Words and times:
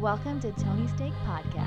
Welcome 0.00 0.38
to 0.42 0.52
Tony 0.52 0.86
Steak 0.86 1.12
Podcast. 1.26 1.66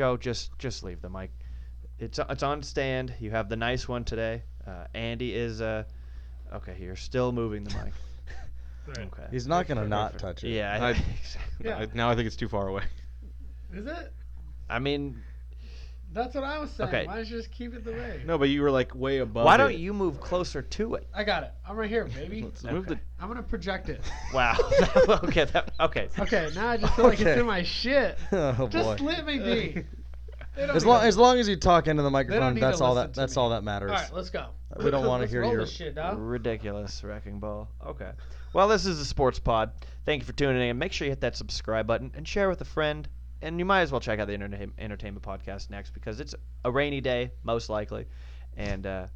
Joe, 0.00 0.16
just 0.16 0.58
just 0.58 0.82
leave 0.82 1.02
the 1.02 1.10
mic. 1.10 1.30
It's 1.98 2.18
it's 2.18 2.42
on 2.42 2.62
stand. 2.62 3.12
You 3.20 3.32
have 3.32 3.50
the 3.50 3.56
nice 3.56 3.86
one 3.86 4.02
today. 4.02 4.44
Uh, 4.66 4.86
Andy 4.94 5.34
is 5.34 5.60
uh, 5.60 5.84
okay. 6.54 6.74
You're 6.80 6.96
still 6.96 7.32
moving 7.32 7.64
the 7.64 7.74
mic. 7.84 7.92
Okay. 8.98 9.26
He's 9.30 9.46
not 9.46 9.68
gonna 9.68 9.86
not 9.86 10.18
touch 10.18 10.42
it. 10.42 10.48
Yeah, 10.52 10.72
I- 10.72 10.90
exactly. 11.20 11.70
I- 11.70 11.86
now 11.94 12.08
I 12.10 12.16
think 12.16 12.26
it's 12.26 12.34
too 12.34 12.48
far 12.48 12.66
away. 12.66 12.82
Is 13.72 13.86
it? 13.86 14.12
I 14.70 14.78
mean, 14.78 15.22
That's 16.12 16.34
what 16.34 16.42
I 16.44 16.58
was 16.58 16.70
saying. 16.72 16.88
Okay. 16.88 17.06
Why 17.06 17.16
don't 17.16 17.28
you 17.28 17.36
just 17.36 17.52
keep 17.52 17.72
it 17.74 17.84
the 17.84 17.92
way? 17.92 18.22
No, 18.26 18.36
but 18.36 18.48
you 18.48 18.62
were 18.62 18.70
like 18.70 18.94
way 18.94 19.18
above. 19.18 19.44
why 19.44 19.56
don't 19.56 19.70
it. 19.72 19.78
you 19.78 19.92
move 19.94 20.20
closer 20.20 20.60
to 20.60 20.94
it? 20.94 21.06
I 21.14 21.22
got 21.22 21.44
it. 21.44 21.52
I'm 21.68 21.76
right 21.76 21.88
here, 21.88 22.04
baby. 22.14 22.42
Let's 22.42 22.64
move 22.64 22.86
the. 22.86 22.98
I'm 23.20 23.28
gonna 23.28 23.42
project 23.42 23.88
it. 23.88 24.00
Wow. 24.34 24.56
okay. 25.24 25.44
That, 25.44 25.72
okay. 25.80 26.08
Okay, 26.18 26.50
now 26.54 26.68
I 26.68 26.76
just 26.78 26.94
feel 26.94 27.04
like 27.06 27.20
Okay. 27.20 27.30
it's 27.30 27.40
in 27.40 27.46
my 27.46 27.62
shit. 27.62 28.18
oh 28.32 28.52
boy. 28.52 28.68
Just 28.68 29.00
let 29.00 29.24
me 29.26 29.38
be. 29.38 29.84
They 30.56 30.66
don't 30.66 30.74
As 30.76 30.84
need 30.84 30.90
long 30.90 31.00
to- 31.02 31.06
as 31.06 31.16
long 31.16 31.38
as 31.38 31.48
you 31.48 31.56
talk 31.56 31.86
into 31.86 32.02
the 32.02 32.10
microphone, 32.10 32.54
need 32.54 32.60
to 32.60 32.66
that's 32.66 32.80
all 32.80 32.94
listen 32.94 33.08
that 33.08 33.14
to 33.14 33.20
that's 33.20 33.36
me. 33.36 33.42
all 33.42 33.50
that 33.50 33.62
matters. 33.62 33.90
All 33.90 33.96
right, 33.96 34.12
let's 34.12 34.30
go. 34.30 34.46
We 34.82 34.90
don't 34.90 35.06
wanna 35.06 35.22
Let's 35.22 35.32
hear 35.32 35.42
roll 35.42 35.52
your- 35.52 35.60
this 35.60 35.72
shit, 35.72 35.94
dog. 35.94 36.18
Ridiculous 36.18 37.02
wrecking 37.04 37.38
ball. 37.38 37.68
Okay. 37.86 38.10
Well, 38.52 38.66
this 38.66 38.84
is 38.84 38.98
the 38.98 39.04
Sports 39.04 39.38
Pod. 39.38 39.70
Thank 40.04 40.22
you 40.22 40.26
for 40.26 40.32
tuning 40.32 40.68
in. 40.68 40.76
Make 40.76 40.92
sure 40.92 41.06
you 41.06 41.12
hit 41.12 41.20
that 41.20 41.36
subscribe 41.36 41.86
button 41.86 42.10
and 42.16 42.26
share 42.26 42.48
with 42.48 42.60
a 42.60 42.64
friend. 42.64 43.08
And 43.42 43.58
you 43.58 43.64
might 43.64 43.80
as 43.80 43.90
well 43.92 44.00
check 44.00 44.18
out 44.18 44.26
the 44.26 44.34
entertain- 44.34 44.72
entertainment 44.78 45.24
podcast 45.24 45.70
next 45.70 45.94
because 45.94 46.20
it's 46.20 46.34
a 46.64 46.70
rainy 46.70 47.00
day, 47.00 47.30
most 47.42 47.70
likely. 47.70 48.06
And 48.56 48.86
uh, 48.86 49.06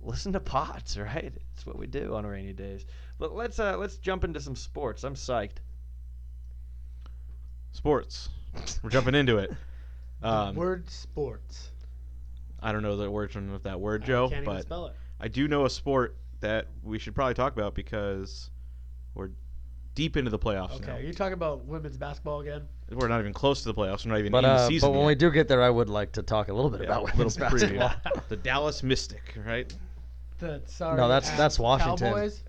listen 0.00 0.32
to 0.32 0.40
pods, 0.40 0.98
right? 0.98 1.32
It's 1.54 1.66
what 1.66 1.78
we 1.78 1.86
do 1.86 2.14
on 2.14 2.24
rainy 2.26 2.52
days. 2.52 2.86
But 3.18 3.34
let's 3.34 3.58
uh, 3.58 3.76
let's 3.76 3.96
jump 3.98 4.24
into 4.24 4.40
some 4.40 4.56
sports. 4.56 5.04
I'm 5.04 5.14
psyched. 5.14 5.58
Sports. 7.72 8.28
We're 8.82 8.90
jumping 8.90 9.14
into 9.14 9.38
it. 9.38 9.52
Um, 10.24 10.54
Word 10.54 10.88
sports. 10.88 11.72
I 12.62 12.70
don't 12.70 12.84
know 12.84 12.96
the 12.96 13.08
origin 13.08 13.52
of 13.52 13.64
that 13.64 13.80
word, 13.80 14.04
I 14.04 14.06
Joe, 14.06 14.28
can't 14.28 14.42
even 14.44 14.54
but 14.54 14.62
spell 14.62 14.86
it. 14.86 14.94
I 15.18 15.26
do 15.26 15.48
know 15.48 15.64
a 15.64 15.70
sport 15.70 16.16
that 16.38 16.68
we 16.84 17.00
should 17.00 17.16
probably 17.16 17.34
talk 17.34 17.52
about 17.52 17.74
because 17.74 18.48
we're 19.14 19.30
deep 19.94 20.16
into 20.16 20.30
the 20.30 20.38
playoffs 20.38 20.76
Okay, 20.76 20.86
now. 20.86 20.96
are 20.96 21.00
you 21.00 21.12
talking 21.12 21.34
about 21.34 21.64
women's 21.66 21.96
basketball 21.96 22.40
again? 22.40 22.62
We're 22.90 23.08
not 23.08 23.20
even 23.20 23.32
close 23.32 23.62
to 23.62 23.68
the 23.72 23.74
playoffs. 23.74 24.04
We're 24.04 24.12
not 24.12 24.20
even 24.20 24.32
But 24.32 24.38
in 24.44 24.50
the 24.50 24.56
uh, 24.56 24.68
season 24.68 24.88
but 24.88 24.92
when 24.92 25.00
yet. 25.02 25.06
we 25.08 25.14
do 25.16 25.30
get 25.30 25.48
there, 25.48 25.62
I 25.62 25.70
would 25.70 25.88
like 25.88 26.12
to 26.12 26.22
talk 26.22 26.48
a 26.48 26.52
little 26.52 26.70
bit 26.70 26.80
Yeah, 26.82 26.86
about 26.86 27.02
a 27.02 27.04
little 27.16 27.18
women's 27.18 27.36
preview. 27.36 27.78
basketball. 27.78 28.22
the 28.28 28.36
Dallas 28.36 28.82
Mystic, 28.82 29.34
right? 29.46 29.74
The 30.38 30.62
sorry. 30.66 30.96
No, 30.96 31.08
that's- 31.08 31.34
that's 31.36 31.58
Washington. 31.58 32.08
Cowboys. 32.12 32.42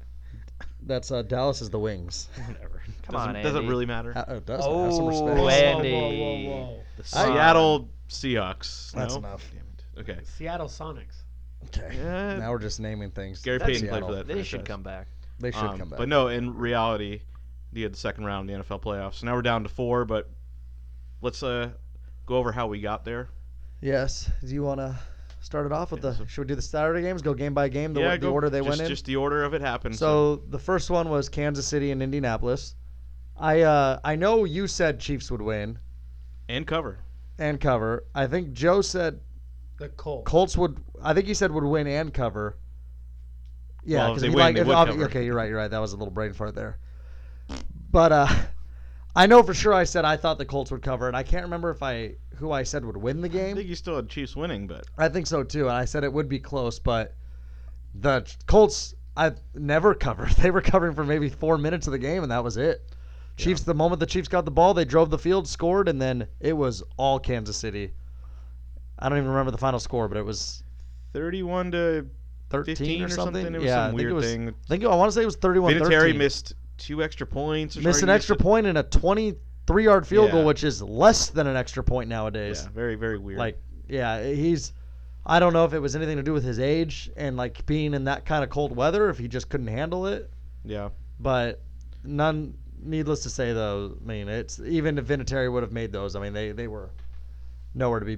That's 0.85 1.11
uh, 1.11 1.21
Dallas 1.21 1.61
is 1.61 1.69
the 1.69 1.79
Wings. 1.79 2.27
Whatever. 2.47 2.81
Come 3.03 3.13
doesn't, 3.15 3.35
on, 3.37 3.43
doesn't 3.43 3.55
Andy. 3.57 3.69
really 3.69 3.85
matter. 3.85 4.13
Ha- 4.13 4.25
it 4.29 4.45
does 4.45 4.57
have 4.57 4.63
some 4.65 4.73
Oh, 5.03 5.07
respect. 5.07 5.37
Whoa, 5.37 5.43
whoa, 5.43 5.49
Andy. 5.49 5.91
whoa, 5.93 6.09
whoa, 6.09 6.65
whoa. 6.65 6.79
The 6.97 7.03
I- 7.17 7.25
Seattle 7.25 7.89
Seahawks. 8.09 8.91
That's 8.91 9.13
no? 9.13 9.19
enough. 9.19 9.43
Damn 9.53 9.61
it. 10.05 10.11
Okay. 10.11 10.21
Seattle 10.25 10.67
Sonics. 10.67 11.23
Okay. 11.67 11.95
Yeah, 11.97 12.37
Now 12.39 12.51
we're 12.51 12.59
just 12.59 12.79
naming 12.81 13.11
things. 13.11 13.41
Gary 13.41 13.57
That's 13.59 13.71
Payton 13.71 13.87
played 13.87 14.01
for 14.01 14.07
Seattle. 14.09 14.15
that. 14.17 14.27
They 14.27 14.43
should 14.43 14.49
franchise. 14.65 14.67
come 14.67 14.83
back. 14.83 15.07
They 15.39 15.51
should 15.51 15.63
Um, 15.63 15.77
come 15.79 15.89
back. 15.89 15.99
But 15.99 16.09
no, 16.09 16.27
in 16.27 16.53
reality, 16.55 17.21
you 17.78 17.84
had 17.84 17.94
the 17.94 17.97
second 17.97 18.25
round 18.25 18.50
in 18.50 18.57
the 18.59 18.63
NFL 18.63 18.81
playoffs. 18.81 19.16
So 19.16 19.25
now 19.25 19.35
we're 19.35 19.41
down 19.41 19.63
to 19.63 19.69
four, 19.69 20.06
but 20.06 20.29
let's 21.22 21.41
uh, 21.44 21.69
go 22.25 22.38
over 22.38 22.51
how 22.51 22.67
we 22.67 22.79
got 22.81 23.03
there. 23.06 23.29
Yes. 23.81 24.29
Do 24.41 24.53
you 24.53 24.63
want 24.63 24.79
to 24.79 24.97
start 25.41 25.66
it 25.66 25.72
off 25.72 25.91
with 25.91 26.03
Yeah, 26.03 26.12
the? 26.12 26.17
so- 26.17 26.25
Should 26.25 26.41
we 26.41 26.47
do 26.47 26.56
the 26.56 26.62
Saturday 26.62 27.01
games? 27.01 27.22
Go 27.22 27.33
game 27.33 27.53
by 27.53 27.67
game. 27.69 27.94
The, 27.94 28.01
yeah, 28.01 28.12
the 28.12 28.17
go, 28.19 28.31
order 28.33 28.50
they 28.50 28.59
just, 28.59 28.69
went 28.69 28.81
in. 28.81 28.88
Just 28.88 29.06
the 29.06 29.16
order 29.17 29.44
of 29.44 29.53
it 29.53 29.62
happened. 29.62 29.95
So 29.95 30.38
the 30.38 30.59
first 30.59 30.89
one 30.89 31.09
was 31.09 31.29
Kansas 31.29 31.67
City 31.67 31.91
and 31.91 32.01
Indianapolis. 32.01 32.75
I 33.38 33.62
uh, 33.62 34.00
I 34.03 34.16
know 34.16 34.44
you 34.45 34.67
said 34.67 35.00
Chiefs 35.00 35.31
would 35.31 35.41
win 35.41 35.79
and 36.47 36.67
cover. 36.67 37.00
and 37.39 37.59
cover. 37.59 38.06
I 38.13 38.28
think 38.28 38.53
Joe 38.53 38.81
said 38.81 39.19
The 39.79 39.89
Colts. 39.89 40.29
Colts 40.29 40.56
would. 40.57 40.78
I 41.01 41.13
think 41.16 41.25
he 41.25 41.33
said 41.33 41.51
would 41.51 41.63
win 41.63 41.88
and 41.88 42.13
cover. 42.13 42.57
Yeah, 43.83 44.07
because 44.09 44.22
they 44.22 44.29
he 44.29 44.35
win, 44.35 44.44
like 44.45 44.56
if 44.57 44.67
would 44.67 44.73
cover. 44.73 45.03
okay, 45.06 45.25
you're 45.25 45.35
right, 45.35 45.50
you're 45.50 45.57
right. 45.57 45.69
That 45.72 45.79
was 45.79 45.94
a 45.94 45.97
little 45.97 46.13
brain 46.13 46.31
fart 46.33 46.56
there. 46.56 46.78
But 47.93 48.11
uh, 48.11 48.27
I 49.15 49.27
know 49.27 49.41
for 49.43 49.53
sure 49.53 49.73
I 49.73 49.85
said 49.85 50.03
I 50.03 50.17
thought 50.17 50.37
the 50.37 50.45
Colts 50.45 50.71
would 50.71 50.81
cover, 50.81 51.07
and 51.07 51.15
I 51.15 51.23
can't 51.23 51.43
remember 51.43 51.69
if 51.69 51.81
I 51.81 52.15
who 52.35 52.51
I 52.51 52.63
said 52.63 52.83
would 52.83 52.97
win 52.97 53.21
the 53.21 53.29
game. 53.29 53.53
I 53.53 53.57
think 53.57 53.69
you 53.69 53.75
still 53.75 53.95
had 53.95 54.09
Chiefs 54.09 54.35
winning, 54.35 54.67
but 54.67 54.85
I 54.97 55.07
think 55.07 55.27
so 55.27 55.43
too, 55.43 55.69
and 55.69 55.77
I 55.77 55.85
said 55.85 56.03
it 56.03 56.11
would 56.11 56.27
be 56.27 56.39
close, 56.39 56.79
but 56.79 57.15
the 57.95 58.29
Colts 58.47 58.95
I've 59.15 59.39
never 59.53 59.93
covered. 59.93 60.31
They 60.37 60.51
were 60.51 60.61
covering 60.61 60.95
for 60.95 61.05
maybe 61.05 61.29
four 61.29 61.57
minutes 61.57 61.87
of 61.87 61.91
the 61.91 61.99
game, 61.99 62.23
and 62.23 62.31
that 62.31 62.43
was 62.43 62.57
it. 62.57 62.81
Chiefs. 63.37 63.61
The 63.61 63.73
moment 63.73 63.99
the 63.99 64.05
Chiefs 64.05 64.27
got 64.27 64.45
the 64.45 64.51
ball, 64.51 64.73
they 64.73 64.85
drove 64.85 65.09
the 65.09 65.17
field, 65.17 65.47
scored, 65.47 65.87
and 65.87 66.01
then 66.01 66.27
it 66.39 66.53
was 66.53 66.83
all 66.97 67.19
Kansas 67.19 67.55
City. 67.55 67.93
I 68.99 69.09
don't 69.09 69.17
even 69.19 69.29
remember 69.29 69.51
the 69.51 69.57
final 69.57 69.79
score, 69.79 70.07
but 70.07 70.17
it 70.17 70.25
was 70.25 70.63
31 71.13 71.71
to 71.71 72.07
13 72.49 72.75
15 72.75 73.01
or 73.01 73.05
or 73.05 73.09
something. 73.09 73.25
something. 73.25 73.55
It 73.55 73.57
was 73.57 73.65
yeah, 73.65 73.75
some 73.75 73.83
I 73.83 73.87
think 73.87 73.97
weird 73.99 74.11
it 74.11 74.15
was, 74.15 74.25
thing. 74.25 74.49
I 74.49 74.67
think 74.67 74.83
I 74.83 74.95
want 74.95 75.09
to 75.09 75.15
say 75.15 75.21
it 75.21 75.25
was 75.25 75.35
31 75.35 75.73
Vinatieri 75.73 75.89
13. 75.89 76.17
missed 76.17 76.53
two 76.83 77.01
extra 77.03 77.25
points. 77.25 77.75
Miss 77.77 78.01
an 78.03 78.09
extra 78.09 78.35
a- 78.35 78.39
point 78.39 78.67
and 78.67 78.77
a 78.77 78.83
23 78.83 79.83
yard 79.83 80.05
field 80.05 80.31
goal, 80.31 80.45
which 80.45 80.63
is 80.63 80.81
less 80.81 81.29
than 81.29 81.47
an 81.47 81.55
extra 81.55 81.83
point 81.83 82.09
nowadays. 82.09 82.63
Yeah, 82.63 82.69
very 82.73 82.95
very 82.95 83.17
weird. 83.17 83.39
Like, 83.39 83.59
yeah, 83.88 84.23
he's. 84.23 84.73
I 85.25 85.39
don't 85.39 85.53
know 85.53 85.63
if 85.63 85.73
it 85.73 85.79
was 85.79 85.95
anything 85.95 86.17
to 86.17 86.23
do 86.23 86.33
with 86.33 86.44
his 86.44 86.59
age 86.59 87.09
and 87.16 87.38
like 87.38 87.66
being 87.66 87.94
in 87.94 88.03
that 88.05 88.25
kind 88.25 88.44
of 88.44 88.49
cold 88.49 88.75
weather, 88.75 89.09
if 89.09 89.17
he 89.17 89.29
just 89.29 89.47
couldn't 89.47 89.67
handle 89.67 90.05
it. 90.07 90.29
yeah, 90.66 90.89
But 91.19 91.61
none. 92.03 92.55
Needless 92.85 93.21
to 93.23 93.29
say, 93.29 93.53
though, 93.53 93.95
I 94.03 94.06
mean, 94.06 94.27
it's 94.27 94.59
even 94.59 94.97
if 94.97 95.06
Vinatieri 95.06 95.50
would 95.50 95.63
have 95.63 95.71
made 95.71 95.94
those, 95.94 96.18
I 96.18 96.19
mean, 96.21 96.33
they 96.33 96.51
they 96.51 96.68
were 96.68 96.89
nowhere 97.74 98.01
to 98.01 98.06
be 98.06 98.18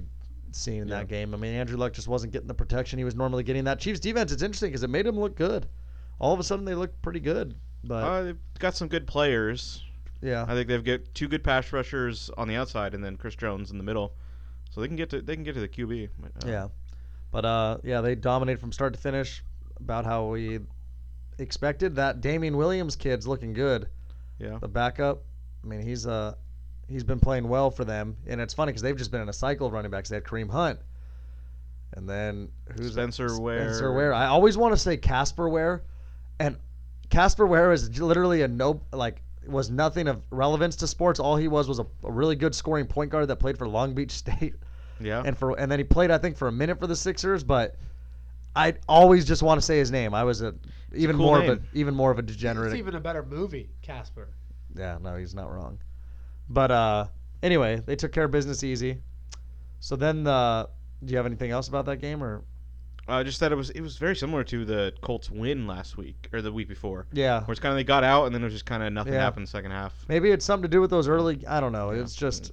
seen 0.52 0.82
in 0.82 0.88
Yeah. 0.88 0.96
that 1.00 1.08
game. 1.08 1.36
I 1.36 1.38
mean, 1.38 1.54
Andrew 1.54 1.78
Luck 1.78 1.94
just 1.94 2.08
wasn't 2.08 2.34
getting 2.34 2.48
the 2.48 2.56
protection 2.56 2.98
he 2.98 3.06
was 3.06 3.14
normally 3.14 3.44
getting. 3.44 3.66
That 3.66 3.80
Chiefs 3.80 4.00
defense, 4.00 4.32
it's 4.32 4.42
interesting 4.42 4.70
because 4.70 4.82
it 4.82 4.90
made 4.90 5.06
him 5.06 5.20
look 5.20 5.36
good. 5.36 5.68
All 6.18 6.34
of 6.34 6.40
a 6.40 6.44
sudden, 6.44 6.66
they 6.66 6.74
looked 6.74 7.00
pretty 7.04 7.20
good. 7.20 7.54
But 7.88 8.04
uh, 8.04 8.24
they've 8.24 8.38
got 8.60 8.76
some 8.76 8.88
good 8.88 9.06
players. 9.08 9.84
yeah, 10.22 10.44
I 10.48 10.54
think 10.54 10.68
they've 10.68 10.84
got 10.84 11.02
two 11.14 11.28
good 11.28 11.44
pass 11.44 11.72
rushers 11.72 12.30
on 12.38 12.48
the 12.48 12.56
outside, 12.56 12.94
and 12.94 13.04
then 13.04 13.16
Chris 13.18 13.36
Jones 13.36 13.72
in 13.72 13.78
the 13.78 13.84
middle, 13.84 14.14
so 14.72 14.82
they 14.82 14.88
can 14.88 14.96
get 14.96 15.10
to 15.12 15.22
they 15.22 15.36
can 15.36 15.44
get 15.44 15.54
to 15.54 15.62
the 15.62 15.68
QB. 15.68 16.10
uh, 16.24 16.28
Yeah. 16.48 16.68
But 17.32 17.46
uh, 17.46 17.78
yeah, 17.84 18.02
they 18.02 18.16
dominated 18.16 18.60
from 18.60 18.72
start 18.72 18.94
to 18.94 19.00
finish, 19.00 19.44
about 19.80 20.06
how 20.06 20.28
we 20.28 20.60
expected. 21.38 21.96
That 21.96 22.22
Damien 22.22 22.56
Williams 22.58 22.96
kid's 22.96 23.28
looking 23.28 23.54
good. 23.54 23.88
yeah. 24.40 24.58
The 24.60 24.68
backup, 24.68 25.24
I 25.64 25.68
mean, 25.68 25.82
he's 25.82 26.08
uh, 26.08 26.36
he's 26.88 27.04
been 27.04 27.20
playing 27.20 27.48
well 27.48 27.70
for 27.72 27.84
them, 27.86 28.16
and 28.26 28.40
it's 28.40 28.54
funny 28.54 28.72
because 28.72 28.82
they've 28.82 28.98
just 28.98 29.12
been 29.12 29.22
in 29.22 29.30
a 29.30 29.34
cycle 29.34 29.68
of 29.68 29.74
running 29.74 29.92
backs. 29.92 30.10
They 30.10 30.16
had 30.16 30.24
Kareem 30.24 30.50
Hunt, 30.50 30.80
and 31.94 32.10
then 32.10 32.50
who's 32.78 32.94
Spencer 32.94 33.40
Ware. 33.40 33.66
Spencer 33.70 33.94
Ware. 33.94 34.14
I 34.14 34.28
always 34.28 34.58
want 34.58 34.74
to 34.74 34.78
say 34.78 34.96
Casper 34.98 35.50
Ware, 35.50 35.84
and 36.40 36.58
Casper 37.16 37.48
Ware 37.48 37.72
is 37.72 37.98
literally 38.02 38.42
a 38.42 38.48
no 38.48 38.82
like 38.92 39.22
was 39.48 39.70
nothing 39.70 40.10
of 40.10 40.22
relevance 40.32 40.76
to 40.78 40.88
sports. 40.88 41.18
All 41.18 41.38
he 41.38 41.48
was 41.48 41.68
was 41.68 41.80
a, 41.80 41.86
a 42.04 42.12
really 42.12 42.36
good 42.36 42.54
scoring 42.54 42.86
point 42.86 43.10
guard 43.10 43.30
that 43.30 43.38
played 43.38 43.58
for 43.58 43.68
Long 43.70 43.94
Beach 43.94 44.12
State, 44.24 44.56
Yeah. 45.00 45.24
and 45.26 45.38
for 45.38 45.58
and 45.58 45.72
then 45.72 45.80
he 45.80 45.86
played 45.86 46.12
I 46.12 46.18
think 46.18 46.36
for 46.36 46.50
a 46.50 46.52
minute 46.52 46.78
for 46.78 46.88
the 46.88 46.96
Sixers. 46.96 47.42
But 47.44 47.78
I 48.54 48.74
always 48.90 49.24
just 49.24 49.44
want 49.44 49.60
to 49.62 49.66
say 49.66 49.78
his 49.78 49.92
name. 49.92 50.14
I 50.14 50.26
was 50.26 50.42
a 50.42 50.56
even 50.94 51.16
cool 51.16 51.26
more 51.28 51.42
of 51.42 51.48
a 51.48 51.62
even 51.74 51.96
more 51.96 52.12
of 52.12 52.20
a 52.20 52.22
degenerate. 52.22 52.74
It's 52.74 52.80
even 52.80 52.96
a 52.96 53.00
better 53.00 53.24
movie, 53.24 53.70
Casper. 53.82 54.28
Yeah, 54.76 54.98
no, 55.02 55.16
he's 55.16 55.34
not 55.34 55.50
wrong. 55.50 55.80
But 56.50 56.72
uh, 56.72 57.08
anyway, 57.42 57.82
they 57.86 57.96
took 57.96 58.12
care 58.12 58.26
of 58.26 58.32
business 58.32 58.62
easy. 58.62 59.02
So 59.80 59.96
then, 59.96 60.28
uh, 60.28 60.66
do 61.04 61.12
you 61.12 61.18
have 61.18 61.26
anything 61.26 61.52
else 61.52 61.70
about 61.70 61.86
that 61.86 61.98
game 61.98 62.22
or? 62.22 62.44
Uh, 63.08 63.24
just 63.24 63.40
that 63.40 63.52
it 63.52 63.56
was 63.56 63.70
it 63.70 63.82
was 63.82 63.98
very 63.98 64.16
similar 64.16 64.44
to 64.44 64.66
the 64.66 64.92
Colts 65.02 65.30
win 65.30 65.68
last 65.68 65.96
week 65.96 66.28
or 66.34 66.42
the 66.42 66.52
week 66.52 66.68
before, 66.68 67.06
Yeah, 67.14 67.42
where 67.44 67.52
it's 67.52 67.60
kind 67.60 67.72
of 67.72 67.78
they 67.78 67.84
got 67.84 68.04
out 68.04 68.26
and 68.26 68.34
then 68.34 68.42
it 68.42 68.46
was 68.46 68.54
just 68.54 68.66
kind 68.66 68.82
of 68.82 68.92
nothing 68.92 69.14
Yeah. 69.14 69.20
happened 69.22 69.48
second 69.48 69.70
half. 69.72 69.94
maybe 70.08 70.32
it's 70.32 70.44
something 70.44 70.64
to 70.64 70.68
do 70.76 70.82
with 70.82 70.90
those 70.90 71.08
early. 71.08 71.46
I 71.48 71.60
don't 71.60 71.72
know. 71.72 71.92
Yeah. 71.92 72.02
It's 72.02 72.16
just. 72.16 72.52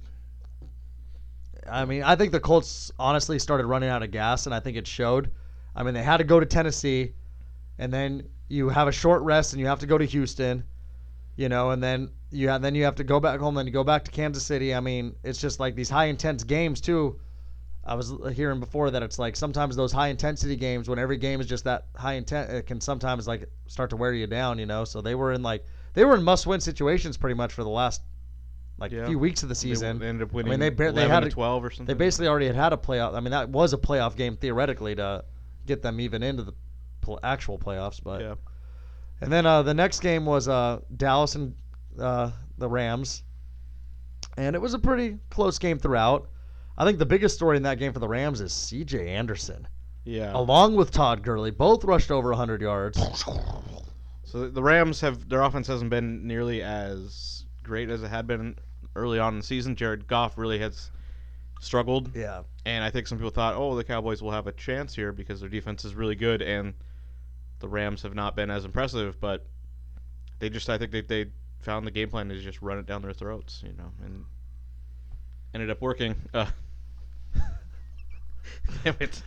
I 1.69 1.85
mean, 1.85 2.03
I 2.03 2.15
think 2.15 2.31
the 2.33 2.39
Colts 2.39 2.91
honestly 2.99 3.39
started 3.39 3.65
running 3.65 3.89
out 3.89 4.03
of 4.03 4.11
gas, 4.11 4.45
and 4.45 4.53
I 4.53 4.59
think 4.59 4.75
it 4.77 4.85
showed. 4.85 5.31
I 5.75 5.83
mean, 5.83 5.93
they 5.93 6.03
had 6.03 6.17
to 6.17 6.23
go 6.25 6.39
to 6.39 6.45
Tennessee, 6.45 7.13
and 7.79 7.91
then 7.91 8.27
you 8.49 8.69
have 8.69 8.87
a 8.87 8.91
short 8.91 9.21
rest, 9.23 9.53
and 9.53 9.59
you 9.61 9.67
have 9.67 9.79
to 9.79 9.85
go 9.87 9.97
to 9.97 10.05
Houston, 10.05 10.63
you 11.37 11.47
know, 11.49 11.71
and 11.71 11.81
then 11.81 12.09
you 12.31 12.49
have, 12.49 12.61
then 12.61 12.75
you 12.75 12.83
have 12.83 12.95
to 12.95 13.03
go 13.05 13.19
back 13.19 13.39
home, 13.39 13.55
then 13.55 13.65
you 13.65 13.71
go 13.71 13.83
back 13.83 14.03
to 14.03 14.11
Kansas 14.11 14.45
City. 14.45 14.75
I 14.75 14.81
mean, 14.81 15.15
it's 15.23 15.39
just 15.39 15.59
like 15.59 15.73
these 15.73 15.89
high 15.89 16.05
intense 16.05 16.43
games 16.43 16.81
too. 16.81 17.19
I 17.85 17.95
was 17.95 18.13
hearing 18.33 18.59
before 18.61 18.91
that 18.91 19.03
it's 19.03 19.19
like 19.19 19.35
sometimes 19.35 19.75
those 19.75 19.91
high 19.91 20.07
intensity 20.07 20.55
games, 20.55 20.87
when 20.87 20.99
every 20.99 21.17
game 21.17 21.41
is 21.41 21.47
just 21.47 21.65
that 21.65 21.87
high 21.95 22.13
intent, 22.13 22.49
it 22.49 22.65
can 22.65 22.79
sometimes 22.79 23.27
like 23.27 23.49
start 23.67 23.89
to 23.89 23.97
wear 23.97 24.13
you 24.13 24.25
down, 24.25 24.57
you 24.57 24.65
know. 24.65 24.85
So 24.85 25.01
they 25.01 25.15
were 25.15 25.33
in 25.33 25.43
like 25.43 25.65
they 25.93 26.05
were 26.05 26.15
in 26.15 26.23
must 26.23 26.47
win 26.47 26.61
situations 26.61 27.17
pretty 27.17 27.33
much 27.35 27.51
for 27.51 27.63
the 27.63 27.69
last 27.69 28.01
like 28.79 28.91
Yeah. 28.93 29.05
few 29.05 29.19
weeks 29.19 29.43
of 29.43 29.49
the 29.49 29.55
season. 29.55 29.97
w- 29.97 30.09
ended 30.09 30.27
up 30.29 30.33
winning. 30.33 30.59
they 30.59 30.69
bar- 30.69 30.91
they 30.93 31.07
had 31.07 31.23
a- 31.25 31.29
twelve 31.29 31.63
or 31.63 31.69
something. 31.71 31.85
They 31.85 31.93
basically 31.97 32.27
already 32.27 32.47
had 32.47 32.55
had 32.55 32.71
a 32.73 32.77
playoff. 32.77 33.15
I 33.15 33.19
mean, 33.19 33.31
that 33.31 33.49
was 33.49 33.73
a 33.73 33.77
playoff 33.77 34.15
game 34.15 34.37
theoretically 34.37 34.95
to 34.95 35.25
get 35.65 35.81
them 35.81 35.99
even 35.99 36.23
into 36.23 36.43
the 36.43 36.53
pl- 37.01 37.19
actual 37.21 37.59
playoffs. 37.59 38.01
But 38.01 38.21
yeah. 38.21 38.35
and 39.21 39.29
then 39.31 39.45
uh, 39.45 39.61
the 39.61 39.73
next 39.73 39.99
game 39.99 40.25
was 40.25 40.47
uh, 40.47 40.79
Dallas 40.95 41.35
and 41.35 41.53
uh, 41.99 42.31
the 42.57 42.69
Rams, 42.69 43.23
and 44.37 44.55
it 44.55 44.59
was 44.61 44.73
a 44.73 44.79
pretty 44.79 45.17
close 45.29 45.59
game 45.59 45.77
throughout. 45.79 46.29
I 46.77 46.85
think 46.85 46.97
the 46.99 47.05
biggest 47.05 47.35
story 47.35 47.57
in 47.57 47.63
that 47.63 47.77
game 47.79 47.93
for 47.93 47.99
the 47.99 48.07
Rams 48.07 48.41
is 48.41 48.51
C.J. 48.53 49.07
Anderson, 49.09 49.67
Yeah. 50.05 50.31
along 50.33 50.75
with 50.75 50.91
Todd 50.91 51.21
Gurley, 51.23 51.51
both 51.51 51.83
rushed 51.83 52.09
over 52.11 52.29
100 52.31 52.61
yards. 52.61 52.97
So 54.23 54.49
the- 54.49 54.63
Rams 54.63 54.99
have 55.01 55.29
their 55.29 55.41
offense 55.43 55.67
hasn't 55.67 55.89
been 55.91 56.25
nearly 56.27 56.63
as 56.63 57.45
great 57.61 57.89
as 57.89 58.01
it 58.03 58.07
had 58.09 58.25
been 58.25 58.55
early 58.95 59.19
on 59.19 59.33
in 59.33 59.39
the 59.39 59.45
season. 59.45 59.75
Jared 59.75 60.07
Goff 60.07 60.37
really 60.37 60.57
has 60.59 60.89
struggled, 61.61 62.13
Yeah, 62.15 62.43
and 62.65 62.83
I 62.83 62.89
think 62.89 63.07
some 63.07 63.17
people 63.17 63.29
thought, 63.31 63.55
oh, 63.55 63.75
the 63.75 63.83
Cowboys 63.83 64.21
will 64.21 64.31
have 64.31 64.47
a 64.47 64.51
chance 64.51 64.93
here 64.95 65.11
because 65.13 65.39
their 65.39 65.49
defense 65.49 65.85
is 65.85 65.95
really 65.95 66.15
good, 66.15 66.41
and 66.41 66.73
the 67.59 67.69
Rams 67.69 68.01
have 68.01 68.15
not 68.15 68.35
been 68.35 68.49
as 68.51 68.65
impressive. 68.65 69.19
But 69.21 69.45
they 70.39 70.49
just, 70.49 70.69
I 70.69 70.77
think 70.77 70.91
they 70.91 71.01
they 71.01 71.27
found 71.61 71.87
the 71.87 71.91
game 71.91 72.09
plan 72.09 72.27
to 72.29 72.37
just 72.41 72.61
run 72.61 72.77
it 72.79 72.85
down 72.85 73.01
their 73.01 73.13
throats, 73.13 73.61
you 73.65 73.71
know, 73.77 73.91
and 74.03 74.25
ended 75.53 75.69
up 75.69 75.79
working. 75.81 76.15
Uh, 76.33 76.47
damn 78.83 78.95
it. 78.99 79.21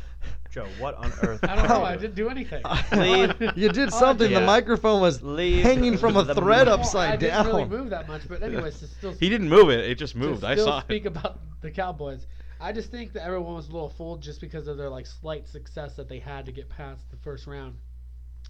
Joe, 0.51 0.67
what 0.79 0.95
on 0.95 1.13
earth? 1.23 1.41
I 1.43 1.55
don't 1.55 1.69
know. 1.69 1.85
I 1.85 1.97
didn't 1.97 2.15
do 2.15 2.31
anything. 2.31 2.63
Leave. 2.93 3.35
you 3.57 3.69
did 3.69 3.93
Oh, 3.93 3.97
I 3.97 4.01
something. 4.01 4.29
did. 4.31 4.37
The 4.41 4.47
microphone 4.47 5.03
was 5.03 5.23
Leave 5.23 5.63
hanging 5.63 5.99
from 5.99 6.17
a 6.17 6.23
the 6.25 6.35
thread 6.35 6.61
mic. 6.61 6.67
Well, 6.69 6.81
upside 6.81 7.11
I 7.13 7.17
down. 7.17 7.45
didn't 7.45 7.57
really 7.59 7.69
move 7.69 7.91
that 7.91 8.09
much, 8.09 8.27
but 8.27 8.43
anyways, 8.43 8.79
to 8.81 8.87
still 8.87 9.13
He 9.21 9.29
didn't 9.29 9.51
move 9.51 9.69
it; 9.69 9.81
it 9.85 9.97
just 9.99 10.15
to 10.15 10.19
moved. 10.19 10.45
I 10.45 10.55
still 10.55 10.67
saw 10.67 10.81
speak 10.81 11.05
it. 11.05 11.09
about 11.09 11.41
the 11.61 11.71
Cowboys. 11.71 12.27
I 12.59 12.73
just 12.73 12.91
think 12.91 13.13
that 13.13 13.23
everyone 13.25 13.55
was 13.55 13.69
a 13.69 13.73
little 13.73 13.91
fooled 13.91 14.23
just 14.23 14.41
because 14.41 14.67
of 14.67 14.79
their 14.79 14.89
like 14.89 15.07
slight 15.07 15.47
success 15.47 15.95
that 15.97 16.09
they 16.09 16.21
had 16.21 16.47
to 16.47 16.53
get 16.53 16.71
past 16.71 17.03
the 17.11 17.19
first 17.19 17.47
round, 17.47 17.75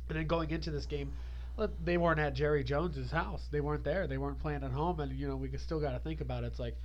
and 0.08 0.16
then 0.16 0.28
going 0.28 0.50
into 0.50 0.70
this 0.70 0.86
game, 0.86 1.12
look, 1.56 1.72
they 1.84 1.96
weren't 1.96 2.20
at 2.20 2.34
Jerry 2.34 2.62
Jones's 2.62 3.10
house. 3.10 3.48
They 3.50 3.60
weren't 3.60 3.82
there. 3.82 4.06
They 4.06 4.18
weren't 4.18 4.38
playing 4.38 4.62
at 4.62 4.70
home, 4.70 5.00
and 5.00 5.10
you 5.12 5.26
know 5.26 5.34
we 5.34 5.50
still 5.56 5.80
got 5.80 5.90
to 5.90 5.98
think 5.98 6.20
about 6.20 6.44
it. 6.44 6.48
It's 6.48 6.60
like, 6.60 6.76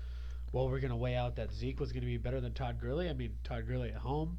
well, 0.51 0.69
we're 0.69 0.79
gonna 0.79 0.97
weigh 0.97 1.15
out 1.15 1.35
that 1.37 1.51
Zeke 1.51 1.79
was 1.79 1.91
gonna 1.91 2.05
be 2.05 2.17
better 2.17 2.41
than 2.41 2.53
Todd 2.53 2.79
Gurley. 2.79 3.09
I 3.09 3.13
mean, 3.13 3.33
Todd 3.43 3.67
Gurley 3.67 3.89
at 3.89 3.97
home, 3.97 4.37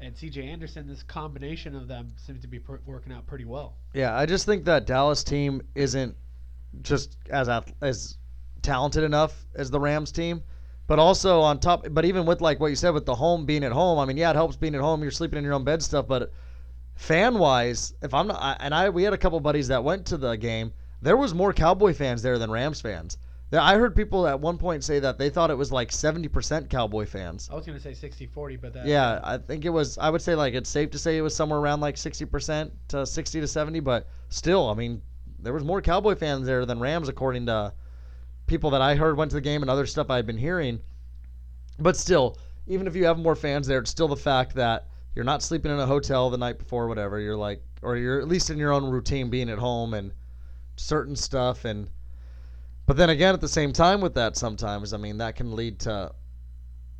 and 0.00 0.16
C.J. 0.16 0.42
Anderson. 0.42 0.86
This 0.86 1.02
combination 1.02 1.74
of 1.74 1.88
them 1.88 2.12
seems 2.16 2.40
to 2.42 2.48
be 2.48 2.58
pr- 2.58 2.76
working 2.86 3.12
out 3.12 3.26
pretty 3.26 3.44
well. 3.44 3.76
Yeah, 3.92 4.16
I 4.16 4.26
just 4.26 4.46
think 4.46 4.64
that 4.64 4.86
Dallas 4.86 5.22
team 5.24 5.62
isn't 5.74 6.16
just 6.82 7.16
as 7.30 7.48
as 7.80 8.16
talented 8.62 9.04
enough 9.04 9.46
as 9.54 9.70
the 9.70 9.80
Rams 9.80 10.12
team, 10.12 10.42
but 10.86 10.98
also 10.98 11.40
on 11.40 11.58
top. 11.58 11.86
But 11.90 12.04
even 12.04 12.26
with 12.26 12.40
like 12.40 12.60
what 12.60 12.68
you 12.68 12.76
said 12.76 12.94
with 12.94 13.06
the 13.06 13.14
home 13.14 13.44
being 13.44 13.64
at 13.64 13.72
home, 13.72 13.98
I 13.98 14.04
mean, 14.04 14.16
yeah, 14.16 14.30
it 14.30 14.36
helps 14.36 14.56
being 14.56 14.74
at 14.74 14.80
home. 14.80 15.02
You're 15.02 15.10
sleeping 15.10 15.38
in 15.38 15.44
your 15.44 15.54
own 15.54 15.64
bed 15.64 15.82
stuff, 15.82 16.06
but 16.06 16.32
fan 16.94 17.38
wise, 17.38 17.94
if 18.02 18.14
I'm 18.14 18.28
not, 18.28 18.58
and 18.60 18.74
I 18.74 18.88
we 18.88 19.02
had 19.02 19.12
a 19.12 19.18
couple 19.18 19.40
buddies 19.40 19.68
that 19.68 19.84
went 19.84 20.06
to 20.06 20.16
the 20.16 20.36
game. 20.36 20.72
There 21.00 21.16
was 21.16 21.34
more 21.34 21.52
Cowboy 21.52 21.94
fans 21.94 22.22
there 22.22 22.38
than 22.38 22.50
Rams 22.50 22.80
fans. 22.80 23.18
I 23.50 23.76
heard 23.76 23.96
people 23.96 24.26
at 24.26 24.40
one 24.40 24.58
point 24.58 24.84
say 24.84 24.98
that 24.98 25.16
they 25.16 25.30
thought 25.30 25.50
it 25.50 25.56
was 25.56 25.72
like 25.72 25.90
70% 25.90 26.68
Cowboy 26.68 27.06
fans. 27.06 27.48
I 27.50 27.54
was 27.54 27.64
gonna 27.64 27.80
say 27.80 27.92
60-40, 27.92 28.60
but 28.60 28.74
that 28.74 28.86
Yeah, 28.86 29.20
I 29.24 29.38
think 29.38 29.64
it 29.64 29.70
was. 29.70 29.96
I 29.96 30.10
would 30.10 30.20
say 30.20 30.34
like 30.34 30.52
it's 30.52 30.68
safe 30.68 30.90
to 30.90 30.98
say 30.98 31.16
it 31.16 31.22
was 31.22 31.34
somewhere 31.34 31.58
around 31.58 31.80
like 31.80 31.96
sixty 31.96 32.26
percent 32.26 32.72
to 32.88 33.06
sixty 33.06 33.40
to 33.40 33.48
seventy, 33.48 33.80
but 33.80 34.06
still, 34.28 34.68
I 34.68 34.74
mean, 34.74 35.00
there 35.38 35.54
was 35.54 35.64
more 35.64 35.80
Cowboy 35.80 36.14
fans 36.14 36.46
there 36.46 36.66
than 36.66 36.78
Rams, 36.78 37.08
according 37.08 37.46
to 37.46 37.72
people 38.46 38.70
that 38.70 38.82
I 38.82 38.94
heard 38.96 39.16
went 39.16 39.30
to 39.30 39.36
the 39.36 39.40
game 39.40 39.62
and 39.62 39.70
other 39.70 39.86
stuff 39.86 40.10
I've 40.10 40.26
been 40.26 40.36
hearing. 40.36 40.80
But 41.78 41.96
still, 41.96 42.36
even 42.66 42.86
if 42.86 42.94
you 42.94 43.06
have 43.06 43.18
more 43.18 43.36
fans 43.36 43.66
there, 43.66 43.78
it's 43.78 43.90
still 43.90 44.08
the 44.08 44.16
fact 44.16 44.56
that 44.56 44.88
you're 45.14 45.24
not 45.24 45.42
sleeping 45.42 45.72
in 45.72 45.78
a 45.78 45.86
hotel 45.86 46.28
the 46.28 46.36
night 46.36 46.58
before, 46.58 46.84
or 46.84 46.88
whatever. 46.88 47.18
You're 47.18 47.36
like, 47.36 47.62
or 47.80 47.96
you're 47.96 48.20
at 48.20 48.28
least 48.28 48.50
in 48.50 48.58
your 48.58 48.72
own 48.72 48.90
routine, 48.90 49.30
being 49.30 49.48
at 49.48 49.58
home 49.58 49.94
and 49.94 50.12
certain 50.76 51.16
stuff, 51.16 51.64
and. 51.64 51.88
But 52.88 52.96
then 52.96 53.10
again, 53.10 53.34
at 53.34 53.42
the 53.42 53.48
same 53.48 53.74
time, 53.74 54.00
with 54.00 54.14
that, 54.14 54.34
sometimes 54.34 54.94
I 54.94 54.96
mean 54.96 55.18
that 55.18 55.36
can 55.36 55.54
lead 55.54 55.78
to 55.80 56.10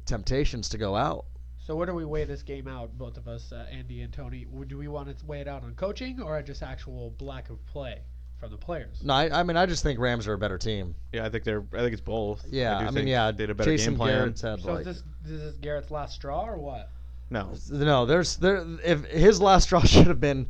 temptations 0.04 0.68
to 0.68 0.78
go 0.78 0.94
out. 0.94 1.24
So 1.66 1.76
where 1.76 1.86
do 1.86 1.94
we 1.94 2.04
weigh 2.04 2.24
this 2.24 2.42
game 2.42 2.68
out, 2.68 2.96
both 2.98 3.16
of 3.16 3.26
us, 3.26 3.52
uh, 3.52 3.64
Andy 3.72 4.02
and 4.02 4.12
Tony? 4.12 4.44
W- 4.44 4.66
Do 4.66 4.76
we 4.76 4.86
want 4.86 5.08
to 5.08 5.26
weigh 5.26 5.40
it 5.40 5.48
out 5.48 5.64
on 5.64 5.74
coaching 5.76 6.20
or 6.20 6.40
just 6.42 6.62
actual 6.62 7.14
lack 7.20 7.48
of 7.48 7.64
play 7.64 8.02
from 8.38 8.50
the 8.50 8.58
players? 8.58 9.02
No, 9.02 9.14
I, 9.14 9.40
I 9.40 9.42
mean 9.42 9.56
I 9.56 9.64
just 9.64 9.82
think 9.82 9.98
Rams 9.98 10.28
are 10.28 10.34
a 10.34 10.38
better 10.38 10.58
team. 10.58 10.94
Yeah, 11.14 11.24
I 11.24 11.30
think 11.30 11.44
they're. 11.44 11.64
I 11.72 11.78
think 11.78 11.94
it's 11.94 12.02
both. 12.02 12.44
Yeah, 12.50 12.76
I, 12.76 12.80
do 12.80 12.82
I, 12.82 12.84
mean 12.88 12.94
think 12.94 13.08
yeah, 13.08 13.30
they 13.30 13.44
had 13.44 13.50
a 13.50 13.54
better 13.54 13.70
Jason 13.70 13.94
game 13.94 13.98
plan. 13.98 14.18
Garrett's 14.18 14.42
had 14.42 14.60
So 14.60 14.72
like 14.74 14.80
is 14.86 15.02
this 15.24 15.32
is 15.32 15.40
this 15.40 15.54
Garrett's 15.54 15.90
last 15.90 16.16
straw 16.16 16.44
or 16.46 16.58
what? 16.58 16.90
No, 17.30 17.54
no. 17.70 18.04
There's 18.04 18.36
there 18.36 18.62
if 18.84 19.06
his 19.06 19.40
last 19.40 19.64
straw 19.68 19.80
should 19.80 20.08
have 20.08 20.20
been 20.20 20.40
ye- 20.40 20.48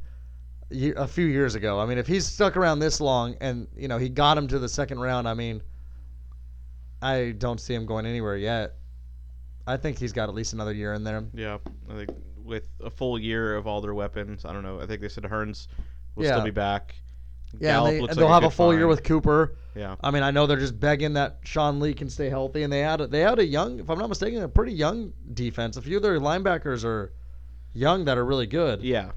a 0.70 1.06
few 1.06 1.26
years 1.26 1.54
ago. 1.54 1.80
I 1.80 1.87
mean, 1.87 1.98
if 1.98 2.06
he's 2.06 2.26
stuck 2.26 2.56
around 2.56 2.78
this 2.80 3.00
long 3.00 3.37
and 3.40 3.66
you 3.76 3.88
know 3.88 3.98
he 3.98 4.08
got 4.08 4.37
him 4.38 4.48
to 4.48 4.58
the 4.58 4.68
second 4.68 5.00
round, 5.00 5.28
I 5.28 5.34
mean, 5.34 5.62
I 7.00 7.34
don't 7.38 7.60
see 7.60 7.75
him 7.75 7.87
going 7.87 8.06
anywhere 8.06 8.37
yet. 8.37 8.75
I 9.66 9.76
think 9.76 9.98
he's 9.98 10.12
got 10.12 10.28
at 10.28 10.34
least 10.34 10.52
another 10.54 10.72
year 10.72 10.94
in 10.94 11.04
there. 11.04 11.25
yeah, 11.34 11.58
I 11.90 11.94
think 11.94 12.10
with 12.42 12.68
a 12.82 12.90
full 12.90 13.18
year 13.18 13.54
of 13.56 13.66
all 13.66 13.80
their 13.80 13.94
weapons, 13.94 14.44
I 14.44 14.52
don't 14.52 14.62
know. 14.62 14.80
I 14.80 14.87
think 14.87 15.00
they 15.02 15.08
said 15.08 15.25
Hurns 15.25 15.68
will 16.14 16.25
Yeah. 16.25 16.32
still 16.32 16.44
be 16.44 16.50
back. 16.50 16.94
Yeah, 17.58 17.78
and, 17.78 17.87
they, 17.87 17.98
and 17.98 18.08
like 18.08 18.16
they'll 18.16 18.28
have 18.28 18.44
a 18.44 18.50
full 18.50 18.75
year 18.75 18.87
with 18.87 19.02
Cooper. 19.04 19.56
Yeah, 19.75 19.96
I 20.02 20.10
mean, 20.10 20.22
I 20.22 20.30
know 20.30 20.46
they're 20.46 20.58
just 20.58 20.78
begging 20.78 21.14
that 21.14 21.38
Sean 21.44 21.80
Lee 21.80 21.94
can 21.94 22.10
stay 22.10 22.28
healthy, 22.28 22.62
and 22.62 22.70
they 22.72 22.80
had 22.80 23.00
a, 23.00 23.06
they 23.06 23.20
had 23.20 23.38
a 23.38 23.44
young, 23.46 23.78
if 23.80 23.88
I'm 23.88 23.98
not 23.98 24.08
mistaken, 24.08 24.42
a 24.42 24.48
pretty 24.48 24.72
young 24.72 25.12
defense. 25.34 25.76
A 25.78 25.82
few 25.82 25.96
of 25.96 26.02
their 26.02 26.18
linebackers 26.20 26.84
are 26.84 27.12
young 27.72 28.04
that 28.06 28.18
are 28.18 28.25
really 28.25 28.46
good. 28.46 28.82
yeah. 28.82 29.10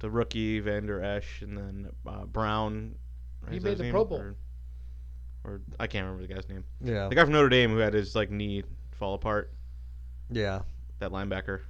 The 0.00 0.10
rookie 0.10 0.60
Vander 0.60 1.02
Esch 1.02 1.42
and 1.42 1.56
then 1.56 1.90
uh, 2.06 2.24
Brown. 2.24 2.94
He 3.50 3.56
is 3.56 3.62
that 3.62 3.68
made 3.68 3.70
his 3.70 3.78
the 3.78 3.84
name? 3.84 3.92
Pro 3.92 4.04
Bowl. 4.04 4.18
Or, 4.20 4.36
or 5.44 5.60
I 5.80 5.86
can't 5.86 6.04
remember 6.06 6.26
the 6.26 6.34
guy's 6.34 6.48
name. 6.48 6.64
Yeah, 6.82 7.08
The 7.08 7.14
guy 7.14 7.22
from 7.24 7.32
Notre 7.32 7.48
Dame 7.48 7.70
who 7.70 7.78
had 7.78 7.94
his 7.94 8.14
like 8.14 8.30
knee 8.30 8.64
fall 8.92 9.14
apart. 9.14 9.52
yeah, 10.30 10.60
That 10.98 11.10
linebacker. 11.12 11.60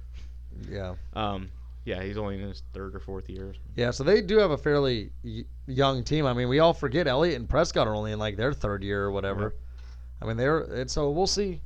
yeah. 0.69 0.95
Um, 1.13 1.49
yeah, 1.85 2.03
he's 2.03 2.17
only 2.17 2.35
in 2.35 2.41
his 2.47 2.61
third 2.73 2.93
or 2.95 2.99
fourth 2.99 3.29
year. 3.29 3.53
Yeah, 3.75 3.91
so 3.91 4.03
they 4.03 4.21
do 4.21 4.37
have 4.37 4.51
a 4.51 4.57
fairly 4.57 5.11
y- 5.23 5.45
young 5.65 6.03
team. 6.03 6.25
I 6.25 6.33
mean, 6.33 6.49
we 6.49 6.59
all 6.59 6.73
forget 6.73 7.07
Elliott 7.07 7.37
and 7.39 7.49
Prescott 7.49 7.87
are 7.87 7.95
only 7.95 8.11
in 8.11 8.19
like 8.19 8.35
their 8.35 8.53
third 8.53 8.83
year 8.83 9.03
or 9.05 9.11
whatever. 9.11 9.55
Yeah. 9.55 10.21
I 10.21 10.27
mean, 10.27 10.37
they're 10.37 10.59
and 10.59 10.91
so 10.91 11.09
we'll 11.09 11.25
see. 11.27 11.61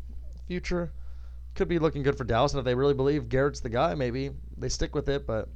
Future 0.47 0.91
could 1.55 1.67
be 1.67 1.79
looking 1.79 2.03
good 2.03 2.17
for 2.17 2.23
Dallas, 2.25 2.53
and 2.53 2.59
if 2.59 2.65
they 2.65 2.75
really 2.75 2.93
believe 2.93 3.27
Garrett's 3.29 3.59
the 3.61 3.69
guy, 3.69 3.95
maybe 3.95 4.31
they 4.57 4.69
stick 4.69 4.93
with 4.93 5.09
it. 5.09 5.25
But 5.25 5.49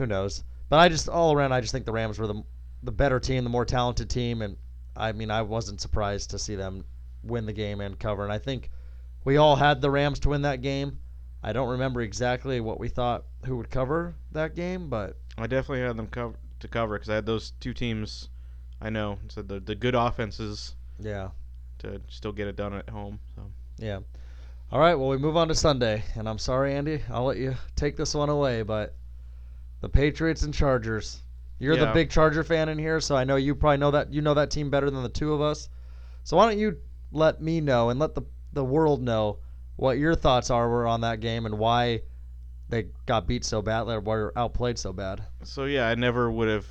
who 0.00 0.06
knows? 0.06 0.42
But 0.70 0.78
I 0.78 0.88
just 0.88 1.08
all 1.10 1.32
around, 1.34 1.52
I 1.52 1.60
just 1.60 1.72
think 1.72 1.84
the 1.84 1.92
Rams 1.92 2.18
were 2.18 2.26
the 2.26 2.42
the 2.82 2.90
better 2.92 3.20
team, 3.20 3.44
the 3.44 3.50
more 3.50 3.66
talented 3.66 4.08
team, 4.08 4.40
and 4.40 4.56
I 4.96 5.12
mean, 5.12 5.30
I 5.30 5.42
wasn't 5.42 5.80
surprised 5.82 6.30
to 6.30 6.38
see 6.38 6.56
them 6.56 6.84
win 7.22 7.44
the 7.44 7.52
game 7.52 7.80
and 7.82 7.98
cover. 7.98 8.24
And 8.24 8.32
I 8.32 8.38
think 8.38 8.70
we 9.24 9.36
all 9.36 9.56
had 9.56 9.82
the 9.82 9.90
Rams 9.90 10.18
to 10.20 10.30
win 10.30 10.42
that 10.42 10.62
game. 10.62 10.98
I 11.42 11.52
don't 11.52 11.68
remember 11.68 12.00
exactly 12.00 12.60
what 12.60 12.80
we 12.80 12.88
thought 12.88 13.24
who 13.44 13.58
would 13.58 13.70
cover 13.70 14.14
that 14.32 14.54
game, 14.54 14.88
but 14.88 15.18
I 15.36 15.46
definitely 15.46 15.80
had 15.86 15.96
them 15.98 16.06
cover 16.06 16.34
to 16.60 16.68
cover 16.68 16.94
because 16.94 17.10
I 17.10 17.16
had 17.16 17.26
those 17.26 17.52
two 17.60 17.74
teams 17.74 18.30
I 18.80 18.88
know. 18.88 19.18
So 19.28 19.42
the 19.42 19.60
the 19.60 19.74
good 19.74 19.94
offenses 19.94 20.74
Yeah. 20.98 21.30
to 21.80 22.00
still 22.08 22.32
get 22.32 22.48
it 22.48 22.56
done 22.56 22.72
at 22.72 22.88
home. 22.88 23.20
So 23.36 23.42
Yeah. 23.76 24.00
All 24.72 24.80
right. 24.80 24.94
Well, 24.94 25.08
we 25.08 25.18
move 25.18 25.36
on 25.36 25.48
to 25.48 25.54
Sunday, 25.54 26.04
and 26.14 26.26
I'm 26.28 26.38
sorry, 26.38 26.74
Andy. 26.74 27.02
I'll 27.10 27.24
let 27.24 27.36
you 27.38 27.56
take 27.76 27.96
this 27.96 28.14
one 28.14 28.28
away, 28.30 28.62
but 28.62 28.94
the 29.80 29.88
Patriots 29.88 30.42
and 30.42 30.52
Chargers. 30.54 31.22
You're 31.58 31.76
the 31.76 31.92
big 31.92 32.08
Charger 32.08 32.42
fan 32.42 32.70
in 32.70 32.78
here, 32.78 33.00
so 33.00 33.14
I 33.16 33.24
know 33.24 33.36
you 33.36 33.54
probably 33.54 33.76
know 33.76 33.90
that 33.90 34.12
you 34.12 34.22
know 34.22 34.32
that 34.34 34.50
team 34.50 34.70
better 34.70 34.90
than 34.90 35.02
the 35.02 35.10
two 35.10 35.34
of 35.34 35.42
us. 35.42 35.68
So 36.24 36.36
why 36.36 36.48
don't 36.48 36.58
you 36.58 36.78
let 37.12 37.42
me 37.42 37.60
know 37.60 37.90
and 37.90 38.00
let 38.00 38.14
the 38.14 38.22
the 38.52 38.64
world 38.64 39.02
know 39.02 39.38
what 39.76 39.98
your 39.98 40.14
thoughts 40.14 40.50
are 40.50 40.68
were 40.68 40.86
on 40.86 41.02
that 41.02 41.20
game 41.20 41.44
and 41.46 41.58
why 41.58 42.00
they 42.68 42.86
got 43.04 43.26
beat 43.26 43.44
so 43.44 43.60
bad, 43.60 43.82
or 43.88 44.00
were 44.00 44.32
outplayed 44.36 44.78
so 44.78 44.92
bad. 44.92 45.22
so 45.42 45.64
yeah, 45.64 45.88
I 45.88 45.94
never 45.96 46.30
would 46.30 46.48
have 46.48 46.66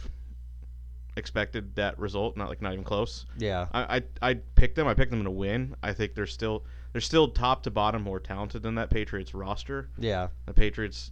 expected 1.18 1.76
that 1.76 2.00
result. 2.00 2.36
Not 2.36 2.50
like 2.50 2.62
not 2.62 2.74
even 2.74 2.86
close. 2.86 3.26
Yeah. 3.38 3.68
I, 3.74 3.98
I 4.22 4.30
I 4.32 4.34
picked 4.56 4.76
them. 4.76 4.88
I 4.88 4.94
picked 4.96 5.12
them 5.12 5.24
to 5.24 5.32
win. 5.32 5.76
I 5.84 5.94
think 5.94 6.16
they're 6.16 6.26
still 6.26 6.66
they're 6.94 7.02
still 7.02 7.28
top 7.28 7.64
to 7.64 7.72
bottom 7.72 8.02
more 8.02 8.20
talented 8.20 8.64
than 8.64 8.76
that 8.76 8.90
Patriots 8.90 9.34
roster. 9.36 9.90
Yeah. 10.00 10.30
The 10.48 10.54
Patriots 10.54 11.12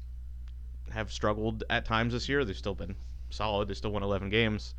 have 0.91 1.11
struggled 1.11 1.63
at 1.69 1.85
times 1.85 2.13
this 2.13 2.29
year. 2.29 2.45
They've 2.45 2.55
still 2.57 2.75
been 2.75 2.95
solid. 3.29 3.67
They 3.67 3.73
still 3.73 3.91
won 3.91 4.03
11 4.03 4.29
games. 4.29 4.73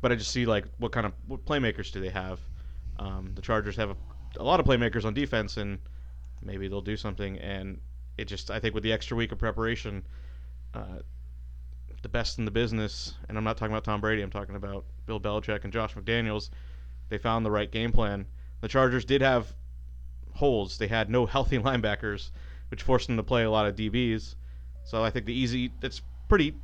But 0.00 0.12
I 0.12 0.16
just 0.16 0.30
see 0.30 0.46
like 0.46 0.66
what 0.78 0.92
kind 0.92 1.06
of 1.06 1.12
what 1.26 1.44
playmakers 1.44 1.92
do 1.92 2.00
they 2.00 2.10
have? 2.10 2.40
Um, 2.98 3.32
the 3.34 3.42
Chargers 3.42 3.76
have 3.76 3.90
a, 3.90 3.96
a 4.38 4.42
lot 4.42 4.60
of 4.60 4.66
playmakers 4.66 5.04
on 5.04 5.14
defense, 5.14 5.56
and 5.56 5.78
maybe 6.42 6.68
they'll 6.68 6.82
do 6.82 6.96
something. 6.96 7.38
And 7.38 7.80
it 8.18 8.26
just 8.26 8.50
I 8.50 8.60
think 8.60 8.74
with 8.74 8.82
the 8.82 8.92
extra 8.92 9.16
week 9.16 9.32
of 9.32 9.38
preparation, 9.38 10.04
uh, 10.74 10.98
the 12.02 12.08
best 12.08 12.38
in 12.38 12.44
the 12.44 12.50
business, 12.50 13.14
and 13.28 13.38
I'm 13.38 13.44
not 13.44 13.56
talking 13.56 13.72
about 13.72 13.84
Tom 13.84 14.00
Brady. 14.00 14.22
I'm 14.22 14.30
talking 14.30 14.56
about 14.56 14.84
Bill 15.06 15.18
Belichick 15.18 15.64
and 15.64 15.72
Josh 15.72 15.94
McDaniels. 15.94 16.50
They 17.08 17.18
found 17.18 17.46
the 17.46 17.50
right 17.50 17.70
game 17.70 17.92
plan. 17.92 18.26
The 18.60 18.68
Chargers 18.68 19.04
did 19.04 19.22
have 19.22 19.54
holes. 20.34 20.76
They 20.78 20.88
had 20.88 21.08
no 21.08 21.26
healthy 21.34 21.58
linebackers, 21.58 22.30
which 22.68 22.82
forced 22.82 23.06
them 23.06 23.16
to 23.16 23.22
play 23.22 23.44
a 23.44 23.50
lot 23.50 23.66
of 23.66 23.74
DBs. 23.74 24.34
So 24.84 25.02
I 25.02 25.10
think 25.10 25.26
the 25.26 25.32
easy 25.38 25.72
that's 25.80 26.02
pretty 26.28 26.54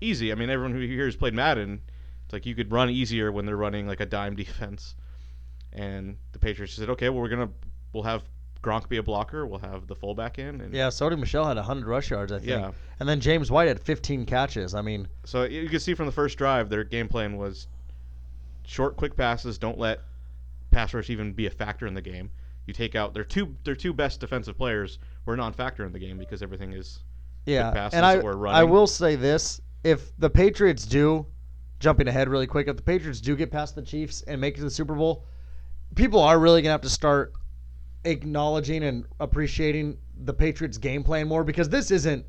easy. 0.00 0.32
I 0.32 0.34
mean, 0.34 0.50
everyone 0.50 0.74
who 0.74 0.80
here 0.80 1.06
has 1.06 1.16
played 1.16 1.34
Madden, 1.34 1.80
it's 2.24 2.32
like 2.32 2.46
you 2.46 2.54
could 2.54 2.72
run 2.72 2.90
easier 2.90 3.30
when 3.32 3.46
they're 3.46 3.56
running 3.56 3.86
like 3.86 4.00
a 4.00 4.06
dime 4.06 4.36
defense. 4.36 4.94
And 5.72 6.16
the 6.32 6.38
Patriots 6.38 6.74
said, 6.74 6.90
okay, 6.90 7.08
well 7.08 7.20
we're 7.22 7.28
gonna 7.28 7.50
we'll 7.92 8.02
have 8.02 8.22
Gronk 8.62 8.88
be 8.88 8.98
a 8.98 9.02
blocker. 9.02 9.46
We'll 9.46 9.60
have 9.60 9.86
the 9.86 9.94
fullback 9.94 10.38
in. 10.38 10.60
And 10.60 10.74
Yeah. 10.74 10.88
Sony 10.88 11.18
Michel 11.18 11.46
had 11.46 11.56
100 11.56 11.86
rush 11.86 12.10
yards, 12.10 12.32
I 12.32 12.38
think. 12.38 12.50
Yeah. 12.50 12.72
And 12.98 13.08
then 13.08 13.20
James 13.20 13.50
White 13.50 13.68
had 13.68 13.80
15 13.80 14.26
catches. 14.26 14.74
I 14.74 14.82
mean, 14.82 15.08
So 15.24 15.44
you 15.44 15.68
can 15.68 15.80
see 15.80 15.94
from 15.94 16.06
the 16.06 16.12
first 16.12 16.36
drive, 16.36 16.68
their 16.68 16.84
game 16.84 17.08
plan 17.08 17.36
was 17.36 17.68
short, 18.66 18.96
quick 18.96 19.16
passes. 19.16 19.58
Don't 19.58 19.78
let 19.78 20.00
pass 20.70 20.92
rush 20.92 21.08
even 21.10 21.32
be 21.32 21.46
a 21.46 21.50
factor 21.50 21.86
in 21.86 21.94
the 21.94 22.02
game. 22.02 22.30
You 22.66 22.74
take 22.74 22.94
out 22.94 23.14
their 23.14 23.24
two 23.24 23.56
their 23.64 23.74
two 23.74 23.92
best 23.92 24.20
defensive 24.20 24.56
players 24.56 24.98
were 25.24 25.36
non-factor 25.36 25.84
in 25.84 25.92
the 25.92 25.98
game 25.98 26.18
because 26.18 26.42
everything 26.42 26.72
is 26.72 27.00
Yeah, 27.46 27.88
and 27.92 28.04
I 28.04 28.16
I 28.48 28.64
will 28.64 28.86
say 28.86 29.16
this: 29.16 29.60
if 29.82 30.16
the 30.18 30.30
Patriots 30.30 30.84
do, 30.86 31.26
jumping 31.78 32.06
ahead 32.08 32.28
really 32.28 32.46
quick, 32.46 32.68
if 32.68 32.76
the 32.76 32.82
Patriots 32.82 33.20
do 33.20 33.34
get 33.36 33.50
past 33.50 33.74
the 33.74 33.82
Chiefs 33.82 34.22
and 34.22 34.40
make 34.40 34.54
it 34.54 34.58
to 34.58 34.64
the 34.64 34.70
Super 34.70 34.94
Bowl, 34.94 35.24
people 35.94 36.20
are 36.20 36.38
really 36.38 36.62
gonna 36.62 36.72
have 36.72 36.82
to 36.82 36.90
start 36.90 37.32
acknowledging 38.04 38.84
and 38.84 39.04
appreciating 39.18 39.98
the 40.24 40.32
Patriots' 40.32 40.78
game 40.78 41.02
plan 41.02 41.28
more 41.28 41.44
because 41.44 41.68
this 41.68 41.90
isn't 41.90 42.24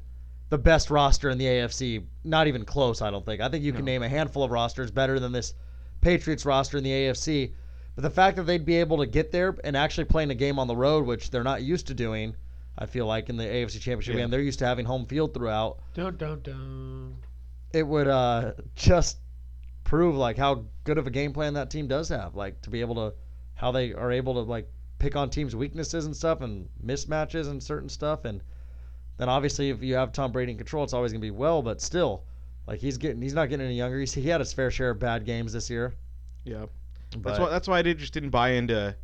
the 0.50 0.58
best 0.58 0.90
roster 0.90 1.30
in 1.30 1.38
the 1.38 1.46
AFC. 1.46 2.06
Not 2.24 2.48
even 2.48 2.66
close, 2.66 3.02
I 3.02 3.10
don't 3.10 3.26
think. 3.26 3.42
I 3.42 3.50
think 3.50 3.64
you 3.64 3.72
can 3.72 3.86
No. 3.86 3.92
name 3.92 4.04
a 4.04 4.10
handful 4.10 4.44
of 4.44 4.52
rosters 4.52 4.92
better 4.92 5.20
than 5.20 5.32
this 5.32 5.54
Patriots 6.02 6.46
roster 6.46 6.78
in 6.78 6.84
the 6.84 6.92
AFC. 6.92 7.54
But 7.96 8.02
the 8.02 8.10
fact 8.10 8.38
that 8.38 8.44
they'd 8.44 8.66
be 8.66 8.78
able 8.78 8.98
to 8.98 9.06
get 9.06 9.32
there 9.32 9.56
and 9.64 9.78
actually 9.78 10.06
playing 10.06 10.32
a 10.32 10.36
game 10.36 10.60
on 10.60 10.68
the 10.68 10.76
road, 10.76 11.06
which 11.06 11.32
they're 11.32 11.44
not 11.44 11.64
used 11.64 11.88
to 11.88 11.94
doing, 11.94 12.36
I 12.78 12.86
feel 12.86 13.06
like 13.06 13.30
in 13.30 13.38
the 13.38 13.44
AFC 13.44 13.80
Championship 13.80 14.16
Yeah. 14.16 14.22
game, 14.22 14.30
they're 14.32 14.42
used 14.42 14.60
to 14.60 14.66
having 14.66 14.86
home 14.86 15.06
field 15.06 15.34
throughout. 15.34 15.80
Dun 15.94 16.18
dun 16.18 16.42
dun. 16.42 17.16
It 17.74 17.86
would 17.88 18.08
uh, 18.08 18.54
just 18.76 19.18
prove 19.84 20.16
like 20.16 20.38
how 20.38 20.66
good 20.84 20.98
of 20.98 21.08
a 21.08 21.12
game 21.12 21.34
plan 21.34 21.54
that 21.56 21.70
team 21.70 21.88
does 21.88 22.10
have, 22.10 22.36
like 22.36 22.62
to 22.62 22.70
be 22.70 22.82
able 22.82 22.96
to 22.96 23.14
how 23.56 23.72
they 23.72 23.94
are 23.94 24.12
able 24.12 24.34
to 24.36 24.40
like 24.42 24.70
pick 25.00 25.16
on 25.16 25.30
teams' 25.30 25.56
weaknesses 25.56 26.06
and 26.06 26.16
stuff 26.16 26.42
and 26.42 26.68
mismatches 26.84 27.50
and 27.50 27.62
certain 27.62 27.90
stuff, 27.90 28.26
and 28.26 28.42
then 29.18 29.30
obviously 29.30 29.70
if 29.70 29.82
you 29.84 29.96
have 29.96 30.12
Tom 30.12 30.32
Brady 30.32 30.52
in 30.54 30.58
control, 30.58 30.84
it's 30.84 30.94
always 30.94 31.12
gonna 31.12 31.22
be 31.22 31.32
well, 31.32 31.62
but 31.62 31.82
still, 31.82 32.24
like 32.68 32.80
he's 32.80 32.98
getting 32.98 33.22
he's 33.22 33.34
not 33.34 33.50
getting 33.50 33.66
any 33.66 33.76
younger. 33.76 34.00
He's, 34.00 34.14
he 34.14 34.28
had 34.30 34.40
his 34.42 34.54
fair 34.54 34.72
share 34.72 34.92
of 34.92 35.00
bad 35.00 35.26
games 35.26 35.54
this 35.54 35.70
year. 35.70 35.94
yeah. 36.46 36.66
But 37.18 37.24
That's 37.24 37.40
why 37.40 37.50
that's 37.50 37.68
why 37.68 37.80
I 37.80 37.82
did, 37.82 37.98
just 37.98 38.14
didn't 38.14 38.30
buy 38.30 38.52
into 38.52 38.96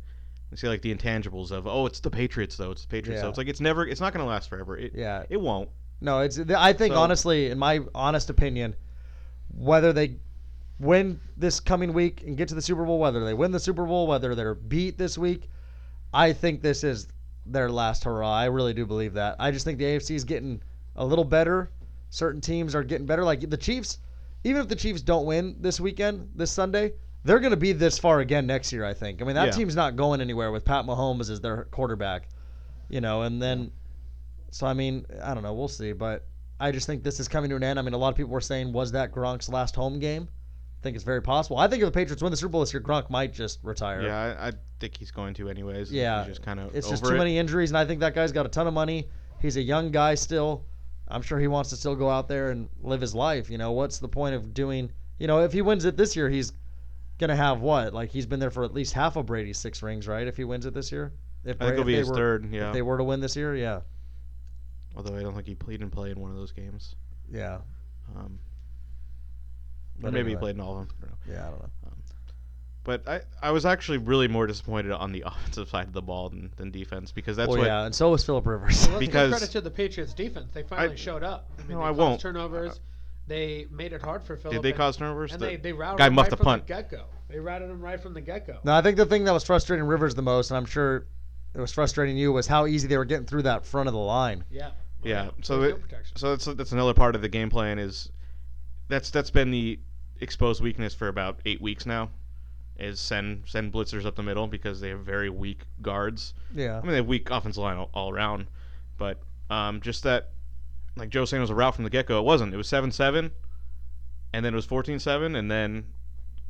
see 0.56 0.68
like 0.68 0.82
the 0.82 0.94
intangibles 0.94 1.50
of 1.50 1.66
oh 1.66 1.86
it's 1.86 2.00
the 2.00 2.10
Patriots 2.10 2.56
though 2.56 2.70
it's 2.70 2.82
the 2.82 2.88
Patriots 2.88 3.20
though 3.20 3.26
Yeah. 3.26 3.30
it's 3.30 3.38
like 3.38 3.48
it's 3.48 3.60
never 3.60 3.86
it's 3.86 4.00
not 4.00 4.12
gonna 4.12 4.24
last 4.26 4.48
forever 4.48 4.76
it 4.78 4.92
yeah, 4.94 5.24
it 5.28 5.40
won't 5.40 5.68
No, 6.00 6.20
it's. 6.20 6.38
I 6.38 6.72
think 6.72 6.94
So- 6.94 7.00
honestly, 7.00 7.50
in 7.50 7.58
my 7.58 7.80
honest 7.94 8.30
opinion, 8.30 8.74
whether 9.54 9.92
they 9.92 10.16
win 10.78 11.20
this 11.36 11.58
coming 11.60 11.92
week 11.92 12.22
and 12.24 12.36
get 12.36 12.48
to 12.48 12.54
the 12.54 12.62
Super 12.62 12.84
Bowl, 12.84 12.98
whether 13.00 13.24
they 13.24 13.34
win 13.34 13.50
the 13.50 13.58
Super 13.60 13.84
Bowl, 13.84 14.06
whether 14.06 14.34
they're 14.34 14.54
beat 14.54 14.96
this 14.96 15.18
week, 15.18 15.48
I 16.14 16.32
think 16.32 16.62
this 16.62 16.84
is 16.84 17.08
their 17.46 17.68
last 17.68 18.04
hurrah. 18.04 18.32
I 18.32 18.44
really 18.44 18.74
do 18.74 18.86
believe 18.86 19.14
that. 19.14 19.36
I 19.40 19.50
just 19.50 19.64
think 19.64 19.78
the 19.78 19.84
AFC 19.86 20.14
is 20.14 20.22
getting 20.24 20.62
a 20.96 21.04
little 21.04 21.24
better. 21.24 21.70
Certain 22.10 22.40
teams 22.40 22.74
are 22.76 22.84
getting 22.84 23.06
better. 23.06 23.24
Like 23.24 23.48
the 23.50 23.56
Chiefs, 23.56 23.98
even 24.44 24.62
if 24.62 24.68
the 24.68 24.76
Chiefs 24.76 25.02
don't 25.02 25.26
win 25.26 25.56
this 25.60 25.80
weekend, 25.80 26.30
this 26.36 26.50
Sunday, 26.52 26.92
they're 27.28 27.40
going 27.40 27.50
to 27.50 27.56
be 27.58 27.72
this 27.72 27.98
far 27.98 28.20
again 28.20 28.46
next 28.46 28.72
year. 28.72 28.84
I 28.84 28.94
think. 28.94 29.20
I 29.20 29.24
mean, 29.26 29.34
that 29.36 29.46
Yeah. 29.46 29.52
team's 29.52 29.76
not 29.76 29.96
going 29.96 30.20
anywhere 30.22 30.50
with 30.50 30.64
Pat 30.64 30.86
Mahomes 30.86 31.30
as 31.30 31.40
their 31.40 31.64
quarterback. 31.64 32.28
You 32.88 33.02
know, 33.02 33.22
and 33.22 33.40
then 33.40 33.70
so 34.50 34.66
I 34.66 34.72
mean, 34.72 35.04
I 35.22 35.34
don't 35.34 35.42
know. 35.42 35.52
We'll 35.52 35.68
see, 35.68 35.92
but 35.92 36.26
I 36.58 36.72
just 36.72 36.86
think 36.86 37.04
this 37.04 37.20
is 37.20 37.28
coming 37.28 37.50
to 37.50 37.56
an 37.56 37.62
end. 37.62 37.78
I 37.78 37.82
mean, 37.82 37.92
a 37.92 37.98
lot 37.98 38.08
of 38.08 38.16
people 38.16 38.32
were 38.32 38.40
saying, 38.40 38.72
was 38.72 38.92
that 38.92 39.12
Gronk's 39.12 39.50
last 39.50 39.76
home 39.76 39.98
game? 39.98 40.26
I 40.80 40.82
think 40.82 40.94
it's 40.94 41.04
very 41.04 41.20
possible. 41.20 41.58
I 41.58 41.68
think 41.68 41.82
if 41.82 41.86
the 41.88 41.92
Patriots 41.92 42.22
win 42.22 42.30
the 42.30 42.36
Super 42.36 42.48
Bowl 42.52 42.60
this 42.62 42.72
year, 42.72 42.80
Gronk 42.80 43.10
might 43.10 43.34
just 43.34 43.58
retire. 43.62 44.00
yeah 44.00 44.36
I, 44.40 44.48
I 44.48 44.52
think 44.80 44.96
he's 44.96 45.10
going 45.10 45.34
to 45.34 45.50
anyways 45.50 45.92
Yeah, 45.92 46.20
he's 46.24 46.28
just 46.36 46.42
kind 46.42 46.60
of 46.60 46.74
It's 46.74 46.88
just 46.88 47.04
too 47.04 47.16
many 47.16 47.36
injuries, 47.36 47.70
and 47.70 47.76
I 47.76 47.84
think 47.84 48.00
that 48.00 48.14
guy's 48.14 48.32
got 48.32 48.46
a 48.46 48.48
ton 48.48 48.66
of 48.66 48.74
money. 48.74 49.08
He's 49.40 49.56
a 49.56 49.62
young 49.62 49.90
guy 49.90 50.14
still. 50.14 50.64
I'm 51.08 51.20
sure 51.22 51.38
he 51.38 51.46
wants 51.48 51.70
to 51.70 51.76
still 51.76 51.94
go 51.96 52.08
out 52.08 52.28
there 52.28 52.50
and 52.50 52.68
live 52.82 53.00
his 53.00 53.14
life. 53.14 53.50
You 53.50 53.58
know, 53.58 53.72
what's 53.72 53.98
the 53.98 54.08
point 54.08 54.34
of 54.34 54.54
doing? 54.54 54.90
You 55.18 55.26
know, 55.26 55.40
if 55.42 55.52
he 55.52 55.62
wins 55.62 55.84
it 55.84 55.96
this 55.96 56.14
year, 56.16 56.28
he's 56.30 56.52
gonna 57.18 57.36
have 57.36 57.60
what? 57.60 57.92
Like 57.92 58.10
he's 58.10 58.26
been 58.26 58.40
there 58.40 58.50
for 58.50 58.64
at 58.64 58.72
least 58.74 58.92
half 58.94 59.16
of 59.16 59.26
Brady's 59.26 59.58
six 59.58 59.82
rings, 59.82 60.06
right? 60.08 60.26
If 60.26 60.36
he 60.36 60.44
wins 60.44 60.66
it 60.66 60.74
this 60.74 60.90
year, 60.92 61.12
if, 61.44 61.56
I 61.60 61.66
think 61.66 61.72
it'll 61.74 61.84
be 61.84 61.92
they 61.92 61.98
his 61.98 62.10
were, 62.10 62.16
third 62.16 62.52
yeah 62.52 62.68
If 62.68 62.74
they 62.74 62.82
were 62.82 62.98
to 62.98 63.04
win 63.04 63.20
this 63.20 63.36
year, 63.36 63.54
yeah, 63.54 63.80
although 64.96 65.16
I 65.16 65.22
don't 65.22 65.34
think 65.34 65.46
he 65.46 65.54
played 65.54 65.82
and 65.82 65.90
play 65.92 66.10
in 66.10 66.20
one 66.20 66.30
of 66.30 66.36
those 66.36 66.52
games 66.52 66.94
yeah, 67.30 67.58
um, 68.16 68.38
or 69.98 70.00
But 70.00 70.12
maybe 70.12 70.18
anyway. 70.18 70.30
he 70.30 70.36
played 70.36 70.54
in 70.56 70.60
all 70.60 70.78
of 70.80 70.88
them 70.88 70.96
I 71.02 71.30
yeah. 71.32 71.46
I 71.46 71.50
don't 71.50 71.62
know. 71.62 71.68
But 72.84 73.06
I, 73.06 73.20
I 73.42 73.50
was 73.50 73.66
actually 73.66 73.98
really 73.98 74.28
more 74.28 74.46
disappointed 74.46 74.92
on 74.92 75.12
the 75.12 75.22
offensive 75.26 75.68
side 75.68 75.88
of 75.88 75.92
the 75.92 76.00
ball 76.00 76.30
than, 76.30 76.50
than 76.56 76.70
defense 76.70 77.12
because 77.12 77.36
that's 77.36 77.50
well, 77.50 77.58
what 77.58 77.66
yeah, 77.66 77.84
and 77.84 77.94
so 77.94 78.10
was 78.10 78.24
Philip 78.24 78.46
Rivers. 78.46 78.88
Well, 78.88 78.98
Because- 78.98 79.30
credit 79.30 79.50
to 79.50 79.60
the 79.60 79.70
Patriots 79.70 80.14
defense. 80.14 80.50
They 80.54 80.62
finally 80.62 80.94
I- 80.94 80.96
showed 80.96 81.22
up. 81.22 81.50
I 81.58 81.62
mean, 81.62 81.72
No, 81.76 81.80
they 81.80 81.88
I 81.88 81.90
won't. 81.90 82.18
turnovers. 82.18 82.80
They 83.28 83.66
made 83.70 83.92
it 83.92 84.00
hard 84.02 84.22
for 84.24 84.36
Philip. 84.36 84.54
did 84.56 84.62
they 84.62 84.70
and- 84.70 84.76
cause 84.78 84.96
turnovers. 84.96 85.32
And 85.32 85.40
The 85.40 85.46
they, 85.46 85.56
they 85.56 85.72
routed 85.72 85.98
guy 85.98 86.06
him 86.06 86.14
muffed 86.14 86.26
right 86.26 86.30
the 86.30 86.36
from 86.38 86.44
punt. 86.44 86.66
the 86.66 86.74
get 86.74 86.90
go. 86.90 87.04
They 87.28 87.38
routed 87.38 87.68
him 87.70 87.80
right 87.80 88.00
from 88.00 88.14
the 88.14 88.20
get 88.22 88.46
go. 88.46 88.58
No, 88.64 88.72
I 88.74 88.80
think 88.82 88.96
the 88.96 89.04
thing 89.06 89.24
that 89.24 89.32
was 89.32 89.44
frustrating 89.44 89.84
Rivers 89.86 90.14
the 90.14 90.22
most, 90.22 90.50
and 90.50 90.56
I'm 90.56 90.64
sure 90.64 91.06
it 91.54 91.60
was 91.60 91.72
frustrating 91.72 92.16
you, 92.16 92.32
was 92.32 92.46
how 92.46 92.66
easy 92.66 92.88
they 92.88 92.96
were 92.96 93.04
getting 93.04 93.26
through 93.26 93.42
that 93.42 93.64
front 93.66 93.86
of 93.86 93.92
the 93.92 94.00
line. 94.00 94.44
Yeah. 94.50 94.70
Yeah, 95.04 95.30
so 95.42 95.62
it- 95.62 95.76
So 96.16 96.30
that's 96.30 96.46
that's 96.46 96.72
another 96.72 96.94
part 96.94 97.14
of 97.14 97.22
the 97.22 97.28
game 97.28 97.50
plan 97.50 97.78
is 97.78 98.10
that's 98.88 99.10
that's 99.10 99.30
been 99.30 99.50
the 99.50 99.78
exposed 100.20 100.60
weakness 100.62 100.92
for 100.94 101.06
about 101.08 101.38
eight 101.46 101.60
weeks 101.60 101.86
now. 101.86 102.10
Is 102.78 102.98
send 103.00 103.42
send 103.46 103.72
blitzers 103.72 104.06
up 104.06 104.14
the 104.16 104.22
middle 104.22 104.46
because 104.46 104.80
they 104.80 104.88
have 104.90 105.00
very 105.00 105.30
weak 105.30 105.60
guards. 105.82 106.34
Yeah. 106.54 106.78
I 106.78 106.82
mean 106.82 106.90
they 106.92 106.96
have 106.96 107.06
weak 107.06 107.28
offensive 107.30 107.62
line 107.62 107.76
all, 107.76 107.90
all 107.92 108.10
around, 108.10 108.46
but 108.96 109.20
um, 109.50 109.80
just 109.80 110.02
that 110.04 110.30
like 110.98 111.10
Joe 111.10 111.24
saying 111.24 111.40
it 111.40 111.42
was 111.42 111.50
a 111.50 111.54
route 111.54 111.74
from 111.74 111.84
the 111.84 111.90
get 111.90 112.06
go. 112.06 112.18
It 112.18 112.24
wasn't. 112.24 112.52
It 112.52 112.56
was 112.56 112.68
seven 112.68 112.90
seven, 112.90 113.30
and 114.32 114.44
then 114.44 114.52
it 114.52 114.56
was 114.56 114.66
14-7, 114.66 115.36
and 115.36 115.50
then 115.50 115.86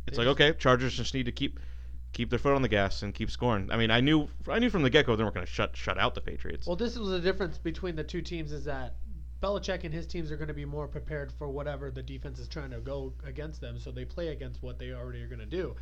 it's 0.06 0.18
like 0.18 0.26
okay, 0.28 0.52
Chargers 0.54 0.96
just 0.96 1.14
need 1.14 1.26
to 1.26 1.32
keep 1.32 1.60
keep 2.12 2.30
their 2.30 2.38
foot 2.38 2.54
on 2.54 2.62
the 2.62 2.68
gas 2.68 3.02
and 3.02 3.14
keep 3.14 3.30
scoring. 3.30 3.70
I 3.70 3.76
mean 3.76 3.90
I 3.90 4.00
knew 4.00 4.28
I 4.48 4.58
knew 4.58 4.70
from 4.70 4.82
the 4.82 4.90
get 4.90 5.06
go 5.06 5.14
they 5.16 5.22
weren't 5.22 5.34
going 5.34 5.46
to 5.46 5.52
shut 5.52 5.76
shut 5.76 5.98
out 5.98 6.14
the 6.14 6.20
Patriots. 6.20 6.66
Well, 6.66 6.76
this 6.76 6.96
was 6.96 7.10
the 7.10 7.20
difference 7.20 7.58
between 7.58 7.96
the 7.96 8.04
two 8.04 8.22
teams 8.22 8.52
is 8.52 8.64
that 8.64 8.96
Belichick 9.40 9.84
and 9.84 9.94
his 9.94 10.06
teams 10.06 10.32
are 10.32 10.36
going 10.36 10.48
to 10.48 10.54
be 10.54 10.64
more 10.64 10.88
prepared 10.88 11.30
for 11.30 11.48
whatever 11.48 11.90
the 11.90 12.02
defense 12.02 12.40
is 12.40 12.48
trying 12.48 12.70
to 12.70 12.80
go 12.80 13.12
against 13.24 13.60
them, 13.60 13.78
so 13.78 13.92
they 13.92 14.04
play 14.04 14.28
against 14.28 14.62
what 14.62 14.78
they 14.78 14.92
already 14.92 15.22
are 15.22 15.28
going 15.28 15.38
to 15.38 15.46
do. 15.46 15.76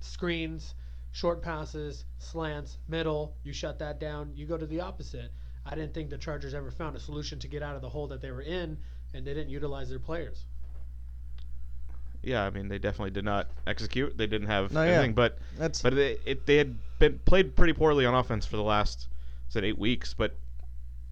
Screens, 0.00 0.74
short 1.10 1.42
passes, 1.42 2.04
slants, 2.18 2.78
middle, 2.88 3.34
you 3.42 3.52
shut 3.52 3.78
that 3.80 3.98
down, 3.98 4.30
you 4.36 4.46
go 4.46 4.56
to 4.56 4.66
the 4.66 4.80
opposite. 4.80 5.32
I 5.64 5.74
didn't 5.74 5.94
think 5.94 6.10
the 6.10 6.18
Chargers 6.18 6.54
ever 6.54 6.70
found 6.70 6.96
a 6.96 7.00
solution 7.00 7.38
to 7.38 7.48
get 7.48 7.62
out 7.62 7.76
of 7.76 7.82
the 7.82 7.88
hole 7.88 8.06
that 8.08 8.20
they 8.20 8.30
were 8.30 8.42
in, 8.42 8.76
and 9.14 9.24
they 9.26 9.32
didn't 9.34 9.50
utilize 9.50 9.88
their 9.88 9.98
players. 10.00 10.44
yeah, 12.22 12.44
I 12.44 12.50
mean 12.50 12.68
they 12.68 12.78
definitely 12.78 13.10
did 13.10 13.24
not 13.24 13.48
execute. 13.66 14.16
They 14.16 14.26
didn't 14.26 14.48
have 14.48 14.72
No, 14.72 14.82
yeah. 14.84 14.90
anything, 14.92 15.12
but 15.14 15.38
That's 15.56 15.82
but 15.82 15.94
they 15.94 16.18
it, 16.24 16.46
they 16.46 16.56
had 16.56 16.76
been 16.98 17.18
played 17.24 17.56
pretty 17.56 17.72
poorly 17.72 18.06
on 18.06 18.14
offense 18.14 18.46
for 18.46 18.56
the 18.56 18.62
last 18.62 19.08
said 19.48 19.64
eight 19.64 19.78
weeks, 19.78 20.14
but 20.14 20.36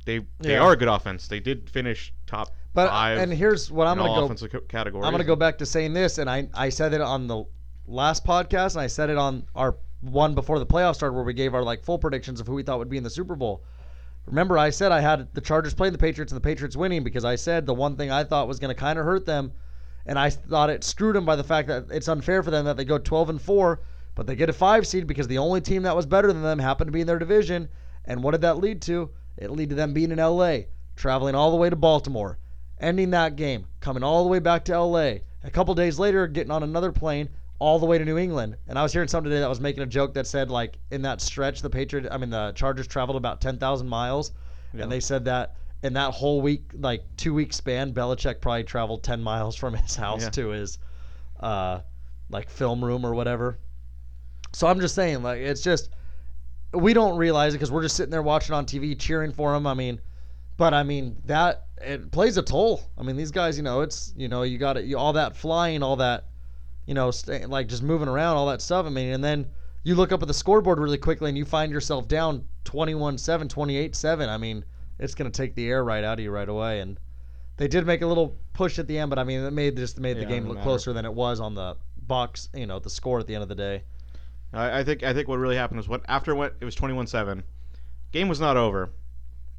they 0.04 0.20
they 0.38 0.52
Yeah. 0.52 0.60
are 0.60 0.72
a 0.72 0.76
good 0.76 0.88
offense. 0.88 1.26
They 1.28 1.40
did 1.40 1.68
finish 1.68 2.12
top 2.26 2.50
but 2.74 2.86
uh, 2.86 2.90
five 2.90 3.18
and 3.18 3.32
here's 3.32 3.70
what 3.70 3.86
I'm 3.86 3.96
gonna 3.98 4.14
go. 4.14 4.24
offensive 4.24 4.50
co- 4.52 4.60
categories. 4.60 5.04
I'm 5.06 5.12
gonna 5.12 5.24
go 5.24 5.36
back 5.36 5.58
to 5.58 5.66
saying 5.66 5.92
this, 5.94 6.18
and 6.18 6.30
I 6.30 6.48
I 6.54 6.68
said 6.68 6.92
it 6.94 7.00
on 7.00 7.26
the 7.26 7.44
last 7.86 8.24
podcast, 8.24 8.72
and 8.74 8.80
I 8.80 8.86
said 8.86 9.10
it 9.10 9.16
on 9.18 9.44
our 9.54 9.76
one 10.00 10.34
before 10.34 10.58
the 10.60 10.66
playoffs 10.66 10.94
started, 10.96 11.14
where 11.14 11.24
we 11.24 11.34
gave 11.34 11.54
our 11.54 11.62
like 11.64 11.84
full 11.84 11.98
predictions 11.98 12.40
of 12.40 12.46
who 12.46 12.54
we 12.54 12.62
thought 12.62 12.78
would 12.78 12.88
be 12.88 12.96
in 12.96 13.02
the 13.02 13.10
Super 13.10 13.34
Bowl. 13.36 13.62
Remember, 14.26 14.58
I 14.58 14.70
said 14.70 14.92
I 14.92 15.00
had 15.00 15.32
the 15.34 15.40
Chargers 15.40 15.74
playing 15.74 15.92
the 15.92 15.98
Patriots 15.98 16.32
and 16.32 16.36
the 16.36 16.44
Patriots 16.44 16.76
winning 16.76 17.02
because 17.02 17.24
I 17.24 17.36
said 17.36 17.66
the 17.66 17.74
one 17.74 17.96
thing 17.96 18.10
I 18.10 18.24
thought 18.24 18.48
was 18.48 18.60
going 18.60 18.74
to 18.74 18.80
kind 18.80 18.98
of 18.98 19.04
hurt 19.04 19.26
them, 19.26 19.52
and 20.06 20.18
I 20.18 20.30
thought 20.30 20.70
it 20.70 20.84
screwed 20.84 21.16
them 21.16 21.24
by 21.24 21.36
the 21.36 21.44
fact 21.44 21.68
that 21.68 21.86
it's 21.90 22.08
unfair 22.08 22.42
for 22.42 22.50
them 22.50 22.64
that 22.64 22.76
they 22.76 22.84
go 22.84 22.98
12 22.98 23.30
and 23.30 23.40
four, 23.40 23.80
but 24.14 24.26
they 24.26 24.36
get 24.36 24.48
a 24.48 24.52
five 24.52 24.86
seed 24.86 25.06
because 25.06 25.26
the 25.28 25.38
only 25.38 25.60
team 25.60 25.82
that 25.82 25.96
was 25.96 26.06
better 26.06 26.32
than 26.32 26.42
them 26.42 26.58
happened 26.58 26.88
to 26.88 26.92
be 26.92 27.00
in 27.00 27.06
their 27.06 27.18
division. 27.18 27.68
And 28.04 28.22
what 28.22 28.32
did 28.32 28.42
that 28.42 28.58
lead 28.58 28.82
to? 28.82 29.10
It 29.36 29.50
led 29.50 29.70
to 29.70 29.74
them 29.74 29.92
being 29.92 30.10
in 30.10 30.18
LA, 30.18 30.58
traveling 30.96 31.34
all 31.34 31.50
the 31.50 31.56
way 31.56 31.70
to 31.70 31.76
Baltimore, 31.76 32.38
ending 32.78 33.10
that 33.10 33.36
game, 33.36 33.66
coming 33.80 34.02
all 34.02 34.22
the 34.22 34.30
way 34.30 34.38
back 34.38 34.64
to 34.66 34.78
LA. 34.78 35.20
A 35.42 35.50
couple 35.50 35.74
days 35.74 35.98
later, 35.98 36.26
getting 36.26 36.50
on 36.50 36.62
another 36.62 36.92
plane 36.92 37.30
all 37.60 37.78
the 37.78 37.86
way 37.86 37.98
to 37.98 38.04
New 38.04 38.18
England. 38.18 38.56
And 38.66 38.76
I 38.78 38.82
was 38.82 38.92
hearing 38.92 39.06
something 39.06 39.30
today 39.30 39.40
that 39.40 39.48
was 39.48 39.60
making 39.60 39.82
a 39.82 39.86
joke 39.86 40.14
that 40.14 40.26
said 40.26 40.50
like 40.50 40.78
in 40.90 41.02
that 41.02 41.20
stretch, 41.20 41.62
the 41.62 41.70
Patriot, 41.70 42.08
I 42.10 42.16
mean 42.16 42.30
the 42.30 42.52
Chargers 42.56 42.88
traveled 42.88 43.16
about 43.16 43.40
10,000 43.40 43.86
miles, 43.88 44.32
Yeah. 44.74 44.82
and 44.84 44.90
they 44.92 45.00
said 45.00 45.26
that 45.26 45.54
in 45.82 45.92
that 45.92 46.12
whole 46.12 46.40
week, 46.42 46.72
like 46.74 47.04
two 47.16 47.32
week 47.34 47.52
span, 47.52 47.94
Belichick 47.94 48.40
probably 48.40 48.64
traveled 48.64 49.02
10 49.04 49.22
miles 49.22 49.54
from 49.56 49.74
his 49.74 49.94
house 49.94 50.22
Yeah. 50.24 50.30
to 50.30 50.48
his, 50.48 50.78
uh, 51.38 51.80
like 52.30 52.48
film 52.50 52.84
room 52.84 53.04
or 53.04 53.14
whatever. 53.14 53.58
So 54.52 54.66
I'm 54.66 54.80
just 54.80 54.94
saying, 54.94 55.22
like 55.22 55.38
it's 55.40 55.60
just 55.62 55.90
we 56.72 56.94
don't 56.94 57.16
realize 57.16 57.52
it 57.52 57.58
because 57.58 57.70
we're 57.72 57.82
just 57.82 57.96
sitting 57.96 58.10
there 58.10 58.22
watching 58.22 58.54
on 58.54 58.64
TV, 58.64 58.98
cheering 58.98 59.32
for 59.32 59.54
him. 59.54 59.66
I 59.66 59.74
mean, 59.74 60.00
but 60.56 60.72
I 60.72 60.82
mean 60.82 61.16
that 61.26 61.66
it 61.82 62.10
plays 62.10 62.36
a 62.36 62.42
toll. 62.42 62.82
I 62.96 63.02
mean, 63.02 63.16
these 63.16 63.30
guys, 63.32 63.56
you 63.56 63.62
know, 63.62 63.80
it's 63.82 64.14
you 64.16 64.28
know 64.28 64.42
you 64.42 64.56
got 64.58 64.76
it, 64.76 64.84
you, 64.86 64.96
all 64.98 65.12
that 65.14 65.36
flying, 65.36 65.82
all 65.82 65.96
that, 65.96 66.26
you 66.90 66.94
know, 66.94 67.12
stay, 67.12 67.46
like 67.46 67.68
just 67.68 67.84
moving 67.84 68.08
around, 68.08 68.36
all 68.36 68.48
that 68.48 68.60
stuff. 68.60 68.84
I 68.84 68.88
mean, 68.88 69.12
and 69.14 69.22
then 69.22 69.46
you 69.84 69.94
look 69.94 70.10
up 70.10 70.22
at 70.22 70.26
the 70.26 70.34
scoreboard 70.34 70.80
really 70.80 70.98
quickly 70.98 71.28
and 71.28 71.38
you 71.38 71.44
find 71.44 71.70
yourself 71.70 72.08
down 72.08 72.44
21-7, 72.64 73.46
28-7. 73.48 74.28
I 74.28 74.36
mean, 74.36 74.64
it's 74.98 75.14
gonna 75.14 75.30
take 75.30 75.54
the 75.54 75.68
air 75.68 75.84
right 75.84 76.02
out 76.02 76.18
of 76.18 76.24
you 76.24 76.32
right 76.32 76.48
away. 76.48 76.80
And 76.80 76.98
they 77.58 77.68
did 77.68 77.86
make 77.86 78.02
a 78.02 78.08
little 78.08 78.36
push 78.54 78.80
at 78.80 78.88
the 78.88 78.98
end, 78.98 79.08
but 79.08 79.20
I 79.20 79.24
mean, 79.24 79.38
it 79.38 79.52
made 79.52 79.76
just 79.76 80.00
made 80.00 80.16
the 80.16 80.22
Yeah, 80.22 80.30
game 80.30 80.48
look 80.48 80.56
matter. 80.56 80.64
closer 80.64 80.92
than 80.92 81.04
it 81.04 81.14
was 81.14 81.38
on 81.38 81.54
the 81.54 81.76
box. 81.96 82.48
You 82.54 82.66
know, 82.66 82.80
the 82.80 82.90
score 82.90 83.20
at 83.20 83.28
the 83.28 83.34
end 83.36 83.44
of 83.44 83.48
the 83.48 83.54
day. 83.54 83.84
I, 84.52 84.80
I 84.80 84.84
think 84.84 85.04
I 85.04 85.14
think 85.14 85.28
what 85.28 85.38
really 85.38 85.54
happened 85.54 85.76
was 85.78 85.88
what 85.88 86.02
after 86.08 86.34
what 86.34 86.56
it 86.60 86.64
was 86.64 86.74
21-7. 86.74 87.44
Game 88.10 88.26
was 88.26 88.40
not 88.40 88.56
over. 88.56 88.90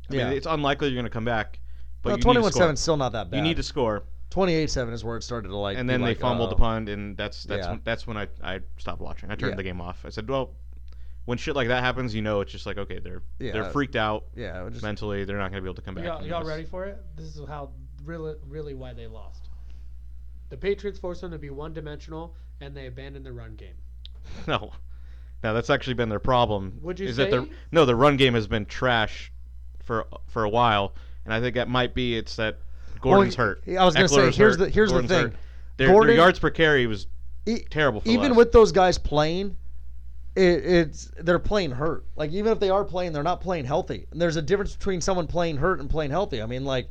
I 0.10 0.16
Yeah. 0.16 0.28
mean, 0.28 0.36
it's 0.38 0.48
unlikely 0.48 0.90
you're 0.90 0.96
going 0.96 1.06
to 1.06 1.10
come 1.10 1.24
back. 1.24 1.60
But 2.02 2.10
Well, 2.10 2.18
you 2.18 2.18
need 2.18 2.24
to 2.24 2.26
21 2.42 2.52
score. 2.52 2.62
7 2.64 2.74
is 2.74 2.80
still 2.82 2.98
not 2.98 3.14
that 3.14 3.32
bad. 3.32 3.38
You 3.38 3.42
need 3.42 3.56
to 3.56 3.64
score, 3.64 4.04
28 4.32 4.70
7 4.70 4.94
is 4.94 5.04
where 5.04 5.18
it 5.18 5.24
started 5.24 5.50
to 5.50 5.58
like. 5.58 5.78
and 5.78 5.88
be 5.88 5.94
then 5.94 6.02
they 6.02 6.08
like, 6.08 6.20
fumbled 6.20 6.50
the 6.52 6.56
uh, 6.56 6.60
punt, 6.60 6.90
and 6.90 7.16
that's 7.16 7.44
that's 7.44 7.66
Yeah. 7.66 7.72
when, 7.72 7.82
that's 7.84 8.08
when 8.08 8.18
I, 8.18 8.28
I 8.42 8.60
stopped 8.78 9.02
watching. 9.02 9.30
I 9.30 9.36
turned 9.36 9.52
Yeah. 9.52 9.56
the 9.58 9.64
game 9.64 9.80
off. 9.82 10.04
I 10.06 10.10
said, 10.10 10.28
well, 10.30 10.52
when 11.26 11.38
shit 11.38 11.56
like 11.56 11.68
that 11.68 11.84
happens, 11.84 12.16
you 12.16 12.22
know, 12.22 12.42
it's 12.42 12.52
just 12.52 12.66
like 12.66 12.78
okay, 12.78 13.00
they're 13.00 13.22
Yeah. 13.40 13.52
they're 13.52 13.66
freaked 13.66 13.96
out 13.96 14.26
Yeah, 14.36 14.68
just, 14.70 14.82
mentally. 14.84 15.26
They're 15.26 15.38
not 15.38 15.52
going 15.52 15.58
to 15.58 15.62
be 15.62 15.68
able 15.68 15.76
to 15.76 15.82
come 15.82 15.96
back. 15.96 16.06
Y'all, 16.06 16.26
y'all 16.26 16.44
ready 16.44 16.64
for 16.66 16.86
it? 16.86 16.98
This 17.16 17.36
is 17.36 17.48
how 17.48 17.72
really, 18.04 18.36
really 18.48 18.74
why 18.74 18.94
they 18.94 19.08
lost. 19.08 19.50
The 20.50 20.58
Patriots 20.58 21.00
forced 21.00 21.22
them 21.22 21.32
to 21.32 21.38
be 21.38 21.50
one-dimensional, 21.50 22.36
and 22.60 22.76
they 22.76 22.88
abandoned 22.88 23.26
the 23.26 23.32
run 23.34 23.56
game. 23.56 23.76
No, 24.48 24.72
no, 25.44 25.54
that's 25.54 25.70
actually 25.70 25.96
been 25.96 26.10
their 26.10 26.20
problem. 26.20 26.78
Would 26.82 27.00
you 27.00 27.08
is 27.08 27.18
that 27.18 27.32
their 27.32 27.44
say? 27.44 27.52
no, 27.72 27.86
the 27.86 27.96
run 27.96 28.16
game 28.18 28.34
has 28.36 28.48
been 28.48 28.66
trash 28.66 29.32
for 29.84 30.06
for 30.28 30.44
a 30.44 30.50
while, 30.50 30.94
and 31.26 31.34
I 31.34 31.42
think 31.42 31.56
that 31.56 31.68
might 31.68 31.94
be 31.96 32.16
it's 32.16 32.36
that 32.38 32.60
Gordon's 33.02 33.38
Well, 33.38 33.48
hurt. 33.48 33.64
I 33.80 33.84
was 33.86 33.96
gonna 33.96 34.08
say, 34.08 34.32
here's 34.32 34.56
hurt, 34.56 34.60
the- 34.60 34.70
here's 34.70 34.92
the 34.92 35.04
thing. 35.08 35.34
Their, 35.78 35.88
Gordon- 35.90 36.08
their 36.10 36.18
yards 36.18 36.40
per 36.40 36.50
carry 36.50 36.86
was 36.88 37.08
e- 37.46 37.64
terrible. 37.70 38.02
Even 38.06 38.36
with 38.36 38.52
those 38.52 38.72
guys 38.72 38.98
playing, 38.98 39.56
it, 40.36 40.42
it's 40.66 41.12
they're 41.20 41.40
playing 41.40 41.72
hurt. 41.72 42.06
Like 42.16 42.32
even 42.32 42.52
if 42.52 42.60
they 42.60 42.70
are 42.70 42.84
playing, 42.86 43.14
they're 43.14 43.24
not 43.24 43.42
playing 43.42 43.66
healthy. 43.66 44.08
And 44.12 44.22
there's 44.22 44.36
a 44.36 44.42
difference 44.42 44.76
between 44.76 45.02
someone 45.02 45.28
playing 45.28 45.58
hurt 45.58 45.80
and 45.80 45.90
playing 45.90 46.12
healthy. 46.12 46.42
I 46.42 46.46
mean, 46.46 46.64
like, 46.66 46.90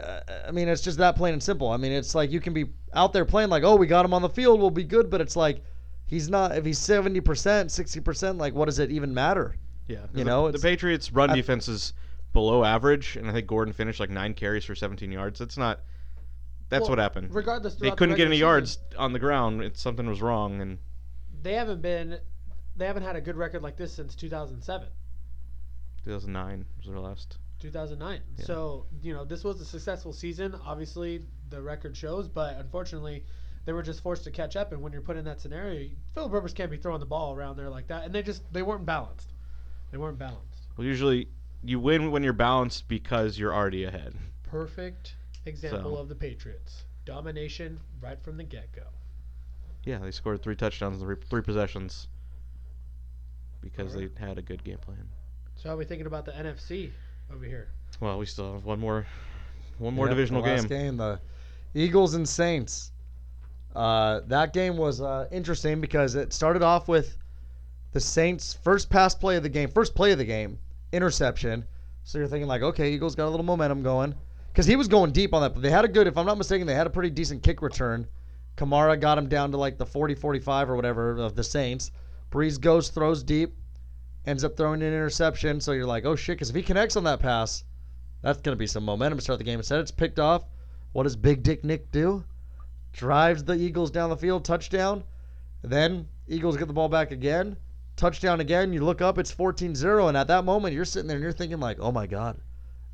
uh, 0.00 0.20
I 0.46 0.50
mean, 0.50 0.68
it's 0.68 0.82
just 0.82 0.98
that 0.98 1.16
plain 1.16 1.32
and 1.32 1.42
simple. 1.42 1.68
I 1.70 1.76
mean, 1.76 1.92
it's 1.92 2.14
like 2.14 2.30
you 2.30 2.40
can 2.40 2.52
be 2.52 2.66
out 2.94 3.12
there 3.12 3.24
playing 3.24 3.48
like, 3.50 3.64
oh, 3.64 3.76
we 3.76 3.86
got 3.86 4.04
him 4.04 4.12
on 4.14 4.22
the 4.22 4.28
field, 4.28 4.60
we'll 4.60 4.70
be 4.70 4.84
good, 4.84 5.10
but 5.10 5.20
it's 5.20 5.34
like 5.36 5.62
he's 6.06 6.28
not. 6.28 6.56
If 6.56 6.64
he's 6.64 6.78
seventy 6.78 7.20
percent, 7.20 7.70
sixty 7.72 8.00
percent, 8.00 8.38
like, 8.38 8.54
what 8.54 8.66
does 8.66 8.78
it 8.78 8.90
even 8.90 9.12
matter? 9.14 9.56
Yeah, 9.88 10.02
you 10.12 10.18
the- 10.18 10.24
know, 10.24 10.50
the, 10.50 10.58
Patriots' 10.58 11.12
run 11.12 11.30
I- 11.30 11.34
defense 11.34 11.66
is 11.66 11.94
below 12.32 12.64
average, 12.64 13.16
and 13.16 13.28
I 13.28 13.32
think 13.32 13.46
Gordon 13.46 13.72
finished 13.74 14.00
like 14.00 14.10
nine 14.10 14.34
carries 14.34 14.64
for 14.64 14.74
17 14.74 15.10
yards. 15.10 15.38
That's 15.38 15.56
not. 15.56 15.80
That's 16.68 16.82
Well, 16.82 16.90
what 16.90 16.98
happened. 16.98 17.34
Regardless, 17.34 17.76
they 17.76 17.90
couldn't 17.90 18.16
get 18.16 18.26
any 18.26 18.36
season, 18.36 18.46
yards 18.46 18.78
on 18.98 19.12
the 19.12 19.18
ground. 19.18 19.62
It, 19.62 19.78
something 19.78 20.06
was 20.06 20.20
wrong, 20.20 20.60
and 20.60 20.78
They 21.42 21.54
haven't 21.54 21.80
been. 21.80 22.18
They 22.76 22.86
haven't 22.86 23.02
had 23.02 23.16
a 23.16 23.20
good 23.20 23.36
record 23.36 23.62
like 23.62 23.76
this 23.76 23.92
since 23.92 24.14
2007. 24.14 24.88
2009 26.04 26.64
was 26.76 26.86
their 26.86 26.98
last. 27.00 27.38
2009. 27.60 28.20
Yeah. 28.36 28.44
So, 28.44 28.86
you 29.02 29.12
know, 29.12 29.24
this 29.24 29.42
was 29.42 29.60
a 29.60 29.64
successful 29.64 30.12
season. 30.12 30.54
Obviously, 30.64 31.22
the 31.50 31.60
record 31.60 31.96
shows, 31.96 32.28
but 32.28 32.56
unfortunately, 32.56 33.24
they 33.64 33.72
were 33.72 33.82
just 33.82 34.02
forced 34.02 34.24
to 34.24 34.30
catch 34.30 34.54
up. 34.54 34.72
And 34.72 34.80
when 34.80 34.92
you're 34.92 35.02
put 35.02 35.16
in 35.16 35.24
that 35.24 35.40
scenario, 35.40 35.90
Philip 36.14 36.32
Rivers 36.32 36.52
can't 36.52 36.70
be 36.70 36.76
throwing 36.76 37.00
the 37.00 37.06
ball 37.06 37.34
around 37.34 37.56
there 37.56 37.68
like 37.68 37.88
that. 37.88 38.04
And 38.04 38.14
they 38.14 38.22
just 38.22 38.42
they 38.52 38.62
weren't 38.62 38.86
balanced. 38.86 39.32
They 39.90 39.98
weren't 39.98 40.18
balanced. 40.18 40.68
Well, 40.76 40.86
usually 40.86 41.28
you 41.62 41.80
win 41.80 42.10
when 42.10 42.22
you're 42.22 42.32
balanced 42.32 42.88
because 42.88 43.38
you're 43.38 43.54
already 43.54 43.84
ahead. 43.84 44.14
Perfect 44.44 45.14
example 45.44 45.94
So- 45.96 46.00
of 46.00 46.08
the 46.08 46.14
Patriots. 46.14 46.84
Domination 47.04 47.80
right 48.00 48.22
from 48.22 48.36
the 48.36 48.44
get 48.44 48.70
go. 48.72 48.82
Yeah, 49.84 49.98
they 49.98 50.10
scored 50.10 50.42
three 50.42 50.56
touchdowns 50.56 51.00
in 51.00 51.06
three, 51.06 51.16
three 51.30 51.40
possessions 51.42 52.08
because 53.60 53.94
Alright. 53.94 54.14
they 54.14 54.26
had 54.26 54.38
a 54.38 54.42
good 54.42 54.62
game 54.64 54.78
plan. 54.78 55.08
So 55.56 55.68
how 55.68 55.74
are 55.74 55.78
we 55.78 55.84
thinking 55.84 56.06
about 56.06 56.24
the 56.24 56.32
NFC 56.32 56.90
over 57.32 57.44
here? 57.44 57.68
Well, 58.00 58.18
we 58.18 58.26
still 58.26 58.52
have 58.54 58.64
one 58.64 58.78
more, 58.78 59.06
one 59.78 59.94
more 59.94 60.06
Yep, 60.06 60.16
divisional 60.16 60.42
the 60.42 60.48
last 60.48 60.68
game. 60.68 60.96
The 60.98 61.18
Eagles 61.74 62.14
and 62.14 62.28
Saints. 62.28 62.92
Uh, 63.74 64.20
that 64.26 64.52
game 64.52 64.76
was 64.76 65.00
uh, 65.00 65.28
interesting 65.30 65.80
because 65.80 66.14
it 66.14 66.32
started 66.32 66.62
off 66.62 66.88
with 66.88 67.16
the 67.92 68.00
Saints' 68.00 68.52
first 68.52 68.90
pass 68.90 69.14
play 69.14 69.36
of 69.36 69.42
the 69.42 69.48
game, 69.48 69.68
first 69.70 69.94
play 69.94 70.12
of 70.12 70.18
the 70.18 70.24
game, 70.24 70.58
interception. 70.92 71.64
So 72.04 72.18
you're 72.18 72.28
thinking 72.28 72.48
like, 72.48 72.62
okay, 72.62 72.92
Eagles 72.92 73.14
got 73.14 73.26
a 73.26 73.30
little 73.30 73.44
momentum 73.44 73.82
going 73.82 74.14
because 74.52 74.66
he 74.66 74.76
was 74.76 74.88
going 74.88 75.12
deep 75.12 75.34
on 75.34 75.42
that. 75.42 75.54
But 75.54 75.62
they 75.62 75.70
had 75.70 75.84
a 75.84 75.88
good, 75.88 76.06
if 76.06 76.16
I'm 76.16 76.26
not 76.26 76.38
mistaken, 76.38 76.66
they 76.66 76.74
had 76.74 76.86
a 76.86 76.90
pretty 76.90 77.10
decent 77.10 77.42
kick 77.42 77.62
return. 77.62 78.06
Kamara 78.56 78.98
got 78.98 79.18
him 79.18 79.28
down 79.28 79.52
to 79.52 79.56
like 79.56 79.78
the 79.78 79.86
40, 79.86 80.14
45 80.14 80.70
or 80.70 80.76
whatever 80.76 81.12
of 81.12 81.36
the 81.36 81.44
Saints. 81.44 81.90
Brees 82.30 82.60
goes, 82.60 82.88
throws 82.88 83.22
deep, 83.22 83.56
ends 84.26 84.44
up 84.44 84.56
throwing 84.56 84.82
an 84.82 84.88
interception. 84.88 85.60
So 85.60 85.72
you're 85.72 85.86
like, 85.86 86.04
oh 86.04 86.16
shit, 86.16 86.36
because 86.36 86.50
if 86.50 86.56
he 86.56 86.62
connects 86.62 86.96
on 86.96 87.04
that 87.04 87.20
pass, 87.20 87.64
that's 88.22 88.40
to 88.40 88.56
be 88.56 88.66
some 88.66 88.84
momentum 88.84 89.18
to 89.18 89.22
start 89.22 89.38
the 89.38 89.44
game. 89.44 89.60
Instead, 89.60 89.80
it's 89.80 89.90
picked 89.90 90.18
off. 90.18 90.44
What 90.92 91.04
does 91.04 91.14
Big 91.14 91.42
Dick 91.42 91.64
Nick 91.64 91.92
do? 91.92 92.24
Drives 92.92 93.44
the 93.44 93.54
Eagles 93.54 93.90
down 93.90 94.10
the 94.10 94.16
field, 94.16 94.44
touchdown. 94.44 95.04
Then 95.62 96.08
Eagles 96.26 96.56
get 96.56 96.66
the 96.66 96.72
ball 96.72 96.88
back 96.88 97.10
again, 97.10 97.56
touchdown 97.98 98.40
again. 98.40 98.72
You 98.72 98.84
look 98.84 99.02
up, 99.02 99.18
it's 99.18 99.34
14-0, 99.34 100.08
and 100.08 100.16
at 100.16 100.28
that 100.28 100.44
moment, 100.44 100.74
you're 100.74 100.86
sitting 100.86 101.08
there 101.08 101.16
and 101.16 101.22
you're 101.22 101.32
thinking 101.32 101.60
like, 101.60 101.78
oh 101.80 101.92
my 101.92 102.06
God, 102.06 102.40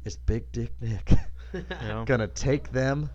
it's 0.05 0.17
Big 0.17 0.51
Dick 0.51 0.73
Nick 0.81 1.12
You 1.55 1.62
gonna 2.07 2.27
take 2.27 2.73
them 2.73 3.09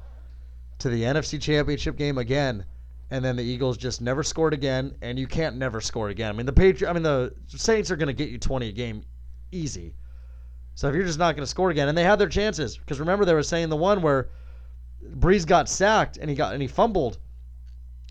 to 0.80 0.90
the 0.90 1.04
NFC 1.04 1.42
Championship 1.42 1.98
game 1.98 2.18
again, 2.18 2.64
and 3.12 3.24
then 3.24 3.36
the 3.36 3.44
Eagles 3.44 3.78
just 3.78 4.02
never 4.02 4.24
scored 4.24 4.54
again, 4.54 4.96
and 5.02 5.20
you 5.20 5.28
can't 5.28 5.58
never 5.58 5.82
score 5.82 6.10
again. 6.10 6.30
I 6.30 6.38
mean 6.38 6.46
the 6.46 6.54
Patri- 6.54 6.88
I 6.88 6.94
mean 6.94 7.04
the 7.04 7.34
Saints 7.48 7.92
are 7.92 7.98
gonna 7.98 8.14
get 8.14 8.30
you 8.30 8.38
20 8.38 8.70
a 8.70 8.72
game, 8.72 9.04
easy. 9.52 9.96
So 10.76 10.88
if 10.88 10.96
you're 10.96 11.06
just 11.06 11.20
not 11.20 11.36
gonna 11.36 11.48
score 11.48 11.70
again, 11.70 11.90
and 11.90 11.98
they 11.98 12.04
had 12.04 12.18
their 12.18 12.30
chances, 12.30 12.78
because 12.78 13.00
remember 13.00 13.26
they 13.26 13.34
were 13.34 13.44
saying 13.44 13.70
the 13.70 13.76
one 13.76 14.02
where 14.02 14.30
Brees 15.18 15.46
got 15.46 15.68
sacked 15.68 16.18
and 16.18 16.30
he 16.30 16.36
got 16.36 16.54
and 16.54 16.62
he 16.62 16.68
fumbled, 16.68 17.18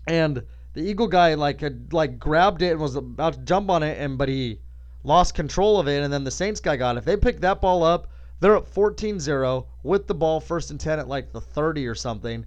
and 0.05 0.43
the 0.79 0.89
Eagle 0.89 1.07
guy 1.07 1.33
like 1.33 1.59
had 1.59 1.91
like 1.91 2.19
grabbed 2.19 2.61
it 2.61 2.71
and 2.71 2.79
was 2.79 2.95
about 2.95 3.33
to 3.33 3.39
jump 3.39 3.69
on 3.69 3.83
it, 3.83 3.99
and 3.99 4.17
but 4.17 4.29
he 4.29 4.59
lost 5.03 5.35
control 5.35 5.77
of 5.77 5.89
it, 5.89 6.01
and 6.01 6.11
then 6.11 6.23
the 6.23 6.31
Saints 6.31 6.61
guy 6.61 6.77
got 6.77 6.95
it. 6.95 6.99
If 6.99 7.05
they 7.05 7.17
pick 7.17 7.41
that 7.41 7.59
ball 7.59 7.83
up, 7.83 8.07
they're 8.39 8.55
up 8.55 8.73
14-0 8.73 9.65
with 9.83 10.07
the 10.07 10.15
ball 10.15 10.39
first 10.39 10.71
and 10.71 10.79
10 10.79 10.99
at 10.99 11.09
like 11.09 11.33
the 11.33 11.41
30 11.41 11.85
or 11.85 11.95
something. 11.95 12.45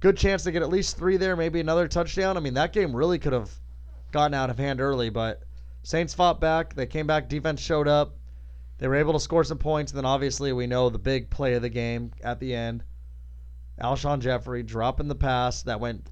Good 0.00 0.16
chance 0.16 0.42
to 0.44 0.52
get 0.52 0.62
at 0.62 0.70
least 0.70 0.96
three 0.96 1.18
there, 1.18 1.36
maybe 1.36 1.60
another 1.60 1.86
touchdown. 1.86 2.38
I 2.38 2.40
mean, 2.40 2.54
that 2.54 2.72
game 2.72 2.96
really 2.96 3.18
could 3.18 3.34
have 3.34 3.50
gotten 4.10 4.32
out 4.32 4.48
of 4.48 4.58
hand 4.58 4.80
early, 4.80 5.10
but 5.10 5.42
Saints 5.82 6.14
fought 6.14 6.40
back. 6.40 6.74
They 6.74 6.86
came 6.86 7.06
back. 7.06 7.28
Defense 7.28 7.60
showed 7.60 7.88
up. 7.88 8.16
They 8.78 8.88
were 8.88 8.96
able 8.96 9.12
to 9.12 9.20
score 9.20 9.44
some 9.44 9.58
points. 9.58 9.92
And 9.92 9.98
then 9.98 10.06
obviously 10.06 10.52
we 10.52 10.66
know 10.66 10.88
the 10.88 10.98
big 10.98 11.28
play 11.28 11.54
of 11.54 11.62
the 11.62 11.68
game 11.68 12.12
at 12.22 12.40
the 12.40 12.54
end. 12.54 12.84
Alshon 13.82 14.20
Jeffery 14.20 14.62
dropping 14.62 15.08
the 15.08 15.14
pass 15.14 15.62
that 15.64 15.80
went 15.80 16.10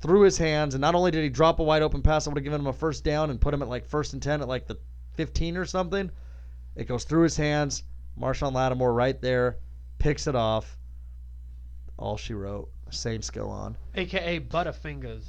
through 0.00 0.22
his 0.22 0.38
hands, 0.38 0.74
and 0.74 0.80
not 0.80 0.94
only 0.94 1.10
did 1.10 1.22
he 1.22 1.28
drop 1.28 1.58
a 1.58 1.62
wide 1.62 1.82
open 1.82 2.02
pass 2.02 2.24
that 2.24 2.30
would 2.30 2.38
have 2.38 2.44
given 2.44 2.60
him 2.60 2.66
a 2.66 2.72
first 2.72 3.04
down 3.04 3.30
and 3.30 3.40
put 3.40 3.54
him 3.54 3.62
at 3.62 3.68
like 3.68 3.86
first 3.86 4.12
and 4.12 4.22
ten 4.22 4.40
at 4.40 4.48
like 4.48 4.66
the 4.66 4.78
15 5.14 5.56
or 5.56 5.64
something, 5.64 6.10
it 6.76 6.88
goes 6.88 7.04
through 7.04 7.22
his 7.22 7.36
hands. 7.36 7.84
Marshon 8.18 8.52
Lattimore 8.52 8.92
right 8.92 9.20
there 9.20 9.58
picks 9.98 10.26
it 10.26 10.34
off. 10.34 10.76
All 11.96 12.16
she 12.16 12.34
wrote. 12.34 12.68
Saints 12.90 13.30
go 13.30 13.48
on. 13.48 13.76
AKA 13.94 14.40
Butterfingers. 14.40 15.24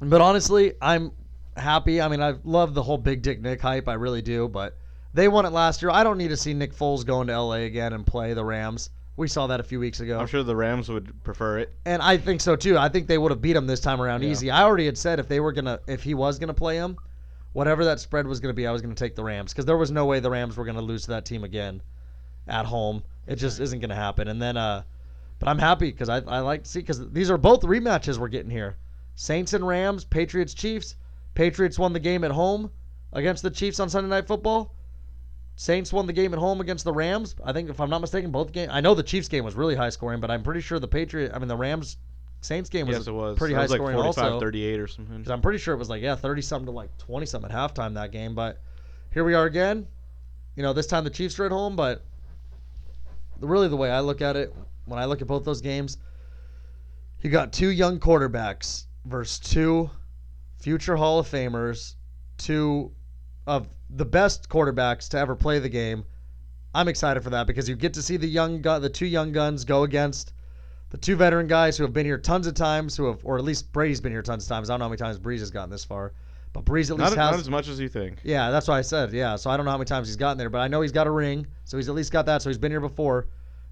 But 0.00 0.20
honestly, 0.20 0.74
I'm 0.80 1.12
happy. 1.56 2.00
I 2.00 2.08
mean, 2.08 2.22
I 2.22 2.34
love 2.44 2.74
the 2.74 2.82
whole 2.82 2.98
Big 2.98 3.22
Dick 3.22 3.40
Nick 3.40 3.60
hype. 3.60 3.88
I 3.88 3.94
really 3.94 4.22
do. 4.22 4.48
But 4.48 4.76
they 5.14 5.28
won 5.28 5.46
it 5.46 5.50
last 5.50 5.82
year. 5.82 5.90
I 5.90 6.04
don't 6.04 6.18
need 6.18 6.28
to 6.28 6.36
see 6.36 6.54
Nick 6.54 6.74
Foles 6.74 7.04
going 7.04 7.28
to 7.28 7.40
LA 7.40 7.64
again 7.64 7.92
and 7.92 8.06
play 8.06 8.34
the 8.34 8.44
Rams. 8.44 8.90
We 9.16 9.28
saw 9.28 9.46
that 9.46 9.60
a 9.60 9.62
few 9.62 9.80
weeks 9.80 10.00
ago. 10.00 10.18
I'm 10.18 10.26
sure 10.26 10.42
the 10.42 10.54
Rams 10.56 10.88
would 10.90 11.22
prefer 11.24 11.58
it. 11.58 11.74
And 11.86 12.02
I 12.02 12.18
think 12.18 12.40
so 12.42 12.54
too. 12.54 12.76
I 12.76 12.88
think 12.90 13.06
they 13.06 13.16
would 13.16 13.30
have 13.32 13.40
beat 13.40 13.56
him 13.56 13.66
this 13.66 13.80
time 13.80 14.00
around 14.02 14.22
Yeah. 14.22 14.30
easy. 14.30 14.50
I 14.50 14.62
already 14.62 14.84
had 14.86 14.98
said 14.98 15.18
if 15.18 15.26
they 15.28 15.40
were 15.40 15.52
gonna, 15.52 15.80
if 15.86 16.02
he 16.02 16.12
was 16.14 16.38
gonna 16.38 16.52
play 16.54 16.76
him, 16.76 16.96
whatever 17.54 17.84
that 17.86 17.98
spread 17.98 18.26
was 18.26 18.40
gonna 18.40 18.52
be, 18.54 18.66
I 18.66 18.72
was 18.72 18.82
gonna 18.82 18.94
take 18.94 19.16
the 19.16 19.24
Rams 19.24 19.52
because 19.52 19.64
there 19.64 19.78
was 19.78 19.90
no 19.90 20.04
way 20.04 20.20
the 20.20 20.30
Rams 20.30 20.56
were 20.56 20.66
gonna 20.66 20.82
lose 20.82 21.02
to 21.02 21.08
that 21.08 21.24
team 21.24 21.44
again 21.44 21.80
at 22.46 22.66
home. 22.66 23.02
It 23.26 23.36
just 23.36 23.58
isn't 23.58 23.80
gonna 23.80 23.94
happen. 23.94 24.28
And 24.28 24.40
then, 24.40 24.58
uh, 24.58 24.82
but 25.38 25.48
I'm 25.48 25.58
happy 25.58 25.90
because 25.90 26.10
I 26.10 26.18
I 26.20 26.40
like 26.40 26.64
to 26.64 26.70
see 26.70 26.80
because 26.80 27.10
these 27.10 27.30
are 27.30 27.38
both 27.38 27.62
rematches 27.62 28.18
we're 28.18 28.28
getting 28.28 28.50
here. 28.50 28.76
Saints 29.14 29.54
and 29.54 29.66
Rams, 29.66 30.04
Patriots 30.04 30.52
Chiefs. 30.52 30.96
Patriots 31.34 31.78
won 31.78 31.94
the 31.94 32.00
game 32.00 32.22
at 32.22 32.30
home 32.30 32.70
against 33.14 33.42
the 33.42 33.50
Chiefs 33.50 33.80
on 33.80 33.88
Sunday 33.88 34.10
Night 34.10 34.26
Football. 34.26 34.74
Saints 35.56 35.90
won 35.92 36.06
the 36.06 36.12
game 36.12 36.34
at 36.34 36.38
home 36.38 36.60
against 36.60 36.84
the 36.84 36.92
Rams. 36.92 37.34
I 37.42 37.52
think, 37.52 37.70
if 37.70 37.80
I'm 37.80 37.88
not 37.88 38.02
mistaken, 38.02 38.30
both 38.30 38.52
games. 38.52 38.70
I 38.72 38.82
know 38.82 38.94
the 38.94 39.02
Chiefs 39.02 39.28
game 39.28 39.42
was 39.42 39.54
really 39.54 39.74
high 39.74 39.88
scoring, 39.88 40.20
but 40.20 40.30
I'm 40.30 40.42
pretty 40.42 40.60
sure 40.60 40.78
the 40.78 40.86
Patriot, 40.86 41.32
I 41.34 41.38
mean 41.38 41.48
the 41.48 41.56
Rams 41.56 41.96
Saints 42.42 42.68
game 42.68 42.86
was, 42.86 42.98
yes, 42.98 43.06
it 43.06 43.12
was. 43.12 43.38
pretty 43.38 43.54
It 43.54 43.56
high 43.56 43.62
was 43.62 43.70
like 43.70 43.78
scoring 43.78 43.96
45, 43.96 44.24
also. 44.24 44.40
38 44.40 44.80
or 44.80 44.86
something. 44.86 45.16
Because 45.16 45.30
I'm 45.30 45.40
pretty 45.40 45.58
sure 45.58 45.74
it 45.74 45.78
was 45.78 45.88
like 45.88 46.02
yeah, 46.02 46.14
30 46.14 46.42
something 46.42 46.66
to 46.66 46.72
like 46.72 46.96
20 46.98 47.26
something 47.26 47.50
at 47.50 47.56
halftime 47.56 47.94
that 47.94 48.12
game. 48.12 48.34
But 48.34 48.60
here 49.12 49.24
we 49.24 49.34
are 49.34 49.46
again. 49.46 49.86
You 50.56 50.62
know, 50.62 50.72
this 50.72 50.86
time 50.86 51.04
the 51.04 51.10
Chiefs 51.10 51.38
are 51.40 51.46
at 51.46 51.52
home, 51.52 51.74
but 51.74 52.04
really 53.40 53.68
the 53.68 53.76
way 53.76 53.90
I 53.90 54.00
look 54.00 54.20
at 54.20 54.36
it, 54.36 54.54
when 54.84 54.98
I 54.98 55.06
look 55.06 55.22
at 55.22 55.26
both 55.26 55.44
those 55.44 55.62
games, 55.62 55.96
you 57.22 57.30
got 57.30 57.52
two 57.52 57.68
young 57.68 57.98
quarterbacks 57.98 58.86
versus 59.06 59.38
two 59.38 59.90
future 60.58 60.96
Hall 60.96 61.18
of 61.18 61.28
Famers, 61.28 61.94
two 62.36 62.92
of 63.46 63.68
the 63.90 64.04
best 64.04 64.48
quarterbacks 64.48 65.08
to 65.10 65.18
ever 65.18 65.36
play 65.36 65.58
the 65.58 65.68
game. 65.68 66.04
I'm 66.74 66.88
excited 66.88 67.22
for 67.22 67.30
that 67.30 67.46
because 67.46 67.68
you 67.68 67.76
get 67.76 67.94
to 67.94 68.02
see 68.02 68.16
the 68.16 68.26
young 68.26 68.60
gu- 68.60 68.80
the 68.80 68.90
two 68.90 69.06
young 69.06 69.32
guns 69.32 69.64
go 69.64 69.84
against 69.84 70.32
the 70.90 70.98
two 70.98 71.16
veteran 71.16 71.46
guys 71.46 71.76
who 71.76 71.84
have 71.84 71.92
been 71.92 72.06
here 72.06 72.18
tons 72.18 72.46
of 72.46 72.54
times, 72.54 72.96
who 72.96 73.06
have, 73.06 73.24
or 73.24 73.38
at 73.38 73.44
least 73.44 73.72
Brady's 73.72 74.00
been 74.00 74.12
here 74.12 74.22
tons 74.22 74.44
of 74.44 74.48
times. 74.48 74.70
I 74.70 74.74
don't 74.74 74.80
know 74.80 74.84
how 74.84 74.90
many 74.90 74.98
times 74.98 75.18
Brees 75.18 75.40
has 75.40 75.50
gotten 75.50 75.70
this 75.70 75.84
far, 75.84 76.12
but 76.52 76.64
Brees 76.64 76.90
at 76.90 76.98
not, 76.98 77.06
least 77.06 77.16
not 77.16 77.32
has. 77.32 77.40
as 77.40 77.50
much 77.50 77.68
as 77.68 77.80
you 77.80 77.88
think. 77.88 78.18
Yeah, 78.22 78.50
that's 78.50 78.68
what 78.68 78.74
I 78.74 78.82
said. 78.82 79.12
Yeah, 79.12 79.36
so 79.36 79.50
I 79.50 79.56
don't 79.56 79.66
know 79.66 79.72
how 79.72 79.78
many 79.78 79.86
times 79.86 80.08
he's 80.08 80.16
gotten 80.16 80.38
there, 80.38 80.50
but 80.50 80.60
I 80.60 80.68
know 80.68 80.82
he's 80.82 80.92
got 80.92 81.06
a 81.06 81.10
ring, 81.10 81.46
so 81.64 81.76
he's 81.76 81.88
at 81.88 81.94
least 81.94 82.12
got 82.12 82.26
that. 82.26 82.42
So 82.42 82.50
he's 82.50 82.58
been 82.58 82.70
here 82.70 82.80
before. 82.80 83.28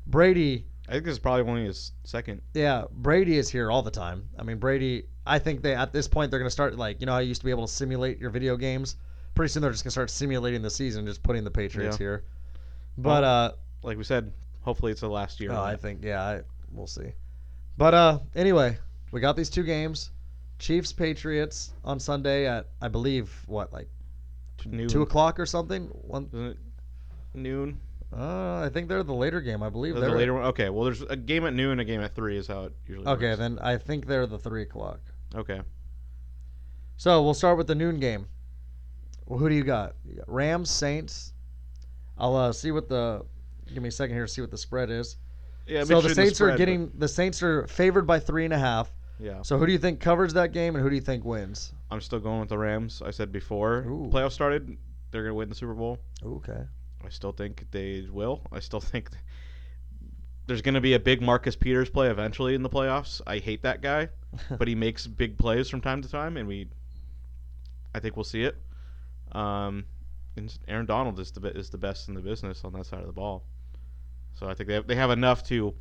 Brady, 0.06 0.66
I 0.88 0.92
think 0.92 1.04
this 1.04 1.12
is 1.12 1.18
probably 1.18 1.48
only 1.48 1.66
his 1.66 1.92
second. 2.04 2.42
yeah, 2.52 2.84
Brady 2.90 3.38
is 3.38 3.48
here 3.48 3.70
all 3.70 3.82
the 3.82 3.90
time. 3.90 4.28
I 4.38 4.42
mean, 4.42 4.58
Brady. 4.58 5.06
I 5.26 5.38
think 5.38 5.62
they 5.62 5.74
at 5.74 5.92
this 5.92 6.06
point 6.06 6.30
they're 6.30 6.40
gonna 6.40 6.50
start 6.50 6.76
like 6.76 7.00
you 7.00 7.06
know 7.06 7.12
how 7.12 7.18
you 7.20 7.28
used 7.28 7.40
to 7.40 7.44
be 7.46 7.50
able 7.50 7.66
to 7.66 7.72
simulate 7.72 8.18
your 8.18 8.28
video 8.30 8.56
games. 8.56 8.96
Pretty 9.34 9.50
soon 9.50 9.62
they're 9.62 9.70
just 9.72 9.84
gonna 9.84 9.90
start 9.90 10.10
simulating 10.10 10.62
the 10.62 10.70
season, 10.70 11.06
just 11.06 11.22
putting 11.22 11.44
the 11.44 11.50
Patriots 11.50 11.96
Yeah. 11.96 12.04
here. 12.04 12.24
But 12.98 13.24
uh, 13.24 13.52
Like 13.82 13.98
we 13.98 14.04
said, 14.04 14.32
hopefully 14.62 14.92
it's 14.92 15.00
the 15.00 15.08
last 15.08 15.40
year. 15.40 15.50
Oh, 15.52 15.60
I 15.62 15.76
think 15.76 16.04
yeah, 16.04 16.22
I, 16.22 16.40
we'll 16.70 16.86
see. 16.86 17.12
But 17.76 17.94
uh, 17.94 18.18
anyway, 18.36 18.78
we 19.10 19.20
got 19.20 19.36
these 19.36 19.50
two 19.50 19.64
games: 19.64 20.10
Chiefs 20.60 20.92
Patriots 20.92 21.72
on 21.84 21.98
Sunday 21.98 22.46
at 22.46 22.68
I 22.80 22.86
believe 22.88 23.32
what 23.46 23.72
like 23.72 23.88
Noon. 24.64 24.88
two 24.88 25.02
o'clock 25.02 25.40
or 25.40 25.46
something. 25.46 25.86
One, 25.88 26.28
Isn't 26.32 26.46
it 26.52 26.56
noon? 27.34 27.80
uh, 28.16 28.60
I 28.60 28.70
think 28.72 28.88
they're 28.88 29.02
the 29.02 29.12
later 29.12 29.40
game. 29.40 29.64
I 29.64 29.68
believe 29.70 29.94
There's 29.94 30.06
they're 30.06 30.16
later 30.16 30.34
one. 30.34 30.44
Okay, 30.44 30.70
well, 30.70 30.84
there's 30.84 31.02
a 31.02 31.16
game 31.16 31.44
at 31.44 31.52
noon, 31.54 31.72
and 31.72 31.80
a 31.80 31.84
game 31.84 32.00
at 32.00 32.14
three 32.14 32.38
is 32.38 32.46
how 32.46 32.62
it 32.66 32.72
usually 32.86 33.06
Okay, 33.08 33.30
works. 33.30 33.38
then 33.40 33.58
I 33.60 33.76
think 33.78 34.06
they're 34.06 34.26
the 34.28 34.38
three 34.38 34.62
o'clock. 34.62 35.00
Okay. 35.34 35.60
So 36.96 37.22
we'll 37.24 37.34
start 37.34 37.58
with 37.58 37.66
the 37.66 37.74
noon 37.74 37.98
game. 37.98 38.28
Well, 39.26 39.38
who 39.38 39.48
do 39.48 39.54
you 39.54 39.64
got? 39.64 39.94
You 40.04 40.16
got 40.16 40.28
Rams, 40.28 40.70
Saints. 40.70 41.32
I'll 42.18 42.36
uh, 42.36 42.52
see 42.52 42.70
what 42.70 42.88
the. 42.88 43.24
Give 43.72 43.82
me 43.82 43.88
a 43.88 43.92
second 43.92 44.14
here 44.14 44.26
to 44.26 44.32
see 44.32 44.40
what 44.40 44.50
the 44.50 44.58
spread 44.58 44.90
is. 44.90 45.16
Yeah. 45.66 45.80
I'm 45.80 45.86
so 45.86 46.00
the 46.00 46.14
Saints 46.14 46.36
spread, 46.36 46.48
are 46.48 46.52
but- 46.52 46.58
getting 46.58 46.90
the 46.96 47.08
Saints 47.08 47.42
are 47.42 47.66
favored 47.66 48.06
by 48.06 48.18
three 48.18 48.44
and 48.44 48.52
a 48.54 48.58
half. 48.58 48.92
Yeah. 49.18 49.42
So 49.42 49.58
who 49.58 49.66
do 49.66 49.72
you 49.72 49.78
think 49.78 50.00
covers 50.00 50.34
that 50.34 50.52
game, 50.52 50.74
and 50.74 50.82
who 50.82 50.90
do 50.90 50.96
you 50.96 51.00
think 51.00 51.24
wins? 51.24 51.72
I'm 51.90 52.00
still 52.00 52.18
going 52.18 52.40
with 52.40 52.48
the 52.48 52.58
Rams. 52.58 53.00
I 53.04 53.10
said 53.10 53.32
before 53.32 53.84
Ooh. 53.86 54.10
playoffs 54.12 54.32
started, 54.32 54.76
they're 55.10 55.22
gonna 55.22 55.34
win 55.34 55.48
the 55.48 55.54
Super 55.54 55.74
Bowl. 55.74 55.98
Okay. 56.22 56.64
I 57.04 57.08
still 57.10 57.32
think 57.32 57.66
they 57.70 58.06
will. 58.10 58.42
I 58.50 58.60
still 58.60 58.80
think 58.80 59.10
th- 59.10 59.22
there's 60.46 60.62
going 60.62 60.74
to 60.74 60.80
be 60.80 60.94
a 60.94 60.98
big 60.98 61.20
Marcus 61.22 61.56
Peters 61.56 61.90
play 61.90 62.08
eventually 62.08 62.54
in 62.54 62.62
the 62.62 62.68
playoffs. 62.68 63.20
I 63.26 63.38
hate 63.38 63.62
that 63.62 63.82
guy, 63.82 64.08
but 64.58 64.68
he 64.68 64.74
makes 64.74 65.06
big 65.06 65.38
plays 65.38 65.68
from 65.68 65.80
time 65.80 66.02
to 66.02 66.08
time, 66.08 66.36
and 66.36 66.48
we, 66.48 66.68
I 67.94 68.00
think 68.00 68.16
we'll 68.16 68.24
see 68.24 68.42
it. 68.42 68.56
Um, 69.34 69.84
and 70.36 70.56
Aaron 70.68 70.86
Donald 70.86 71.18
is 71.20 71.30
the 71.30 71.46
is 71.56 71.70
the 71.70 71.78
best 71.78 72.08
in 72.08 72.14
the 72.14 72.20
business 72.20 72.64
on 72.64 72.72
that 72.72 72.86
side 72.86 73.00
of 73.00 73.06
the 73.06 73.12
ball. 73.12 73.44
So 74.34 74.48
I 74.48 74.54
think 74.54 74.68
they 74.68 74.74
have, 74.74 74.86
they 74.86 74.96
have 74.96 75.10
enough 75.10 75.44
to, 75.44 75.74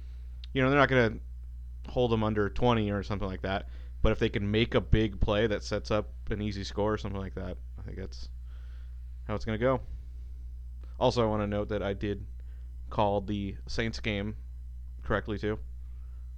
you 0.54 0.62
know, 0.62 0.70
they're 0.70 0.80
not 0.80 0.89
going 0.89 1.13
to 1.13 1.92
hold 1.92 2.12
them 2.12 2.24
under 2.24 2.50
20 2.50 2.92
or 2.92 3.02
something 3.04 3.28
like 3.28 3.42
that. 3.42 3.68
But 4.02 4.12
if 4.12 4.20
they 4.20 4.30
can 4.30 4.50
make 4.50 4.76
a 4.76 4.82
big 4.82 5.20
play 5.20 5.48
that 5.48 5.63
sets 5.63 5.89
up 5.89 6.10
an 6.30 6.42
easy 6.42 6.63
score 6.63 6.94
or 6.94 6.98
something 6.98 7.20
like 7.20 7.36
that, 7.36 7.58
I 7.80 7.82
think 7.84 7.98
that's 7.98 8.30
how 9.28 9.36
it's 9.36 9.46
going 9.46 9.58
to 9.58 9.63
go. 9.63 9.82
Also, 11.00 11.24
I 11.24 11.26
want 11.26 11.42
to 11.42 11.48
note 11.48 11.70
that 11.70 11.82
I 11.82 11.94
did 11.94 12.26
call 12.89 13.22
the 13.22 13.56
Saints 13.68 14.00
game 14.00 14.36
correctly 15.04 15.39
too. 15.39 15.58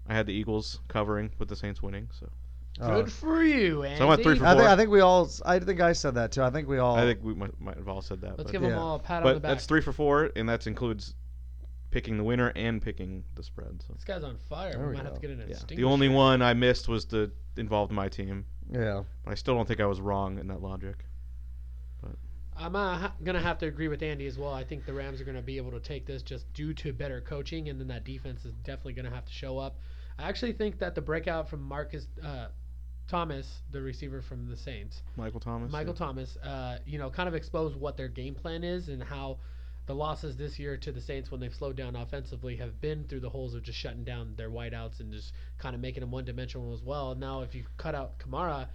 I 0.07 0.13
had 0.13 0.25
the 0.25 0.33
Eagles 0.33 0.79
covering 0.87 1.31
with 1.39 1.49
the 1.49 1.55
Saints 1.55 1.81
winning, 1.81 2.07
so. 2.17 2.29
Good 2.79 3.11
for 3.11 3.41
you, 3.43 3.83
Andy. 3.83 3.97
So 3.97 4.05
I 4.05 4.09
went 4.09 4.23
three 4.23 4.37
for 4.37 4.45
I 4.45 4.55
think. 4.55 4.67
I 4.67 4.75
think 4.75 4.89
we 4.89 4.99
all. 4.99 5.29
I 5.45 5.59
think 5.59 5.79
I 5.79 5.93
said 5.93 6.15
that 6.15 6.31
too. 6.31 6.43
I 6.43 6.49
think 6.49 6.67
we 6.67 6.77
all. 6.77 6.95
I 6.95 7.03
think 7.03 7.23
we 7.23 7.33
might, 7.33 7.59
might 7.59 7.77
have 7.77 7.87
all 7.87 8.01
said 8.01 8.21
that. 8.21 8.31
Let's 8.37 8.43
but 8.43 8.51
give 8.51 8.61
them 8.61 8.71
Yeah. 8.71 8.79
all 8.79 8.95
a 8.95 8.99
pat 8.99 9.23
on 9.23 9.27
the 9.27 9.33
but 9.35 9.41
back. 9.41 9.51
that's 9.51 9.65
three 9.65 9.81
for 9.81 9.93
four, 9.93 10.31
and 10.35 10.49
that 10.49 10.67
includes 10.67 11.15
picking 11.91 12.17
the 12.17 12.23
winner 12.23 12.51
and 12.57 12.81
picking 12.81 13.23
the 13.35 13.43
spread. 13.43 13.81
So 13.87 13.93
This 13.93 14.03
guy's 14.03 14.23
on 14.23 14.37
fire. 14.49 14.73
There 14.73 14.81
we 14.81 14.87
we 14.89 14.95
might 14.97 15.05
have 15.05 15.13
to 15.13 15.21
get 15.21 15.29
an 15.29 15.45
yeah, 15.47 15.55
the 15.67 15.85
only 15.85 16.09
one 16.09 16.41
I 16.41 16.53
missed 16.53 16.89
was 16.89 17.05
the 17.05 17.31
involved 17.55 17.93
my 17.93 18.09
team, 18.09 18.45
yeah. 18.69 19.03
but 19.23 19.31
I 19.31 19.35
still 19.35 19.55
don't 19.55 19.65
think 19.65 19.79
I 19.79 19.85
was 19.85 20.01
wrong 20.01 20.37
in 20.37 20.47
that 20.47 20.61
logic. 20.61 21.05
I'm 22.57 22.75
uh, 22.75 22.97
ha- 22.97 23.13
gonna 23.23 23.41
have 23.41 23.57
to 23.59 23.65
agree 23.67 23.89
with 23.89 24.01
Andy 24.01 24.27
as 24.27 24.37
well. 24.37 24.53
I 24.53 24.63
think 24.63 24.85
the 24.85 24.93
Rams 24.93 25.19
are 25.19 25.25
gonna 25.25 25.41
be 25.41 25.57
able 25.57 25.71
to 25.71 25.79
take 25.79 26.05
this 26.05 26.21
just 26.21 26.51
due 26.53 26.73
to 26.75 26.93
better 26.93 27.19
coaching, 27.19 27.67
and 27.69 27.79
then 27.79 27.87
that 27.89 28.05
defense 28.05 28.45
is 28.45 28.53
definitely 28.63 28.93
gonna 28.93 29.09
have 29.09 29.25
to 29.25 29.31
show 29.33 29.57
up. 29.57 29.77
I 30.17 30.29
actually 30.29 30.53
think 30.53 30.79
that 30.79 30.95
the 30.95 31.01
breakout 31.01 31.49
from 31.49 31.61
Marcus 31.61 32.07
uh, 32.23 32.47
Thomas, 33.07 33.61
the 33.71 33.81
receiver 33.81 34.21
from 34.21 34.47
the 34.49 34.57
Saints, 34.57 35.01
Michael 35.15 35.39
Thomas. 35.39 35.71
Michael 35.71 35.93
yeah. 35.93 35.97
Thomas, 36.05 36.37
uh, 36.37 36.79
you 36.85 36.97
know, 36.97 37.09
kind 37.09 37.27
of 37.27 37.35
exposed 37.35 37.75
what 37.75 37.97
their 37.97 38.07
game 38.07 38.33
plan 38.35 38.63
is 38.63 38.89
and 38.89 39.01
how 39.03 39.37
the 39.85 39.93
losses 39.93 40.35
this 40.35 40.57
year 40.57 40.75
to 40.77 40.91
the 40.91 41.01
Saints 41.01 41.29
when 41.29 41.39
they've 41.39 41.53
slowed 41.53 41.75
down 41.75 41.95
offensively 41.95 42.55
have 42.57 42.81
been 42.81 43.03
through 43.03 43.19
the 43.19 43.29
holes 43.29 43.53
of 43.53 43.61
just 43.61 43.77
shutting 43.77 44.03
down 44.03 44.33
their 44.35 44.49
wideouts 44.49 44.99
and 44.99 45.11
just 45.13 45.33
kind 45.59 45.75
of 45.75 45.81
making 45.81 46.01
them 46.01 46.09
one-dimensional 46.09 46.73
as 46.73 46.81
well. 46.81 47.11
And 47.11 47.19
now 47.19 47.41
if 47.41 47.53
you 47.53 47.65
cut 47.77 47.93
out 47.93 48.17
Kamara, 48.17 48.67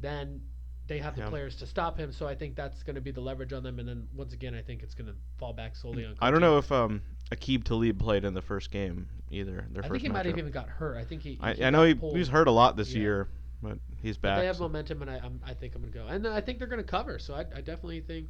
then 0.00 0.42
they 0.86 0.98
have 0.98 1.14
the 1.16 1.22
Yeah. 1.22 1.28
players 1.30 1.56
to 1.56 1.66
stop 1.66 1.98
him. 1.98 2.12
So 2.12 2.26
I 2.28 2.34
think 2.34 2.54
that's 2.54 2.82
going 2.82 2.96
to 2.96 3.00
be 3.00 3.10
the 3.10 3.20
leverage 3.20 3.52
on 3.54 3.62
them. 3.62 3.78
And 3.78 3.88
then 3.88 4.08
once 4.14 4.32
again, 4.34 4.54
I 4.54 4.60
think 4.62 4.82
it's 4.82 4.94
going 4.94 5.06
to 5.08 5.14
fall 5.38 5.52
back 5.54 5.74
solely 5.76 6.04
on. 6.04 6.14
I 6.20 6.30
don't 6.30 6.40
know 6.42 6.58
if 6.58 6.70
um, 6.70 7.00
Aqib 7.32 7.64
Talib 7.64 7.98
played 7.98 8.24
in 8.24 8.34
the 8.34 8.42
first 8.42 8.70
game 8.70 9.08
either. 9.30 9.66
Their 9.70 9.82
I 9.84 9.88
first 9.88 9.92
think 9.92 10.02
he 10.02 10.08
might 10.10 10.26
have 10.26 10.36
even 10.38 10.50
got 10.52 10.68
hurt. 10.68 10.96
I 10.98 11.04
think 11.04 11.22
he. 11.22 11.38
I, 11.40 11.54
he 11.54 11.64
I 11.64 11.70
know 11.70 11.78
got 11.80 11.88
he, 11.88 11.94
pulled. 11.94 12.16
he's 12.16 12.28
hurt 12.28 12.48
a 12.48 12.50
lot 12.52 12.76
this 12.76 12.92
Yeah. 12.94 13.00
year, 13.00 13.28
but 13.62 13.78
he's 14.02 14.16
But 14.16 14.28
back. 14.28 14.38
they 14.40 14.46
have 14.46 14.56
so- 14.56 14.62
momentum, 14.62 15.02
and 15.02 15.10
I, 15.10 15.16
I'm, 15.22 15.40
I 15.44 15.54
think 15.54 15.74
I'm 15.74 15.82
going 15.82 15.92
to 15.92 15.98
go. 15.98 16.06
And 16.06 16.26
I 16.26 16.40
think 16.40 16.58
they're 16.58 16.68
going 16.68 16.82
to 16.82 16.88
cover. 16.88 17.18
So 17.18 17.34
I, 17.34 17.40
I 17.40 17.60
definitely 17.60 18.00
think 18.00 18.28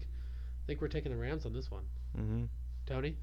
think 0.66 0.80
we're 0.80 0.88
taking 0.88 1.12
the 1.12 1.18
Rams 1.18 1.46
on 1.46 1.52
this 1.52 1.70
one. 1.70 1.84
Mhm. 2.18 2.48
Tony. 2.86 3.16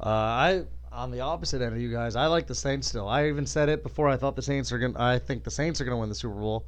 Uh, 0.00 0.08
I 0.08 0.62
on 0.92 1.10
the 1.10 1.20
opposite 1.20 1.62
end 1.62 1.74
of 1.74 1.80
you 1.80 1.90
guys. 1.90 2.14
I 2.16 2.26
like 2.26 2.46
the 2.46 2.54
Saints 2.54 2.88
still. 2.88 3.08
I 3.08 3.28
even 3.28 3.46
said 3.46 3.68
it 3.68 3.82
before. 3.82 4.08
I 4.08 4.16
thought 4.16 4.36
the 4.36 4.42
Saints 4.42 4.70
are 4.72 4.78
gonna. 4.78 4.98
I 4.98 5.18
think 5.18 5.44
the 5.44 5.50
Saints 5.50 5.80
are 5.80 5.84
gonna 5.84 5.98
win 5.98 6.08
the 6.08 6.14
Super 6.14 6.34
Bowl. 6.34 6.66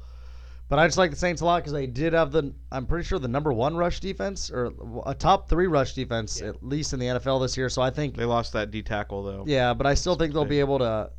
But 0.69 0.79
I 0.79 0.87
just 0.87 0.97
like 0.97 1.11
the 1.11 1.17
Saints 1.17 1.41
a 1.41 1.45
lot 1.45 1.59
because 1.59 1.71
they 1.73 1.87
did 1.87 2.13
have 2.13 2.31
the. 2.31 2.53
I'm 2.71 2.85
pretty 2.85 3.05
sure 3.05 3.19
the 3.19 3.27
number 3.27 3.53
one 3.53 3.75
rush 3.77 3.99
defense 3.99 4.49
or 4.51 4.73
a 5.05 5.13
top 5.13 5.47
three 5.49 5.67
rush 5.67 5.93
defense 5.93 6.41
Yeah. 6.41 6.49
at 6.49 6.63
least 6.63 6.93
in 6.93 6.99
the 6.99 7.05
NFL 7.05 7.41
this 7.41 7.55
year. 7.57 7.69
So 7.69 7.81
I 7.81 7.89
think 7.89 8.15
They 8.17 8.25
lost 8.25 8.53
that 8.53 8.69
D 8.71 8.81
tackle 8.81 9.23
though. 9.23 9.43
Yeah, 9.47 9.73
but 9.73 9.87
I 9.87 9.93
still 9.93 10.15
think 10.15 10.33
they'll 10.33 10.43
be 10.45 10.59
able 10.59 10.79
to 10.79 11.09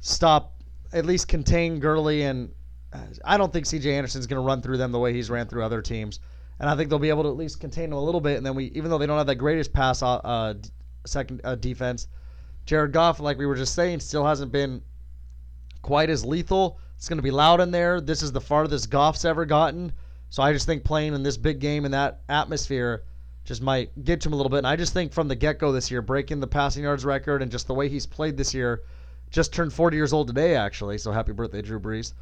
stop, 0.00 0.54
at 0.92 1.06
least 1.06 1.28
contain 1.28 1.80
Gurley, 1.80 2.22
and 2.22 2.50
I 3.24 3.36
don't 3.36 3.52
think 3.52 3.66
C.J. 3.66 3.94
Anderson's 3.94 4.26
going 4.26 4.40
to 4.40 4.46
run 4.46 4.62
through 4.62 4.78
them 4.78 4.92
the 4.92 4.98
way 4.98 5.12
he's 5.12 5.30
ran 5.30 5.46
through 5.46 5.64
other 5.64 5.82
teams, 5.82 6.20
and 6.58 6.68
I 6.68 6.76
think 6.76 6.88
they'll 6.88 6.98
be 6.98 7.10
able 7.10 7.24
to 7.24 7.28
at 7.28 7.36
least 7.36 7.60
contain 7.60 7.90
them 7.90 7.98
a 7.98 8.04
little 8.04 8.20
bit. 8.20 8.36
And 8.36 8.46
then 8.46 8.54
we, 8.54 8.66
even 8.66 8.90
though 8.90 8.98
they 8.98 9.06
don't 9.06 9.18
have 9.18 9.26
the 9.26 9.34
greatest 9.34 9.72
pass 9.72 10.02
uh, 10.02 10.16
uh, 10.16 10.54
second 11.06 11.40
uh, 11.44 11.54
defense, 11.54 12.08
Jared 12.64 12.92
Goff, 12.92 13.20
like 13.20 13.38
we 13.38 13.46
were 13.46 13.56
just 13.56 13.74
saying, 13.74 14.00
still 14.00 14.26
hasn't 14.26 14.52
been 14.52 14.82
quite 15.82 16.10
as 16.10 16.24
lethal. 16.24 16.78
It's 16.96 17.08
going 17.08 17.18
to 17.18 17.22
be 17.22 17.30
loud 17.30 17.60
in 17.60 17.70
there. 17.70 18.00
This 18.00 18.22
is 18.22 18.32
the 18.32 18.40
farthest 18.40 18.90
Goff's 18.90 19.24
ever 19.24 19.44
gotten. 19.44 19.92
So 20.30 20.42
I 20.42 20.52
just 20.52 20.66
think 20.66 20.84
playing 20.84 21.14
in 21.14 21.22
this 21.22 21.36
big 21.36 21.60
game 21.60 21.84
in 21.84 21.92
that 21.92 22.20
atmosphere 22.28 23.04
just 23.44 23.62
might 23.62 24.04
get 24.04 24.20
to 24.20 24.28
him 24.28 24.34
a 24.34 24.36
little 24.36 24.50
bit. 24.50 24.58
And 24.58 24.66
I 24.66 24.76
just 24.76 24.92
think 24.92 25.12
from 25.12 25.28
the 25.28 25.34
get 25.34 25.58
go 25.58 25.72
this 25.72 25.90
year, 25.90 26.02
breaking 26.02 26.40
the 26.40 26.46
passing 26.46 26.82
yards 26.82 27.04
record 27.04 27.40
and 27.40 27.50
just 27.50 27.66
the 27.66 27.74
way 27.74 27.88
he's 27.88 28.04
played 28.04 28.36
this 28.36 28.52
year, 28.52 28.82
just 29.30 29.54
turned 29.54 29.72
40 29.72 29.96
years 29.96 30.12
old 30.12 30.26
today, 30.26 30.54
actually. 30.54 30.98
So 30.98 31.12
happy 31.12 31.32
birthday, 31.32 31.62
Drew 31.62 31.80
Brees. 31.80 32.12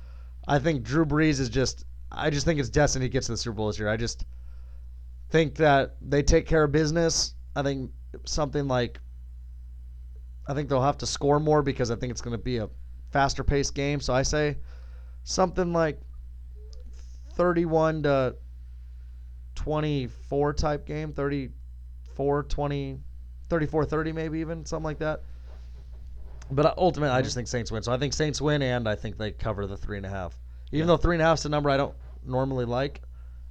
I 0.46 0.58
think 0.58 0.82
Drew 0.82 1.04
Brees 1.04 1.40
is 1.40 1.48
just, 1.48 1.84
I 2.10 2.30
just 2.30 2.46
think 2.46 2.60
it's 2.60 2.68
destined 2.68 3.02
he 3.02 3.08
gets 3.08 3.26
to 3.26 3.32
the 3.32 3.36
Super 3.36 3.56
Bowl 3.56 3.66
this 3.66 3.78
year. 3.78 3.88
I 3.88 3.96
just 3.96 4.24
think 5.30 5.56
that 5.56 5.96
they 6.00 6.22
take 6.22 6.46
care 6.46 6.64
of 6.64 6.72
business. 6.72 7.34
I 7.54 7.62
think 7.62 7.90
something 8.24 8.68
like, 8.68 9.00
I 10.46 10.54
think 10.54 10.68
they'll 10.68 10.82
have 10.82 10.98
to 10.98 11.06
score 11.06 11.40
more 11.40 11.62
because 11.62 11.90
I 11.90 11.96
think 11.96 12.12
it's 12.12 12.20
going 12.20 12.36
to 12.36 12.42
be 12.42 12.58
a 12.58 12.68
faster 13.10 13.42
paced 13.42 13.74
game. 13.74 14.00
So 14.00 14.14
I 14.14 14.22
say 14.22 14.58
something 15.24 15.72
like 15.72 16.00
31 17.34 18.04
to 18.04 18.36
24 19.56 20.52
type 20.52 20.86
game, 20.86 21.12
34 21.12 22.44
20, 22.44 23.00
34 23.48 23.84
30 23.84 24.12
maybe 24.12 24.38
even, 24.38 24.64
something 24.64 24.84
like 24.84 24.98
that. 24.98 25.22
But 26.50 26.66
uh, 26.66 26.74
ultimately, 26.78 27.14
I 27.14 27.22
just 27.22 27.34
think 27.34 27.48
Saints 27.48 27.72
win. 27.72 27.82
So 27.82 27.92
I 27.92 27.98
think 27.98 28.12
Saints 28.12 28.40
win, 28.40 28.62
and 28.62 28.88
I 28.88 28.94
think 28.94 29.18
they 29.18 29.32
cover 29.32 29.66
the 29.66 29.76
three 29.76 29.96
and 29.96 30.06
a 30.06 30.08
half. 30.08 30.38
Even 30.72 30.86
though 30.86 30.96
three 30.96 31.16
and 31.16 31.22
a 31.22 31.24
half 31.24 31.38
is 31.38 31.44
a 31.44 31.48
number 31.48 31.70
I 31.70 31.76
don't 31.76 31.94
normally 32.24 32.64
like, 32.64 33.02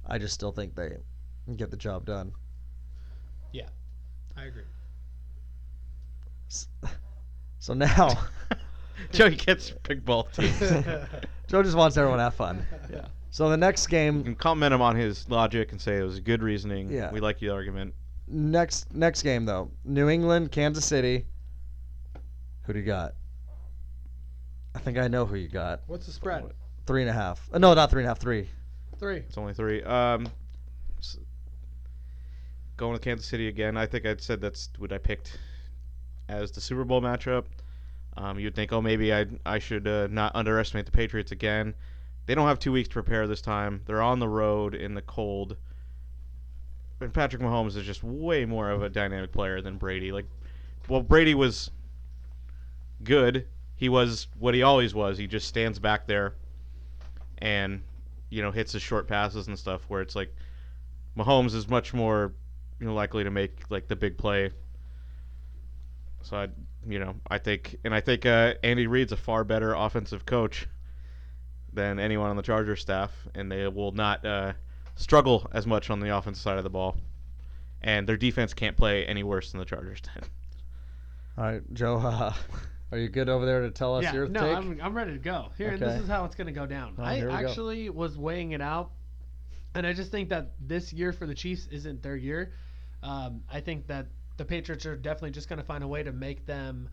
I 0.06 0.18
just 0.18 0.34
still 0.34 0.52
think 0.52 0.74
they 0.74 0.96
get 1.56 1.70
the 1.70 1.76
job 1.76 2.04
done. 2.06 2.32
Yeah, 3.52 3.68
I 4.36 4.44
agree. 4.44 4.64
So 7.58 7.74
now, 7.74 8.10
Joe 9.12 9.30
gets 9.30 9.70
big 9.82 10.04
ball 10.04 10.24
teams. 10.24 10.58
Joe 11.48 11.62
just 11.62 11.76
wants 11.76 11.96
everyone 11.96 12.18
to 12.18 12.24
have 12.24 12.34
fun. 12.34 12.64
Yeah. 12.92 13.06
So 13.30 13.50
the 13.50 13.56
next 13.56 13.84
You 13.86 13.90
game, 13.90 14.24
can 14.24 14.34
compliment 14.36 14.72
him 14.72 14.80
on 14.80 14.96
his 14.96 15.28
logic 15.28 15.72
and 15.72 15.80
say 15.80 15.98
it 15.98 16.02
was 16.02 16.20
good 16.20 16.42
reasoning. 16.42 16.88
Yeah. 16.90 17.10
We 17.12 17.20
like 17.20 17.38
the 17.38 17.50
argument. 17.50 17.92
next 18.28 18.92
next 18.94 19.22
game 19.22 19.44
though, 19.44 19.70
New 19.84 20.08
England, 20.08 20.52
Kansas 20.52 20.86
City. 20.86 21.26
Who 22.66 22.72
do 22.72 22.78
you 22.78 22.84
got? 22.84 23.14
I 24.74 24.78
think 24.78 24.98
I 24.98 25.08
know 25.08 25.24
who 25.24 25.36
you 25.36 25.48
got. 25.48 25.82
What's 25.86 26.06
the 26.06 26.12
spread? 26.12 26.44
Three 26.86 27.00
and 27.02 27.10
a 27.10 27.12
half. 27.12 27.48
Uh, 27.52 27.58
no, 27.58 27.72
not 27.74 27.90
three 27.90 28.02
and 28.02 28.06
a 28.06 28.10
half. 28.10 28.18
Three. 28.18 28.48
Three. 28.98 29.16
It's 29.18 29.38
only 29.38 29.54
three. 29.54 29.82
Um, 29.82 30.28
s- 30.98 31.18
going 32.76 32.94
to 32.94 33.00
Kansas 33.00 33.26
City 33.26 33.48
again. 33.48 33.76
I 33.76 33.86
think 33.86 34.04
I 34.06 34.16
said 34.18 34.40
that's 34.40 34.68
what 34.78 34.92
I 34.92 34.98
picked 34.98 35.38
as 36.28 36.50
the 36.50 36.60
Super 36.60 36.84
Bowl 36.84 37.00
matchup. 37.00 37.44
Um, 38.16 38.38
you'd 38.38 38.54
think, 38.54 38.72
oh, 38.72 38.80
maybe 38.82 39.12
I 39.14 39.26
I 39.44 39.58
should 39.58 39.86
uh, 39.86 40.08
not 40.10 40.34
underestimate 40.34 40.86
the 40.86 40.92
Patriots 40.92 41.32
again. 41.32 41.74
They 42.26 42.34
don't 42.34 42.48
have 42.48 42.58
two 42.58 42.72
weeks 42.72 42.88
to 42.88 42.94
prepare 42.94 43.26
this 43.28 43.40
time. 43.40 43.82
They're 43.86 44.02
on 44.02 44.18
the 44.18 44.28
road 44.28 44.74
in 44.74 44.94
the 44.94 45.02
cold. 45.02 45.56
And 47.00 47.12
Patrick 47.12 47.42
Mahomes 47.42 47.76
is 47.76 47.84
just 47.86 48.02
way 48.02 48.44
more 48.46 48.70
of 48.70 48.82
a 48.82 48.88
dynamic 48.88 49.30
player 49.30 49.60
than 49.60 49.76
Brady. 49.76 50.12
Like, 50.12 50.24
well, 50.88 51.02
Brady 51.02 51.34
was 51.34 51.70
good. 53.02 53.46
He 53.76 53.88
was 53.88 54.28
what 54.38 54.54
he 54.54 54.62
always 54.62 54.94
was. 54.94 55.18
He 55.18 55.26
just 55.26 55.48
stands 55.48 55.78
back 55.78 56.06
there 56.06 56.34
and 57.38 57.82
you 58.30 58.42
know 58.42 58.50
hits 58.50 58.72
his 58.72 58.82
short 58.82 59.06
passes 59.06 59.48
and 59.48 59.58
stuff. 59.58 59.82
Where 59.88 60.00
it's 60.00 60.16
like 60.16 60.34
Mahomes 61.16 61.54
is 61.54 61.68
much 61.68 61.92
more 61.92 62.32
you 62.80 62.86
know 62.86 62.94
likely 62.94 63.24
to 63.24 63.30
make 63.30 63.62
like 63.70 63.88
the 63.88 63.96
big 63.96 64.16
play. 64.16 64.50
So 66.22 66.36
I, 66.36 66.48
you 66.88 66.98
know, 66.98 67.14
I 67.30 67.38
think, 67.38 67.76
and 67.84 67.94
I 67.94 68.00
think 68.00 68.26
uh, 68.26 68.54
Andy 68.64 68.88
Reid's 68.88 69.12
a 69.12 69.16
far 69.16 69.44
better 69.44 69.74
offensive 69.74 70.26
coach 70.26 70.66
than 71.72 72.00
anyone 72.00 72.30
on 72.30 72.36
the 72.36 72.42
Chargers 72.42 72.80
staff, 72.80 73.12
and 73.36 73.52
they 73.52 73.68
will 73.68 73.92
not 73.92 74.24
uh, 74.24 74.54
struggle 74.96 75.46
as 75.52 75.68
much 75.68 75.88
on 75.88 76.00
the 76.00 76.16
offensive 76.16 76.42
side 76.42 76.58
of 76.58 76.64
the 76.64 76.70
ball. 76.70 76.96
And 77.80 78.08
their 78.08 78.16
defense 78.16 78.54
can't 78.54 78.76
play 78.76 79.06
any 79.06 79.22
worse 79.22 79.52
than 79.52 79.60
the 79.60 79.66
Chargers 79.66 80.00
did. 80.14 80.24
All 81.38 81.44
right, 81.44 81.62
Joe. 81.72 81.98
Uh, 82.04 82.32
are 82.92 82.98
you 82.98 83.08
good 83.08 83.28
over 83.28 83.44
there 83.44 83.62
to 83.62 83.70
tell 83.70 83.96
us 83.96 84.04
yeah, 84.04 84.14
your 84.14 84.28
no, 84.28 84.40
take? 84.40 84.56
I'm, 84.56 84.80
I'm 84.80 84.94
ready 84.96 85.12
to 85.12 85.18
go. 85.18 85.50
Here, 85.58 85.70
and 85.70 85.82
Okay. 85.82 85.92
this 85.92 86.02
is 86.02 86.08
how 86.08 86.24
it's 86.24 86.36
going 86.36 86.46
to 86.46 86.52
go 86.52 86.66
down. 86.66 86.94
Oh, 86.98 87.02
I 87.02 87.16
we 87.16 87.20
go. 87.22 87.30
actually 87.30 87.90
was 87.90 88.16
weighing 88.16 88.52
it 88.52 88.60
out, 88.60 88.92
and 89.74 89.86
I 89.86 89.92
just 89.92 90.10
think 90.10 90.28
that 90.28 90.52
this 90.60 90.92
year 90.92 91.12
for 91.12 91.26
the 91.26 91.34
Chiefs 91.34 91.66
isn't 91.70 92.02
their 92.02 92.16
year. 92.16 92.52
Um, 93.02 93.42
I 93.50 93.60
think 93.60 93.88
that 93.88 94.06
the 94.36 94.44
Patriots 94.44 94.86
are 94.86 94.96
definitely 94.96 95.30
just 95.32 95.48
going 95.48 95.58
to 95.58 95.64
find 95.64 95.82
a 95.82 95.88
way 95.88 96.02
to 96.02 96.12
make 96.12 96.46
them 96.46 96.88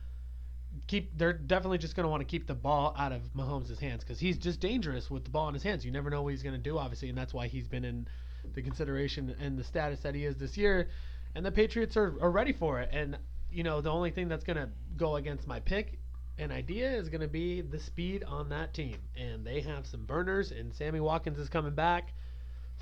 keep. 0.87 1.17
They're 1.17 1.33
definitely 1.33 1.77
just 1.77 1.95
going 1.95 2.05
to 2.05 2.09
want 2.09 2.21
to 2.21 2.25
keep 2.25 2.47
the 2.47 2.55
ball 2.55 2.95
out 2.97 3.11
of 3.11 3.21
Mahomes' 3.35 3.79
hands 3.79 4.03
because 4.03 4.19
he's 4.19 4.37
just 4.37 4.59
dangerous 4.59 5.11
with 5.11 5.23
the 5.25 5.29
ball 5.29 5.47
in 5.47 5.53
his 5.53 5.63
hands. 5.63 5.85
You 5.85 5.91
never 5.91 6.09
know 6.09 6.23
what 6.23 6.29
he's 6.29 6.43
going 6.43 6.55
to 6.55 6.61
do, 6.61 6.77
obviously, 6.77 7.09
and 7.09 7.17
that's 7.17 7.33
why 7.33 7.47
he's 7.47 7.67
been 7.67 7.85
in 7.85 8.07
the 8.53 8.61
consideration 8.61 9.35
and 9.39 9.57
the 9.57 9.63
status 9.63 9.99
that 10.01 10.15
he 10.15 10.25
is 10.25 10.37
this 10.37 10.57
year. 10.57 10.89
And 11.35 11.45
the 11.45 11.51
Patriots 11.51 11.97
are, 11.97 12.15
are 12.21 12.31
ready 12.31 12.53
for 12.53 12.79
it. 12.79 12.89
And 12.91 13.17
you 13.53 13.63
know, 13.63 13.81
the 13.81 13.91
only 13.91 14.11
thing 14.11 14.27
that's 14.27 14.43
going 14.43 14.57
to 14.57 14.69
go 14.97 15.15
against 15.15 15.47
my 15.47 15.59
pick 15.59 15.99
and 16.37 16.51
idea 16.51 16.89
is 16.91 17.09
going 17.09 17.21
to 17.21 17.27
be 17.27 17.61
the 17.61 17.79
speed 17.79 18.23
on 18.23 18.49
that 18.49 18.73
team. 18.73 18.97
And 19.15 19.45
they 19.45 19.61
have 19.61 19.85
some 19.85 20.05
burners, 20.05 20.51
and 20.51 20.73
Sammy 20.73 20.99
Watkins 20.99 21.39
is 21.39 21.49
coming 21.49 21.75
back. 21.75 22.13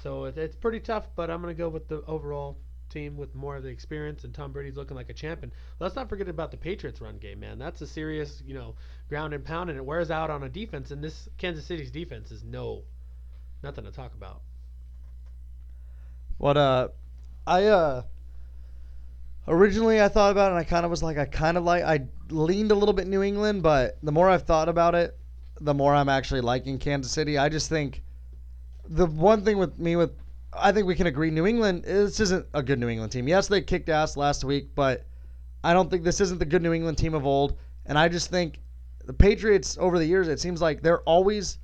So 0.02 0.26
it's 0.26 0.56
pretty 0.56 0.80
tough, 0.80 1.08
but 1.16 1.30
I'm 1.30 1.42
going 1.42 1.54
to 1.54 1.58
go 1.58 1.70
with 1.70 1.88
the 1.88 2.04
overall 2.06 2.58
team 2.90 3.18
with 3.18 3.36
more 3.36 3.56
of 3.58 3.64
the 3.64 3.70
experience, 3.70 4.24
and 4.24 4.34
Tom 4.34 4.52
Brady's 4.52 4.76
looking 4.76 4.96
like 4.96 5.10
a 5.10 5.14
champion. 5.14 5.52
Let's 5.80 5.96
not 5.96 6.10
forget 6.10 6.28
about 6.28 6.52
the 6.52 6.58
Patriots' 6.58 7.02
run 7.02 7.18
game, 7.18 7.40
man. 7.40 7.60
That's 7.60 7.82
a 7.82 7.88
serious, 7.88 8.42
you 8.46 8.54
know, 8.54 8.76
ground 9.10 9.34
and 9.34 9.44
pound, 9.44 9.70
and 9.70 9.78
it 9.78 9.86
wears 9.86 10.12
out 10.12 10.30
on 10.30 10.44
a 10.44 10.50
defense. 10.50 10.92
And 10.92 11.04
this 11.04 11.30
Kansas 11.38 11.66
City's 11.66 11.92
defense 11.92 12.32
is 12.32 12.44
no, 12.44 12.84
nothing 13.64 13.86
to 13.86 13.92
talk 13.92 14.14
about. 14.14 14.42
What 16.38 16.58
uh, 16.58 16.90
I 17.46 17.66
uh, 17.66 18.02
originally 19.48 20.02
I 20.02 20.08
thought 20.08 20.32
about 20.32 20.48
it 20.48 20.52
and 20.52 20.60
I 20.60 20.64
kind 20.64 20.86
of 20.86 20.92
was 20.92 21.04
like 21.04 21.18
I 21.18 21.26
kind 21.26 21.58
of 21.58 21.64
like 21.64 21.84
I 21.84 22.02
leaned 22.30 22.72
a 22.72 22.76
little 22.76 22.94
bit 22.94 23.08
New 23.08 23.24
England, 23.24 23.64
but 23.64 23.98
the 24.04 24.12
more 24.12 24.30
I've 24.30 24.44
thought 24.44 24.70
about 24.70 24.96
it, 24.96 25.18
the 25.60 25.74
more 25.74 25.94
I'm 25.94 26.10
actually 26.10 26.42
liking 26.42 26.80
Kansas 26.80 27.12
City. 27.12 27.38
I 27.38 27.50
just 27.50 27.70
think 27.70 28.04
the 28.88 29.06
one 29.06 29.44
thing 29.44 29.58
with 29.58 29.78
me 29.80 29.96
with 29.96 30.12
I 30.54 30.72
think 30.72 30.86
we 30.86 30.96
can 30.96 31.08
agree 31.08 31.32
New 31.32 31.48
England 31.48 31.84
this 31.84 32.20
isn't 32.20 32.46
a 32.54 32.64
good 32.64 32.80
New 32.80 32.90
England 32.90 33.12
team. 33.12 33.28
Yes, 33.28 33.48
they 33.48 33.62
kicked 33.62 33.90
ass 33.90 34.18
last 34.18 34.44
week, 34.44 34.70
but 34.76 35.06
I 35.64 35.74
don't 35.74 35.90
think 35.90 36.04
this 36.04 36.22
isn't 36.22 36.40
the 36.40 36.46
good 36.46 36.62
New 36.62 36.74
England 36.74 36.98
team 36.98 37.14
of 37.14 37.26
old. 37.26 37.58
And 37.86 37.98
I 37.98 38.08
just 38.10 38.30
think 38.30 38.60
the 39.06 39.14
Patriots 39.14 39.78
over 39.80 39.98
the 39.98 40.06
years, 40.06 40.28
it 40.28 40.40
seems 40.40 40.62
like 40.62 40.82
they're 40.82 41.02
always 41.02 41.58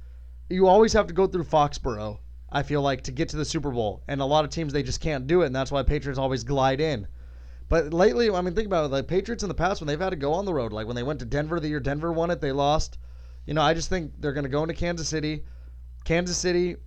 you 0.50 0.68
always 0.68 0.94
have 0.94 1.08
to 1.08 1.14
go 1.14 1.28
through 1.28 1.44
Foxborough. 1.44 2.20
I 2.50 2.64
feel 2.64 2.82
like 2.82 3.02
to 3.04 3.12
get 3.12 3.30
to 3.30 3.38
the 3.38 3.44
Super 3.44 3.72
Bowl, 3.72 4.04
and 4.08 4.22
a 4.22 4.26
lot 4.26 4.46
of 4.46 4.52
teams 4.52 4.72
they 4.72 4.84
just 4.84 5.02
can't 5.02 5.28
do 5.28 5.42
it, 5.42 5.48
and 5.48 5.56
that's 5.56 5.72
why 5.72 5.84
Patriots 5.84 6.18
always 6.18 6.46
glide 6.46 6.80
in. 6.80 7.08
But 7.70 7.94
lately, 7.94 8.30
I 8.30 8.42
mean, 8.42 8.56
think 8.56 8.68
about 8.68 8.86
it. 8.86 8.92
Like 8.92 9.08
Patriots 9.08 9.44
in 9.44 9.50
the 9.50 9.56
past, 9.56 9.82
when 9.82 9.88
they've 9.88 10.00
had 10.00 10.12
to 10.12 10.16
go 10.16 10.34
on 10.34 10.46
the 10.46 10.54
road, 10.54 10.72
like 10.72 10.88
when 10.88 10.96
they 10.96 11.04
went 11.04 11.20
to 11.20 11.26
Denver 11.26 11.60
the 11.60 11.68
year 11.68 11.80
Denver 11.80 12.14
won 12.14 12.32
it, 12.32 12.40
they 12.40 12.52
lost. 12.52 12.98
You 13.46 13.54
know, 13.54 13.62
I 13.62 13.74
just 13.74 13.90
think 13.90 14.14
they're 14.20 14.34
going 14.34 14.46
to 14.46 14.50
go 14.50 14.64
into 14.64 14.74
Kansas 14.74 15.08
City. 15.08 15.44
Kansas 16.06 16.38
City, 16.38 16.78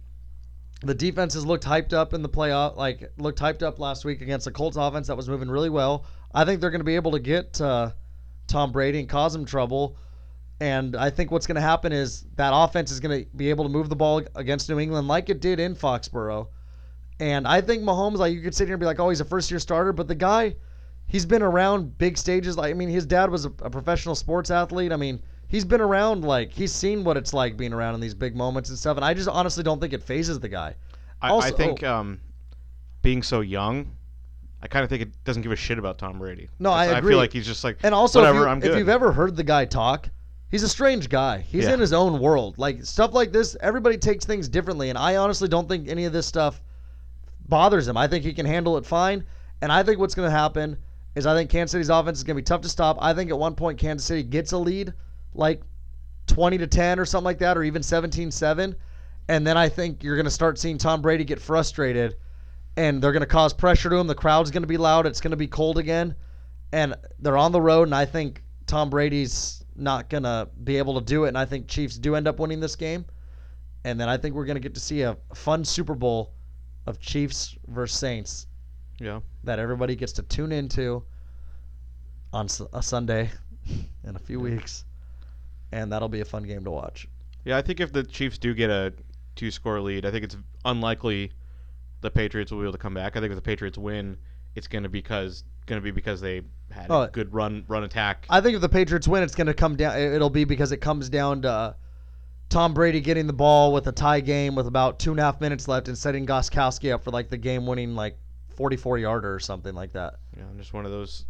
the 0.83 0.95
defense 0.95 1.35
has 1.35 1.45
looked 1.45 1.65
hyped 1.65 1.93
up 1.93 2.15
in 2.15 2.23
the 2.23 2.29
playoff, 2.29 2.77
like 2.77 3.13
looked 3.19 3.39
hyped 3.39 3.63
up 3.63 3.79
last 3.79 4.05
week 4.05 4.23
against 4.23 4.47
the 4.47 4.51
Colts 4.51 4.79
offense 4.79 5.09
that 5.09 5.17
was 5.17 5.29
moving 5.29 5.51
really 5.51 5.69
well. 5.71 6.07
I 6.35 6.45
think 6.45 6.61
they're 6.61 6.71
going 6.71 6.81
to 6.81 6.85
be 6.85 6.97
able 6.97 7.13
to 7.13 7.19
get 7.19 7.61
uh, 7.61 7.91
Tom 8.47 8.73
Brady 8.73 9.01
and 9.01 9.09
cause 9.09 9.35
him 9.35 9.45
trouble. 9.45 9.97
And 10.61 10.95
I 10.95 11.11
think 11.11 11.31
what's 11.31 11.47
going 11.47 11.57
to 11.57 11.63
happen 11.63 11.93
is 11.93 12.25
that 12.37 12.53
offense 12.55 12.91
is 12.91 13.01
going 13.01 13.25
to 13.25 13.31
be 13.37 13.49
able 13.51 13.65
to 13.65 13.71
move 13.71 13.89
the 13.89 13.97
ball 13.97 14.23
against 14.35 14.69
New 14.69 14.79
England 14.79 15.09
like 15.09 15.31
it 15.31 15.41
did 15.41 15.61
in 15.61 15.75
Foxborough. 15.75 16.49
And 17.19 17.47
I 17.47 17.61
think 17.61 17.83
Mahomes, 17.83 18.17
like 18.17 18.35
you 18.35 18.41
could 18.43 18.55
sit 18.55 18.67
here 18.67 18.75
and 18.75 18.81
be 18.81 18.87
like, 18.87 19.01
oh, 19.01 19.09
he's 19.09 19.21
a 19.21 19.25
first 19.25 19.51
year 19.51 19.61
starter, 19.61 19.93
but 19.93 20.09
the 20.09 20.15
guy, 20.15 20.57
he's 21.11 21.27
been 21.27 21.43
around 21.43 21.99
big 21.99 22.17
stages. 22.17 22.57
Like 22.57 22.71
I 22.71 22.75
mean, 22.75 22.89
his 22.89 23.05
dad 23.05 23.31
was 23.31 23.45
a, 23.45 23.53
a 23.63 23.69
professional 23.69 24.15
sports 24.15 24.51
athlete. 24.51 24.93
I 24.93 24.97
mean, 24.97 25.21
he's 25.49 25.65
been 25.65 25.81
around 25.81 26.25
like 26.25 26.53
he's 26.53 26.73
seen 26.73 27.05
what 27.05 27.17
it's 27.17 27.35
like 27.35 27.57
being 27.57 27.73
around 27.73 27.95
in 27.95 28.01
these 28.01 28.15
big 28.15 28.35
moments 28.37 28.71
and 28.71 28.79
stuff. 28.79 28.97
And 28.97 29.05
I 29.05 29.13
just 29.13 29.29
honestly 29.29 29.63
don't 29.63 29.81
think 29.81 29.93
it 29.93 30.03
phases 30.03 30.39
the 30.41 30.49
guy. 30.49 30.77
I, 31.21 31.37
I 31.37 31.51
think 31.51 31.83
oh. 31.83 31.95
um, 31.95 32.21
being 33.03 33.23
so 33.23 33.41
young, 33.41 33.91
I 34.63 34.69
kind 34.69 34.85
of 34.85 34.89
think 34.89 35.03
it 35.03 35.25
doesn't 35.25 35.43
give 35.43 35.53
a 35.53 35.57
shit 35.57 35.79
about 35.79 35.99
Tom 35.99 36.19
Brady. 36.19 36.49
No, 36.59 36.71
I 36.71 36.87
agree. 36.87 37.13
feel 37.13 37.19
like 37.19 37.33
he's 37.33 37.47
just 37.47 37.65
like 37.65 37.79
And 37.83 37.95
also, 37.95 38.21
whatever. 38.21 38.39
if, 38.39 38.45
you, 38.45 38.49
I'm 38.49 38.59
if 38.59 38.63
good. 38.65 38.79
you've 38.79 38.89
ever 38.89 39.13
heard 39.13 39.37
the 39.37 39.43
guy 39.43 39.65
talk, 39.65 40.09
he's 40.51 40.63
a 40.63 40.69
strange 40.69 41.09
guy. 41.09 41.41
He's 41.41 41.65
Yeah. 41.65 41.75
in 41.75 41.81
his 41.81 41.93
own 41.93 42.21
world. 42.21 42.57
Like 42.57 42.85
stuff 42.85 43.13
like 43.13 43.33
this, 43.33 43.57
everybody 43.61 43.99
takes 43.99 44.25
things 44.25 44.49
differently, 44.49 44.89
and 44.89 44.97
I 44.97 45.17
honestly 45.17 45.49
don't 45.49 45.69
think 45.69 45.89
any 45.89 46.05
of 46.05 46.13
this 46.13 46.27
stuff 46.27 46.63
bothers 47.49 47.89
him. 47.89 47.97
I 47.97 48.07
think 48.07 48.25
he 48.25 48.33
can 48.33 48.47
handle 48.47 48.79
it 48.79 48.87
fine, 48.87 49.25
and 49.61 49.73
I 49.73 49.83
think 49.83 49.99
what's 49.99 50.15
going 50.15 50.29
to 50.31 50.37
happen 50.37 50.79
is 51.15 51.27
I 51.27 51.35
think 51.35 51.51
Kansas 51.51 51.73
City's 51.73 51.89
offense 51.89 52.19
is 52.19 52.25
going 52.25 52.37
to 52.37 52.43
be 52.43 52.45
tough 52.45 52.61
to 52.63 52.69
stop. 52.69 52.99
I 53.01 53.15
think 53.15 53.31
at 53.31 53.39
one 53.39 53.55
point 53.55 53.79
Kansas 53.79 54.07
City 54.07 54.23
gets 54.23 54.53
a 54.53 54.59
lead, 54.59 54.93
like 55.35 55.63
20 56.27 56.59
to 56.59 56.67
10 56.67 56.99
or 56.99 57.05
something 57.05 57.25
like 57.25 57.39
that, 57.39 57.57
or 57.57 57.63
even 57.63 57.83
17-7, 57.83 58.77
and 59.29 59.47
then 59.47 59.57
I 59.57 59.69
think 59.69 60.03
you're 60.03 60.17
going 60.17 60.25
to 60.25 60.31
start 60.31 60.59
seeing 60.59 60.79
Tom 60.79 61.03
Brady 61.03 61.25
get 61.25 61.41
frustrated, 61.41 62.17
and 62.77 63.03
they're 63.03 63.13
going 63.13 63.21
to 63.21 63.27
cause 63.27 63.53
pressure 63.53 63.91
to 63.91 63.97
him. 63.97 64.07
The 64.07 64.15
crowd's 64.15 64.51
going 64.51 64.63
to 64.63 64.69
be 64.69 64.77
loud. 64.77 65.07
It's 65.07 65.21
going 65.21 65.33
to 65.33 65.37
be 65.37 65.47
cold 65.49 65.79
again 65.79 66.15
and 66.73 66.95
they're 67.19 67.37
on 67.37 67.53
the 67.53 67.61
road, 67.61 67.89
and 67.89 67.95
I 67.95 68.05
think 68.05 68.43
Tom 68.67 68.91
Brady's 68.91 69.65
not 69.77 70.09
gonna 70.09 70.49
be 70.65 70.77
able 70.79 70.99
to 71.01 71.05
do 71.05 71.25
it, 71.25 71.29
and 71.29 71.39
I 71.39 71.45
think 71.45 71.69
Chiefs 71.69 71.99
do 71.99 72.15
end 72.15 72.29
up 72.29 72.39
winning 72.39 72.61
this 72.61 72.77
game. 72.77 73.05
And 73.85 73.99
then 73.99 74.09
I 74.09 74.17
think 74.19 74.35
we're 74.35 74.45
gonna 74.45 74.61
get 74.61 74.75
to 74.75 74.81
see 74.81 75.03
a 75.03 75.17
fun 75.35 75.65
Super 75.65 75.95
Bowl 75.95 76.35
of 76.87 77.01
Chiefs 77.01 77.57
versus 77.67 77.99
Saints 77.99 78.47
Yeah. 79.01 79.21
that 79.45 79.59
everybody 79.59 79.97
gets 79.97 80.13
to 80.13 80.23
tune 80.23 80.53
into 80.53 81.03
on 82.33 82.47
a 82.73 82.83
Sunday 82.83 83.31
in 84.05 84.15
a 84.17 84.19
few 84.19 84.39
weeks, 84.39 84.85
and 85.73 85.91
that'll 85.93 86.09
be 86.09 86.21
a 86.21 86.25
fun 86.25 86.43
game 86.45 86.65
to 86.65 86.71
watch. 86.71 87.09
Yeah, 87.45 87.57
I 87.57 87.63
think 87.63 87.81
if 87.81 87.93
the 87.93 88.05
Chiefs 88.05 88.39
do 88.39 88.55
get 88.55 88.71
a 88.71 88.93
two 89.37 89.51
score 89.51 89.81
lead, 89.81 90.05
I 90.05 90.11
think 90.11 90.25
it's 90.25 90.37
unlikely 90.65 91.33
the 92.03 92.11
Patriots 92.11 92.53
will 92.53 92.59
be 92.59 92.65
able 92.65 92.73
to 92.73 92.79
come 92.79 92.95
back. 92.95 93.17
I 93.17 93.21
think 93.21 93.31
if 93.33 93.37
the 93.37 93.43
Patriots 93.43 93.79
win, 93.79 94.17
it's 94.55 94.67
going 94.69 94.83
to 94.83 94.89
because 94.89 95.45
going 95.67 95.81
to 95.81 95.85
be 95.85 95.91
because 95.91 96.21
they 96.21 96.43
had 96.71 96.87
Oh, 96.91 97.03
a 97.03 97.09
good 97.09 97.33
run 97.33 97.65
run 97.69 97.85
attack. 97.85 98.27
I 98.29 98.41
think 98.41 98.55
if 98.57 98.61
the 98.61 98.69
Patriots 98.69 99.09
win, 99.09 99.23
it's 99.23 99.35
going 99.35 99.47
to 99.47 99.55
come 99.55 99.77
down. 99.77 99.99
It'll 99.99 100.31
be 100.31 100.45
because 100.45 100.73
it 100.73 100.79
comes 100.79 101.09
down 101.09 101.43
to 101.43 101.77
Tom 102.49 102.75
Brady 102.75 103.01
getting 103.01 103.27
the 103.27 103.33
ball 103.33 103.73
with 103.73 103.87
a 103.87 103.93
tie 103.93 104.21
game 104.21 104.55
with 104.55 104.67
about 104.67 104.99
two 104.99 105.13
and 105.13 105.21
a 105.21 105.23
half 105.23 105.41
minutes 105.41 105.69
left 105.69 105.89
and 105.89 105.97
setting 105.97 106.27
Gostkowski 106.27 106.93
up 106.93 107.05
for 107.05 107.11
like 107.13 107.29
the 107.31 107.37
game-winning 107.37 107.95
like 107.95 108.19
44 108.61 108.99
yarder 108.99 109.35
or 109.35 109.41
something 109.41 109.75
like 109.75 109.93
that. 109.93 110.17
know, 110.37 110.45
just 110.59 110.75
one 110.75 110.85
of 110.85 110.91
those 110.91 111.25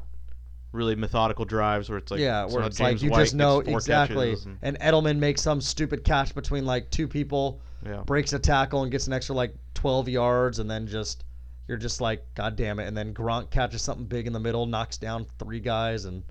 really 0.72 0.96
methodical 0.96 1.44
drives 1.44 1.88
where 1.88 1.98
it's 1.98 2.10
like 2.10 2.18
yeah, 2.18 2.44
where 2.44 2.64
it's 2.64 2.78
James 2.78 2.94
like 2.94 3.02
you 3.04 3.10
White 3.10 3.20
just 3.20 3.34
know 3.36 3.60
exactly. 3.60 4.32
and- 4.32 4.58
And 4.62 4.80
Edelman 4.80 5.18
makes 5.18 5.40
some 5.40 5.60
stupid 5.60 6.02
catch 6.02 6.34
between 6.34 6.66
like 6.66 6.90
two 6.90 7.06
people, 7.06 7.60
yeah. 7.86 8.02
breaks 8.04 8.32
a 8.32 8.38
tackle 8.40 8.82
and 8.82 8.90
gets 8.90 9.06
an 9.06 9.12
extra 9.12 9.36
like 9.36 9.54
12 9.74 10.08
yards, 10.08 10.58
and 10.58 10.68
then 10.68 10.88
just 10.88 11.22
you're 11.68 11.78
just 11.78 12.00
like, 12.00 12.24
God 12.34 12.56
damn 12.56 12.80
it! 12.80 12.88
And 12.88 12.96
then 12.96 13.14
Gronk 13.14 13.50
catches 13.50 13.82
something 13.82 14.06
big 14.06 14.26
in 14.26 14.32
the 14.32 14.40
middle, 14.40 14.66
knocks 14.66 14.98
down 14.98 15.24
three 15.38 15.60
guys, 15.60 16.04
and 16.06 16.24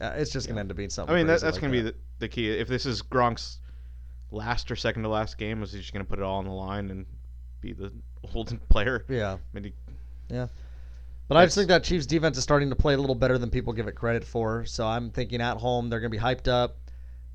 uh, 0.00 0.12
it's 0.16 0.30
just 0.30 0.46
gonna 0.46 0.60
end 0.60 0.70
up 0.70 0.76
being 0.76 0.88
something. 0.88 1.12
I 1.12 1.18
mean, 1.18 1.26
that, 1.26 1.40
that's 1.40 1.54
like 1.56 1.62
going 1.62 1.72
to 1.72 1.82
that. 1.82 1.94
be 1.94 1.98
the, 2.20 2.26
the 2.26 2.28
key. 2.28 2.48
If 2.48 2.68
this 2.68 2.86
is 2.86 3.02
Gronk's 3.02 3.58
last 4.30 4.70
or 4.70 4.76
second 4.76 5.02
to 5.02 5.08
last 5.08 5.36
game, 5.36 5.64
is 5.64 5.72
he 5.72 5.80
just 5.80 5.92
going 5.92 6.06
to 6.06 6.08
put 6.08 6.20
it 6.20 6.22
all 6.22 6.36
on 6.38 6.44
the 6.44 6.52
line 6.52 6.92
and 6.92 7.06
be 7.60 7.72
the 7.72 7.92
old 8.34 8.56
player? 8.68 9.04
yeah. 9.08 9.32
I 9.34 9.38
mean, 9.52 9.64
he- 9.64 9.74
But 11.28 11.36
I 11.36 11.44
just 11.44 11.56
think 11.56 11.68
that 11.68 11.84
Chiefs 11.84 12.06
defense 12.06 12.36
is 12.36 12.42
starting 12.42 12.70
to 12.70 12.76
play 12.76 12.94
a 12.94 12.98
little 12.98 13.14
better 13.14 13.38
than 13.38 13.50
people 13.50 13.72
give 13.72 13.86
it 13.88 13.92
credit 13.94 14.24
for. 14.24 14.64
So 14.64 14.86
I'm 14.86 15.10
thinking 15.10 15.40
at 15.40 15.56
home 15.58 15.88
they're 15.88 16.00
going 16.00 16.10
to 16.10 16.16
be 16.18 16.22
hyped 16.22 16.48
up. 16.48 16.76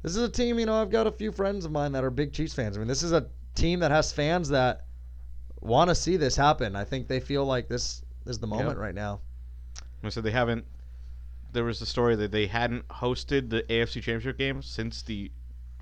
This 0.01 0.15
is 0.15 0.21
a 0.23 0.29
team, 0.29 0.59
you 0.59 0.65
know, 0.65 0.81
I've 0.81 0.91
got 0.91 1.07
a 1.07 1.11
few 1.11 1.31
friends 1.31 1.65
of 1.65 1.71
mine 1.71 1.93
that 1.93 2.03
are 2.03 2.09
big 2.11 2.31
Chiefs 2.33 2.53
fans. 2.53 2.75
I 2.77 2.79
mean, 2.79 2.87
this 2.87 3.03
is 3.03 3.11
a 3.13 3.27
team 3.55 3.79
that 3.79 3.91
has 3.91 4.11
fans 4.11 4.49
that 4.49 4.85
want 5.61 5.89
to 5.89 5.95
see 5.95 6.17
this 6.17 6.35
happen. 6.35 6.75
I 6.75 6.83
think 6.83 7.07
they 7.07 7.19
feel 7.19 7.45
like 7.45 7.67
this 7.67 8.03
is 8.25 8.37
the 8.37 8.47
moment 8.47 8.77
right 8.77 8.93
now. 8.93 9.21
I 10.03 10.09
said 10.09 10.23
they 10.23 10.31
haven't. 10.31 10.65
There 11.53 11.63
was 11.63 11.81
a 11.81 11.85
story 11.85 12.15
that 12.17 12.31
they 12.31 12.45
hadn't 12.47 12.87
hosted 12.89 13.49
the 13.49 13.63
AFC 13.63 13.93
Championship 13.93 14.37
game 14.37 14.61
since 14.61 15.01
the 15.01 15.31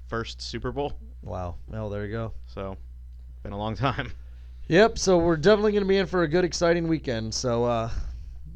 first 0.08 0.42
Super 0.42 0.72
Bowl. 0.72 0.94
Wow. 1.24 1.56
Well, 1.68 1.90
there 1.90 2.06
you 2.06 2.12
go. 2.12 2.32
So, 2.46 2.78
been 3.42 3.54
a 3.54 3.58
long 3.58 3.76
time. 3.76 4.12
Yep. 4.68 4.98
So 4.98 5.18
we're 5.18 5.38
definitely 5.38 5.74
going 5.74 5.84
to 5.84 5.88
be 5.88 5.98
in 5.98 6.06
for 6.06 6.24
a 6.24 6.28
good, 6.28 6.46
exciting 6.46 6.88
weekend. 6.88 7.34
So, 7.34 7.66
uh, 7.66 7.90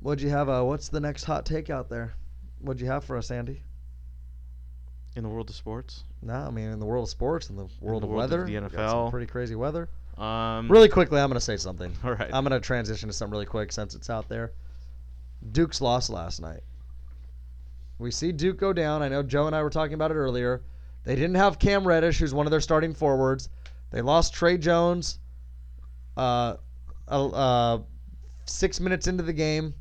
what'd 0.02 0.22
you 0.22 0.30
have? 0.30 0.50
Uh, 0.50 0.64
what's 0.64 0.90
the 0.90 1.00
next 1.00 1.24
hot 1.26 1.46
take 1.46 1.70
out 1.70 1.90
there? 1.90 2.14
What'd 2.60 2.82
you 2.82 2.88
have 2.88 3.04
for 3.04 3.18
us, 3.18 3.30
Andy? 3.30 3.64
In 5.16 5.24
the 5.24 5.30
world 5.30 5.50
of 5.50 5.56
sports, 5.56 6.04
No, 6.22 6.36
I 6.36 6.52
mean 6.52 6.70
in 6.70 6.80
the 6.80 6.86
world 6.86 7.06
of 7.06 7.10
sports 7.10 7.50
and 7.50 7.58
the 7.58 7.68
world 7.82 8.04
the 8.04 8.06
of 8.06 8.12
world 8.12 8.24
of 8.26 8.30
weather. 8.32 8.46
the 8.46 8.54
we 8.54 8.60
got 8.60 8.72
some 8.72 8.80
NFL. 8.80 9.10
pretty 9.10 9.26
crazy 9.26 9.56
weather. 9.56 9.90
um, 10.16 10.70
Really 10.72 10.90
quickly, 10.90 11.20
I'm 11.20 11.28
going 11.28 11.40
to 11.40 11.44
say 11.44 11.58
something. 11.58 11.92
all 12.04 12.14
right. 12.14 12.30
I'm 12.32 12.44
gonna 12.44 12.60
transition 12.60 13.10
to 13.10 13.14
something 13.14 13.32
really 13.32 13.48
quick 13.48 13.72
since 13.72 13.96
it's 13.96 14.12
out 14.12 14.30
there. 14.30 14.54
Duke's 15.54 15.82
lost 15.82 16.12
last 16.12 16.40
night. 16.40 16.62
We 17.98 18.12
see 18.12 18.32
Duke 18.32 18.58
go 18.58 18.74
down. 18.74 19.02
I 19.02 19.08
know 19.08 19.24
Joe 19.24 19.48
and 19.48 19.56
I 19.56 19.64
were 19.64 19.72
talking 19.72 19.96
about 19.96 20.12
it 20.12 20.16
earlier. 20.16 20.62
They 21.04 21.16
didn't 21.16 21.36
have 21.36 21.58
Cam 21.58 21.88
Reddish, 21.88 22.20
who's 22.20 22.34
one 22.36 22.46
of 22.46 22.52
their 22.52 22.62
starting 22.62 22.94
forwards. 22.94 23.50
They 23.90 24.02
lost 24.02 24.36
Tre 24.36 24.56
Jones. 24.60 25.18
Uh, 26.18 26.58
uh, 27.08 27.28
uh, 27.28 27.80
six 28.46 28.80
minutes 28.80 29.08
into 29.08 29.24
the 29.24 29.34
game, 29.34 29.74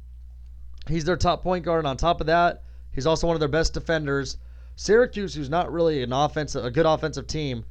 he's 0.88 1.04
their 1.04 1.16
top 1.16 1.42
point 1.42 1.64
guard. 1.64 1.80
And 1.80 1.88
on 1.88 1.96
top 1.96 2.20
of 2.20 2.26
that, 2.26 2.62
he's 2.92 3.06
also 3.06 3.26
one 3.26 3.34
of 3.34 3.40
their 3.40 3.48
best 3.48 3.74
defenders. 3.74 4.38
Syracuse, 4.76 5.34
who's 5.34 5.48
not 5.48 5.72
really 5.72 6.02
an 6.02 6.12
offensive, 6.12 6.64
a 6.64 6.70
good 6.70 6.86
offensive 6.86 7.26
team, 7.26 7.64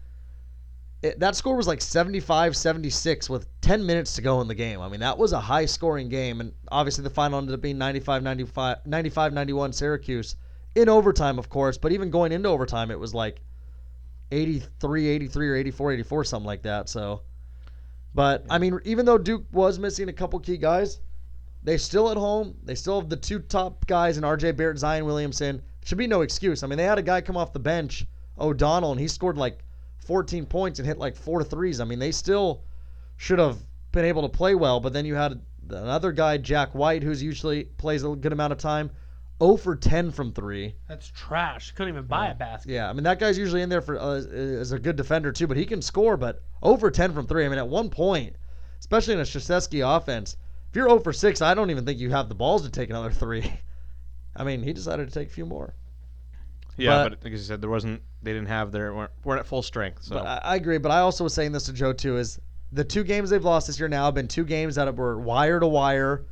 it, 1.03 1.19
that 1.19 1.35
score 1.35 1.55
was 1.55 1.67
like 1.67 1.81
75 1.81 2.57
76 2.57 3.29
with 3.29 3.47
10 3.61 3.85
minutes 3.85 4.15
to 4.15 4.21
go 4.21 4.41
in 4.41 4.47
the 4.47 4.55
game. 4.55 4.81
I 4.81 4.89
mean, 4.89 5.01
that 5.01 5.17
was 5.17 5.33
a 5.33 5.39
high 5.39 5.65
scoring 5.65 6.09
game. 6.09 6.41
And 6.41 6.51
obviously, 6.71 7.03
the 7.03 7.11
final 7.11 7.37
ended 7.37 7.53
up 7.53 7.61
being 7.61 7.77
95 7.77 8.23
95 8.23 8.77
95 8.85 9.33
91 9.33 9.73
Syracuse 9.73 10.35
in 10.73 10.89
overtime, 10.89 11.37
of 11.37 11.49
course. 11.49 11.77
But 11.77 11.91
even 11.91 12.09
going 12.09 12.31
into 12.31 12.49
overtime, 12.49 12.89
it 12.89 12.99
was 12.99 13.13
like 13.13 13.41
83 14.31 15.07
83 15.07 15.49
or 15.49 15.55
84 15.55 15.91
84, 15.91 16.23
something 16.23 16.47
like 16.47 16.63
that. 16.63 16.89
So, 16.89 17.21
but 18.15 18.45
I 18.49 18.57
mean, 18.57 18.79
even 18.85 19.05
though 19.05 19.17
Duke 19.17 19.43
was 19.51 19.77
missing 19.77 20.07
a 20.07 20.13
couple 20.13 20.39
key 20.39 20.57
guys, 20.57 21.01
they 21.63 21.77
still 21.77 22.09
at 22.09 22.17
home. 22.17 22.55
They 22.63 22.75
still 22.75 23.01
have 23.01 23.09
the 23.09 23.17
two 23.17 23.39
top 23.39 23.85
guys 23.87 24.17
in 24.17 24.23
RJ 24.23 24.55
Barrett, 24.55 24.79
Zion 24.79 25.03
Williamson. 25.05 25.61
Should 25.83 25.97
be 25.97 26.07
no 26.07 26.21
excuse. 26.21 26.63
I 26.63 26.67
mean, 26.67 26.77
they 26.77 26.85
had 26.85 26.97
a 26.97 27.03
guy 27.03 27.19
come 27.19 27.35
off 27.35 27.51
the 27.51 27.59
bench, 27.59 28.05
O'Donnell, 28.39 28.93
and 28.93 29.01
he 29.01 29.09
scored 29.09 29.37
like 29.37 29.59
14 29.97 30.45
points 30.45 30.79
and 30.79 30.87
hit 30.87 30.97
like 30.97 31.17
four 31.17 31.43
threes. 31.43 31.81
I 31.81 31.83
mean, 31.83 31.99
they 31.99 32.11
still 32.11 32.63
should 33.17 33.39
have 33.39 33.57
been 33.91 34.05
able 34.05 34.21
to 34.21 34.29
play 34.29 34.55
well. 34.55 34.79
But 34.79 34.93
then 34.93 35.05
you 35.05 35.15
had 35.15 35.41
another 35.69 36.13
guy, 36.13 36.37
Jack 36.37 36.73
White, 36.73 37.03
who's 37.03 37.21
usually 37.21 37.65
plays 37.65 38.03
a 38.03 38.09
good 38.09 38.31
amount 38.31 38.53
of 38.53 38.59
time, 38.59 38.91
0 39.41 39.57
for 39.57 39.75
10 39.75 40.11
from 40.11 40.31
three. 40.31 40.75
That's 40.87 41.07
trash. 41.09 41.71
Couldn't 41.71 41.93
even 41.93 42.05
buy 42.05 42.27
a 42.29 42.35
basket. 42.35 42.71
Yeah, 42.71 42.89
I 42.89 42.93
mean 42.93 43.03
that 43.03 43.19
guy's 43.19 43.37
usually 43.37 43.61
in 43.61 43.69
there 43.69 43.81
for 43.81 43.99
uh, 43.99 44.15
as 44.15 44.71
a 44.71 44.79
good 44.79 44.95
defender 44.95 45.31
too, 45.31 45.47
but 45.47 45.57
he 45.57 45.65
can 45.65 45.81
score. 45.81 46.15
But 46.17 46.41
over 46.63 46.89
10 46.89 47.13
from 47.13 47.27
three. 47.27 47.45
I 47.45 47.49
mean, 47.49 47.57
at 47.59 47.67
one 47.67 47.89
point, 47.89 48.35
especially 48.79 49.13
in 49.15 49.19
a 49.19 49.23
Krzyzewski 49.23 49.83
offense, 49.97 50.37
if 50.69 50.75
you're 50.75 50.87
0 50.87 50.99
for 50.99 51.13
6, 51.13 51.41
I 51.41 51.53
don't 51.53 51.69
even 51.69 51.85
think 51.85 51.99
you 51.99 52.09
have 52.11 52.29
the 52.29 52.35
balls 52.35 52.63
to 52.63 52.69
take 52.69 52.89
another 52.89 53.11
three. 53.11 53.51
I 54.35 54.43
mean, 54.43 54.63
he 54.63 54.73
decided 54.73 55.07
to 55.07 55.13
take 55.13 55.29
a 55.29 55.31
few 55.31 55.45
more. 55.45 55.73
yeah, 56.77 57.03
but- 57.03 57.09
but, 57.11 57.23
like 57.23 57.31
you 57.31 57.37
said, 57.37 57.61
there 57.61 57.69
wasn't. 57.69 58.01
They 58.23 58.33
didn't 58.33 58.47
have 58.47 58.71
their 58.71 58.93
weren't, 58.93 59.11
weren't 59.23 59.39
at 59.39 59.45
full 59.45 59.61
strength. 59.61 60.03
So 60.03 60.15
But 60.15 60.25
I, 60.25 60.37
I 60.43 60.55
agree. 60.55 60.77
But 60.79 60.91
I 60.91 60.99
also 60.99 61.23
was 61.23 61.33
saying 61.33 61.51
this 61.51 61.65
to 61.67 61.73
Joe 61.73 61.93
too: 61.93 62.17
is 62.17 62.39
the 62.71 62.83
two 62.83 63.03
games 63.03 63.29
they've 63.29 63.43
lost 63.43 63.67
this 63.67 63.79
year 63.79 63.87
now 63.87 64.05
have 64.05 64.15
been 64.15 64.27
two 64.27 64.43
games 64.45 64.75
that 64.75 64.93
were 64.95 65.19
wire 65.19 65.59
to 65.59 65.67
wire, 65.67 66.25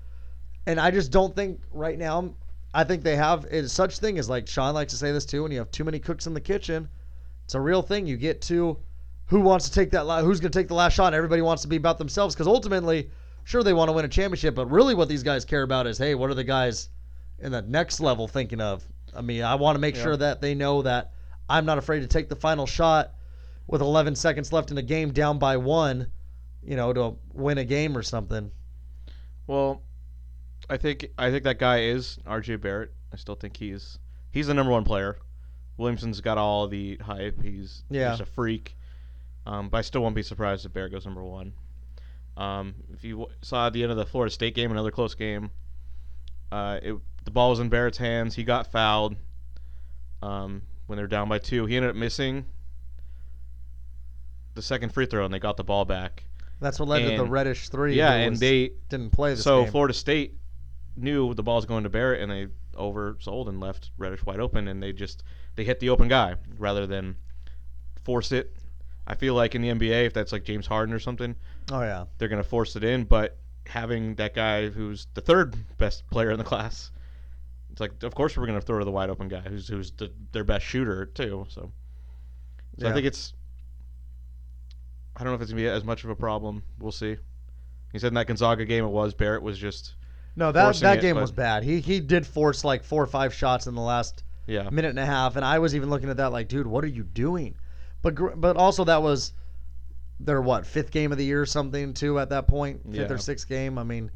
and 0.66 0.80
I 0.80 0.90
just 0.92 1.12
don't 1.12 1.36
think 1.36 1.62
right 1.72 1.98
now. 2.00 2.34
I 2.74 2.84
think 2.84 3.04
they 3.04 3.16
have 3.16 3.46
is 3.46 3.72
such 3.72 4.00
thing 4.00 4.18
as 4.18 4.30
like 4.30 4.48
Sean 4.48 4.74
likes 4.74 4.94
to 4.94 4.98
say 4.98 5.12
this 5.12 5.26
too. 5.26 5.44
When 5.44 5.52
you 5.52 5.60
have 5.60 5.72
too 5.72 5.84
many 5.84 6.00
cooks 6.00 6.26
in 6.28 6.34
the 6.34 6.42
kitchen, 6.42 6.90
it's 7.46 7.54
a 7.56 7.62
real 7.62 7.82
thing. 7.82 8.08
You 8.08 8.18
get 8.18 8.42
to 8.44 8.78
who 9.28 9.42
wants 9.42 9.66
to 9.70 9.72
take 9.74 9.92
that. 9.92 10.06
La- 10.06 10.22
who's 10.22 10.40
going 10.40 10.52
to 10.52 10.60
take 10.60 10.68
the 10.68 10.74
last 10.74 10.94
shot? 10.94 11.14
Everybody 11.14 11.42
wants 11.42 11.62
to 11.64 11.68
be 11.68 11.76
about 11.76 11.98
themselves 11.98 12.34
because 12.36 12.48
ultimately, 12.48 13.10
sure 13.44 13.64
they 13.64 13.74
want 13.74 13.90
to 13.90 13.94
win 13.94 14.06
a 14.06 14.10
championship, 14.10 14.56
but 14.56 14.68
really 14.72 14.96
what 14.96 15.08
these 15.08 15.24
guys 15.24 15.46
care 15.46 15.64
about 15.64 15.86
is 15.88 15.98
hey, 15.98 16.16
what 16.16 16.30
are 16.30 16.36
the 16.36 16.44
guys 16.44 16.90
in 17.40 17.52
the 17.52 17.62
next 17.62 18.00
level 18.00 18.28
thinking 18.28 18.60
of? 18.62 18.84
I 19.16 19.22
mean, 19.22 19.44
I 19.44 19.56
want 19.56 19.76
to 19.76 19.80
make 19.80 19.96
Yeah. 19.96 20.04
sure 20.04 20.18
that 20.18 20.42
they 20.42 20.56
know 20.56 20.82
that 20.82 21.12
I'm 21.50 21.66
not 21.66 21.78
afraid 21.78 22.00
to 22.00 22.08
take 22.08 22.30
the 22.30 22.36
final 22.36 22.66
shot 22.66 23.14
with 23.68 23.82
11 23.82 24.16
seconds 24.16 24.52
left 24.52 24.72
in 24.72 24.76
the 24.76 24.82
game, 24.82 25.12
down 25.14 25.38
by 25.38 25.58
one, 25.58 26.08
you 26.64 26.76
know, 26.76 26.92
to 26.94 27.16
win 27.34 27.58
a 27.60 27.66
game 27.66 27.96
or 27.98 28.02
something. 28.02 28.52
Well, 29.48 29.82
I 30.70 30.78
think 30.78 31.08
I 31.18 31.30
think 31.32 31.44
that 31.44 31.60
guy 31.60 31.82
is 31.82 32.18
R.J. 32.26 32.58
Barrett. 32.58 32.92
I 33.12 33.18
still 33.18 33.36
think 33.36 33.58
he's 33.58 34.00
he's 34.32 34.48
the 34.48 34.54
number 34.54 34.72
one 34.72 34.84
player. 34.84 35.18
Williamson's 35.78 36.22
got 36.22 36.38
all 36.38 36.68
the 36.68 36.98
hype. 36.98 37.42
He's 37.42 37.84
Yeah. 37.90 38.10
just 38.10 38.22
a 38.22 38.26
freak. 38.26 38.78
Um, 39.46 39.70
but 39.70 39.80
I 39.80 39.82
still 39.82 40.02
won't 40.02 40.16
be 40.16 40.24
surprised 40.24 40.66
if 40.66 40.72
Barrett 40.74 40.92
goes 40.94 41.06
number 41.06 41.24
one. 41.24 41.54
Um, 42.38 42.76
if 42.94 43.04
you 43.04 43.18
w- 43.20 43.38
saw 43.42 43.68
at 43.68 43.74
the 43.74 43.84
end 43.84 43.92
of 43.92 43.98
the 43.98 44.06
Florida 44.06 44.32
State 44.32 44.56
game, 44.56 44.72
another 44.72 44.92
close 44.92 45.16
game, 45.16 45.52
uh, 46.52 46.80
it, 46.82 46.96
the 47.26 47.32
ball 47.32 47.50
was 47.50 47.60
in 47.60 47.70
Barrett's 47.70 47.98
hands. 47.98 48.36
He 48.36 48.44
got 48.44 48.72
fouled 48.72 49.16
um, 50.22 50.62
when 50.88 50.96
they 50.98 51.04
were 51.04 51.08
down 51.08 51.28
by 51.28 51.40
two. 51.40 51.66
He 51.66 51.76
ended 51.76 51.90
up 51.92 51.96
missing 51.98 52.46
the 54.56 54.62
second 54.62 54.94
free 54.94 55.06
throw, 55.06 55.26
and 55.26 55.34
they 55.34 55.40
got 55.40 55.58
the 55.58 55.64
ball 55.64 55.86
back. 55.86 56.24
That's 56.62 56.80
what 56.80 56.88
led 56.88 57.10
to 57.10 57.18
the 57.18 57.26
Reddish 57.26 57.70
three. 57.70 57.96
yeah, 57.96 58.14
and 58.14 58.38
they 58.38 58.72
didn't 58.90 59.12
play 59.12 59.36
so 59.36 59.64
game. 59.64 59.72
Florida 59.72 59.94
State 59.94 60.38
knew 60.96 61.34
the 61.34 61.44
ball's 61.44 61.66
going 61.66 61.84
to 61.84 61.90
Barrett, 61.90 62.22
and 62.22 62.32
they 62.32 62.48
oversold 62.76 63.48
and 63.48 63.60
left 63.60 63.92
Reddish 63.98 64.26
wide 64.26 64.40
open, 64.40 64.68
and 64.68 64.82
they 64.82 64.94
just 64.94 65.24
they 65.56 65.64
hit 65.64 65.80
the 65.80 65.90
open 65.90 66.08
guy 66.08 66.36
rather 66.58 66.88
than 66.88 67.16
force 68.04 68.32
it. 68.32 68.56
I 69.06 69.16
feel 69.16 69.34
like 69.34 69.56
in 69.56 69.62
the 69.62 69.70
NBA, 69.70 70.06
if 70.06 70.14
that's 70.14 70.32
like 70.32 70.44
James 70.44 70.68
Harden 70.68 70.94
or 70.94 71.00
something, 71.00 71.36
oh 71.72 71.82
yeah, 71.82 72.06
they're 72.18 72.28
gonna 72.28 72.44
force 72.44 72.76
it 72.76 72.84
in. 72.84 73.04
But 73.04 73.38
having 73.66 74.16
that 74.16 74.34
guy 74.34 74.70
who's 74.70 75.08
the 75.14 75.22
third 75.22 75.56
best 75.78 76.10
player 76.10 76.32
in 76.32 76.38
the 76.38 76.44
class, 76.44 76.92
it's 77.72 77.82
like 77.82 78.04
of 78.04 78.16
course 78.16 78.38
we're 78.38 78.46
gonna 78.46 78.62
throw 78.62 78.80
to 78.80 78.86
the 78.86 78.92
wide 78.92 79.10
open 79.10 79.28
guy 79.28 79.42
who's 79.42 79.68
who's 79.68 79.92
the, 79.92 80.12
their 80.32 80.44
best 80.44 80.66
shooter 80.66 81.06
too. 81.06 81.46
So, 81.50 81.72
so 82.80 82.90
I 82.90 82.94
think 82.94 83.06
it's. 83.06 83.34
I 85.16 85.24
don't 85.24 85.32
know 85.32 85.36
if 85.36 85.42
it's 85.42 85.52
gonna 85.52 85.62
be 85.62 85.68
as 85.68 85.84
much 85.84 86.04
of 86.04 86.10
a 86.10 86.16
problem. 86.16 86.64
We'll 86.80 86.92
see. 86.92 87.18
He 87.92 88.00
said 88.00 88.08
in 88.08 88.14
that 88.16 88.28
Gonzaga 88.28 88.66
game 88.66 88.86
it 88.86 88.90
was 88.90 89.14
Barrett 89.14 89.44
was 89.44 89.60
just 89.60 89.94
no, 90.36 90.52
that 90.52 90.76
that 90.78 90.98
it, 90.98 91.02
game 91.02 91.16
but- 91.16 91.22
was 91.22 91.32
bad. 91.32 91.64
He 91.64 91.80
he 91.80 92.00
did 92.00 92.26
force 92.26 92.64
like 92.64 92.84
four 92.84 93.04
or 93.04 93.08
five 93.08 93.34
shots 93.34 93.68
in 93.68 93.76
the 93.76 93.82
last 93.82 94.24
Yeah. 94.48 94.70
minute 94.70 94.90
and 94.90 95.00
a 95.00 95.06
half, 95.06 95.36
and 95.36 95.46
I 95.46 95.60
was 95.60 95.76
even 95.76 95.90
looking 95.90 96.10
at 96.10 96.18
that 96.18 96.32
like, 96.32 96.48
dude, 96.48 96.68
what 96.68 96.84
are 96.84 96.88
you 96.88 97.04
doing? 97.04 97.56
But 98.02 98.40
but 98.40 98.58
also 98.58 98.84
that 98.86 99.02
was 99.02 99.34
their 100.20 100.42
what 100.42 100.66
fifth 100.66 100.92
game 100.92 101.12
of 101.12 101.18
the 101.18 101.26
year 101.26 101.42
or 101.42 101.46
something 101.46 101.94
too 101.94 102.20
at 102.20 102.30
that 102.30 102.48
point, 102.48 102.82
fifth 102.86 102.96
Yeah. 103.10 103.14
or 103.16 103.18
sixth 103.18 103.48
game. 103.48 103.78
I 103.78 103.84
mean, 103.84 104.10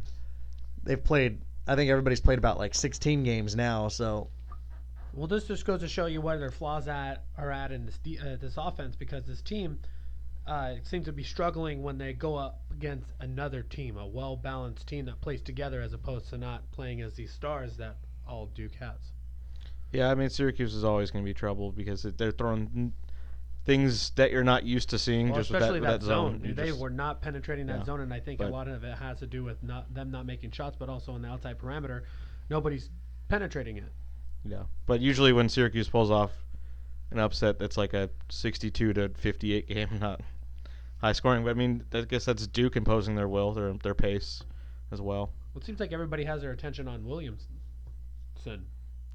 they've 0.83 1.03
played. 1.03 1.41
I 1.67 1.75
think 1.75 1.89
everybody's 1.89 2.21
played 2.21 2.37
about 2.37 2.57
like 2.57 2.73
16 2.73 3.23
games 3.23 3.55
now. 3.55 3.87
So 3.89 4.29
Well, 5.13 5.27
this 5.27 5.45
just 5.45 5.65
goes 5.65 5.81
to 5.81 5.87
show 5.87 6.05
you 6.05 6.21
where 6.21 6.37
their 6.37 6.51
flaws 6.51 6.87
at 6.87 7.23
are 7.37 7.51
at 7.51 7.71
in 7.71 7.85
this 7.85 7.97
de- 7.97 8.19
uh, 8.19 8.35
this 8.37 8.53
offense 8.57 8.95
because 8.95 9.25
this 9.25 9.41
team 9.41 9.79
uh, 10.47 10.75
seems 10.83 11.05
to 11.05 11.11
be 11.11 11.23
struggling 11.23 11.83
when 11.83 11.97
they 11.97 12.13
go 12.13 12.35
up 12.35 12.61
against 12.71 13.07
another 13.19 13.61
team, 13.63 13.97
a 13.97 14.07
well 14.07 14.35
balanced 14.35 14.87
team 14.87 15.05
that 15.05 15.19
plays 15.21 15.41
together 15.41 15.81
as 15.81 15.93
opposed 15.93 16.29
to 16.29 16.37
not 16.37 16.69
playing 16.71 17.01
as 17.01 17.13
these 17.15 17.31
stars 17.31 17.77
that 17.77 17.97
all 18.27 18.47
Duke 18.47 18.75
has. 18.75 18.97
Yeah, 19.91 20.09
I 20.11 20.15
mean 20.15 20.29
Syracuse 20.29 20.73
is 20.73 20.83
always 20.83 21.11
going 21.11 21.23
to 21.23 21.29
be 21.29 21.33
trouble 21.33 21.71
because 21.71 22.05
it, 22.05 22.17
they're 22.17 22.31
throwing 22.31 22.93
things 23.65 24.11
that 24.11 24.31
you're 24.31 24.43
not 24.43 24.63
used 24.63 24.89
to 24.91 24.99
seeing 24.99 25.29
Well, 25.29 25.39
just 25.39 25.51
with 25.51 25.59
that, 25.59 25.65
especially 25.65 25.81
with 25.81 25.89
that, 25.89 25.99
that 26.01 26.05
zone. 26.05 26.41
You 26.43 26.53
They 26.53 26.67
just- 26.67 26.79
were 26.79 26.89
not 26.89 27.21
penetrating 27.21 27.65
that 27.67 27.79
Yeah. 27.79 27.83
zone, 27.85 27.99
and 28.01 28.13
I 28.13 28.19
think 28.19 28.39
a 28.39 28.45
lot 28.45 28.67
of 28.69 28.83
it 28.83 28.97
has 28.97 29.19
to 29.19 29.27
do 29.27 29.43
with 29.43 29.61
not 29.63 29.93
them 29.93 30.09
not 30.11 30.25
making 30.25 30.51
shots, 30.51 30.75
but 30.79 30.87
also 30.89 31.11
on 31.11 31.21
the 31.21 31.27
outside 31.27 31.57
parameter, 31.57 32.03
nobody's 32.49 32.89
penetrating 33.27 33.77
it. 33.77 33.91
Yeah, 34.45 34.63
but 34.85 35.01
usually 35.01 35.33
when 35.33 35.49
Syracuse 35.49 35.89
pulls 35.89 36.09
off 36.11 36.31
an 37.11 37.19
upset, 37.19 37.59
that's 37.59 37.75
like 37.77 37.93
a 37.93 38.09
62 38.29 38.93
to 38.93 39.09
58 39.09 39.67
game, 39.67 39.89
not 39.99 40.21
high 40.99 41.11
scoring. 41.13 41.43
But 41.43 41.51
I 41.51 41.53
mean, 41.53 41.83
I 41.93 42.01
guess 42.01 42.25
that's 42.25 42.45
Duke 42.47 42.75
imposing 42.75 43.15
their 43.15 43.27
will, 43.27 43.53
their 43.53 43.73
their 43.83 43.95
pace, 43.95 44.41
as 44.91 45.01
well. 45.01 45.31
Well, 45.53 45.61
it 45.61 45.65
seems 45.65 45.79
like 45.79 45.91
everybody 45.93 46.23
has 46.25 46.41
their 46.41 46.51
attention 46.51 46.87
on 46.87 47.05
Williamson. 47.05 47.55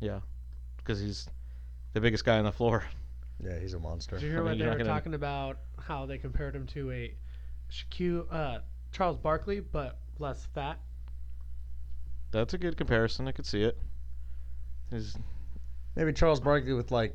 Yeah, 0.00 0.20
because 0.76 1.00
he's 1.00 1.26
the 1.94 2.00
biggest 2.00 2.24
guy 2.24 2.38
on 2.38 2.44
the 2.44 2.52
floor. 2.52 2.84
yeah, 3.42 3.58
he's 3.58 3.72
a 3.72 3.78
monster. 3.78 4.16
Did 4.16 4.26
you 4.26 4.30
hear 4.32 4.40
I 4.40 4.42
mean, 4.42 4.50
what 4.50 4.58
they 4.58 4.64
were 4.66 4.72
gonna- 4.72 4.84
talking 4.84 5.14
about? 5.14 5.58
How 5.78 6.04
they 6.06 6.18
compared 6.18 6.54
him 6.54 6.66
to 6.68 6.90
a 6.90 7.14
Shaquille, 7.70 8.26
uh, 8.30 8.58
Charles 8.92 9.16
Barkley, 9.16 9.60
but 9.60 9.98
less 10.18 10.44
fat. 10.54 10.78
That's 12.30 12.52
a 12.54 12.58
good 12.58 12.76
comparison. 12.76 13.26
I 13.28 13.32
could 13.32 13.46
see 13.46 13.62
it. 13.62 13.78
He's, 14.90 15.16
Maybe 15.96 16.12
Charles 16.12 16.40
Barkley 16.40 16.72
with 16.74 16.90
like 16.90 17.14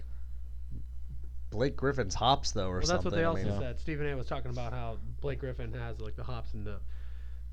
Blake 1.49 1.75
Griffin's 1.77 2.13
hops 2.15 2.51
though, 2.51 2.67
or 2.69 2.79
Well, 2.79 2.87
that's 2.87 3.05
what 3.05 3.13
they 3.13 3.21
I 3.21 3.25
also 3.25 3.43
mean, 3.43 3.53
Yeah. 3.53 3.59
said. 3.59 3.79
Stephen 3.79 4.07
A. 4.07 4.15
was 4.17 4.27
talking 4.27 4.51
about 4.51 4.73
how 4.73 4.97
Blake 5.21 5.39
Griffin 5.39 5.73
has 5.73 5.99
like 6.01 6.15
the 6.15 6.23
hops 6.23 6.53
and 6.53 6.65
the 6.65 6.79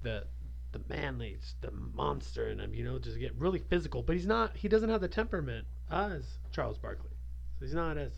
the 0.03 0.27
the 0.73 0.81
manly, 0.89 1.39
the 1.61 1.71
monster 1.71 2.49
in 2.49 2.59
him. 2.59 2.71
Um, 2.71 2.75
you 2.75 2.85
know, 2.85 2.99
just 2.99 3.19
get 3.21 3.33
really 3.39 3.61
physical. 3.61 4.03
But 4.03 4.17
he's 4.17 4.27
not. 4.27 4.57
He 4.57 4.67
doesn't 4.69 4.89
have 4.91 5.01
the 5.01 5.09
temperament 5.09 5.67
as 5.91 6.39
Charles 6.51 6.79
Barkley. 6.79 7.11
So 7.59 7.65
he's 7.67 7.75
not 7.75 7.97
as 7.97 8.11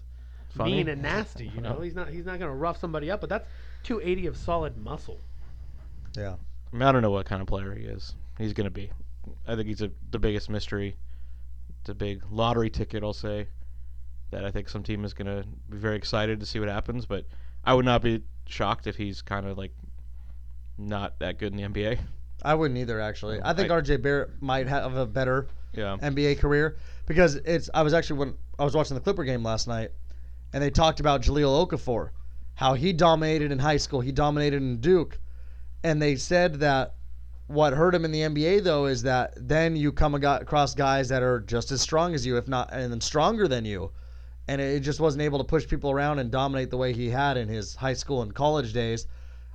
Funny. 0.48 0.72
mean 0.72 0.88
and 0.88 1.02
nasty. 1.02 1.48
You 1.54 1.60
know, 1.60 1.80
he's 1.80 1.94
not. 1.94 2.08
He's 2.08 2.24
not 2.24 2.38
gonna 2.38 2.54
rough 2.54 2.78
somebody 2.80 3.10
up. 3.10 3.20
But 3.20 3.28
that's 3.28 3.46
280 3.82 4.26
of 4.28 4.36
solid 4.36 4.76
muscle. 4.78 5.20
yeah. 6.16 6.36
I, 6.72 6.76
mean, 6.76 6.82
I 6.82 6.92
don't 6.92 7.02
know 7.02 7.10
what 7.10 7.26
kind 7.26 7.40
of 7.42 7.46
player 7.48 7.74
he 7.74 7.84
is. 7.84 8.14
He's 8.38 8.52
gonna 8.54 8.70
be. 8.70 8.90
I 9.46 9.54
think 9.54 9.68
he's 9.68 9.82
a, 9.82 9.90
the 10.10 10.18
biggest 10.18 10.48
mystery. 10.48 10.96
It's 11.80 11.90
a 11.90 11.94
big 11.94 12.22
lottery 12.30 12.70
ticket, 12.70 13.02
I'll 13.02 13.12
say. 13.12 13.48
That 14.30 14.44
I 14.44 14.50
think 14.50 14.68
some 14.68 14.82
team 14.82 15.04
is 15.04 15.14
gonna 15.14 15.44
be 15.70 15.76
very 15.76 15.96
excited 15.96 16.40
to 16.40 16.46
see 16.46 16.58
what 16.58 16.68
happens. 16.68 17.06
But 17.06 17.26
I 17.64 17.74
would 17.74 17.84
not 17.84 18.02
be 18.02 18.22
shocked 18.46 18.86
if 18.86 18.96
he's 18.96 19.22
kind 19.22 19.46
of 19.46 19.56
like 19.56 19.72
not 20.78 21.18
that 21.20 21.38
good 21.38 21.52
in 21.52 21.56
the 21.56 21.64
NBA. 21.80 21.98
I 22.42 22.54
wouldn't 22.54 22.78
either 22.78 23.00
actually. 23.00 23.36
Um, 23.38 23.42
I 23.46 23.54
think 23.54 23.70
I- 23.70 23.74
RJ 23.80 24.02
Barrett 24.02 24.42
might 24.42 24.66
have 24.68 24.94
a 24.96 25.06
better 25.06 25.48
Yeah. 25.72 25.96
NBA 26.00 26.36
career 26.38 26.76
because 27.06 27.36
it's. 27.36 27.70
I 27.72 27.82
was 27.82 27.94
actually 27.94 28.18
when 28.18 28.34
I 28.58 28.64
was 28.64 28.74
watching 28.74 28.94
the 28.94 29.00
Clipper 29.00 29.24
game 29.24 29.42
last 29.42 29.66
night, 29.68 29.90
and 30.52 30.62
they 30.62 30.70
talked 30.70 31.00
about 31.00 31.22
Jahlil 31.22 31.66
Okafor, 31.66 32.10
how 32.54 32.74
he 32.74 32.92
dominated 32.92 33.52
in 33.52 33.58
high 33.58 33.76
school, 33.78 34.00
he 34.00 34.12
dominated 34.12 34.56
in 34.62 34.80
Duke, 34.80 35.18
and 35.82 36.00
they 36.00 36.16
said 36.16 36.54
that 36.60 36.94
what 37.46 37.72
hurt 37.74 37.94
him 37.94 38.04
in 38.04 38.10
the 38.10 38.22
NBA 38.22 38.60
though 38.64 38.86
is 38.86 39.02
that 39.04 39.32
then 39.36 39.76
you 39.76 39.92
come 39.92 40.14
across 40.14 40.74
guys 40.74 41.08
that 41.08 41.22
are 41.22 41.40
just 41.40 41.70
as 41.70 41.80
strong 41.80 42.12
as 42.14 42.26
you, 42.26 42.36
if 42.36 42.48
not 42.48 42.72
and 42.72 43.02
stronger 43.02 43.46
than 43.48 43.64
you, 43.64 43.92
and 44.48 44.60
it 44.60 44.80
just 44.80 45.00
wasn't 45.00 45.22
able 45.22 45.38
to 45.38 45.44
push 45.44 45.66
people 45.66 45.90
around 45.90 46.18
and 46.18 46.30
dominate 46.30 46.70
the 46.70 46.76
way 46.76 46.92
he 46.92 47.10
had 47.10 47.36
in 47.36 47.48
his 47.48 47.74
high 47.74 47.94
school 47.94 48.22
and 48.22 48.34
college 48.34 48.72
days. 48.72 49.06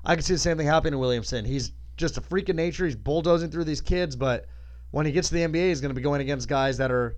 I 0.03 0.15
can 0.15 0.23
see 0.23 0.33
the 0.33 0.39
same 0.39 0.57
thing 0.57 0.67
happening 0.67 0.93
to 0.93 0.97
Williamson. 0.97 1.45
He's 1.45 1.71
just 1.97 2.17
a 2.17 2.21
freak 2.21 2.49
of 2.49 2.55
nature. 2.55 2.85
He's 2.85 2.95
bulldozing 2.95 3.51
through 3.51 3.65
these 3.65 3.81
kids, 3.81 4.15
but 4.15 4.45
when 4.91 5.05
he 5.05 5.11
gets 5.11 5.29
to 5.29 5.35
the 5.35 5.41
NBA, 5.41 5.69
he's 5.69 5.81
going 5.81 5.91
to 5.91 5.95
be 5.95 6.01
going 6.01 6.21
against 6.21 6.49
guys 6.49 6.77
that 6.77 6.91
are 6.91 7.17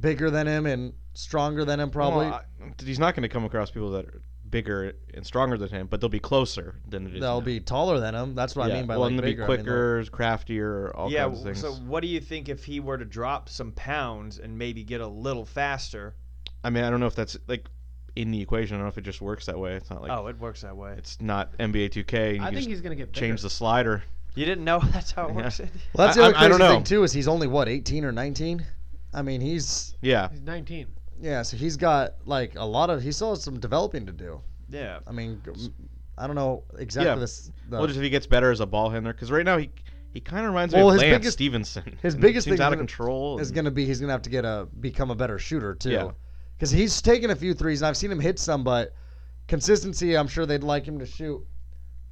bigger 0.00 0.30
than 0.30 0.46
him 0.46 0.66
and 0.66 0.92
stronger 1.14 1.64
than 1.64 1.80
him, 1.80 1.90
probably. 1.90 2.26
Well, 2.26 2.42
I- 2.60 2.84
he's 2.84 2.98
not 2.98 3.14
going 3.14 3.22
to 3.22 3.28
come 3.28 3.44
across 3.44 3.70
people 3.70 3.90
that 3.92 4.06
are 4.06 4.22
bigger 4.50 4.92
and 5.14 5.26
stronger 5.26 5.56
than 5.56 5.68
him, 5.68 5.86
but 5.86 6.00
they'll 6.00 6.08
be 6.10 6.20
closer 6.20 6.76
than 6.88 7.06
it 7.06 7.14
is. 7.14 7.20
They'll 7.20 7.40
now. 7.40 7.44
be 7.44 7.60
taller 7.60 8.00
than 8.00 8.14
him. 8.14 8.34
That's 8.34 8.54
what 8.54 8.68
yeah. 8.68 8.74
I 8.74 8.78
mean 8.78 8.86
by 8.86 8.94
well, 8.94 9.02
like 9.02 9.10
and 9.10 9.18
they'll 9.18 9.24
bigger. 9.26 9.46
be 9.46 9.52
I 9.52 9.56
mean, 9.56 9.64
quicker, 9.64 10.04
craftier, 10.10 10.94
all 10.94 11.10
yeah. 11.10 11.24
kinds 11.24 11.38
of 11.38 11.44
things. 11.44 11.60
So 11.60 11.72
what 11.72 12.00
do 12.00 12.08
you 12.08 12.20
think 12.20 12.48
if 12.48 12.64
he 12.64 12.80
were 12.80 12.98
to 12.98 13.04
drop 13.04 13.48
some 13.48 13.72
pounds 13.72 14.38
and 14.38 14.56
maybe 14.56 14.84
get 14.84 15.00
a 15.00 15.06
little 15.06 15.44
faster? 15.44 16.14
I 16.66 16.70
mean, 16.70 16.84
I 16.84 16.90
don't 16.90 17.00
know 17.00 17.06
if 17.06 17.14
that's 17.14 17.36
like 17.46 17.66
in 18.16 18.30
the 18.30 18.40
equation. 18.40 18.74
I 18.74 18.78
don't 18.78 18.86
know 18.86 18.88
if 18.90 18.98
it 18.98 19.04
just 19.04 19.20
works 19.20 19.46
that 19.46 19.58
way. 19.58 19.74
It's 19.74 19.88
not 19.90 20.02
like 20.02 20.10
oh, 20.10 20.26
it 20.26 20.38
works 20.40 20.62
that 20.62 20.76
way. 20.76 20.94
it's 20.98 21.20
not 21.20 21.56
NBA 21.58 21.90
2K. 21.90 22.36
You 22.36 22.42
I 22.42 22.46
can 22.46 22.54
think 22.56 22.68
he's 22.68 22.80
gonna 22.80 22.94
get 22.96 23.12
bigger. 23.12 23.26
change 23.26 23.42
the 23.42 23.50
slider. 23.50 24.02
You 24.34 24.44
didn't 24.44 24.64
know 24.64 24.80
that's 24.92 25.12
how 25.12 25.28
it 25.28 25.34
Yeah. 25.34 25.42
works. 25.44 25.58
well, 25.94 26.06
that's 26.06 26.16
the 26.16 26.22
I- 26.22 26.26
other 26.28 26.36
I- 26.36 26.44
I 26.44 26.48
don't 26.48 26.58
crazy 26.58 26.74
thing 26.74 26.84
too 26.84 27.02
is 27.04 27.12
he's 27.12 27.28
only 27.28 27.46
what 27.46 27.68
18 27.68 28.04
or 28.04 28.12
19. 28.12 28.64
I 29.14 29.22
mean, 29.22 29.40
he's 29.40 29.94
Yeah, 30.02 30.28
He's 30.30 30.42
19. 30.42 30.86
yeah, 31.20 31.42
so 31.42 31.56
he's 31.56 31.76
got 31.76 32.14
like 32.26 32.54
a 32.56 32.64
lot 32.64 32.90
of 32.90 33.02
he 33.02 33.12
still 33.12 33.30
has 33.30 33.42
some 33.42 33.60
developing 33.60 34.04
to 34.06 34.12
do. 34.12 34.40
yeah. 34.68 34.98
I 35.06 35.12
mean, 35.12 35.40
g- 35.54 35.70
I 36.18 36.26
don't 36.26 36.36
know 36.36 36.64
exactly 36.78 37.10
Yeah. 37.12 37.16
this. 37.18 37.50
The, 37.68 37.76
well, 37.78 37.86
just 37.86 37.98
if 37.98 38.02
he 38.02 38.10
gets 38.10 38.26
better 38.26 38.50
as 38.50 38.60
a 38.60 38.66
ball 38.66 38.90
handler, 38.90 39.12
because 39.12 39.30
right 39.30 39.44
now 39.44 39.56
he 39.58 39.70
he 40.14 40.20
kind 40.20 40.46
of 40.46 40.50
reminds 40.52 40.74
me 40.74 40.80
of 40.80 40.92
his 40.94 41.02
Lance 41.02 41.12
biggest- 41.18 41.32
Stephenson. 41.34 41.98
his 42.02 42.16
biggest 42.26 42.46
seems 42.46 42.56
thing 42.56 42.64
out 42.64 42.72
of 42.72 42.78
gonna- 42.78 42.86
control. 42.88 43.38
is 43.38 43.48
and- 43.48 43.54
going 43.54 43.64
to 43.66 43.70
be 43.70 43.84
he's 43.84 44.00
going 44.00 44.08
to 44.08 44.12
have 44.12 44.22
to 44.22 44.30
get 44.30 44.44
a 44.46 44.66
become 44.80 45.10
a 45.10 45.14
better 45.14 45.38
shooter 45.38 45.74
too. 45.74 45.90
Yeah. 45.90 46.10
Because 46.56 46.70
he's 46.70 47.02
taken 47.02 47.30
a 47.30 47.36
few 47.36 47.54
threes 47.54 47.82
and 47.82 47.88
I've 47.88 47.96
seen 47.96 48.10
him 48.10 48.20
hit 48.20 48.38
some, 48.38 48.64
but 48.64 48.94
consistency, 49.46 50.16
I'm 50.16 50.28
sure 50.28 50.46
they'd 50.46 50.62
like 50.64 50.86
him 50.86 50.98
to 50.98 51.06
shoot. 51.06 51.44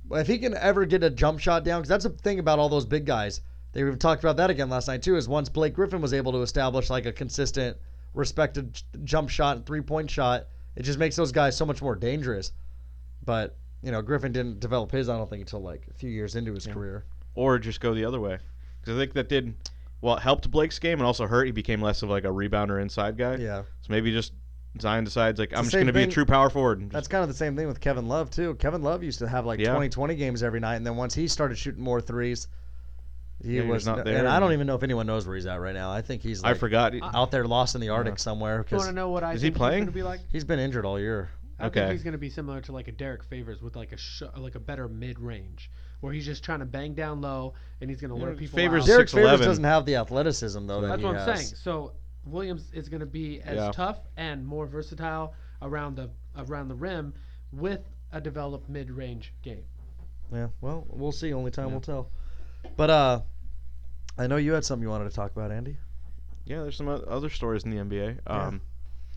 But 0.05 0.21
if 0.21 0.27
he 0.27 0.39
can 0.39 0.55
ever 0.57 0.85
get 0.85 1.03
a 1.03 1.11
jump 1.11 1.41
shot 1.41 1.65
down, 1.65 1.81
because 1.81 1.89
that's 1.89 2.05
the 2.05 2.11
thing 2.11 2.39
about 2.39 2.59
all 2.59 2.69
those 2.69 2.85
big 2.85 3.07
guys. 3.07 3.41
They 3.73 3.81
even 3.81 3.99
talked 3.99 4.23
about 4.23 4.37
that 4.37 4.51
again 4.51 4.69
last 4.69 4.87
night 4.87 5.03
too. 5.03 5.17
Is 5.17 5.29
once 5.29 5.49
Blake 5.49 5.75
Griffin 5.75 6.01
was 6.01 6.13
able 6.13 6.31
to 6.33 6.43
establish 6.43 6.91
like 6.91 7.07
a 7.07 7.13
consistent, 7.13 7.77
respected 8.13 8.81
jump 9.03 9.29
shot 9.31 9.57
and 9.57 9.67
three 9.67 9.81
point 9.81 10.11
shot, 10.11 10.47
it 10.77 10.83
just 10.83 10.99
makes 10.99 11.17
those 11.17 11.33
guys 11.33 11.57
so 11.57 11.67
much 11.67 11.83
more 11.83 11.97
dangerous. 11.97 12.53
But 13.25 13.57
you 13.83 13.91
know, 13.91 14.01
Griffin 14.03 14.31
didn't 14.33 14.61
develop 14.61 14.91
his, 14.93 15.09
I 15.09 15.17
don't 15.17 15.29
think, 15.29 15.41
until 15.41 15.61
like 15.61 15.87
a 15.91 15.95
few 15.95 16.11
years 16.11 16.37
into 16.37 16.53
his 16.55 16.67
Yeah. 16.67 16.73
career. 16.75 17.05
or 17.35 17.59
just 17.59 17.81
go 17.81 17.93
the 17.95 18.05
other 18.05 18.21
way. 18.21 18.39
Because 18.81 18.97
I 18.97 19.01
think 19.01 19.15
that 19.15 19.29
did 19.29 19.55
well. 20.01 20.17
It 20.17 20.21
helped 20.23 20.51
Blake's 20.51 20.79
game 20.79 20.99
and 20.99 21.07
also 21.07 21.27
hurt. 21.27 21.45
He 21.47 21.53
became 21.53 21.81
less 21.81 22.03
of 22.03 22.11
like 22.11 22.25
a 22.25 22.29
rebounder 22.29 22.81
inside 22.81 23.17
guy. 23.17 23.37
Yeah. 23.37 23.63
So 23.83 23.89
maybe 23.89 24.13
just 24.13 24.33
Zion 24.81 25.05
decides 25.05 25.39
like 25.39 25.51
the 25.51 25.59
I'm 25.59 25.65
just 25.65 25.75
going 25.75 25.87
to 25.87 25.93
be 25.93 26.01
a 26.01 26.03
thing- 26.05 26.11
true 26.11 26.25
power 26.27 26.51
forward. 26.51 26.81
and 26.81 26.91
That's 26.91 27.03
just- 27.05 27.11
kind 27.11 27.23
of 27.23 27.29
the 27.29 27.35
same 27.35 27.57
thing 27.57 27.67
with 27.69 27.81
Kevin 27.81 28.09
Love 28.09 28.31
too. 28.31 28.55
Kevin 28.57 28.83
Love 28.83 29.03
used 29.03 29.21
to 29.21 29.29
have 29.29 29.47
like 29.47 29.61
Yeah. 29.61 29.71
20 29.73 29.89
20 29.89 30.15
games 30.17 30.43
every 30.43 30.61
night 30.61 30.77
and 30.77 30.87
then 30.87 30.97
once 30.97 31.15
he 31.15 31.29
started 31.29 31.57
shooting 31.57 31.83
more 31.83 32.01
threes, 32.01 32.49
he 33.43 33.57
Yeah, 33.57 33.63
he 33.63 33.69
was 33.69 33.75
was 33.77 33.87
not 33.87 34.05
there 34.05 34.19
and 34.19 34.29
I 34.29 34.41
don't 34.41 34.51
and- 34.51 34.55
even 34.59 34.67
know 34.67 34.75
if 34.75 34.83
anyone 34.83 35.07
knows 35.07 35.27
where 35.27 35.37
he's 35.37 35.47
at 35.47 35.61
right 35.61 35.75
now. 35.75 35.91
I 35.93 36.03
think 36.03 36.23
he's 36.23 36.43
I 36.43 36.55
forgot. 36.55 36.93
out 37.15 37.31
there 37.31 37.45
lost 37.47 37.75
in 37.75 37.81
the 37.81 37.91
Arctic 37.91 38.15
Yeah. 38.15 38.19
somewhere 38.19 38.53
You 38.53 38.59
want 38.59 38.69
cuz 38.71 38.87
to 38.87 38.93
know 38.93 39.11
what 39.11 39.23
I 39.25 39.35
Is 39.35 39.43
he 39.43 39.49
think 39.49 39.57
playing? 39.57 39.79
he's 39.79 39.85
gonna 39.87 39.93
be 39.95 40.03
like? 40.03 40.21
he's 40.31 40.45
been 40.45 40.59
injured 40.59 40.85
all 40.85 40.99
year. 40.99 41.31
I 41.59 41.67
Okay. 41.67 41.81
think 41.81 41.93
he's 41.93 42.03
going 42.03 42.13
to 42.13 42.19
be 42.19 42.31
similar 42.31 42.61
to 42.63 42.73
like 42.73 42.89
a 42.89 42.93
Derrick 42.93 43.23
Favors 43.23 43.63
with 43.63 43.77
like 43.77 43.93
a 43.93 43.97
sh- 43.97 44.23
like 44.37 44.57
a 44.57 44.61
better 44.61 44.89
mid 44.89 45.21
range, 45.21 45.71
where 46.05 46.13
he's 46.13 46.27
just 46.27 46.45
trying 46.45 46.59
to 46.59 46.67
bang 46.67 46.93
down 46.93 47.23
low 47.23 47.55
and 47.81 47.89
he's 47.89 47.99
going 47.99 48.11
to 48.11 48.17
Yeah, 48.19 48.25
wear 48.25 48.35
people 48.35 48.57
Favors 48.59 48.83
out. 48.83 48.87
Derrick 48.89 49.09
6'11". 49.09 49.13
Favors 49.13 49.41
doesn't 49.47 49.65
have 49.65 49.87
the 49.87 49.97
athleticism 49.97 50.67
though 50.67 50.83
that 50.83 50.89
That's 50.89 51.01
he 51.01 51.07
what 51.07 51.17
I'm 51.17 51.27
has. 51.29 51.49
saying. 51.49 51.57
So 51.63 51.93
Williams 52.27 52.71
is 52.75 52.91
going 52.91 53.01
to 53.01 53.07
be 53.07 53.41
as 53.41 53.57
Yeah. 53.57 53.73
tough 53.73 54.01
and 54.19 54.47
more 54.47 54.67
versatile 54.67 55.33
around 55.63 55.97
the 55.97 56.11
around 56.37 56.69
the 56.69 56.75
rim 56.75 57.15
with 57.53 57.81
a 58.13 58.21
developed 58.21 58.69
mid 58.69 58.91
range 58.91 59.33
game. 59.43 59.65
Yeah, 60.33 60.49
well, 60.61 60.85
we'll 60.91 61.13
see. 61.13 61.33
Only 61.33 61.51
time 61.51 61.69
Yeah. 61.69 61.75
will 61.75 61.81
tell. 61.81 62.11
But 62.77 62.91
uh 62.91 63.21
I 64.19 64.27
know 64.27 64.37
you 64.37 64.53
had 64.53 64.65
something 64.65 64.83
you 64.83 64.91
wanted 64.91 65.09
to 65.09 65.17
talk 65.17 65.33
about, 65.33 65.51
Andy. 65.51 65.77
Yeah, 66.45 66.61
there's 66.63 66.77
some 66.77 66.89
o- 66.89 67.03
other 67.09 67.31
stories 67.31 67.65
in 67.65 67.71
the 67.71 67.79
NBA. 67.79 68.19
Um, 68.27 68.61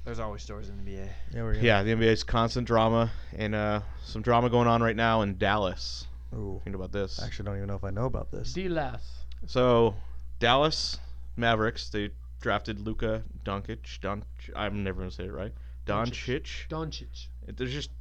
There's 0.05 0.19
always 0.19 0.41
stories 0.41 0.69
in 0.69 0.77
the 0.77 0.91
NBA. 0.91 1.09
Yeah, 1.35 1.43
we're 1.43 1.53
yeah. 1.55 1.83
the 1.83 1.91
NBA's 1.91 2.23
constant 2.23 2.65
drama 2.65 3.11
and 3.35 3.53
uh, 3.53 3.81
some 4.05 4.21
drama 4.21 4.49
going 4.49 4.67
on 4.67 4.81
right 4.81 4.95
now 4.95 5.21
in 5.21 5.37
Dallas. 5.37 6.06
Ooh, 6.33 6.61
Think 6.63 6.75
about 6.75 6.91
this. 6.91 7.19
I 7.21 7.25
actually, 7.25 7.45
don't 7.45 7.55
even 7.57 7.67
know 7.67 7.75
if 7.75 7.83
I 7.83 7.89
know 7.89 8.05
about 8.05 8.31
this. 8.31 8.53
D 8.53 8.67
less. 8.69 9.25
So, 9.45 9.95
Dallas 10.39 10.97
Mavericks 11.35 11.89
they 11.89 12.09
drafted 12.41 12.79
Luka 12.79 13.23
Doncic. 13.43 13.99
Don, 14.01 14.23
I'm 14.55 14.83
never 14.83 14.99
gonna 14.99 15.11
say 15.11 15.25
it 15.25 15.33
right. 15.33 15.53
Doncic. 15.85 16.67
Doncic. 16.69 17.27
There's 17.55 17.71
just 17.71 17.91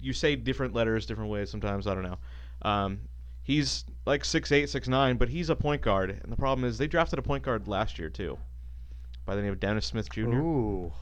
you 0.00 0.12
say 0.12 0.36
different 0.36 0.74
letters 0.74 1.06
different 1.06 1.30
ways 1.30 1.50
sometimes. 1.50 1.86
I 1.86 1.94
don't 1.94 2.04
know. 2.04 2.18
Um, 2.62 3.00
he's 3.42 3.84
like 4.06 4.24
six 4.24 4.50
eight, 4.52 4.70
six 4.70 4.88
nine, 4.88 5.16
but 5.16 5.28
he's 5.28 5.50
a 5.50 5.56
point 5.56 5.82
guard. 5.82 6.10
And 6.22 6.32
the 6.32 6.36
problem 6.36 6.66
is 6.66 6.78
they 6.78 6.86
drafted 6.86 7.18
a 7.18 7.22
point 7.22 7.42
guard 7.44 7.68
last 7.68 7.98
year 7.98 8.08
too. 8.08 8.38
by 9.26 9.36
the 9.36 9.42
name 9.42 9.52
of 9.52 9.60
Dennis 9.60 9.86
Smith 9.86 10.10
Jr. 10.10 10.30
Ooh, 10.30 10.92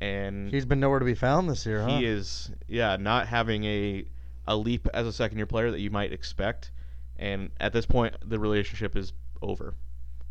and 0.00 0.50
he's 0.50 0.64
been 0.64 0.80
nowhere 0.80 0.98
to 1.00 1.04
be 1.04 1.14
found 1.14 1.50
this 1.50 1.66
year, 1.66 1.82
huh? 1.82 1.98
he 1.98 2.06
is 2.06 2.50
yeah 2.68 2.96
not 2.96 3.26
having 3.26 3.64
a 3.64 4.04
a 4.50 4.56
leap 4.56 4.88
as 4.92 5.06
a 5.06 5.12
second 5.12 5.38
year 5.38 5.46
player 5.46 5.70
that 5.70 5.80
you 5.80 5.90
might 5.90 6.12
expect. 6.12 6.72
And 7.16 7.50
at 7.60 7.72
this 7.72 7.86
point, 7.86 8.16
the 8.28 8.38
relationship 8.38 8.96
is 8.96 9.12
over. 9.40 9.74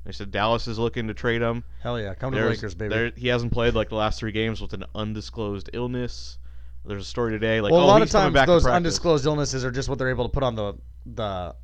They 0.06 0.12
said 0.12 0.32
Dallas 0.32 0.68
is 0.68 0.78
looking 0.78 1.08
to 1.08 1.14
trade 1.14 1.42
him. 1.42 1.64
Hell 1.82 2.00
yeah, 2.00 2.14
come 2.14 2.34
to 2.34 2.40
the 2.40 2.50
Lakers, 2.50 2.76
baby. 2.76 2.94
there- 2.94 3.12
he 3.16 3.30
hasn't 3.30 3.52
played 3.54 3.76
like 3.76 3.90
the 3.90 3.96
last 3.96 4.20
three 4.20 4.32
games 4.32 4.62
with 4.62 4.74
an 4.74 4.84
undisclosed 4.94 5.70
illness. 5.74 6.38
There's 6.86 7.04
a 7.04 7.06
story 7.06 7.32
today 7.32 7.62
like 7.62 7.72
well, 7.72 7.82
oh 7.82 7.86
a 7.86 7.88
lot 7.88 8.02
of 8.02 8.10
times 8.10 8.34
those 8.46 8.66
undisclosed 8.66 9.26
illnesses 9.26 9.64
are 9.64 9.72
just 9.72 9.90
what 9.90 10.00
they're 10.00 10.10
able 10.10 10.26
to 10.26 10.32
put 10.32 10.44
on 10.44 10.56
the 10.56 10.74
the 11.06 11.56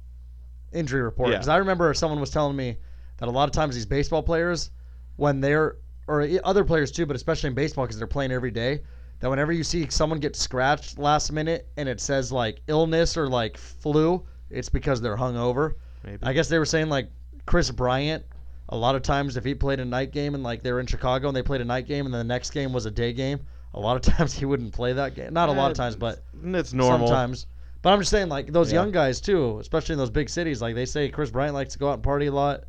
injury 0.72 1.02
report. 1.02 1.30
Yeah. 1.30 1.36
Because 1.38 1.48
I 1.50 1.58
remember 1.58 1.94
someone 1.94 2.20
was 2.20 2.30
telling 2.30 2.56
me 2.56 2.78
that 3.18 3.28
a 3.28 3.32
lot 3.32 3.46
of 3.50 3.52
times 3.52 3.76
these 3.76 3.86
baseball 3.86 4.22
players, 4.24 4.72
when 5.16 5.42
they're 5.42 5.78
or 6.08 6.28
other 6.44 6.64
players 6.64 6.92
too, 6.92 7.06
but 7.06 7.16
especially 7.16 7.48
in 7.50 7.54
baseball 7.56 7.86
because 7.86 7.98
they're 7.98 8.08
playing 8.08 8.32
every 8.32 8.52
day, 8.52 8.82
that 9.26 9.30
whenever 9.32 9.52
you 9.52 9.64
see 9.64 9.90
someone 9.90 10.20
get 10.20 10.36
scratched 10.36 11.00
last 11.00 11.32
minute 11.32 11.68
and 11.78 11.90
it 11.90 12.00
says 12.00 12.32
like 12.32 12.62
illness 12.68 13.18
or 13.18 13.28
like 13.28 13.58
flu, 13.58 14.24
it's 14.52 14.70
because 14.70 15.02
they're 15.02 15.18
hungover. 15.18 15.74
Maybe. 16.04 16.20
I 16.22 16.32
guess 16.32 16.48
they 16.48 16.60
were 16.60 16.66
saying 16.66 16.90
like 16.90 17.10
Kris 17.48 17.72
Bryant. 17.72 18.24
A 18.70 18.78
lot 18.78 18.94
of 18.94 19.02
times, 19.02 19.36
if 19.36 19.44
he 19.44 19.56
played 19.56 19.80
a 19.80 19.86
night 19.86 20.12
game 20.12 20.36
and 20.36 20.44
like 20.44 20.62
they 20.62 20.72
were 20.72 20.80
in 20.80 20.86
Chicago 20.86 21.28
and 21.28 21.36
they 21.36 21.42
played 21.42 21.62
a 21.62 21.66
night 21.66 21.88
game 21.88 22.06
and 22.06 22.14
then 22.14 22.20
the 22.28 22.32
next 22.32 22.52
game 22.52 22.72
was 22.72 22.86
a 22.86 22.92
day 22.92 23.14
game, 23.14 23.40
a 23.74 23.80
lot 23.80 23.96
of 23.96 24.02
times 24.16 24.32
he 24.32 24.46
wouldn't 24.46 24.74
play 24.74 24.94
that 24.94 25.16
game. 25.16 25.34
Not 25.34 25.50
a 25.50 25.54
lot 25.54 25.72
of 25.72 25.78
times, 25.78 25.96
but 25.96 26.24
it's 26.44 26.72
normal. 26.74 27.08
sometimes. 27.08 27.48
But 27.82 27.94
I'm 27.94 28.00
just 28.02 28.12
saying, 28.12 28.30
like 28.30 28.52
those 28.54 28.72
Yeah. 28.72 28.82
young 28.82 28.92
guys 28.92 29.20
too, 29.20 29.58
especially 29.60 29.94
in 29.94 29.98
those 30.00 30.12
big 30.12 30.30
cities. 30.30 30.62
Like 30.62 30.76
they 30.76 30.86
say, 30.86 31.10
Kris 31.10 31.32
Bryant 31.32 31.56
likes 31.56 31.74
to 31.74 31.80
go 31.80 31.90
out 31.90 31.94
and 31.96 32.04
party 32.04 32.28
a 32.28 32.32
lot. 32.32 32.66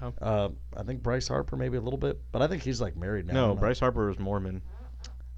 Yeah. 0.00 0.10
Uh, 0.22 0.48
I 0.76 0.84
think 0.84 1.02
Bryce 1.02 1.26
Harper 1.26 1.56
maybe 1.56 1.78
a 1.78 1.80
little 1.80 1.98
bit, 1.98 2.20
but 2.30 2.42
I 2.42 2.46
think 2.46 2.62
he's 2.62 2.80
like 2.80 2.96
married 2.96 3.26
now. 3.26 3.48
No, 3.48 3.54
Bryce 3.56 3.80
Harper 3.80 4.08
is 4.08 4.20
Mormon. 4.20 4.62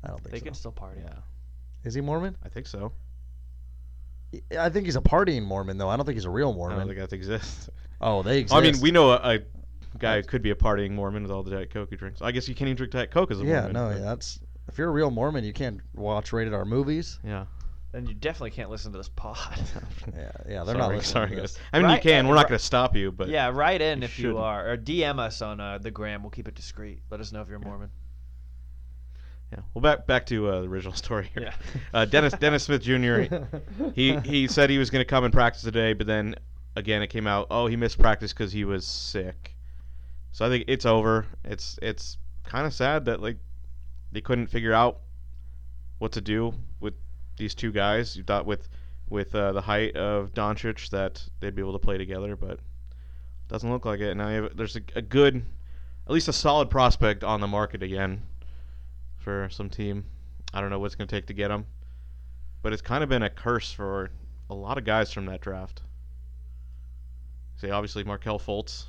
I 0.05 0.09
don't 0.09 0.19
think 0.21 0.31
They 0.33 0.39
so. 0.39 0.45
can 0.45 0.55
still 0.55 0.73
party. 0.73 1.01
Yeah, 1.05 1.15
Is 1.85 1.95
he 1.95 2.01
Mormon? 2.01 2.37
I 2.45 2.49
think 2.49 2.67
so. 2.67 2.93
I 4.59 4.71
think 4.71 4.87
he's 4.87 4.97
a 4.97 5.01
partying 5.01 5.43
Mormon 5.43 5.77
though. 5.79 5.89
I 5.89 5.97
don't 5.97 6.07
think 6.07 6.17
he's 6.17 6.25
a 6.25 6.31
real 6.31 6.53
Mormon. 6.55 6.79
I 6.79 6.85
Mormon. 6.85 6.97
don't 6.97 7.09
think 7.09 7.11
that 7.11 7.17
exists. 7.17 7.69
oh, 8.01 8.23
they 8.23 8.39
exist. 8.41 8.57
I 8.57 8.61
mean, 8.63 8.81
we 8.81 8.91
know 8.91 9.11
a, 9.11 9.17
a 9.17 9.39
guy 9.99 10.17
who 10.17 10.23
could 10.27 10.43
be 10.43 10.51
a 10.51 10.55
partying 10.55 10.93
Mormon 10.93 11.23
with 11.23 11.31
all 11.33 11.43
the 11.43 11.51
Diet 11.51 11.71
Coke 11.71 11.91
he 11.91 11.97
drinks. 11.97 12.23
I 12.23 12.33
guess 12.33 12.49
you 12.49 12.55
can't 12.55 12.69
even 12.69 12.77
drink 12.77 12.93
Diet 12.93 13.11
Coke 13.11 13.31
as 13.31 13.41
a 13.41 13.45
Mormon. 13.45 13.55
yeah, 13.55 13.61
Mormon. 13.61 13.75
no, 13.75 13.89
but- 13.95 13.99
yeah, 14.01 14.05
that's 14.07 14.41
if 14.69 14.79
you're 14.79 14.89
a 14.89 14.93
real 14.93 15.11
Mormon, 15.11 15.45
you 15.45 15.53
can't 15.53 15.81
watch 15.95 16.33
rated 16.33 16.55
R 16.55 16.65
movies. 16.65 17.19
Yeah. 17.25 17.45
Then 17.91 18.07
you 18.07 18.15
definitely 18.15 18.53
can't 18.53 18.71
listen 18.71 18.91
to 18.93 18.99
this 18.99 19.11
pod. 19.11 19.37
Yeah, 20.17 20.31
yeah, 20.49 20.65
they're 20.65 20.75
sorry, 20.75 20.79
not 20.79 20.89
listening 20.89 21.03
sorry, 21.03 21.29
to 21.31 21.37
guys. 21.37 21.59
I 21.75 21.79
mean, 21.79 21.87
Right, 21.87 22.03
you 22.03 22.11
can. 22.11 22.25
uh, 22.25 22.29
We're 22.31 22.35
not 22.37 22.49
going 22.49 22.59
to 22.59 22.65
stop 22.65 22.97
you, 22.97 23.13
but 23.13 23.29
yeah, 23.29 23.51
write 23.53 23.83
in 23.83 23.99
you 23.99 24.05
if 24.07 24.19
you 24.19 24.23
shouldn't. 24.29 24.39
are, 24.41 24.71
or 24.73 24.77
DM 24.79 25.19
us 25.19 25.43
on 25.43 25.61
uh, 25.61 25.77
the 25.79 25.91
gram. 25.91 26.23
We'll 26.23 26.31
keep 26.31 26.49
it 26.49 26.55
discreet. 26.55 27.01
Let 27.11 27.21
us 27.21 27.33
know 27.33 27.43
if 27.43 27.49
you're 27.49 27.59
a 27.59 27.65
Mormon. 27.65 27.91
Yeah. 29.53 29.61
Well, 29.75 29.83
back 29.83 30.07
back 30.07 30.27
to 30.27 30.49
uh, 30.49 30.61
the 30.63 30.69
original 30.69 30.95
story 30.95 31.31
here. 31.35 31.45
Yeah. 31.45 31.55
Uh, 31.93 32.05
Dennis 32.07 32.33
Dennis 32.35 32.65
Smith 32.65 32.83
Jr. 32.83 33.23
he 33.95 34.17
he 34.21 34.49
said 34.49 34.71
he 34.71 34.79
was 34.79 34.91
going 34.91 35.01
to 35.01 35.09
come 35.09 35.25
and 35.25 35.33
practice 35.33 35.63
today, 35.63 35.93
but 35.93 36.07
then 36.07 36.35
again 36.75 37.03
it 37.03 37.09
came 37.09 37.27
out, 37.27 37.49
oh, 37.51 37.67
he 37.67 37.77
missed 37.77 37.99
practice 37.99 38.33
because 38.33 38.53
he 38.53 38.65
was 38.65 38.87
sick. 38.87 39.55
So 40.33 40.47
I 40.47 40.49
think 40.49 40.65
it's 40.69 40.87
over. 40.87 41.27
It's 41.45 41.79
it's 41.83 42.17
kind 42.45 42.67
of 42.67 42.73
sad 42.73 43.05
that 43.05 43.21
like 43.21 43.37
they 44.11 44.23
couldn't 44.23 44.47
figure 44.47 44.73
out 44.73 45.01
what 45.99 46.13
to 46.13 46.21
do 46.21 46.55
with 46.81 46.95
these 47.37 47.55
two 47.55 47.73
guys. 47.73 48.17
You 48.17 48.23
thought 48.23 48.47
with 48.47 48.69
with 49.11 49.35
uh, 49.35 49.53
the 49.53 49.61
height 49.61 49.95
of 49.97 50.33
Doncic 50.33 50.89
that 50.91 51.23
they'd 51.41 51.55
be 51.55 51.61
able 51.61 51.75
to 51.75 51.79
play 51.79 51.99
together, 51.99 52.37
but 52.37 52.59
doesn't 53.49 53.71
look 53.71 53.85
like 53.85 54.01
it. 54.01 54.15
Now 54.17 54.31
you 54.31 54.43
have, 54.45 54.57
there's 54.57 54.77
a, 54.77 54.81
a 54.97 55.03
good, 55.03 55.45
at 56.07 56.13
least 56.13 56.29
a 56.29 56.33
solid 56.33 56.71
prospect 56.71 57.23
on 57.23 57.43
the 57.43 57.47
market 57.47 57.83
again 57.83 58.23
for 59.23 59.49
some 59.51 59.71
team. 59.71 60.05
I 60.53 60.61
don't 60.61 60.71
know 60.71 60.79
what's 60.79 60.95
going 60.95 61.09
to 61.09 61.15
take 61.15 61.27
to 61.27 61.35
get 61.35 61.51
him, 61.51 61.65
but 62.63 62.73
it's 62.73 62.83
kind 62.83 63.03
of 63.03 63.09
been 63.09 63.23
a 63.23 63.31
curse 63.31 63.73
for 63.73 64.11
a 64.51 64.55
lot 64.55 64.77
of 64.77 64.85
guys 64.85 65.13
from 65.13 65.27
that 65.27 65.41
draft. 65.41 65.81
Say 67.57 67.71
obviously 67.71 68.05
Markelle 68.05 68.39
Fultz, 68.39 68.87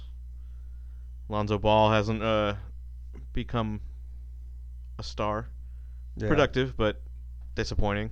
Lonzo 1.30 1.58
Ball 1.58 1.92
hasn't 1.92 2.24
uh, 2.24 2.56
become 3.32 3.80
a 5.00 5.04
star. 5.04 5.48
Yeah. 6.18 6.28
Productive, 6.28 6.76
but 6.76 7.02
disappointing. 7.56 8.12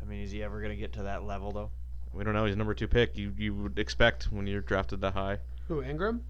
I 0.00 0.04
mean, 0.04 0.22
is 0.22 0.30
he 0.30 0.42
ever 0.42 0.60
gonna 0.60 0.76
get 0.76 0.94
to 0.94 1.04
that 1.04 1.24
level 1.24 1.52
though? 1.52 1.70
We 2.12 2.24
don't 2.24 2.34
know. 2.34 2.44
He's 2.44 2.56
number 2.56 2.74
two 2.74 2.88
pick. 2.88 3.16
You 3.16 3.32
you 3.36 3.54
would 3.54 3.78
expect 3.78 4.30
when 4.32 4.46
you're 4.46 4.60
drafted 4.60 5.00
that 5.02 5.14
high. 5.14 5.38
Who 5.68 5.82
Ingram? 5.82 6.24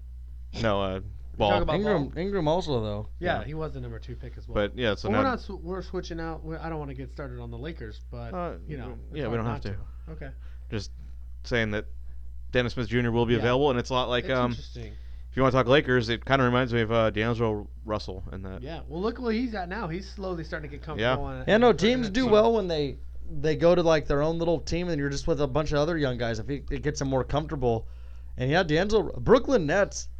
No, 0.61 0.81
uh, 0.81 0.93
talking 0.95 1.09
Ball. 1.37 1.61
about- 1.61 1.75
Ingram, 1.75 2.11
Ingram 2.17 2.47
also 2.47 2.81
though. 2.81 3.09
Yeah, 3.19 3.39
Yeah. 3.39 3.45
he 3.45 3.53
was 3.53 3.73
the 3.73 3.79
number 3.81 3.99
two 3.99 4.15
pick 4.15 4.37
as 4.37 4.47
well. 4.47 4.55
But 4.55 4.77
yeah, 4.77 4.95
so 4.95 5.09
Well, 5.09 5.19
we're 5.19 5.23
now 5.23 5.29
not. 5.31 5.41
sw- 5.41 5.61
We're 5.61 5.81
switching 5.81 6.19
out. 6.19 6.43
we- 6.43 6.55
I 6.55 6.69
don't 6.69 6.79
want 6.79 6.89
to 6.89 6.95
get 6.95 7.11
started 7.11 7.39
on 7.39 7.51
the 7.51 7.57
Lakers, 7.57 8.01
but 8.11 8.33
Uh, 8.33 8.53
you 8.67 8.77
know. 8.77 8.97
it's 9.09 9.17
yeah, 9.17 9.27
we 9.27 9.35
hard 9.37 9.37
don't 9.37 9.45
have 9.45 9.63
not 9.65 9.77
to. 10.07 10.11
Okay. 10.13 10.29
just 10.71 10.91
saying 11.43 11.71
that 11.71 11.85
Dennis 12.51 12.73
Smith 12.73 12.87
Jr. 12.87 13.11
will 13.11 13.25
be 13.25 13.33
Yeah. 13.33 13.39
available, 13.39 13.69
and 13.69 13.79
it's 13.79 13.89
a 13.89 13.93
lot 13.93 14.09
like 14.09 14.25
it's 14.25 14.33
um, 14.33 14.51
interesting. 14.51 14.93
if 15.29 15.35
you 15.37 15.43
want 15.43 15.51
to 15.53 15.57
talk 15.57 15.67
Lakers, 15.67 16.09
it 16.09 16.25
kind 16.25 16.41
of 16.41 16.45
reminds 16.45 16.73
me 16.73 16.81
of 16.81 16.91
uh, 16.91 17.09
D'Angelo 17.09 17.67
Russell 17.85 18.23
and 18.31 18.43
that. 18.45 18.61
Yeah. 18.63 18.81
Well, 18.87 19.01
look 19.01 19.19
where 19.19 19.33
he's 19.33 19.53
at 19.53 19.69
now. 19.69 19.87
He's 19.87 20.09
slowly 20.09 20.43
starting 20.43 20.69
to 20.69 20.75
get 20.77 20.83
comfortable. 20.83 21.23
on- 21.25 21.43
Yeah, 21.47 21.57
no, 21.57 21.73
teams 21.73 22.09
do 22.09 22.23
team. 22.23 22.31
well 22.31 22.53
when 22.53 22.67
they 22.67 22.97
they 23.29 23.57
go 23.57 23.75
to 23.75 23.83
like 23.83 24.07
their 24.07 24.21
own 24.21 24.39
little 24.39 24.57
team 24.61 24.87
and 24.87 24.97
you're 24.97 25.09
just 25.09 25.27
with 25.27 25.41
a 25.41 25.47
bunch 25.47 25.73
of 25.73 25.79
other 25.79 25.97
young 25.97 26.17
guys. 26.17 26.39
If 26.39 26.49
it, 26.49 26.63
it 26.71 26.81
gets 26.81 26.99
them 26.99 27.09
more 27.09 27.25
comfortable, 27.25 27.85
and 28.37 28.49
yeah, 28.49 28.63
D'Angelo, 28.63 29.11
Brooklyn 29.19 29.65
Nets 29.65 30.07
are 30.07 30.16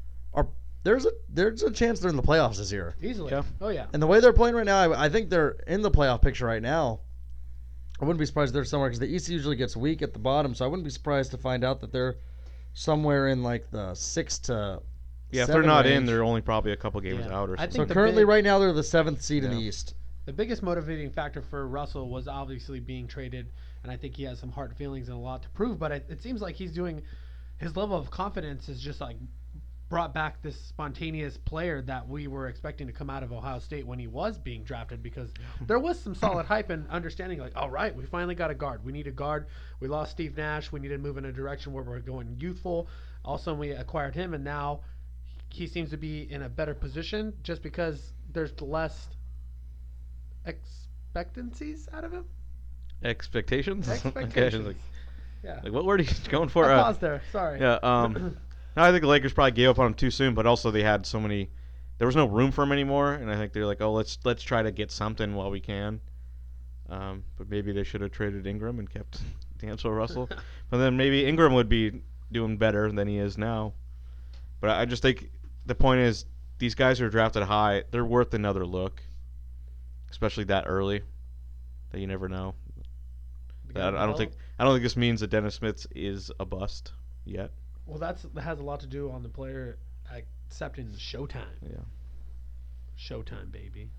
there's 0.84 1.06
a 1.06 1.12
there's 1.30 1.64
a 1.64 1.72
chance 1.72 2.00
they're 2.00 2.10
in 2.10 2.16
the 2.16 2.24
playoffs 2.24 2.58
this 2.58 2.72
year. 2.72 2.96
Easily. 3.02 3.32
Yeah. 3.32 3.44
Oh 3.62 3.70
yeah. 3.70 3.88
And 3.94 4.02
the 4.02 4.08
way 4.08 4.20
they're 4.20 4.34
playing 4.34 4.56
right 4.56 4.66
now, 4.66 4.92
I, 4.92 5.06
I 5.06 5.10
think 5.10 5.30
they're 5.30 5.58
in 5.68 5.82
the 5.82 5.92
playoff 5.92 6.22
picture 6.22 6.46
right 6.46 6.62
now. 6.62 7.02
I 8.00 8.06
wouldn't 8.06 8.20
be 8.20 8.26
surprised 8.26 8.52
if 8.52 8.54
they're 8.54 8.66
somewhere 8.66 8.90
because 8.90 9.00
the 9.00 9.08
East 9.08 9.28
usually 9.28 9.56
gets 9.56 9.76
weak 9.76 10.02
at 10.02 10.14
the 10.14 10.20
bottom, 10.20 10.54
so 10.54 10.64
I 10.66 10.68
wouldn't 10.68 10.84
be 10.86 10.92
surprised 10.92 11.32
to 11.32 11.38
find 11.38 11.64
out 11.64 11.82
that 11.82 11.92
they're 11.92 12.18
somewhere 12.74 13.28
in 13.30 13.42
like 13.44 13.70
the 13.72 13.94
six 13.96 14.38
to. 14.40 14.82
Yeah, 15.30 15.42
if 15.42 15.48
they're 15.48 15.56
seven 15.56 15.68
not 15.68 15.86
in, 15.86 16.06
they're 16.06 16.24
only 16.24 16.40
probably 16.42 16.72
a 16.72 16.78
couple 16.78 17.02
games 17.02 17.26
Yeah. 17.28 17.36
out 17.38 17.50
or 17.50 17.58
something. 17.58 17.88
So 17.88 17.94
currently, 17.94 18.22
big- 18.22 18.30
right 18.30 18.44
now, 18.44 18.60
they're 18.60 18.72
the 18.72 18.84
seventh 18.84 19.22
seed 19.22 19.44
in 19.44 19.52
the 19.52 19.58
East. 19.60 19.96
The 20.26 20.32
biggest 20.34 20.62
motivating 20.64 21.10
factor 21.10 21.42
for 21.42 21.68
Russell 21.68 22.10
was 22.10 22.28
obviously 22.28 22.80
being 22.80 23.08
traded, 23.08 23.48
and 23.84 23.92
I 23.92 23.98
think 23.98 24.16
he 24.16 24.24
has 24.24 24.40
some 24.40 24.52
hard 24.52 24.76
feelings 24.76 25.10
and 25.10 25.18
a 25.18 25.20
lot 25.20 25.42
to 25.44 25.50
prove. 25.50 25.80
But 25.80 25.92
it, 25.92 26.06
it 26.10 26.22
seems 26.22 26.42
like 26.42 26.56
he's 26.56 26.72
doing 26.72 27.02
his 27.58 27.76
level 27.76 27.98
of 27.98 28.10
confidence 28.12 28.70
is 28.70 28.80
just 28.80 29.02
like 29.02 29.18
brought 29.90 30.14
back 30.14 30.42
this 30.42 30.60
spontaneous 30.60 31.38
player 31.38 31.82
that 31.84 32.08
we 32.08 32.28
were 32.28 32.48
expecting 32.48 32.88
to 32.88 32.94
come 32.94 33.10
out 33.10 33.24
of 33.24 33.32
Ohio 33.32 33.60
State 33.60 33.88
when 33.88 33.98
he 34.00 34.08
was 34.08 34.38
being 34.38 34.64
drafted 34.64 35.02
because 35.02 35.34
there 35.66 35.80
was 35.80 35.98
some 36.00 36.14
solid 36.14 36.46
hype 36.46 36.70
and 36.70 36.90
understanding 36.90 37.40
like 37.40 37.54
all 37.56 37.70
right 37.70 37.96
we 37.96 38.06
finally 38.06 38.36
got 38.36 38.52
a 38.52 38.56
guard 38.56 38.84
we 38.84 38.92
need 38.92 39.08
a 39.08 39.12
guard 39.12 39.48
we 39.80 39.88
lost 39.88 40.12
Steve 40.12 40.36
Nash 40.36 40.72
we 40.74 40.80
need 40.82 40.90
to 40.90 40.98
move 40.98 41.18
in 41.18 41.24
a 41.26 41.32
direction 41.32 41.72
where 41.72 41.84
we're 41.86 42.00
going 42.00 42.36
youthful 42.38 42.88
also 43.24 43.54
we 43.54 43.72
acquired 43.72 44.14
him 44.14 44.34
and 44.34 44.44
now 44.44 44.82
he 45.50 45.66
seems 45.68 45.90
to 45.92 45.98
be 45.98 46.30
in 46.30 46.42
a 46.44 46.50
better 46.50 46.74
position 46.74 47.32
just 47.42 47.64
because 47.64 48.12
there's 48.34 48.60
less 48.62 49.08
expectancies 50.46 51.88
out 51.94 52.04
of 52.04 52.12
him. 52.12 52.26
Expectations. 53.04 53.88
Okay, 53.90 53.96
Expectations. 54.08 54.68
like, 54.68 54.76
Yeah. 55.44 55.60
like, 55.64 55.72
what 55.72 55.86
word 55.86 56.02
are 56.02 56.04
you 56.04 56.10
going 56.30 56.50
for? 56.50 56.66
I 56.70 56.74
Uh, 56.76 56.84
paused 56.84 57.00
there. 57.02 57.22
Sorry. 57.32 57.60
Yeah. 57.62 57.80
Um, 57.84 58.38
I 58.84 58.92
think 58.92 59.02
the 59.02 59.08
Lakers 59.08 59.34
probably 59.34 59.52
gave 59.52 59.70
up 59.70 59.80
on 59.80 59.88
him 59.88 59.94
too 59.94 60.12
soon, 60.12 60.34
but 60.34 60.46
also 60.46 60.72
they 60.72 60.84
had 60.84 61.06
so 61.06 61.20
many. 61.20 61.50
There 61.98 62.06
was 62.06 62.16
no 62.16 62.28
room 62.28 62.52
for 62.52 62.64
him 62.64 62.72
anymore, 62.72 63.14
and 63.14 63.32
I 63.32 63.36
think 63.36 63.54
they're 63.54 63.66
like, 63.66 63.82
oh, 63.82 63.92
let's 63.92 64.20
let's 64.24 64.44
try 64.44 64.62
to 64.62 64.72
get 64.72 64.92
something 64.92 65.34
while 65.36 65.50
we 65.50 65.60
can. 65.60 66.00
Um, 66.90 67.24
but 67.38 67.50
maybe 67.50 67.72
they 67.72 67.84
should 67.84 68.02
have 68.02 68.12
traded 68.12 68.48
Ingram 68.48 68.80
and 68.80 68.90
kept 68.90 69.22
D'Angelo 69.58 69.94
Russell. 69.94 70.30
but 70.70 70.78
then 70.78 70.96
maybe 70.96 71.26
Ingram 71.26 71.54
would 71.54 71.70
be 71.70 72.02
doing 72.32 72.58
better 72.58 72.92
than 72.92 73.08
he 73.08 73.18
is 73.18 73.38
now. 73.38 73.74
But 74.62 74.72
I 74.72 74.86
just 74.86 75.02
think 75.02 75.30
the 75.66 75.76
point 75.76 76.02
is 76.02 76.26
these 76.60 76.76
guys 76.76 77.00
who 77.00 77.06
are 77.06 77.10
drafted 77.10 77.44
high, 77.44 77.84
they're 77.92 78.06
worth 78.06 78.34
another 78.34 78.66
look, 78.66 79.02
especially 80.10 80.46
that 80.46 80.66
early. 80.68 81.02
That 81.92 82.00
you 82.00 82.08
never 82.08 82.28
know. 82.28 82.54
I, 83.76 83.88
I 83.88 84.06
don't 84.06 84.18
think 84.18 84.32
I 84.60 84.64
don't 84.64 84.74
think 84.74 84.84
this 84.84 84.98
means 84.98 85.22
that 85.22 85.30
Dennis 85.30 85.56
Smith 85.56 85.86
is 85.96 86.32
a 86.40 86.46
bust 86.46 86.92
yet. 87.26 87.52
Well, 87.88 88.00
that's 88.00 88.24
that 88.24 88.42
has 88.42 88.60
a 88.60 88.64
lot 88.64 88.82
to 88.82 88.88
do 88.88 89.10
on 89.12 89.24
the 89.24 89.30
player 89.30 89.78
accepting 90.50 90.88
Showtime. 90.90 91.46
Yeah. 91.64 91.78
Showtime, 92.98 93.52
baby. 93.52 93.90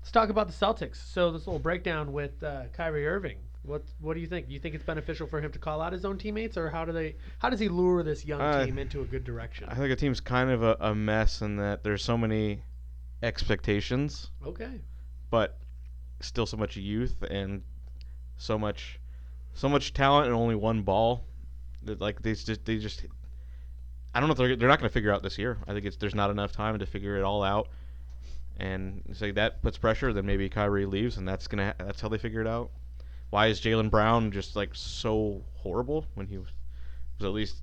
Let's 0.00 0.10
talk 0.12 0.28
about 0.28 0.48
the 0.48 0.52
Celtics. 0.52 0.96
So 0.96 1.30
this 1.32 1.46
little 1.46 1.58
breakdown 1.60 2.12
with 2.12 2.42
uh, 2.42 2.64
Kyrie 2.72 3.06
Irving. 3.06 3.38
What 3.62 3.82
what 4.00 4.14
do 4.14 4.20
you 4.20 4.26
think? 4.26 4.48
Do 4.48 4.52
you 4.54 4.60
think 4.60 4.74
it's 4.74 4.84
beneficial 4.84 5.26
for 5.26 5.40
him 5.40 5.50
to 5.52 5.58
call 5.58 5.80
out 5.80 5.92
his 5.94 6.04
own 6.04 6.18
teammates, 6.18 6.58
or 6.58 6.68
how 6.68 6.84
do 6.84 6.92
they? 6.92 7.16
How 7.38 7.48
does 7.48 7.60
he 7.60 7.68
lure 7.68 8.02
this 8.02 8.24
young 8.26 8.40
Uh, 8.42 8.66
team 8.66 8.78
into 8.78 9.00
a 9.00 9.06
good 9.06 9.24
direction? 9.24 9.66
I 9.70 9.74
think 9.74 9.90
a 9.90 9.96
team's 9.96 10.20
kind 10.20 10.50
of 10.50 10.62
a, 10.62 10.76
a 10.80 10.94
mess 10.94 11.40
in 11.40 11.56
that 11.56 11.82
there's 11.82 12.04
so 12.04 12.18
many 12.18 12.62
expectations, 13.22 14.30
Okay. 14.44 14.80
but 15.30 15.58
still 16.20 16.44
so 16.44 16.58
much 16.58 16.76
youth 16.76 17.22
and 17.30 17.62
so 18.36 18.58
much 18.58 19.00
so 19.54 19.68
much 19.68 19.94
talent 19.94 20.26
and 20.26 20.34
only 20.36 20.54
one 20.56 20.82
ball. 20.82 21.24
Like 21.86 22.22
they 22.22 22.34
just 22.34 22.64
they 22.64 22.78
just 22.78 23.04
I 24.14 24.20
don't 24.20 24.28
know 24.28 24.32
if 24.32 24.38
they're 24.38 24.56
they're 24.56 24.68
not 24.68 24.78
going 24.78 24.88
to 24.88 24.92
figure 24.92 25.12
out 25.12 25.22
this 25.22 25.38
year. 25.38 25.58
I 25.66 25.72
think 25.72 25.84
it's 25.86 25.96
there's 25.96 26.14
not 26.14 26.30
enough 26.30 26.52
time 26.52 26.78
to 26.78 26.86
figure 26.86 27.16
it 27.16 27.22
all 27.22 27.42
out, 27.42 27.68
and 28.58 29.02
say 29.12 29.30
that 29.32 29.62
puts 29.62 29.78
pressure. 29.78 30.12
Then 30.12 30.26
maybe 30.26 30.48
Kyrie 30.48 30.86
leaves, 30.86 31.16
and 31.16 31.26
that's 31.26 31.46
gonna 31.46 31.74
that's 31.78 32.00
how 32.00 32.08
they 32.08 32.18
figure 32.18 32.40
it 32.40 32.46
out. 32.46 32.70
Why 33.30 33.48
is 33.48 33.60
Jaylen 33.60 33.90
Brown 33.90 34.30
just 34.30 34.54
like 34.54 34.70
so 34.74 35.42
horrible 35.54 36.06
when 36.14 36.26
he 36.28 36.38
was, 36.38 36.48
was 37.18 37.26
at 37.26 37.32
least 37.32 37.56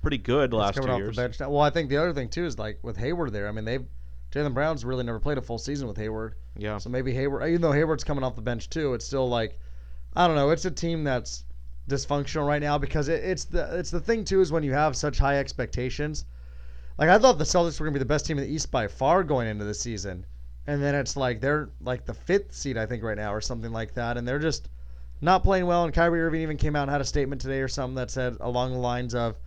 pretty 0.00 0.18
good 0.18 0.52
He's 0.52 0.58
last 0.58 0.74
two 0.76 0.88
off 0.88 0.98
years? 0.98 1.14
the 1.14 1.22
bench 1.22 1.38
now. 1.38 1.50
Well, 1.50 1.60
I 1.60 1.70
think 1.70 1.88
the 1.88 1.98
other 1.98 2.12
thing 2.12 2.28
too 2.28 2.44
is 2.44 2.58
like 2.58 2.78
with 2.82 2.96
Hayward 2.96 3.32
there. 3.32 3.48
I 3.48 3.52
mean, 3.52 3.64
they've 3.64 3.84
Jaylen 4.32 4.54
Brown's 4.54 4.84
really 4.84 5.04
never 5.04 5.20
played 5.20 5.38
a 5.38 5.42
full 5.42 5.58
season 5.58 5.86
with 5.86 5.96
Hayward. 5.98 6.34
Yeah, 6.56 6.78
So 6.78 6.88
maybe 6.90 7.12
Hayward, 7.12 7.48
even 7.48 7.60
though 7.60 7.72
Hayward's 7.72 8.02
coming 8.02 8.24
off 8.24 8.34
the 8.34 8.42
bench 8.42 8.70
too, 8.70 8.94
it's 8.94 9.04
still 9.04 9.28
like, 9.28 9.58
I 10.16 10.26
don't 10.26 10.36
know. 10.36 10.50
It's 10.50 10.64
a 10.64 10.70
team 10.70 11.04
that's 11.04 11.44
dysfunctional 11.88 12.46
right 12.46 12.62
now 12.62 12.78
because 12.78 13.08
it, 13.08 13.24
it's 13.24 13.44
the 13.44 13.78
it's 13.78 13.90
the 13.90 14.00
thing 14.00 14.24
too 14.24 14.40
is 14.40 14.52
when 14.52 14.62
you 14.62 14.72
have 14.72 14.96
such 14.96 15.18
high 15.18 15.38
expectations. 15.38 16.24
Like 16.98 17.08
I 17.08 17.18
thought 17.18 17.38
the 17.38 17.44
Celtics 17.44 17.80
were 17.80 17.86
gonna 17.86 17.94
be 17.94 17.98
the 17.98 18.04
best 18.04 18.26
team 18.26 18.38
in 18.38 18.44
the 18.44 18.52
East 18.52 18.70
by 18.70 18.86
far 18.86 19.24
going 19.24 19.48
into 19.48 19.64
the 19.64 19.74
season, 19.74 20.26
and 20.66 20.82
then 20.82 20.94
it's 20.94 21.16
like 21.16 21.40
they're 21.40 21.70
like 21.80 22.04
the 22.04 22.14
fifth 22.14 22.54
seed 22.54 22.76
I 22.76 22.86
think 22.86 23.02
right 23.02 23.16
now 23.16 23.32
or 23.34 23.40
something 23.40 23.72
like 23.72 23.94
that, 23.94 24.16
and 24.16 24.26
they're 24.26 24.38
just 24.38 24.68
not 25.20 25.42
playing 25.42 25.66
well. 25.66 25.84
And 25.84 25.94
Kyrie 25.94 26.22
Irving 26.22 26.42
even 26.42 26.56
came 26.56 26.76
out 26.76 26.82
and 26.82 26.90
had 26.90 27.00
a 27.00 27.04
statement 27.04 27.40
today 27.40 27.60
or 27.60 27.68
something 27.68 27.94
that 27.96 28.10
said 28.10 28.36
along 28.40 28.72
the 28.72 28.78
lines 28.78 29.14
of, 29.14 29.38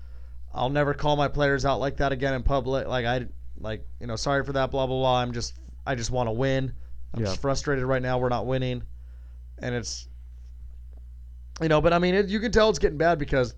"I'll 0.54 0.70
never 0.70 0.94
call 0.94 1.16
my 1.16 1.28
players 1.28 1.66
out 1.66 1.80
like 1.80 1.98
that 1.98 2.12
again 2.12 2.34
in 2.34 2.44
public. 2.44 2.88
Like 2.88 3.06
I 3.06 3.28
like 3.60 3.86
you 4.00 4.08
know 4.08 4.16
sorry 4.16 4.44
for 4.44 4.54
that 4.54 4.72
blah 4.72 4.88
blah 4.88 4.98
blah. 4.98 5.22
I'm 5.22 5.32
just 5.32 5.54
I 5.86 5.96
just 5.96 6.12
want 6.12 6.28
to 6.28 6.34
win." 6.34 6.74
I'm 7.14 7.22
Yeah. 7.22 7.28
just 7.28 7.42
frustrated 7.42 7.86
right 7.86 8.02
now. 8.02 8.18
We're 8.18 8.28
not 8.28 8.46
winning, 8.46 8.84
and 9.60 9.74
it's, 9.74 10.10
you 11.62 11.70
know. 11.70 11.82
But 11.82 11.94
I 11.94 12.00
mean, 12.00 12.16
it, 12.16 12.28
you 12.28 12.40
can 12.40 12.52
tell 12.52 12.70
it's 12.70 12.80
getting 12.80 12.98
bad 12.98 13.20
because 13.20 13.56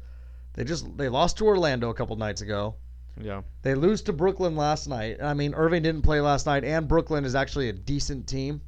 they 0.54 0.64
just 0.64 0.98
they 0.98 1.10
lost 1.10 1.38
to 1.38 1.46
Orlando 1.46 1.90
a 1.90 1.94
couple 1.94 2.16
nights 2.16 2.42
ago. 2.42 2.76
yeah, 3.22 3.42
They 3.62 3.76
lose 3.76 4.02
to 4.04 4.14
Brooklyn 4.14 4.56
last 4.56 4.88
night. 4.88 5.18
I 5.22 5.34
mean, 5.34 5.54
Irving 5.54 5.84
didn't 5.84 6.02
play 6.04 6.22
last 6.22 6.46
night, 6.46 6.64
and 6.64 6.88
Brooklyn 6.88 7.26
is 7.26 7.36
actually 7.36 7.70
a 7.70 7.74
decent 7.74 8.28
team. 8.28 8.62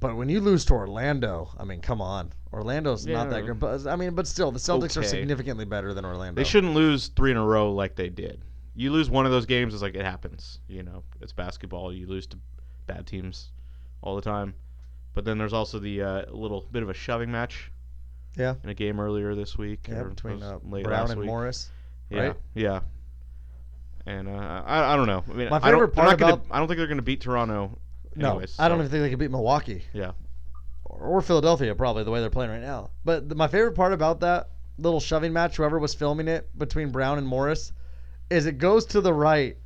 But 0.00 0.16
when 0.16 0.28
you 0.28 0.40
lose 0.40 0.64
to 0.66 0.74
Orlando, 0.74 1.50
I 1.58 1.64
mean, 1.64 1.80
come 1.80 2.00
on, 2.00 2.32
Orlando's 2.52 3.04
not 3.04 3.30
that 3.30 3.46
good. 3.46 3.58
But 3.58 3.86
I 3.86 3.96
mean, 3.96 4.14
but 4.14 4.26
still, 4.28 4.52
the 4.52 4.60
Celtics 4.60 4.96
are 4.96 5.02
significantly 5.08 5.64
better 5.64 5.92
than 5.92 6.04
Orlando. 6.04 6.40
they 6.40 6.48
shouldn't 6.48 6.74
lose 6.74 7.08
three 7.08 7.32
in 7.32 7.36
a 7.36 7.44
row 7.44 7.72
like 7.72 7.96
they 7.96 8.08
did. 8.08 8.42
You 8.76 8.92
lose 8.92 9.10
one 9.10 9.26
of 9.26 9.32
those 9.32 9.44
games, 9.44 9.74
it's 9.74 9.82
like 9.82 9.96
it 9.96 10.04
happens. 10.04 10.60
You 10.68 10.84
know, 10.84 11.02
it's 11.20 11.32
basketball. 11.32 11.92
You 11.92 12.06
lose 12.06 12.28
to 12.28 12.38
bad 12.86 13.08
teams 13.08 13.50
all 14.02 14.14
the 14.14 14.22
time. 14.22 14.54
But 15.14 15.24
then 15.24 15.36
there's 15.36 15.52
also 15.52 15.80
the 15.80 16.00
uh, 16.02 16.22
little 16.30 16.68
bit 16.70 16.84
of 16.84 16.88
a 16.90 16.94
shoving 16.94 17.32
match. 17.32 17.72
Yeah. 18.36 18.54
In 18.62 18.70
a 18.70 18.74
game 18.74 19.00
earlier 19.00 19.34
this 19.34 19.58
week. 19.58 19.86
Yeah, 19.88 20.04
between 20.04 20.42
uh, 20.42 20.58
Brown 20.58 21.10
and 21.10 21.20
week. 21.20 21.26
Morris. 21.26 21.70
Yeah, 22.10 22.20
right? 22.20 22.36
yeah. 22.54 22.80
And 24.06 24.28
uh, 24.28 24.62
I, 24.66 24.94
I 24.94 24.96
don't 24.96 25.06
know. 25.06 25.22
I 25.28 25.32
mean, 25.34 25.48
My 25.50 25.56
I 25.56 25.70
don't, 25.70 25.72
favorite 25.72 25.88
part 25.94 26.08
not 26.08 26.18
gonna, 26.18 26.40
I 26.50 26.58
don't 26.58 26.66
think 26.68 26.78
they're 26.78 26.86
going 26.86 26.96
to 26.98 27.02
beat 27.02 27.20
Toronto. 27.20 27.78
No, 28.16 28.30
anyways, 28.30 28.56
I 28.58 28.68
don't 28.68 28.78
even 28.78 28.90
think 28.90 29.02
they 29.02 29.10
can 29.10 29.18
beat 29.18 29.30
Milwaukee. 29.30 29.84
Yeah. 29.92 30.12
or, 30.84 30.98
or 30.98 31.20
Philadelphia 31.20 31.74
probably 31.74 32.04
the 32.04 32.10
way 32.10 32.20
they're 32.20 32.30
playing 32.30 32.50
right 32.50 32.62
now. 32.62 32.90
But 33.04 33.28
the, 33.28 33.34
my 33.34 33.48
favorite 33.48 33.74
part 33.74 33.92
about 33.92 34.20
that 34.20 34.48
little 34.78 35.00
shoving 35.00 35.32
match, 35.32 35.56
whoever 35.56 35.78
was 35.78 35.94
filming 35.94 36.26
it 36.28 36.48
between 36.58 36.90
Brown 36.90 37.18
and 37.18 37.26
Morris, 37.26 37.72
is 38.30 38.46
it 38.46 38.58
goes 38.58 38.86
to 38.86 39.00
the 39.00 39.12
right, 39.12 39.56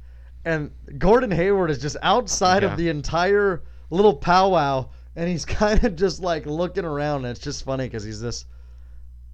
and 0.44 0.72
Gordon 0.98 1.30
Hayward 1.30 1.70
is 1.70 1.78
just 1.78 1.96
outside 2.02 2.62
Yeah. 2.62 2.72
of 2.72 2.76
the 2.78 2.88
entire 2.88 3.62
little 3.90 4.14
powwow, 4.14 4.88
and 5.16 5.28
he's 5.28 5.44
kind 5.60 5.82
of 5.84 5.96
just 5.96 6.20
like 6.20 6.46
looking 6.46 6.84
around. 6.84 7.24
And 7.24 7.26
it's 7.32 7.40
just 7.40 7.64
funny 7.64 7.84
because 7.86 8.04
he's 8.04 8.20
this 8.20 8.46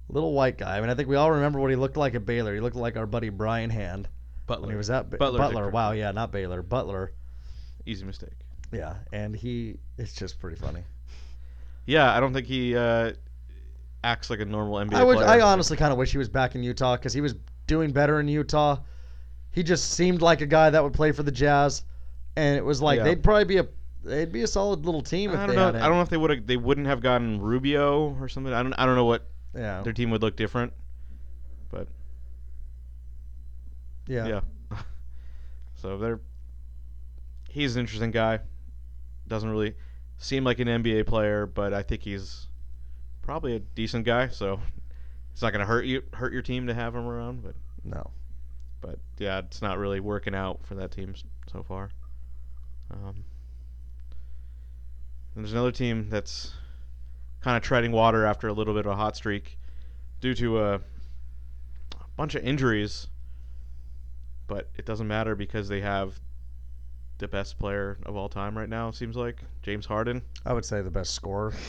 little 0.07 0.33
white 0.33 0.57
guy. 0.57 0.77
I 0.77 0.81
mean, 0.81 0.89
I 0.89 0.95
think 0.95 1.07
we 1.09 1.15
all 1.15 1.31
remember 1.31 1.59
what 1.59 1.69
he 1.69 1.75
looked 1.75 1.97
like 1.97 2.15
at 2.15 2.25
Baylor. 2.25 2.53
He 2.53 2.59
looked 2.61 2.75
like 2.75 2.97
our 2.97 3.05
buddy 3.05 3.29
Brian 3.29 3.69
Hand 3.69 4.07
Butler. 4.47 4.67
when 4.67 4.73
he 4.73 4.77
was 4.77 4.89
at 4.89 5.09
Ba- 5.09 5.17
Butler's 5.17 5.39
Butler. 5.39 5.69
Wow, 5.69 5.91
yeah, 5.91 6.11
not 6.11 6.31
Baylor, 6.31 6.61
Butler. 6.61 7.11
Easy 7.85 8.05
mistake. 8.05 8.33
Yeah, 8.71 8.95
and 9.13 9.35
he 9.35 9.77
it's 9.97 10.13
just 10.13 10.39
pretty 10.39 10.57
funny. 10.57 10.83
Yeah, 11.85 12.15
I 12.15 12.19
don't 12.19 12.33
think 12.33 12.45
he 12.45 12.75
uh, 12.75 13.13
acts 14.03 14.29
like 14.29 14.39
a 14.39 14.45
normal 14.45 14.75
NBA 14.77 14.93
I 14.93 15.03
would. 15.03 15.17
player. 15.17 15.27
I 15.27 15.41
honestly 15.41 15.75
kind 15.75 15.91
of 15.91 15.97
wish 15.97 16.11
he 16.11 16.17
was 16.19 16.29
back 16.29 16.53
in 16.55 16.61
Utah 16.63 16.95
because 16.95 17.13
he 17.13 17.21
was 17.21 17.35
doing 17.65 17.91
better 17.91 18.19
in 18.19 18.27
Utah. 18.27 18.77
He 19.51 19.63
just 19.63 19.91
seemed 19.91 20.21
like 20.21 20.41
a 20.41 20.45
guy 20.45 20.69
that 20.69 20.83
would 20.83 20.93
play 20.93 21.11
for 21.11 21.23
the 21.23 21.31
Jazz, 21.31 21.83
and 22.35 22.55
it 22.57 22.63
was 22.63 22.79
like 22.81 22.97
Yeah. 22.97 23.03
they'd 23.05 23.23
probably 23.23 23.45
be 23.45 23.57
a 23.57 23.67
they'd 24.03 24.31
be 24.31 24.43
a 24.43 24.47
solid 24.47 24.85
little 24.85 25.01
team 25.01 25.31
if 25.31 25.39
I 25.39 25.45
don't 25.47 25.55
know. 25.55 25.65
had 25.65 25.75
him. 25.75 25.81
I 25.81 25.87
don't 25.87 25.97
know 25.97 26.01
if 26.01 26.09
they 26.09 26.17
would 26.17 26.29
have. 26.29 26.47
They 26.47 26.57
wouldn't 26.57 26.87
have 26.87 27.01
gotten 27.01 27.41
Rubio 27.41 28.15
or 28.19 28.27
something. 28.27 28.53
I 28.53 28.63
don't. 28.63 28.73
I 28.73 28.85
don't 28.85 28.95
know 28.95 29.05
what 29.05 29.27
Yeah, 29.53 29.81
their 29.81 29.93
team 29.93 30.11
would 30.11 30.21
look 30.21 30.35
different. 30.35 30.73
But 31.69 31.87
yeah, 34.07 34.27
yeah. 34.27 34.41
so 35.75 35.97
they're. 35.97 36.19
He's 37.49 37.75
an 37.75 37.81
interesting 37.81 38.11
guy. 38.11 38.39
Doesn't 39.27 39.49
really 39.49 39.75
seem 40.17 40.43
like 40.43 40.59
an 40.59 40.67
NBA 40.67 41.07
player, 41.07 41.45
but 41.45 41.73
I 41.73 41.81
think 41.81 42.03
he's 42.03 42.47
probably 43.21 43.55
a 43.55 43.59
decent 43.59 44.05
guy. 44.05 44.27
So 44.27 44.59
it's 45.31 45.41
not 45.41 45.51
going 45.51 45.61
to 45.61 45.65
hurt 45.65 45.85
you 45.85 46.03
hurt 46.13 46.33
your 46.33 46.41
team 46.41 46.67
to 46.67 46.73
have 46.73 46.95
him 46.95 47.07
around. 47.07 47.43
But 47.43 47.55
No, 47.83 48.11
but 48.81 48.99
yeah, 49.17 49.39
it's 49.39 49.61
not 49.61 49.77
really 49.77 49.99
working 49.99 50.35
out 50.35 50.59
for 50.65 50.75
that 50.75 50.91
team 50.91 51.13
so 51.51 51.63
far. 51.63 51.89
Um, 52.91 53.23
and 55.39 55.45
there's 55.45 55.53
another 55.53 55.71
team 55.71 56.09
that's 56.09 56.51
kind 57.39 57.55
of 57.55 57.63
treading 57.63 57.93
water 57.93 58.25
after 58.25 58.49
a 58.49 58.53
little 58.53 58.73
bit 58.73 58.85
of 58.85 58.91
a 58.91 58.95
hot 58.97 59.15
streak 59.15 59.57
due 60.19 60.33
to 60.33 60.59
a, 60.59 60.75
a 60.75 60.81
bunch 62.17 62.35
of 62.35 62.43
injuries. 62.43 63.07
But 64.47 64.69
it 64.77 64.85
doesn't 64.85 65.07
matter 65.07 65.35
because 65.37 65.69
they 65.69 65.79
have 65.79 66.19
the 67.19 67.29
best 67.29 67.57
player 67.57 67.97
of 68.05 68.17
all 68.17 68.27
time 68.27 68.57
right 68.57 68.67
now. 68.67 68.89
it 68.89 68.95
Seems 68.95 69.15
like 69.15 69.37
James 69.61 69.85
Harden. 69.85 70.21
I 70.45 70.51
would 70.51 70.65
say 70.65 70.81
the 70.81 70.91
best 70.91 71.13
scorer. 71.13 71.53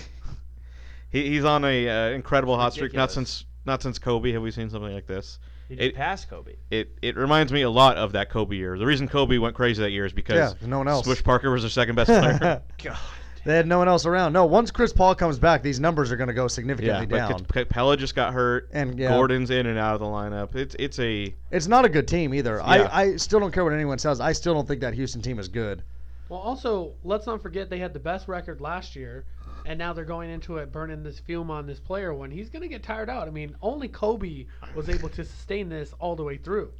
He, 1.13 1.29
he's 1.29 1.45
on 1.45 1.65
a 1.65 1.89
uh, 1.89 2.11
incredible 2.11 2.55
hot 2.57 2.73
streak. 2.73 2.95
Not 2.95 3.11
since 3.11 3.45
not 3.65 3.83
since 3.83 3.99
Kobe 3.99 4.31
have 4.31 4.43
we 4.43 4.53
seen 4.53 4.71
something 4.71 4.95
like 4.95 5.09
this. 5.09 5.41
He 5.69 5.75
It- 5.75 5.97
passed 5.97 6.31
Kobe. 6.31 6.55
it 6.71 6.97
it 7.03 7.17
reminds 7.17 7.53
me 7.53 7.63
a 7.63 7.69
lot 7.71 7.97
of 7.97 8.13
that 8.13 8.31
Kobe 8.31 8.55
year. 8.55 8.79
The 8.79 8.87
reason 8.87 9.09
Kobe 9.09 9.37
went 9.39 9.57
crazy 9.57 9.83
that 9.83 9.91
year 9.91 10.07
is 10.07 10.13
because 10.13 10.55
Yeah, 10.63 10.69
no 10.69 10.79
one 10.79 10.87
else. 10.87 11.07
Smush 11.07 11.25
Parker 11.25 11.51
was 11.51 11.63
their 11.63 11.69
second 11.71 11.97
best 11.97 12.11
player. 12.11 12.63
God. 12.81 12.97
They 13.45 13.57
had 13.57 13.67
no 13.67 13.79
one 13.79 13.89
else 13.89 14.05
around. 14.05 14.33
No, 14.33 14.45
once 14.45 14.71
Chris 14.71 14.93
Paul 14.93 15.15
comes 15.15 15.39
back, 15.39 15.63
these 15.63 15.81
numbers 15.81 16.13
are 16.13 16.17
going 16.17 16.29
to 16.29 16.35
go 16.35 16.45
yeah, 16.45 16.49
significantly 16.49 17.07
but 17.07 17.17
down. 17.17 17.45
Capela 17.47 17.97
just 17.97 18.15
got 18.15 18.35
hurt. 18.35 18.69
And 18.73 18.99
yeah, 18.99 19.09
Gordon's 19.09 19.51
in 19.51 19.67
and 19.67 19.79
out 19.79 19.95
of 19.95 20.01
the 20.01 20.07
lineup. 20.07 20.55
It's 20.55 20.77
it's 20.79 20.99
a 20.99 21.35
it's 21.51 21.67
not 21.67 21.85
a 21.85 21.89
good 21.89 22.07
team 22.07 22.35
either. 22.35 22.57
Yeah. 22.57 22.65
I, 22.65 23.03
I 23.03 23.17
still 23.17 23.41
don't 23.41 23.53
care 23.53 23.65
what 23.65 23.73
anyone 23.73 23.99
says. 23.99 24.21
I 24.21 24.33
still 24.33 24.55
don't 24.55 24.69
think 24.69 24.81
that 24.83 24.95
Houston 24.95 25.23
team 25.23 25.39
is 25.39 25.49
good. 25.49 25.83
Well, 26.29 26.41
also, 26.41 26.93
let's 27.03 27.27
not 27.27 27.43
forget 27.43 27.71
they 27.71 27.79
had 27.79 27.93
the 27.93 27.99
best 27.99 28.29
record 28.29 28.61
last 28.61 28.95
year, 28.95 29.25
and 29.67 29.77
now 29.79 29.93
they're 29.93 30.05
going 30.05 30.31
into 30.31 30.59
it 30.59 30.71
burning 30.71 31.03
this 31.03 31.19
fume 31.19 31.51
on 31.51 31.67
this 31.67 31.81
player 31.81 32.15
when 32.15 32.31
he's 32.31 32.49
going 32.49 32.63
to 32.63 32.69
get 32.69 32.85
tired 32.85 33.11
out. 33.11 33.27
I 33.27 33.33
mean, 33.33 33.57
only 33.63 33.89
Kobe 33.89 34.47
was 34.77 34.89
able 34.89 35.09
to 35.09 35.25
sustain 35.25 35.69
this 35.69 35.93
all 35.99 36.15
the 36.15 36.23
way 36.23 36.37
through. 36.37 36.71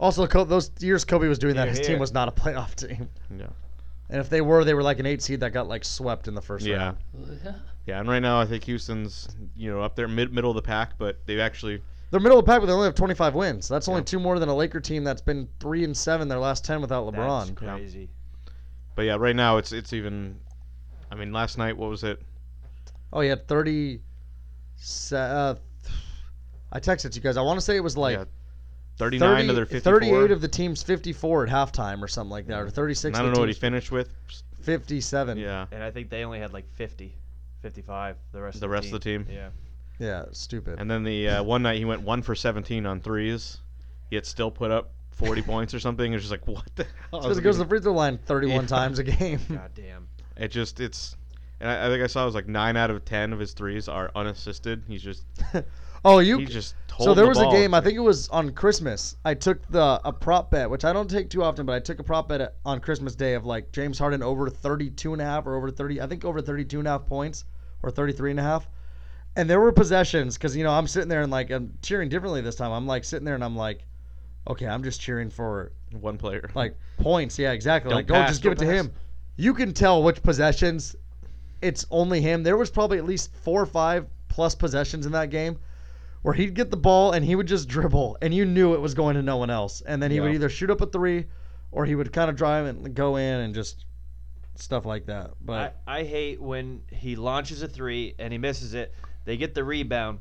Also, 0.00 0.26
those 0.26 0.70
years 0.80 1.04
Kobe 1.04 1.28
was 1.28 1.38
doing 1.38 1.56
that, 1.56 1.64
Here, 1.64 1.70
his 1.70 1.78
here. 1.80 1.88
team 1.88 1.98
was 1.98 2.12
not 2.12 2.28
a 2.28 2.32
playoff 2.32 2.74
team. 2.74 3.08
yeah 3.36 3.46
And 4.08 4.20
if 4.20 4.28
they 4.30 4.40
were, 4.40 4.64
they 4.64 4.74
were 4.74 4.82
like 4.84 5.00
an 5.00 5.06
eight 5.06 5.20
seed 5.22 5.40
that 5.40 5.52
got 5.52 5.66
like 5.68 5.84
swept 5.84 6.28
in 6.28 6.34
the 6.34 6.42
first 6.42 6.64
yeah 6.64 6.76
round. 6.76 6.98
yeah. 7.44 7.52
Yeah, 7.86 8.00
and 8.00 8.08
right 8.08 8.20
now 8.20 8.40
I 8.40 8.46
think 8.46 8.64
Houston's 8.64 9.28
you 9.56 9.70
know 9.70 9.80
up 9.82 9.96
there 9.96 10.08
mid 10.08 10.32
middle 10.32 10.50
of 10.50 10.56
the 10.56 10.62
pack, 10.62 10.98
but 10.98 11.20
they've 11.26 11.38
actually 11.40 11.82
They're 12.10 12.20
middle 12.20 12.38
of 12.38 12.44
the 12.44 12.50
pack, 12.50 12.60
but 12.60 12.66
they 12.66 12.72
only 12.72 12.86
have 12.86 12.94
25 12.94 13.34
wins. 13.34 13.68
That's 13.68 13.88
only 13.88 14.00
Yeah. 14.00 14.04
two 14.06 14.20
more 14.20 14.38
than 14.38 14.48
a 14.48 14.54
Laker 14.54 14.80
team 14.80 15.02
that's 15.04 15.20
been 15.22 15.48
three 15.60 15.82
and 15.84 15.96
seven 15.96 16.28
their 16.28 16.38
last 16.38 16.64
10 16.64 16.80
without 16.80 17.10
That's 17.12 17.50
LeBron. 17.50 17.54
crazy. 17.56 18.08
but 18.94 19.02
yeah 19.02 19.16
right 19.16 19.36
now 19.36 19.56
it's 19.58 19.72
it's 19.72 19.92
even. 19.92 20.38
I 21.10 21.14
mean 21.14 21.32
last 21.32 21.58
night 21.58 21.76
what 21.76 21.90
was 21.90 22.02
it? 22.04 22.20
Oh, 23.12 23.20
he 23.20 23.28
had 23.28 23.46
30. 23.48 24.00
Uh, 25.12 25.54
I 26.72 26.80
texted 26.80 27.14
you 27.14 27.20
guys. 27.22 27.36
I 27.36 27.42
want 27.42 27.58
to 27.58 27.64
say 27.64 27.76
it 27.76 27.82
was 27.84 27.96
like 27.96 28.18
yeah, 28.18 28.24
39 28.98 29.20
to 29.20 29.36
30 29.48 29.54
their 29.54 29.66
54. 29.66 30.00
38 30.00 30.30
of 30.30 30.40
the 30.40 30.48
team's 30.48 30.82
54 30.82 31.46
at 31.46 31.52
halftime 31.52 32.02
or 32.02 32.08
something 32.08 32.30
like 32.30 32.46
that, 32.46 32.60
or 32.60 32.70
36. 32.70 33.04
And 33.04 33.16
I 33.16 33.22
don't 33.22 33.34
know 33.34 33.40
what 33.40 33.48
he 33.48 33.54
finished 33.54 33.90
with. 33.92 34.14
57. 34.62 35.38
Yeah. 35.38 35.66
And 35.70 35.82
I 35.82 35.90
think 35.90 36.10
they 36.10 36.24
only 36.24 36.38
had 36.40 36.52
like 36.52 36.68
50, 36.74 37.14
55. 37.62 38.16
The 38.32 38.40
rest. 38.42 38.60
The 38.60 38.66
of 38.66 38.72
rest 38.72 38.90
the 38.90 38.96
of 38.96 39.02
the 39.02 39.10
team. 39.10 39.26
Yeah. 39.30 39.48
Yeah, 39.98 40.24
stupid. 40.32 40.78
And 40.78 40.90
then 40.90 41.04
the 41.04 41.28
uh, 41.28 41.42
one 41.42 41.62
night 41.62 41.78
he 41.78 41.84
went 41.84 42.02
one 42.02 42.20
for 42.22 42.34
17 42.34 42.84
on 42.84 43.00
threes, 43.00 43.58
yet 44.10 44.26
still 44.26 44.50
put 44.50 44.70
up 44.70 44.90
40 45.12 45.42
points 45.42 45.72
or 45.72 45.80
something. 45.80 46.12
It's 46.12 46.22
just 46.22 46.30
like 46.30 46.46
what 46.46 46.68
the 46.76 46.84
hell? 47.10 47.20
because 47.20 47.38
it 47.38 47.42
goes 47.42 47.56
to 47.56 47.64
the 47.64 47.68
free 47.68 47.80
throw 47.80 47.92
line 47.92 48.18
31 48.26 48.62
Yeah. 48.62 48.66
times 48.66 48.98
a 48.98 49.04
game. 49.04 49.40
God 49.48 49.70
damn. 49.74 50.08
It 50.36 50.48
just 50.48 50.80
it's, 50.80 51.16
and 51.60 51.70
I, 51.70 51.86
I 51.86 51.88
think 51.88 52.02
I 52.04 52.08
saw 52.08 52.22
it 52.22 52.26
was 52.26 52.34
like 52.34 52.46
nine 52.46 52.76
out 52.76 52.90
of 52.90 53.04
ten 53.06 53.32
of 53.32 53.38
his 53.38 53.52
threes 53.52 53.88
are 53.88 54.10
unassisted. 54.14 54.82
He's 54.86 55.02
just 55.02 55.24
oh, 56.04 56.18
you. 56.18 56.38
he's 56.38 56.50
just 56.50 56.74
So 56.98 57.14
there 57.14 57.24
the 57.24 57.28
was 57.28 57.38
ball. 57.38 57.50
a 57.50 57.54
game. 57.56 57.74
I 57.74 57.80
think 57.80 57.96
it 57.96 58.00
was 58.00 58.28
on 58.30 58.50
Christmas. 58.52 59.16
I 59.24 59.34
took 59.34 59.66
the 59.68 60.00
a 60.04 60.12
prop 60.12 60.50
bet, 60.50 60.68
which 60.70 60.84
I 60.84 60.92
don't 60.92 61.08
take 61.10 61.28
too 61.30 61.42
often, 61.42 61.66
but 61.66 61.74
I 61.74 61.80
took 61.80 61.98
a 61.98 62.02
prop 62.04 62.28
bet 62.28 62.54
on 62.64 62.80
Christmas 62.80 63.14
Day 63.14 63.34
of 63.34 63.44
like 63.44 63.72
James 63.72 63.98
Harden 63.98 64.22
over 64.22 64.48
32 64.48 65.12
and 65.12 65.22
a 65.22 65.24
half 65.24 65.46
or 65.46 65.54
over 65.56 65.70
30. 65.70 66.00
I 66.00 66.06
think 66.06 66.24
over 66.24 66.40
32 66.40 66.78
and 66.78 66.88
a 66.88 66.92
half 66.92 67.06
points 67.06 67.44
or 67.82 67.90
33 67.90 68.32
and 68.32 68.40
a 68.40 68.42
half. 68.42 68.68
And 69.36 69.50
there 69.50 69.60
were 69.60 69.72
possessions 69.72 70.38
because 70.38 70.56
you 70.56 70.64
know 70.64 70.70
I'm 70.72 70.86
sitting 70.86 71.08
there 71.10 71.22
and 71.22 71.30
like 71.30 71.50
I'm 71.50 71.74
cheering 71.82 72.08
differently 72.08 72.40
this 72.40 72.56
time. 72.56 72.72
I'm 72.72 72.86
like 72.86 73.04
sitting 73.04 73.24
there 73.26 73.34
and 73.34 73.44
I'm 73.44 73.56
like, 73.56 73.84
okay, 74.48 74.66
I'm 74.66 74.82
just 74.82 75.00
cheering 75.00 75.28
for 75.28 75.72
One 76.00 76.16
player. 76.16 76.48
like 76.54 76.74
points. 76.98 77.38
Yeah, 77.38 77.52
exactly. 77.52 77.90
Don't 77.90 77.96
like, 77.98 78.10
oh, 78.10 78.14
pass, 78.14 78.30
just 78.30 78.42
give 78.42 78.52
it 78.52 78.58
don't 78.58 78.68
to 78.68 78.74
pass. 78.74 78.84
him. 78.86 78.92
You 79.36 79.52
can 79.52 79.74
tell 79.74 80.02
which 80.02 80.22
possessions 80.22 80.96
it's 81.60 81.84
only 81.90 82.22
him. 82.22 82.42
There 82.42 82.56
was 82.56 82.70
probably 82.70 82.96
at 82.96 83.04
least 83.04 83.30
four 83.42 83.60
or 83.60 83.66
five 83.66 84.06
plus 84.28 84.54
possessions 84.54 85.04
in 85.04 85.12
that 85.12 85.28
game 85.28 85.58
where 86.26 86.34
he'd 86.34 86.54
get 86.54 86.72
the 86.72 86.76
ball 86.76 87.12
and 87.12 87.24
he 87.24 87.36
would 87.36 87.46
just 87.46 87.68
dribble, 87.68 88.18
and 88.20 88.34
you 88.34 88.44
knew 88.44 88.74
it 88.74 88.80
was 88.80 88.94
going 88.94 89.14
to 89.14 89.22
no 89.22 89.36
one 89.36 89.48
else. 89.48 89.80
And 89.86 90.02
then 90.02 90.10
he 90.10 90.18
would 90.18 90.34
either 90.34 90.48
shoot 90.48 90.70
up 90.70 90.80
a 90.80 90.86
three, 90.86 91.26
or 91.70 91.86
he 91.86 91.94
would 91.94 92.12
kind 92.12 92.28
of 92.28 92.34
drive 92.34 92.66
and 92.66 92.92
go 92.96 93.14
in 93.14 93.40
and 93.42 93.54
just 93.54 93.84
stuff 94.56 94.84
like 94.84 95.06
that. 95.06 95.34
But 95.40 95.80
I 95.86 96.02
hate 96.02 96.42
when 96.42 96.82
he 96.90 97.14
launches 97.14 97.62
a 97.62 97.68
three 97.68 98.16
and 98.18 98.32
he 98.32 98.38
misses 98.40 98.74
it. 98.74 98.92
They 99.24 99.36
get 99.36 99.54
the 99.54 99.62
rebound, 99.62 100.18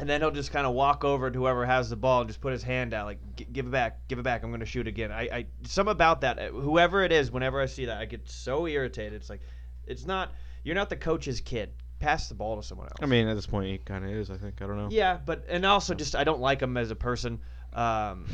and 0.00 0.08
then 0.08 0.20
he'll 0.20 0.32
just 0.32 0.50
kind 0.50 0.66
of 0.66 0.74
walk 0.74 1.04
over 1.04 1.30
to 1.30 1.38
whoever 1.38 1.64
has 1.64 1.90
the 1.90 1.96
ball 1.96 2.22
and 2.22 2.28
just 2.28 2.40
put 2.40 2.50
his 2.52 2.64
hand 2.64 2.92
out, 2.92 3.06
like 3.06 3.20
give 3.52 3.66
it 3.66 3.70
back, 3.70 4.08
give 4.08 4.18
it 4.18 4.22
back. 4.22 4.42
I'm 4.42 4.50
going 4.50 4.58
to 4.58 4.66
shoot 4.66 4.88
again. 4.88 5.12
I, 5.12 5.28
I 5.32 5.46
some 5.62 5.86
about 5.86 6.22
that. 6.22 6.40
uh, 6.40 6.48
Whoever 6.48 7.04
it 7.04 7.12
is, 7.12 7.30
whenever 7.30 7.60
I 7.60 7.66
see 7.66 7.84
that, 7.84 7.98
I 7.98 8.06
get 8.06 8.28
so 8.28 8.66
irritated. 8.66 9.12
It's 9.12 9.30
like, 9.30 9.42
it's 9.86 10.06
not. 10.06 10.32
You're 10.64 10.74
not 10.74 10.88
the 10.88 10.96
coach's 10.96 11.40
kid. 11.40 11.70
Pass 12.06 12.28
the 12.28 12.34
ball 12.36 12.56
to 12.56 12.62
someone 12.62 12.86
else. 12.86 12.98
I 13.02 13.06
mean, 13.06 13.26
at 13.26 13.34
this 13.34 13.46
point, 13.46 13.66
he 13.68 13.78
kind 13.78 14.04
of 14.04 14.10
is. 14.12 14.30
I 14.30 14.36
think. 14.36 14.62
I 14.62 14.66
don't 14.66 14.76
know. 14.78 14.88
Yeah, 14.90 15.18
but 15.26 15.44
and 15.48 15.66
also 15.66 15.92
just 15.92 16.14
I 16.14 16.22
don't 16.22 16.40
like 16.40 16.62
him 16.62 16.76
as 16.76 16.90
a 16.92 16.94
person, 16.94 17.40
um, 17.72 18.26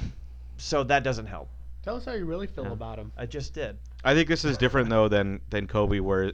so 0.58 0.84
that 0.84 1.02
doesn't 1.04 1.24
help. 1.26 1.48
Tell 1.82 1.96
us 1.96 2.04
how 2.04 2.12
you 2.12 2.26
really 2.26 2.46
feel 2.46 2.64
Yeah. 2.66 2.72
about 2.72 2.98
him. 2.98 3.12
I 3.16 3.24
just 3.26 3.54
did. 3.54 3.78
I 4.04 4.14
think 4.14 4.28
this 4.28 4.44
is 4.44 4.58
different 4.58 4.90
though 4.90 5.08
than 5.08 5.40
than 5.48 5.66
Kobe, 5.66 6.00
where 6.00 6.32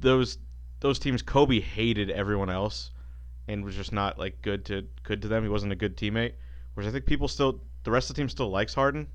those 0.00 0.38
those 0.80 0.98
teams 0.98 1.22
Kobe 1.22 1.58
hated 1.60 2.10
everyone 2.10 2.50
else 2.50 2.90
and 3.48 3.64
was 3.64 3.74
just 3.74 3.92
not 3.92 4.18
like 4.18 4.42
good 4.42 4.64
to 4.66 4.82
good 5.04 5.22
to 5.22 5.28
them. 5.28 5.42
He 5.42 5.48
wasn't 5.48 5.72
a 5.72 5.76
good 5.76 5.96
teammate. 5.96 6.34
Whereas 6.74 6.88
I 6.88 6.92
think 6.92 7.06
people 7.06 7.28
still 7.28 7.60
the 7.84 7.90
rest 7.90 8.10
of 8.10 8.16
the 8.16 8.20
team 8.20 8.28
still 8.28 8.50
likes 8.50 8.74
Harden. 8.74 9.06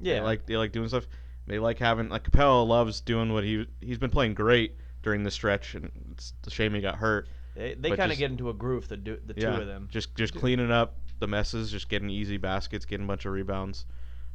Yeah, 0.00 0.14
They 0.14 0.20
like 0.20 0.46
they 0.46 0.56
like 0.56 0.72
doing 0.72 0.88
stuff. 0.88 1.06
They 1.46 1.58
like 1.58 1.78
having 1.78 2.08
like 2.08 2.24
Capela 2.28 2.66
loves 2.66 3.00
doing 3.02 3.32
what 3.32 3.44
he 3.44 3.66
he's 3.80 3.98
been 3.98 4.10
playing 4.10 4.34
great 4.34 4.76
during 5.06 5.22
the 5.22 5.30
stretch, 5.30 5.76
and 5.76 5.88
it's 6.10 6.32
a 6.48 6.50
shame 6.50 6.74
he 6.74 6.80
got 6.80 6.96
hurt. 6.96 7.28
they, 7.54 7.74
they 7.74 7.96
kind 7.96 8.10
of 8.10 8.18
get 8.18 8.28
into 8.32 8.50
a 8.50 8.52
groove. 8.52 8.88
The 8.88 8.96
do, 8.96 9.16
the 9.24 9.34
yeah, 9.36 9.54
two 9.54 9.62
of 9.62 9.66
them. 9.68 9.86
just 9.88 10.16
just 10.16 10.34
cleaning 10.34 10.72
up 10.72 10.96
the 11.20 11.28
messes, 11.28 11.70
just 11.70 11.88
getting 11.88 12.10
easy 12.10 12.38
baskets, 12.38 12.84
getting 12.84 13.04
a 13.04 13.06
bunch 13.06 13.24
of 13.24 13.32
rebounds. 13.32 13.86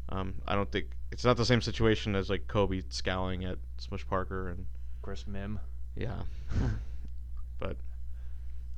Um, 0.07 0.35
I 0.47 0.55
don't 0.55 0.71
think 0.71 0.85
it's 1.11 1.25
not 1.25 1.35
the 1.35 1.43
same 1.43 1.59
situation 1.59 2.15
as 2.15 2.29
like 2.29 2.47
Kobe 2.47 2.83
scowling 2.87 3.43
at 3.43 3.57
Smush 3.79 4.07
Parker 4.07 4.47
and 4.47 4.65
Chris 5.01 5.25
Mihm. 5.25 5.59
yeah. 5.93 6.21
but 7.59 7.75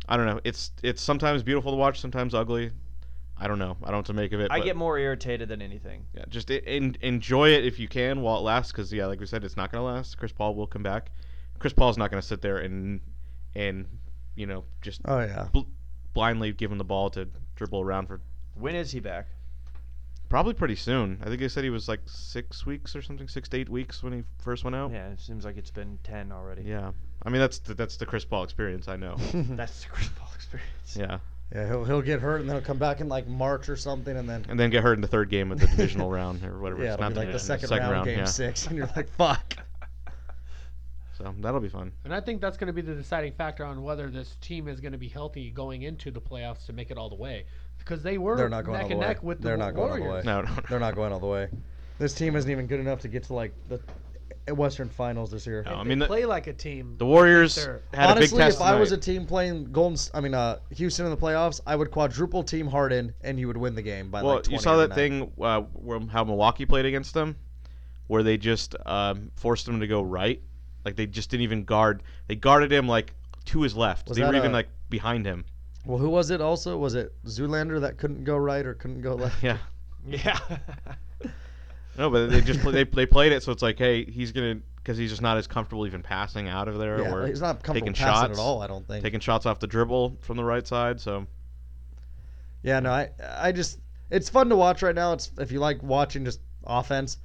I 0.09 0.17
don't 0.17 0.25
know. 0.25 0.39
It's 0.43 0.71
it's 0.81 1.03
sometimes 1.03 1.43
beautiful 1.43 1.71
to 1.71 1.77
watch, 1.77 1.99
sometimes 1.99 2.33
ugly. 2.33 2.71
I 3.37 3.47
don't 3.47 3.59
know. 3.59 3.77
I 3.83 3.85
don't 3.85 3.91
know 3.91 3.97
what 3.97 4.05
to 4.07 4.13
make 4.13 4.31
of 4.33 4.39
it. 4.39 4.47
I 4.51 4.61
get 4.61 4.75
more 4.75 4.97
irritated 4.97 5.47
than 5.47 5.61
anything. 5.61 6.07
yeah, 6.15 6.25
just 6.27 6.49
i- 6.49 6.55
en- 6.65 6.97
enjoy 7.01 7.49
it 7.49 7.65
if 7.65 7.77
you 7.79 7.87
can 7.87 8.21
while 8.21 8.37
it 8.37 8.41
lasts, 8.41 8.71
because 8.71 8.91
yeah, 8.91 9.05
like 9.05 9.19
we 9.19 9.27
said, 9.27 9.43
it's 9.43 9.55
not 9.57 9.71
gonna 9.71 9.85
last. 9.85 10.17
Chris 10.17 10.31
Paul 10.31 10.55
will 10.55 10.65
come 10.65 10.81
back. 10.81 11.11
Chris 11.63 11.71
Paul's 11.71 11.97
not 11.97 12.09
gonna 12.09 12.21
sit 12.21 12.41
there 12.41 12.57
and 12.57 12.99
and 13.55 13.87
you 14.35 14.45
know 14.45 14.65
just 14.81 14.99
oh 15.05 15.21
yeah, 15.21 15.47
bl- 15.53 15.61
blindly 16.13 16.51
give 16.51 16.69
him 16.69 16.77
the 16.77 16.83
ball 16.83 17.09
to 17.11 17.25
dribble 17.55 17.79
around 17.79 18.07
for 18.07 18.19
When 18.55 18.75
is 18.75 18.91
he 18.91 18.99
back? 18.99 19.27
probably 20.27 20.53
pretty 20.53 20.75
soon. 20.75 21.19
I 21.21 21.27
think 21.27 21.39
they 21.39 21.47
said 21.47 21.63
he 21.63 21.69
was 21.69 21.87
like 21.87 22.01
six 22.05 22.65
weeks 22.65 22.97
or 22.97 23.01
something, 23.01 23.29
six 23.29 23.47
to 23.47 23.57
eight 23.57 23.69
weeks 23.69 24.03
when 24.03 24.11
he 24.11 24.23
first 24.39 24.65
went 24.65 24.75
out. 24.75 24.91
Yeah, 24.91 25.07
it 25.07 25.21
seems 25.21 25.45
like 25.45 25.55
it's 25.55 25.71
been 25.71 25.97
ten 26.03 26.33
already. 26.33 26.63
Yeah, 26.63 26.91
I 27.25 27.29
mean 27.29 27.39
that's 27.39 27.59
the, 27.59 27.75
that's 27.75 27.95
the 27.95 28.05
Chris 28.05 28.25
Paul 28.25 28.43
experience. 28.43 28.89
I 28.89 28.97
know. 28.97 29.15
That's 29.33 29.83
the 29.83 29.89
Chris 29.89 30.09
Paul 30.17 30.27
experience. 30.35 30.97
yeah, 30.97 31.19
yeah. 31.55 31.67
He'll 31.69 31.85
he'll 31.85 32.01
get 32.01 32.19
hurt 32.19 32.41
and 32.41 32.49
then 32.49 32.57
he'll 32.57 32.65
come 32.65 32.77
back 32.77 32.99
in 32.99 33.07
like 33.07 33.25
March 33.25 33.69
or 33.69 33.77
something, 33.77 34.17
and 34.17 34.27
then 34.27 34.43
and 34.49 34.59
then 34.59 34.69
get 34.69 34.83
hurt 34.83 34.95
in 34.95 35.01
the 35.01 35.07
third 35.07 35.29
game 35.29 35.49
of 35.49 35.61
the 35.61 35.67
divisional 35.67 36.11
round 36.19 36.43
or 36.43 36.59
whatever. 36.59 36.83
yeah, 36.83 36.89
it's 36.89 36.93
it'll 36.95 37.03
not 37.05 37.13
be 37.13 37.19
like 37.19 37.27
the 37.27 37.39
division, 37.39 37.67
second, 37.69 37.89
round, 37.89 38.05
game 38.05 38.19
yeah. 38.19 38.25
six, 38.25 38.67
and 38.67 38.75
you're 38.75 38.89
like, 38.97 39.07
fuck. 39.15 39.42
So 41.23 41.33
that'll 41.39 41.59
be 41.61 41.69
fun. 41.69 41.91
And 42.03 42.13
I 42.13 42.19
think 42.19 42.41
that's 42.41 42.57
going 42.57 42.67
to 42.67 42.73
be 42.73 42.81
the 42.81 42.95
deciding 42.95 43.33
factor 43.33 43.63
on 43.65 43.81
whether 43.83 44.09
this 44.09 44.35
team 44.41 44.67
is 44.67 44.79
going 44.81 44.91
to 44.91 44.97
be 44.97 45.07
healthy 45.07 45.49
going 45.51 45.83
into 45.83 46.11
the 46.11 46.19
playoffs 46.21 46.65
to 46.65 46.73
make 46.73 46.91
it 46.91 46.97
all 46.97 47.09
the 47.09 47.15
way. 47.15 47.45
Because 47.77 48.03
they 48.03 48.17
were 48.17 48.35
They're 48.37 48.49
not 48.49 48.65
going 48.65 48.77
neck 48.77 48.85
all 48.85 48.91
and 48.91 48.97
the 48.99 49.01
way. 49.01 49.07
neck 49.07 49.23
with 49.23 49.41
They're 49.41 49.57
the 49.57 49.63
not 49.63 49.73
going 49.75 49.91
all 49.91 49.95
the 49.97 50.03
Warriors. 50.03 50.25
way. 50.25 50.31
No, 50.31 50.41
no, 50.41 50.53
no. 50.53 50.59
They're 50.69 50.79
not 50.79 50.95
going 50.95 51.13
all 51.13 51.19
the 51.19 51.27
way. 51.27 51.47
This 51.99 52.13
team 52.13 52.35
isn't 52.35 52.49
even 52.49 52.67
good 52.67 52.79
enough 52.79 52.99
to 53.01 53.07
get 53.07 53.23
to 53.25 53.33
like 53.33 53.53
the 53.69 53.79
Western 54.53 54.89
Finals 54.89 55.31
this 55.31 55.47
year. 55.47 55.63
No, 55.65 55.71
If 55.71 55.77
I 55.77 55.83
they 55.83 55.89
mean, 55.89 55.99
the- 55.99 56.07
play 56.07 56.25
like 56.25 56.47
a 56.47 56.53
team. 56.53 56.95
The 56.97 57.05
Warriors 57.05 57.55
had 57.55 57.79
Honestly, 57.93 58.25
a 58.25 58.29
big 58.29 58.37
test 58.37 58.57
if 58.57 58.61
I 58.61 58.77
was 58.77 58.91
a 58.91 58.97
team 58.97 59.25
playing 59.25 59.71
Golden, 59.71 59.97
I 60.13 60.19
mean 60.19 60.33
uh, 60.33 60.59
Houston 60.71 61.05
in 61.05 61.11
the 61.11 61.17
playoffs, 61.17 61.61
I 61.65 61.75
would 61.77 61.91
quadruple 61.91 62.43
team 62.43 62.67
Harden, 62.67 63.13
and 63.21 63.39
you 63.39 63.47
would 63.47 63.57
win 63.57 63.75
the 63.75 63.81
game 63.81 64.09
by 64.11 64.21
well, 64.23 64.35
like 64.35 64.43
20 64.43 64.55
you 64.55 64.61
saw 64.61 64.75
that 64.77 64.89
night. 64.89 64.95
thing 64.95 65.31
uh, 65.41 65.61
where 65.61 65.99
how 66.11 66.23
Milwaukee 66.25 66.65
played 66.65 66.85
against 66.85 67.13
them, 67.13 67.37
where 68.07 68.23
they 68.23 68.37
just 68.37 68.75
um, 68.85 69.31
forced 69.35 69.65
them 69.65 69.79
to 69.79 69.87
go 69.87 70.01
right. 70.01 70.41
Like 70.85 70.95
they 70.95 71.05
just 71.05 71.29
didn't 71.29 71.43
even 71.43 71.63
guard. 71.63 72.03
They 72.27 72.35
guarded 72.35 72.71
him 72.71 72.87
like 72.87 73.13
to 73.45 73.61
his 73.61 73.75
left. 73.75 74.07
Was 74.09 74.17
they 74.17 74.23
were 74.23 74.31
that 74.31 74.37
even 74.37 74.51
a- 74.51 74.55
like 74.55 74.69
behind 74.89 75.25
him. 75.25 75.45
Well, 75.85 75.97
who 75.97 76.09
was 76.09 76.29
it? 76.31 76.39
Also, 76.39 76.77
was 76.77 76.95
it 76.95 77.13
Zoolander 77.25 77.81
that 77.81 77.97
couldn't 77.97 78.23
go 78.23 78.37
right 78.37 78.65
or 78.65 78.73
couldn't 78.73 79.01
go 79.01 79.15
left? 79.23 79.43
Yeah. 79.43 79.57
Yeah. 80.07 80.39
No, 81.95 82.09
but 82.09 82.31
they 82.31 82.41
just 82.41 82.59
play, 82.61 82.71
they 82.71 82.83
they 82.85 83.05
played 83.05 83.31
it 83.33 83.43
so 83.43 83.51
it's 83.51 83.61
like, 83.61 83.77
hey, 83.77 84.03
he's 84.03 84.31
gonna 84.31 84.55
because 84.77 84.97
he's 84.97 85.11
just 85.11 85.21
not 85.21 85.37
as 85.37 85.45
comfortable 85.45 85.85
even 85.85 86.01
passing 86.01 86.47
out 86.49 86.67
of 86.67 86.79
there 86.79 86.99
Yeah, 86.99 87.13
or 87.13 87.27
he's 87.27 87.39
not 87.39 87.61
comfortable 87.61 87.85
taking 87.87 87.93
passing 87.93 88.29
shots, 88.29 88.39
at 88.39 88.41
all. 88.41 88.63
I 88.63 88.67
don't 88.67 88.87
think. 88.87 89.03
taking 89.03 89.19
shots 89.19 89.45
off 89.45 89.59
the 89.59 89.67
dribble 89.67 90.17
from 90.21 90.37
the 90.37 90.43
right 90.43 90.65
side. 90.65 90.99
So 90.99 91.27
Yeah, 92.63 92.79
no, 92.79 92.91
I 92.91 93.09
I 93.37 93.51
just 93.51 93.79
it's 94.09 94.27
fun 94.27 94.49
to 94.49 94.55
watch 94.55 94.81
right 94.81 94.95
now. 94.95 95.13
It's 95.13 95.31
if 95.37 95.51
you 95.51 95.59
like 95.59 95.83
watching 95.83 96.25
just 96.25 96.39
offense. 96.65 97.17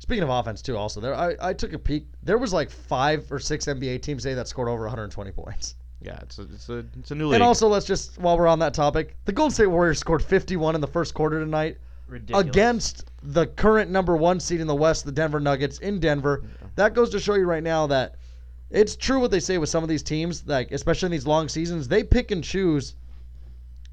Speaking 0.00 0.22
of 0.22 0.30
offense 0.30 0.62
too, 0.62 0.76
also 0.78 0.98
there 0.98 1.14
I, 1.14 1.36
I 1.40 1.52
took 1.52 1.74
a 1.74 1.78
peek. 1.78 2.06
There 2.22 2.38
was 2.38 2.52
like 2.54 2.70
five 2.70 3.30
or 3.30 3.38
six 3.38 3.66
NBA 3.66 4.00
teams 4.00 4.22
today 4.22 4.34
that 4.34 4.48
scored 4.48 4.68
over 4.68 4.82
120 4.84 5.30
points. 5.30 5.76
yeah, 6.00 6.18
it's 6.22 6.38
a 6.38 6.42
it's 6.42 6.68
a 6.70 6.84
it's 6.98 7.10
a 7.10 7.14
new 7.14 7.26
league. 7.26 7.34
And 7.34 7.42
also, 7.42 7.68
let's 7.68 7.84
just 7.84 8.18
while 8.18 8.38
we're 8.38 8.48
on 8.48 8.58
that 8.60 8.72
topic, 8.72 9.14
the 9.26 9.32
Golden 9.32 9.52
State 9.52 9.66
Warriors 9.66 9.98
scored 9.98 10.24
51 10.24 10.74
in 10.74 10.80
the 10.80 10.86
first 10.86 11.12
quarter 11.12 11.38
tonight 11.38 11.76
Ridiculous. 12.08 12.46
against 12.46 13.10
the 13.22 13.46
current 13.46 13.90
number 13.90 14.16
one 14.16 14.40
seed 14.40 14.62
in 14.62 14.66
the 14.66 14.74
West, 14.74 15.04
the 15.04 15.12
Denver 15.12 15.38
Nuggets 15.38 15.78
in 15.80 16.00
Denver. 16.00 16.44
That 16.76 16.94
goes 16.94 17.10
to 17.10 17.20
show 17.20 17.34
you 17.34 17.44
right 17.44 17.62
now 17.62 17.86
that 17.88 18.16
it's 18.70 18.96
true 18.96 19.20
what 19.20 19.30
they 19.30 19.40
say 19.40 19.58
with 19.58 19.68
some 19.68 19.82
of 19.82 19.90
these 19.90 20.02
teams, 20.02 20.46
like 20.46 20.72
especially 20.72 21.06
in 21.08 21.12
these 21.12 21.26
long 21.26 21.46
seasons, 21.46 21.88
they 21.88 22.02
pick 22.02 22.30
and 22.30 22.42
choose 22.42 22.94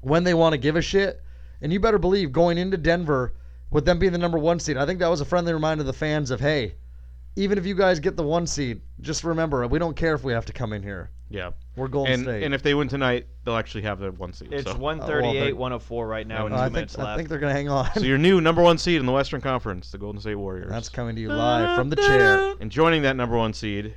when 0.00 0.24
they 0.24 0.32
want 0.32 0.54
to 0.54 0.58
give 0.58 0.76
a 0.76 0.82
shit. 0.82 1.22
And 1.60 1.70
you 1.70 1.80
better 1.80 1.98
believe 1.98 2.32
going 2.32 2.56
into 2.56 2.78
Denver 2.78 3.34
with 3.70 3.84
them 3.84 3.98
being 3.98 4.12
the 4.12 4.18
number 4.18 4.38
one 4.38 4.58
seed, 4.60 4.76
I 4.76 4.86
think 4.86 4.98
that 5.00 5.08
was 5.08 5.20
a 5.20 5.24
friendly 5.24 5.52
reminder 5.52 5.82
to 5.82 5.86
the 5.86 5.92
fans 5.92 6.30
of 6.30 6.40
hey, 6.40 6.74
even 7.36 7.58
if 7.58 7.66
you 7.66 7.74
guys 7.74 8.00
get 8.00 8.16
the 8.16 8.22
one 8.22 8.46
seed, 8.46 8.80
just 9.00 9.24
remember 9.24 9.66
we 9.66 9.78
don't 9.78 9.96
care 9.96 10.14
if 10.14 10.24
we 10.24 10.32
have 10.32 10.46
to 10.46 10.52
come 10.52 10.72
in 10.72 10.82
here. 10.82 11.10
yeah, 11.30 11.50
We're 11.76 11.88
Golden 11.88 12.12
and 12.14 12.22
State. 12.22 12.42
and 12.42 12.54
if 12.54 12.62
they 12.62 12.74
win 12.74 12.88
tonight, 12.88 13.26
they'll 13.44 13.56
actually 13.56 13.82
have 13.82 13.98
the 14.00 14.10
one 14.12 14.32
seed. 14.32 14.52
It's 14.52 14.70
so. 14.70 14.76
138, 14.76 15.40
they're- 15.44 15.54
104 15.54 16.06
right 16.08 16.26
now, 16.26 16.46
and 16.46 16.54
two 16.54 16.58
I 16.60 16.64
think 16.64 16.72
minutes 16.74 16.98
I 16.98 17.16
think 17.16 17.28
they're 17.28 17.38
gonna 17.38 17.52
hang 17.52 17.68
on. 17.68 17.90
So 17.94 18.00
your 18.00 18.18
new 18.18 18.40
number 18.40 18.62
one 18.62 18.78
seed 18.78 18.98
in 18.98 19.06
the 19.06 19.12
Western 19.12 19.40
Conference, 19.40 19.90
the 19.92 19.98
Golden 19.98 20.20
State 20.20 20.34
Warriors. 20.36 20.70
That's 20.70 20.88
coming 20.88 21.14
to 21.16 21.20
you 21.20 21.28
live 21.28 21.76
from 21.76 21.90
the 21.90 21.96
chair. 21.96 22.54
and 22.60 22.72
joining 22.72 23.02
that 23.02 23.14
number 23.16 23.36
one 23.36 23.52
seed, 23.52 23.94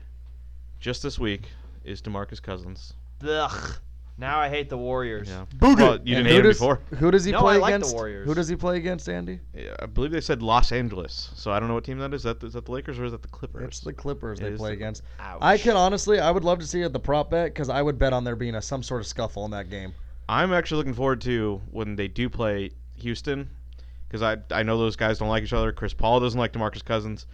just 0.79 1.01
this 1.01 1.17
week, 1.17 1.47
is 1.83 2.01
Demarcus 2.01 2.41
Cousins. 2.41 2.93
Ugh. 3.27 3.75
Now 4.21 4.39
I 4.39 4.49
hate 4.49 4.69
the 4.69 4.77
Warriors. 4.77 5.27
Yeah. 5.27 5.45
Boogie. 5.57 5.77
Well, 5.79 5.93
you 6.03 6.15
didn't 6.15 6.27
who 6.27 6.31
hate 6.31 6.37
him 6.37 6.43
does- 6.43 6.59
before. 6.59 6.79
Who 6.99 7.09
does 7.11 7.25
he 7.25 7.31
No, 7.31 7.39
play 7.41 7.55
I 7.55 7.57
like 7.57 7.71
the 7.71 7.75
against? 7.77 7.95
Warriors. 7.95 8.27
Who 8.27 8.35
does 8.35 8.47
he 8.47 8.55
play 8.55 8.77
against, 8.77 9.09
Andy? 9.09 9.39
Yeah, 9.53 9.75
I 9.79 9.87
believe 9.87 10.11
they 10.11 10.21
said 10.21 10.41
Los 10.43 10.71
Angeles. 10.71 11.31
So 11.35 11.51
I 11.51 11.59
don't 11.59 11.67
know 11.67 11.73
what 11.73 11.83
team 11.83 11.97
that 11.97 12.13
is. 12.13 12.19
Is 12.21 12.23
that 12.25 12.43
is 12.43 12.53
that 12.53 12.65
the 12.65 12.71
Lakers 12.71 12.99
or 12.99 13.05
is 13.05 13.11
that 13.13 13.23
the 13.23 13.27
Clippers? 13.29 13.63
It's 13.63 13.79
the 13.79 13.93
Clippers 13.93 14.39
It 14.39 14.43
they 14.43 14.49
is 14.49 14.59
play 14.59 14.69
the- 14.69 14.75
against. 14.75 15.01
Ouch. 15.19 15.39
I 15.41 15.57
can 15.57 15.75
honestly, 15.75 16.19
I 16.19 16.29
would 16.31 16.43
love 16.43 16.59
to 16.59 16.67
see 16.67 16.81
it 16.81 16.85
at 16.85 16.93
the 16.93 16.99
prop 16.99 17.31
bet 17.31 17.47
because 17.53 17.67
I 17.69 17.81
would 17.81 17.97
bet 17.97 18.13
on 18.13 18.23
there 18.23 18.35
being 18.35 18.55
a 18.55 18.61
some 18.61 18.83
sort 18.83 19.01
of 19.01 19.07
scuffle 19.07 19.43
in 19.45 19.51
that 19.51 19.69
game. 19.69 19.93
I'm 20.29 20.53
actually 20.53 20.77
looking 20.77 20.93
forward 20.93 21.19
to 21.21 21.59
when 21.71 21.95
they 21.95 22.07
do 22.07 22.29
play 22.29 22.69
Houston, 22.97 23.49
because 24.07 24.21
I 24.21 24.37
I 24.55 24.61
know 24.61 24.77
those 24.77 24.95
guys 24.95 25.17
don't 25.17 25.29
like 25.29 25.41
each 25.43 25.51
other. 25.53 25.71
Chris 25.71 25.93
Paul 25.95 26.19
doesn't 26.19 26.39
like 26.39 26.53
Demarcus 26.53 26.85
Cousins. 26.85 27.25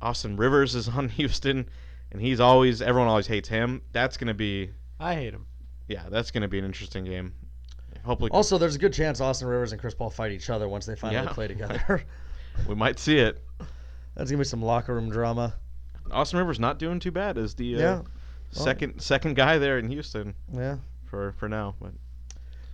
Austin 0.00 0.36
Rivers 0.36 0.74
is 0.76 0.88
on 0.96 1.08
Houston, 1.08 1.68
and 2.12 2.20
he's 2.22 2.38
always 2.38 2.80
everyone 2.80 3.08
always 3.08 3.26
hates 3.26 3.48
him. 3.48 3.82
That's 3.92 4.16
gonna 4.16 4.32
be 4.34 4.70
I 5.00 5.14
hate 5.16 5.34
him. 5.34 5.46
Yeah, 5.88 6.04
that's 6.10 6.30
gonna 6.30 6.48
be 6.48 6.58
an 6.58 6.64
interesting 6.64 7.04
game. 7.04 7.32
Hopefully, 8.04 8.30
Also, 8.32 8.58
there's 8.58 8.74
a 8.74 8.78
good 8.78 8.92
chance 8.92 9.20
Austin 9.20 9.48
Rivers 9.48 9.72
and 9.72 9.80
Chris 9.80 9.94
Paul 9.94 10.10
fight 10.10 10.32
each 10.32 10.50
other 10.50 10.68
once 10.68 10.84
they 10.86 10.94
finally 10.96 11.24
Yeah. 11.24 11.32
play 11.32 11.48
together. 11.54 12.04
we 12.68 12.74
might 12.74 12.98
see 12.98 13.18
it. 13.18 13.42
That's 14.14 14.30
gonna 14.30 14.38
be 14.42 14.44
some 14.44 14.62
locker 14.62 14.94
room 14.94 15.10
drama. 15.10 15.54
Austin 16.10 16.38
Rivers 16.38 16.60
not 16.60 16.78
doing 16.78 17.00
too 17.00 17.10
bad 17.10 17.38
as 17.38 17.54
the 17.54 17.76
uh, 17.76 17.78
Yeah. 17.78 18.02
second 18.50 19.00
second 19.00 19.34
guy 19.36 19.58
there 19.58 19.78
in 19.78 19.88
Houston 19.88 20.34
Yeah. 20.52 20.76
for 21.06 21.32
for 21.32 21.48
now. 21.48 21.74
But 21.80 21.92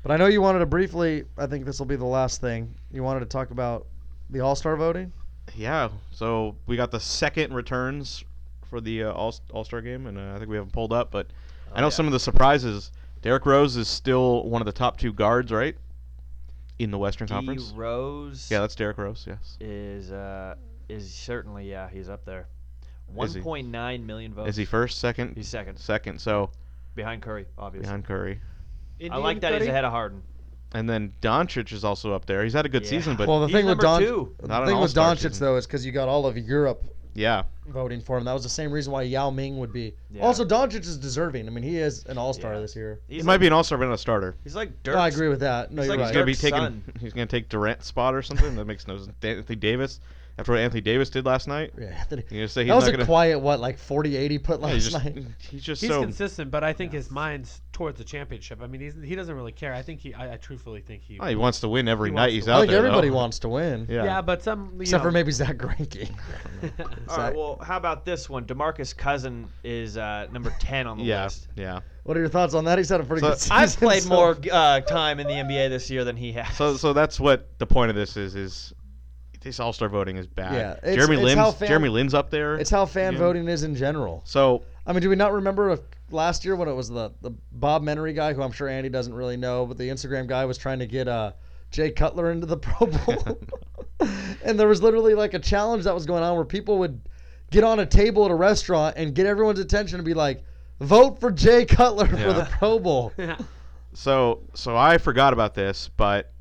But 0.03 0.13
I 0.13 0.17
know 0.17 0.27
you 0.27 0.41
wanted 0.43 0.61
to 0.61 0.67
briefly. 0.67 1.25
I 1.39 1.47
think 1.47 1.65
this 1.65 1.79
will 1.79 1.87
be 1.87 1.97
the 1.97 2.05
last 2.07 2.41
thing. 2.41 2.75
You 2.93 3.03
wanted 3.03 3.21
to 3.21 3.27
talk 3.27 3.51
about 3.51 3.87
the 4.31 4.41
All 4.41 4.57
Star 4.57 4.77
voting. 4.77 5.13
yeah, 5.57 5.89
so 6.13 6.57
we 6.67 6.77
got 6.77 6.91
the 6.91 7.01
second 7.01 7.53
returns 7.55 8.25
for 8.69 8.81
the 8.81 9.05
uh, 9.05 9.13
All 9.13 9.35
All 9.53 9.65
Star 9.65 9.81
game, 9.81 10.07
and 10.07 10.19
uh, 10.19 10.33
I 10.35 10.39
think 10.39 10.49
we 10.51 10.57
haven't 10.57 10.73
pulled 10.73 10.93
up, 10.93 11.11
but 11.13 11.29
I 11.73 11.81
know 11.81 11.87
yeah. 11.87 11.91
some 11.91 12.07
of 12.07 12.13
the 12.13 12.21
surprises. 12.21 12.91
Derrick 13.23 13.45
Rose 13.47 13.77
is 13.77 13.89
still 13.89 14.45
one 14.49 14.63
of 14.63 14.67
the 14.67 14.73
top 14.73 14.97
two 14.99 15.13
guards, 15.13 15.53
right? 15.53 15.77
in 16.81 16.91
the 16.91 16.99
Western 16.99 17.27
D 17.27 17.35
Conference. 17.35 17.73
Rose. 17.77 18.49
Yeah, 18.51 18.61
that's 18.61 18.75
Derrick 18.75 18.97
Rose. 18.97 19.25
Yes. 19.29 19.59
is 19.61 20.11
uh 20.11 20.55
is 20.89 21.13
certainly 21.13 21.69
yeah 21.71 21.89
he's 21.91 22.09
up 22.09 22.25
there. 22.25 22.49
1.9 23.15 24.05
million 24.07 24.33
votes. 24.33 24.51
Is 24.51 24.57
he 24.57 24.65
first, 24.65 24.99
second? 24.99 25.37
He's 25.37 25.49
second, 25.49 25.79
second. 25.79 26.21
So 26.21 26.51
behind 26.95 27.23
Curry, 27.23 27.47
obviously. 27.59 27.85
behind 27.87 28.05
Curry. 28.07 28.41
I 29.11 29.17
like 29.17 29.41
that 29.41 29.61
he's 29.61 29.69
ahead 29.69 29.85
of 29.85 29.91
Harden. 29.93 30.23
And 30.73 30.89
then 30.89 31.13
Doncic 31.21 31.73
is 31.73 31.85
also 31.85 32.15
up 32.15 32.25
there. 32.27 32.45
He's 32.45 32.53
had 32.53 32.65
a 32.67 32.69
good 32.69 32.85
Yeah. 32.85 32.91
season, 32.91 33.17
but 33.17 33.27
well, 33.29 33.41
the 33.41 33.49
he's 33.49 33.57
thing 33.57 33.67
with 33.67 33.83
number 33.83 33.83
Don, 33.83 34.01
two. 34.01 34.37
the 34.41 34.67
thing 34.67 34.79
with 34.81 34.95
Doncic 34.95 35.19
season. 35.33 35.45
though 35.45 35.57
is 35.57 35.67
because 35.67 35.85
you 35.85 35.91
got 35.93 36.09
all 36.09 36.25
of 36.27 36.39
Europe 36.39 36.85
yeah, 37.15 37.43
voting 37.67 38.01
for 38.01 38.17
him. 38.19 38.25
That 38.25 38.33
was 38.33 38.43
the 38.43 38.49
same 38.49 38.71
reason 38.73 38.93
why 38.93 39.03
Yao 39.03 39.31
Ming 39.31 39.59
would 39.59 39.73
be. 39.73 39.95
Yeah. 40.11 40.23
Also, 40.23 40.45
Doncic 40.45 40.81
is 40.81 40.97
deserving. 40.97 41.47
I 41.47 41.51
mean, 41.51 41.65
he 41.65 41.79
is 41.79 42.05
an 42.07 42.19
All 42.19 42.33
Star 42.33 42.55
Yeah. 42.55 42.61
this 42.61 42.77
year. 42.77 43.01
He's 43.09 43.23
he 43.23 43.27
might 43.27 43.35
like, 43.35 43.41
be 43.41 43.47
an 43.47 43.53
all-star, 43.53 43.79
but 43.79 43.87
not 43.87 43.95
a 43.95 43.99
starter. 43.99 44.37
He's 44.45 44.55
like 44.55 44.71
No, 44.87 44.95
I 44.95 45.09
agree 45.09 45.29
with 45.29 45.41
that. 45.41 45.73
No, 45.73 45.83
He's 45.83 45.89
you're 45.89 45.97
like 45.97 46.07
He's 46.07 46.09
right. 46.09 46.15
gonna 46.15 46.27
be 46.27 46.33
Dirk's 46.33 46.41
taking. 46.43 46.59
son. 46.59 46.83
He's 47.01 47.13
gonna 47.13 47.27
take 47.27 47.49
Durant's 47.49 47.87
spot 47.87 48.15
or 48.15 48.23
something. 48.23 48.57
that 48.57 48.65
makes 48.67 48.87
no 48.87 48.97
sense. 48.99 49.11
Anthony 49.23 49.57
Davis. 49.57 50.01
After 50.41 50.53
what 50.53 50.61
Anthony 50.61 50.81
Davis 50.81 51.11
did 51.11 51.25
last 51.27 51.47
night, 51.49 51.73
Yeah, 51.79 51.87
Anthony- 51.87 52.25
you're 52.31 52.41
gonna 52.41 52.49
say 52.49 52.63
he's 52.63 52.69
that 52.71 52.75
was 52.77 52.85
not 52.85 52.89
a 52.89 52.97
gonna. 52.97 53.05
quiet 53.07 53.39
what, 53.41 53.61
like 53.61 53.79
40-80 53.79 54.39
put 54.43 54.61
Yeah, 54.61 54.67
last 54.67 54.75
he's 54.75 54.91
just, 54.91 55.05
night. 55.05 55.25
he's 55.51 55.63
just 55.63 55.81
He's 55.83 55.91
so. 55.91 56.03
consistent, 56.03 56.51
but 56.51 56.65
I 56.65 56.73
think 56.73 56.93
his 56.93 57.11
mind's 57.11 57.61
towards 57.73 57.99
the 57.99 58.05
championship. 58.05 58.61
I 58.63 58.67
mean, 58.67 58.81
he's, 58.81 58.95
he 59.03 59.15
doesn't 59.15 59.35
really 59.35 59.53
care. 59.53 59.73
I 59.73 59.81
think 59.83 60.01
he, 60.01 60.13
I, 60.13 60.35
I 60.35 60.37
truthfully 60.37 60.81
think 60.83 61.03
he. 61.03 61.19
Oh, 61.21 61.27
he 61.27 61.35
wants 61.37 61.61
to 61.61 61.69
win 61.69 61.89
every 61.89 62.11
He 62.11 62.15
night 62.17 62.33
he's 62.33 62.49
out 62.49 62.57
I 62.57 62.61
think 62.61 62.71
there. 62.71 62.79
everybody 62.81 63.09
though. 63.09 63.15
wants 63.17 63.39
to 63.41 63.49
win. 63.49 63.87
Yeah. 63.91 64.05
yeah. 64.05 64.21
but 64.23 64.43
some. 64.43 64.73
You 64.75 64.81
Except 64.83 65.03
know, 65.05 65.09
for 65.09 65.13
maybe 65.13 65.33
Zack 65.33 65.57
Greinke. 65.57 66.11
All 67.09 67.17
right. 67.17 67.35
Well, 67.35 67.59
how 67.63 67.77
about 67.77 68.05
this 68.05 68.29
one? 68.29 68.45
Demarcus 68.45 68.97
Cousin 68.97 69.49
is 69.65 69.97
uh, 69.97 70.27
number 70.33 70.55
10 70.61 70.87
on 70.87 70.99
the 70.99 71.05
Yeah, 71.05 71.25
list. 71.25 71.49
yeah. 71.57 71.81
What 72.05 72.17
are 72.17 72.21
your 72.21 72.29
thoughts 72.29 72.55
on 72.55 72.65
that? 72.65 72.79
He's 72.79 72.89
had 72.89 73.01
a 73.01 73.05
pretty 73.05 73.21
So- 73.21 73.31
good 73.31 73.39
season. 73.39 73.57
I've 73.57 73.77
played 73.77 74.03
so- 74.03 74.09
more 74.09 74.37
uh, 74.51 74.81
time 74.81 75.21
in 75.21 75.27
the 75.27 75.35
NBA 75.35 75.69
this 75.71 75.91
year 75.91 76.05
than 76.05 76.17
he 76.17 76.33
has. 76.33 76.55
So, 76.57 76.77
so 76.77 76.93
that's 76.93 77.21
what 77.21 77.49
the 77.59 77.67
point 77.67 77.91
of 77.91 77.97
this 77.97 78.17
is. 78.17 78.35
Is 78.35 78.73
this 79.41 79.59
All 79.61 79.73
Star 79.73 79.89
voting 79.89 80.17
is 80.17 80.27
bad. 80.27 80.55
Yeah, 80.55 80.73
it's- 80.73 80.95
Jeremy 80.97 81.17
it's 81.17 81.25
Lin's 81.25 81.55
fan- 81.55 81.69
Jeremy 81.69 81.89
Lin's 81.89 82.15
up 82.15 82.31
there. 82.31 82.57
It's 82.57 82.71
how 82.71 82.87
fan 82.87 83.15
Yeah. 83.15 83.19
voting 83.21 83.49
is 83.49 83.63
in 83.63 83.75
general. 83.75 84.23
so 84.25 84.63
I 84.87 84.93
mean, 84.93 85.03
do 85.03 85.09
we 85.11 85.17
not 85.17 85.33
remember 85.33 85.71
if 85.71 85.81
last 86.11 86.45
year 86.45 86.57
when 86.57 86.69
it 86.69 86.73
was 86.75 86.89
the, 86.89 87.13
the 87.23 87.31
Bob 87.53 87.83
Menery 87.85 88.15
guy, 88.15 88.33
who 88.33 88.43
I'm 88.43 88.51
sure 88.53 88.69
Andy 88.69 88.89
doesn't 88.89 89.15
really 89.15 89.37
know, 89.37 89.65
but 89.67 89.79
the 89.79 89.85
Instagram 89.89 90.27
guy 90.27 90.45
was 90.45 90.59
trying 90.59 90.81
to 90.81 90.87
get 90.87 91.07
uh, 91.07 91.33
Jay 91.71 91.91
Cutler 91.91 92.33
into 92.33 92.47
the 92.47 92.57
Pro 92.59 92.87
Bowl? 92.89 93.39
and 94.45 94.59
there 94.59 94.67
was 94.69 94.83
literally 94.83 95.15
like 95.15 95.35
a 95.35 95.39
challenge 95.39 95.85
that 95.85 95.95
was 95.95 96.07
going 96.07 96.23
on 96.23 96.35
where 96.35 96.45
people 96.45 96.79
would 96.79 97.01
get 97.51 97.63
on 97.65 97.81
a 97.81 97.87
table 97.87 98.25
at 98.25 98.31
a 98.31 98.35
restaurant 98.35 98.97
and 98.97 99.15
get 99.15 99.27
everyone's 99.27 99.59
attention 99.61 99.99
and 99.99 100.05
be 100.05 100.15
like, 100.15 100.43
vote 100.81 101.21
for 101.21 101.31
Jay 101.31 101.65
Cutler 101.65 102.07
for 102.09 102.17
Yeah. 102.17 102.33
the 102.33 102.45
Pro 102.51 102.79
Bowl. 102.79 103.13
So 103.93 104.43
so 104.55 104.77
I 104.77 104.99
forgot 104.99 105.33
about 105.33 105.53
this, 105.55 105.91
but 105.97 106.33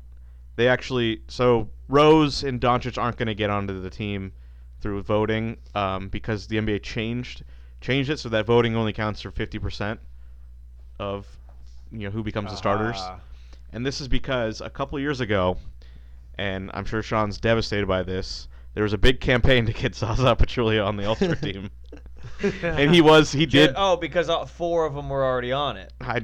they 0.54 0.68
actually 0.68 1.22
so 1.26 1.68
Rose 1.90 2.42
and 2.44 2.60
Doncic 2.60 2.96
aren't 3.00 3.16
going 3.16 3.26
to 3.28 3.34
get 3.34 3.50
onto 3.50 3.80
the 3.80 3.90
team 3.90 4.32
through 4.80 5.02
voting 5.02 5.56
um, 5.74 6.08
because 6.08 6.46
the 6.46 6.56
NBA 6.56 6.82
changed 6.82 7.44
changed 7.80 8.10
it 8.10 8.18
so 8.18 8.28
that 8.28 8.46
voting 8.46 8.76
only 8.76 8.92
counts 8.92 9.20
for 9.22 9.30
fifty 9.30 9.58
percent 9.58 10.00
of 10.98 11.26
you 11.90 12.00
know 12.04 12.10
who 12.10 12.22
becomes 12.22 12.50
the 12.50 12.56
starters, 12.56 12.96
Ah. 12.98 13.18
and 13.72 13.84
this 13.84 14.00
is 14.00 14.08
because 14.08 14.60
a 14.60 14.70
couple 14.70 14.98
years 15.00 15.20
ago, 15.20 15.56
and 16.38 16.70
I'm 16.74 16.84
sure 16.84 17.02
Sean's 17.02 17.38
devastated 17.38 17.86
by 17.86 18.02
this. 18.02 18.48
There 18.74 18.84
was 18.84 18.92
a 18.92 18.98
big 18.98 19.20
campaign 19.20 19.66
to 19.66 19.72
get 19.72 19.94
Zaza 19.96 20.36
Pachulia 20.36 20.86
on 20.86 20.96
the 20.96 21.06
All 21.06 21.16
Star 21.16 21.34
team, 21.36 21.70
and 22.62 22.94
he 22.94 23.00
was 23.00 23.32
he 23.32 23.46
did. 23.46 23.72
Oh, 23.76 23.96
because 23.96 24.28
all, 24.28 24.46
four 24.46 24.86
of 24.86 24.94
them 24.94 25.08
were 25.08 25.24
already 25.24 25.52
on 25.52 25.76
it. 25.76 25.92
I, 26.00 26.20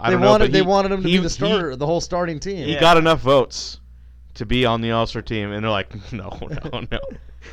I 0.00 0.08
they 0.08 0.12
don't 0.12 0.20
know, 0.22 0.30
wanted 0.30 0.44
but 0.46 0.52
they 0.52 0.58
he- 0.60 0.66
wanted 0.66 0.92
him 0.92 1.02
to 1.02 1.08
he- 1.08 1.14
be 1.16 1.18
the 1.18 1.22
he- 1.24 1.28
starter, 1.28 1.76
the 1.76 1.86
whole 1.86 2.00
starting 2.00 2.40
team. 2.40 2.64
he 2.66 2.72
Yeah. 2.74 2.80
got 2.80 2.96
enough 2.96 3.20
votes 3.20 3.80
to 4.34 4.46
be 4.46 4.64
on 4.66 4.80
the 4.80 4.90
All 4.92 5.06
Star 5.06 5.22
team, 5.22 5.52
and 5.52 5.64
they're 5.64 5.70
like, 5.70 5.94
no, 6.12 6.30
no, 6.40 6.80
no. 6.90 7.00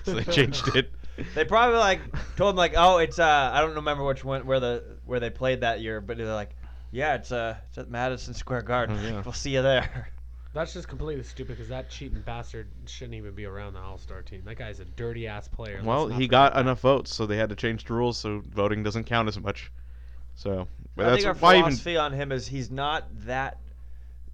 so 0.03 0.13
they 0.13 0.23
changed 0.31 0.75
it. 0.75 0.91
They 1.35 1.45
probably 1.45 1.77
like 1.77 2.01
told 2.35 2.51
him 2.51 2.57
like, 2.57 2.73
oh, 2.75 2.97
it's 2.97 3.19
uh, 3.19 3.51
I 3.53 3.61
don't 3.61 3.75
remember 3.75 4.03
which 4.03 4.23
one 4.23 4.45
where 4.45 4.59
the 4.59 4.83
where 5.05 5.19
they 5.19 5.29
played 5.29 5.61
that 5.61 5.81
year, 5.81 6.01
but 6.01 6.17
they're 6.17 6.33
like, 6.33 6.55
yeah, 6.91 7.15
it's 7.15 7.31
uh, 7.31 7.55
it's 7.69 7.77
at 7.77 7.89
Madison 7.89 8.33
Square 8.33 8.63
Garden. 8.63 8.97
Oh, 8.99 9.07
yeah. 9.07 9.21
We'll 9.23 9.33
see 9.33 9.51
you 9.51 9.61
there. 9.61 10.09
That's 10.53 10.73
just 10.73 10.89
completely 10.89 11.23
stupid 11.23 11.55
because 11.55 11.69
that 11.69 11.89
cheating 11.89 12.21
bastard 12.21 12.67
shouldn't 12.85 13.15
even 13.15 13.33
be 13.33 13.45
around 13.45 13.73
the 13.73 13.79
All 13.79 13.97
Star 13.97 14.21
team. 14.21 14.41
That 14.45 14.55
guy's 14.57 14.79
a 14.79 14.85
dirty 14.85 15.27
ass 15.27 15.47
player. 15.47 15.75
Let's 15.75 15.85
Well, 15.85 16.07
he 16.07 16.27
got 16.27 16.53
that. 16.53 16.59
enough 16.61 16.81
votes, 16.81 17.13
so 17.13 17.25
they 17.25 17.37
had 17.37 17.49
to 17.49 17.55
change 17.55 17.85
the 17.85 17.93
rules, 17.93 18.17
so 18.17 18.41
voting 18.49 18.83
doesn't 18.83 19.05
count 19.05 19.27
as 19.29 19.39
much. 19.39 19.71
So, 20.35 20.67
but 20.95 21.05
I 21.05 21.09
that's 21.11 21.23
think 21.23 21.35
our 21.35 21.41
why 21.41 21.53
even 21.53 21.65
philosophy 21.65 21.97
on 21.97 22.11
him 22.13 22.31
is 22.31 22.47
he's 22.47 22.69
not 22.71 23.05
that 23.25 23.59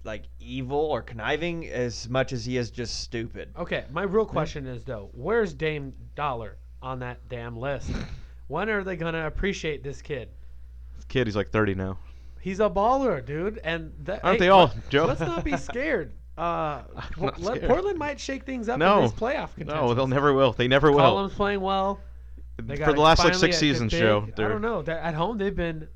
like 0.04 0.24
evil 0.40 0.78
or 0.78 1.02
conniving 1.02 1.68
as 1.68 2.08
much 2.08 2.32
as 2.32 2.44
he 2.44 2.56
is 2.56 2.70
just 2.70 3.00
stupid. 3.00 3.50
Okay, 3.58 3.84
my 3.90 4.02
real 4.02 4.24
question 4.26 4.66
is 4.66 4.84
though, 4.84 5.10
where's 5.12 5.52
Dame 5.54 5.92
Dollar 6.14 6.56
on 6.82 7.00
that 7.00 7.28
damn 7.28 7.56
list? 7.56 7.90
when 8.48 8.68
are 8.70 8.84
they 8.84 8.96
gonna 8.96 9.26
appreciate 9.26 9.82
this 9.82 10.00
kid? 10.02 10.28
kid, 11.08 11.26
he's 11.26 11.36
like 11.36 11.48
30 11.50 11.74
now. 11.74 11.98
He's 12.40 12.60
a 12.60 12.68
baller, 12.70 13.24
dude, 13.24 13.58
and 13.64 13.92
that, 14.04 14.22
Aren't 14.24 14.36
hey, 14.38 14.46
they 14.46 14.48
all, 14.50 14.66
let- 14.66 14.88
Joe? 14.90 15.06
Let's 15.06 15.20
not 15.20 15.42
be 15.44 15.56
scared. 15.56 16.12
Uh, 16.36 16.82
not 17.18 17.40
let- 17.40 17.56
scared. 17.56 17.68
Portland 17.70 17.98
might 17.98 18.20
shake 18.20 18.44
things 18.44 18.68
up 18.68 18.78
No. 18.78 18.98
in 18.98 19.02
this 19.04 19.12
playoff 19.12 19.54
contention. 19.54 19.86
No, 19.86 19.94
they'll 19.94 20.06
never 20.06 20.32
will. 20.34 20.52
They 20.52 20.68
never 20.68 20.90
will. 20.90 20.98
Columns 20.98 21.34
playing 21.34 21.60
well. 21.60 21.98
They 22.62 22.76
For 22.76 22.86
got 22.86 22.94
the 22.94 23.00
last 23.00 23.18
like 23.20 23.28
finally 23.32 23.40
six 23.40 23.56
a 23.56 23.60
good 23.60 23.60
seasons, 23.60 23.92
big- 23.92 24.00
Joe, 24.00 24.24
I 24.28 24.30
they're 24.36 24.48
don't 24.48 24.62
know. 24.62 24.82
They're, 24.82 24.98
at 24.98 25.14
home, 25.14 25.38
they've 25.38 25.54
been 25.54 25.88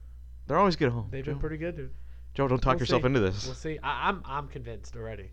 they're 0.46 0.58
always 0.58 0.76
good 0.76 0.86
at 0.86 0.92
home. 0.92 1.08
they've 1.10 1.24
Joe. 1.24 1.32
been 1.32 1.40
pretty 1.40 1.56
good, 1.58 1.76
dude. 1.76 1.90
Joe, 2.34 2.48
don't 2.48 2.60
talk 2.60 2.74
We'll 2.74 2.80
yourself 2.80 3.02
see. 3.02 3.06
into 3.06 3.20
this. 3.20 3.46
We'll 3.46 3.54
see. 3.54 3.78
I, 3.82 4.08
I'm 4.08 4.22
I'm 4.24 4.48
convinced 4.48 4.96
already. 4.96 5.30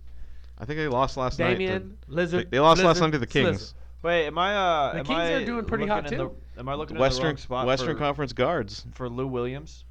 I 0.58 0.66
think 0.66 0.78
they 0.78 0.88
lost 0.88 1.16
last 1.16 1.40
night. 1.40 1.52
Damian, 1.54 1.98
Lizard. 2.08 2.48
They, 2.48 2.58
they 2.58 2.60
lost 2.60 2.84
last 2.84 3.00
night 3.00 3.12
to 3.14 3.18
the 3.20 3.28
Kings. 3.28 3.74
Slizzard. 3.74 3.74
Wait, 4.02 4.28
am 4.28 4.38
I 4.38 4.56
uh? 4.56 4.92
The 4.94 5.00
am 5.00 5.06
Kings 5.06 5.20
I 5.20 5.32
are 5.34 5.46
doing 5.46 5.66
pretty 5.66 5.88
hot, 5.88 6.04
looking 6.04 6.20
in 6.20 6.26
too. 6.28 6.36
The, 6.56 6.60
am 6.60 6.70
I 6.70 6.74
looking 6.76 6.98
Western 6.98 7.22
in 7.22 7.26
the 7.28 7.30
wrong 7.32 7.38
spot 7.38 7.68
Western 7.68 7.96
for, 7.96 8.00
Conference 8.00 8.34
guards. 8.34 8.86
for 8.94 9.10
Lou 9.10 9.28
Williams? 9.28 9.86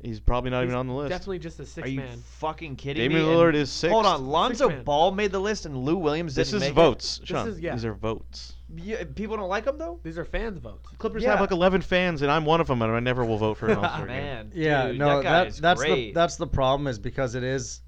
He's 0.00 0.20
probably 0.20 0.50
not 0.50 0.60
He's 0.62 0.68
even 0.68 0.78
on 0.78 0.86
the 0.86 0.92
list. 0.92 1.10
Definitely 1.10 1.40
just 1.40 1.58
a 1.58 1.66
six 1.66 1.84
Are 1.84 1.90
you 1.90 1.98
man. 2.00 2.22
fucking 2.38 2.76
kidding 2.76 3.02
Damian 3.10 3.26
me? 3.28 3.34
Lillard 3.34 3.54
is 3.54 3.68
sixth. 3.70 3.92
Hold 3.92 4.06
on, 4.06 4.28
Lonzo 4.28 4.68
man. 4.68 4.84
Ball 4.84 5.10
made 5.10 5.32
the 5.32 5.40
list 5.40 5.66
and 5.66 5.76
Lou 5.76 5.96
Williams 5.96 6.36
This 6.36 6.50
didn't 6.50 6.62
is 6.62 6.68
make 6.68 6.74
votes, 6.76 7.18
This 7.18 7.28
Sean. 7.28 7.48
is- 7.48 7.58
yeah. 7.58 7.72
These 7.74 7.84
are 7.84 7.94
votes. 7.94 8.54
It? 8.76 8.82
Yeah, 8.84 9.02
people 9.16 9.36
don't 9.36 9.48
like 9.48 9.66
him 9.66 9.76
though. 9.76 9.98
These 10.04 10.16
are 10.16 10.24
fans' 10.24 10.58
votes. 10.58 10.88
Clippers 10.98 11.24
Yeah. 11.24 11.30
have 11.32 11.40
like 11.40 11.50
11 11.50 11.80
fans, 11.82 12.22
and 12.22 12.30
I'm 12.30 12.44
one 12.44 12.60
of 12.60 12.68
them, 12.68 12.80
and 12.82 12.92
I 12.92 13.00
never 13.00 13.24
will 13.24 13.38
vote 13.38 13.56
for 13.56 13.66
an 13.70 13.78
ah, 13.78 13.82
All-Star 13.82 14.06
game. 14.06 14.16
Man, 14.16 14.52
Yeah, 14.54 14.86
dude, 14.88 14.98
no, 14.98 15.16
that 15.16 15.22
guy 15.24 15.30
that, 15.32 15.46
is 15.48 15.58
that's 15.58 15.82
the 15.82 16.12
that's 16.12 16.36
the 16.36 16.46
problem 16.46 16.86
is 16.86 16.98
because 17.00 17.34
it 17.34 17.42
is 17.42 17.80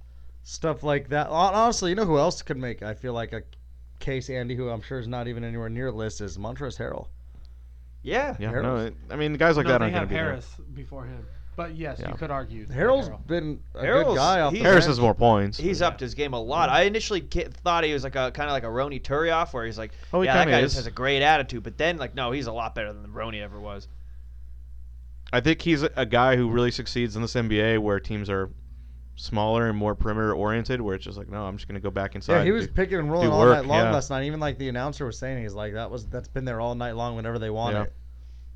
stuff 0.43 0.83
like 0.83 1.11
that. 1.11 1.29
Hon- 1.29 1.55
Honestly, 1.55 1.91
you 1.91 1.97
know 1.97 2.07
who 2.07 2.19
else 2.19 2.43
could 2.43 2.57
make 2.57 2.83
I 2.83 2.95
feel 2.95 3.13
like 3.13 3.33
a 3.33 3.43
case 4.01 4.29
Andy, 4.31 4.57
who 4.57 4.69
I'm 4.69 4.81
sure 4.81 4.99
is 4.99 5.07
not 5.07 5.29
even 5.29 5.45
anywhere 5.45 5.69
near 5.69 5.93
the 5.93 5.97
list, 5.97 6.21
is 6.23 6.39
Montrezl 6.39 6.77
Harrell. 6.79 7.07
yeah. 8.03 8.35
Yeah, 8.41 8.51
Harrell's- 8.51 8.63
no, 8.65 8.77
it- 8.79 8.97
I 9.11 9.17
mean, 9.17 9.35
guys 9.35 9.57
like 9.57 9.67
no, 9.67 9.73
that 9.75 9.79
they 9.79 9.85
aren't 9.85 9.93
going 9.95 10.01
have 10.01 10.09
to 10.09 10.09
be 10.09 10.15
there. 10.15 10.25
Harris 10.25 10.57
before 10.75 11.05
him. 11.05 11.25
But 11.57 11.75
yes, 11.77 11.99
Yeah. 12.01 12.09
you 12.11 12.15
could 12.15 12.31
argue. 12.31 12.65
that 12.67 12.75
Harrell's 12.77 13.09
Harrell. 13.11 13.27
been 13.27 13.61
a 13.75 13.83
Harrell's- 13.85 14.05
good 14.09 14.17
guy 14.17 14.41
off 14.41 14.53
the 14.53 14.59
he's- 14.59 14.67
Harris 14.67 14.85
bench. 14.85 14.91
has 14.93 15.01
more 15.01 15.15
points. 15.15 15.59
He's 15.59 15.83
upped 15.83 16.01
his 16.01 16.15
game 16.15 16.33
a 16.33 16.41
lot. 16.41 16.71
I 16.71 16.83
initially 16.83 17.21
ki- 17.21 17.49
thought 17.65 17.85
he 17.85 17.93
was 17.93 18.03
like 18.05 18.17
a 18.17 18.31
kind 18.31 18.49
of 18.49 18.53
like 18.53 18.63
a 18.63 18.71
Ronny 18.71 18.99
Turiaf, 19.01 19.53
where 19.53 19.67
he's 19.67 19.77
like, 19.77 19.93
Oh, 20.13 20.21
he 20.23 20.27
yeah, 20.27 20.35
that 20.35 20.41
kinda 20.45 20.53
guy 20.53 20.61
is. 20.61 20.73
just 20.73 20.77
has 20.77 20.87
a 20.87 20.91
great 20.91 21.23
attitude. 21.23 21.63
But 21.63 21.77
then, 21.77 21.99
like, 21.99 22.15
no, 22.15 22.31
he's 22.31 22.47
a 22.47 22.53
lot 22.53 22.75
better 22.75 22.93
than 22.93 23.13
Ronny 23.13 23.41
ever 23.43 23.61
was. 23.61 23.89
I 25.33 25.41
think 25.41 25.61
he's 25.63 25.83
a, 25.83 25.91
a 25.97 26.07
guy 26.07 26.37
who 26.37 26.49
really 26.51 26.71
succeeds 26.71 27.15
in 27.15 27.23
this 27.23 27.35
NBA 27.35 27.79
where 27.79 28.01
teams 28.01 28.31
are 28.31 28.51
smaller 29.17 29.69
and 29.69 29.77
more 29.77 29.95
perimeter 29.95 30.33
oriented, 30.33 30.81
where 30.81 30.95
it's 30.95 31.05
just 31.05 31.19
like, 31.19 31.29
no, 31.29 31.45
I'm 31.45 31.57
just 31.57 31.69
going 31.69 31.75
to 31.75 31.81
go 31.81 31.91
back 31.91 32.15
inside. 32.15 32.39
Yeah, 32.39 32.43
he 32.45 32.49
and 32.49 32.57
was 32.59 32.67
do- 32.69 32.73
picking 32.73 32.99
and 32.99 33.11
rolling 33.13 33.29
all 33.31 33.41
work, 33.41 33.57
night 33.57 33.67
long 33.67 33.85
yeah. 33.85 33.93
last 33.93 34.09
night. 34.11 34.25
Even 34.25 34.41
like 34.41 34.57
the 34.59 34.69
announcer 34.69 35.05
was 35.05 35.19
saying, 35.19 35.43
he's 35.43 35.53
like, 35.55 35.75
that 35.75 35.91
was 35.91 36.07
that's 36.07 36.29
been 36.29 36.45
there 36.45 36.61
all 36.61 36.75
night 36.75 36.97
long 36.97 37.17
whenever 37.17 37.39
they 37.39 37.51
want 37.51 37.75
Yeah. 37.75 37.83
it. 37.83 37.93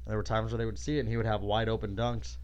There 0.06 0.16
were 0.16 0.22
times 0.22 0.50
where 0.52 0.58
they 0.58 0.64
would 0.66 0.78
see 0.78 0.96
it 0.96 1.00
and 1.00 1.08
he 1.08 1.16
would 1.16 1.26
have 1.26 1.42
wide 1.42 1.68
open 1.68 1.94
dunks. 1.94 2.38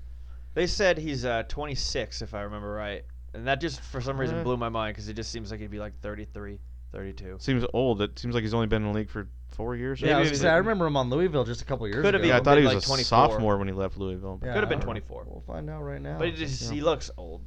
They 0.54 0.66
said 0.66 0.98
he's 0.98 1.24
uh, 1.24 1.44
26, 1.48 2.22
if 2.22 2.34
I 2.34 2.42
remember 2.42 2.72
right, 2.72 3.04
and 3.34 3.46
that 3.46 3.60
just 3.60 3.80
for 3.80 4.00
some 4.00 4.18
reason 4.18 4.38
Uh. 4.38 4.42
blew 4.44 4.56
my 4.56 4.68
mind 4.68 4.94
because 4.94 5.08
it 5.08 5.14
just 5.14 5.30
seems 5.30 5.50
like 5.50 5.60
he'd 5.60 5.70
be 5.70 5.78
like 5.78 5.98
33, 6.00 6.58
32. 6.92 7.36
Seems 7.38 7.64
old. 7.72 8.02
It 8.02 8.18
seems 8.18 8.34
like 8.34 8.42
he's 8.42 8.54
only 8.54 8.66
been 8.66 8.82
in 8.84 8.92
the 8.92 8.98
league 8.98 9.10
for 9.10 9.28
four 9.50 9.76
years. 9.76 10.00
Yeah, 10.00 10.16
I, 10.16 10.20
was 10.20 10.28
Maybe 10.30 10.38
gonna 10.38 10.42
say, 10.50 10.54
I 10.54 10.56
remember 10.56 10.86
him 10.86 10.96
on 10.96 11.08
Louisville 11.10 11.44
just 11.44 11.62
a 11.62 11.64
couple 11.64 11.86
years 11.86 12.02
Could've 12.02 12.20
ago. 12.20 12.28
Yeah, 12.28 12.38
I 12.38 12.40
thought 12.42 12.58
he 12.58 12.64
like 12.64 12.74
was 12.76 12.84
a 12.84 12.88
24. 12.88 13.06
sophomore 13.06 13.58
when 13.58 13.68
he 13.68 13.74
left 13.74 13.96
Louisville. 13.96 14.38
but- 14.40 14.46
Yeah, 14.48 14.54
Could've 14.54 14.68
been 14.68 14.78
I 14.78 14.80
don't 14.82 14.94
know. 14.94 15.00
24. 15.00 15.24
We'll 15.28 15.40
find 15.46 15.70
out 15.70 15.82
right 15.82 16.00
now. 16.02 16.18
But 16.18 16.28
it 16.28 16.34
just, 16.36 16.62
Yeah. 16.62 16.72
he 16.72 16.80
looks 16.80 17.10
old. 17.16 17.42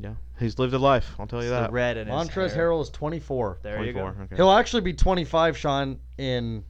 Yeah, 0.00 0.14
he's 0.38 0.60
lived 0.60 0.74
a 0.74 0.78
life. 0.78 1.10
I'll 1.18 1.26
tell 1.26 1.40
you 1.42 1.48
It's 1.48 1.56
the 1.56 1.62
that. 1.62 1.72
red 1.72 1.96
in 1.96 2.06
his 2.06 2.14
Montrezl 2.14 2.54
hair. 2.54 2.68
Harrell 2.68 2.80
is 2.82 2.90
24. 2.90 3.58
There 3.62 3.82
you 3.84 3.92
go. 3.92 4.02
24. 4.02 4.22
Okay. 4.26 4.36
He'll 4.36 4.52
actually 4.52 4.82
be 4.82 4.92
25, 4.92 5.56
Sean, 5.58 5.98
in 6.18 6.62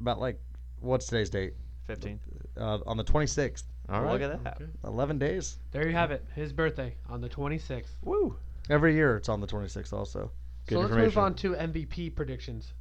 about 0.00 0.18
like 0.18 0.40
what's 0.80 1.06
today's 1.08 1.28
date? 1.28 1.52
15. 1.88 2.18
Uh, 2.58 2.78
on 2.86 2.96
the 2.96 3.04
26th. 3.04 3.64
All 3.88 4.00
right. 4.00 4.12
Look 4.12 4.22
at 4.22 4.42
that. 4.44 4.56
Okay. 4.60 4.70
11 4.84 5.18
days. 5.18 5.58
There 5.72 5.86
you 5.86 5.92
have 5.92 6.10
it. 6.10 6.24
His 6.34 6.52
birthday 6.52 6.94
on 7.08 7.20
the 7.20 7.28
26th. 7.28 7.90
Woo. 8.02 8.36
Every 8.70 8.94
year 8.94 9.16
it's 9.16 9.28
on 9.28 9.40
the 9.40 9.46
26th 9.46 9.92
also. 9.92 10.30
Good 10.66 10.74
so 10.76 10.80
let's 10.80 10.94
move 10.94 11.18
on 11.18 11.34
to 11.36 11.52
MVP 11.54 12.14
predictions. 12.16 12.72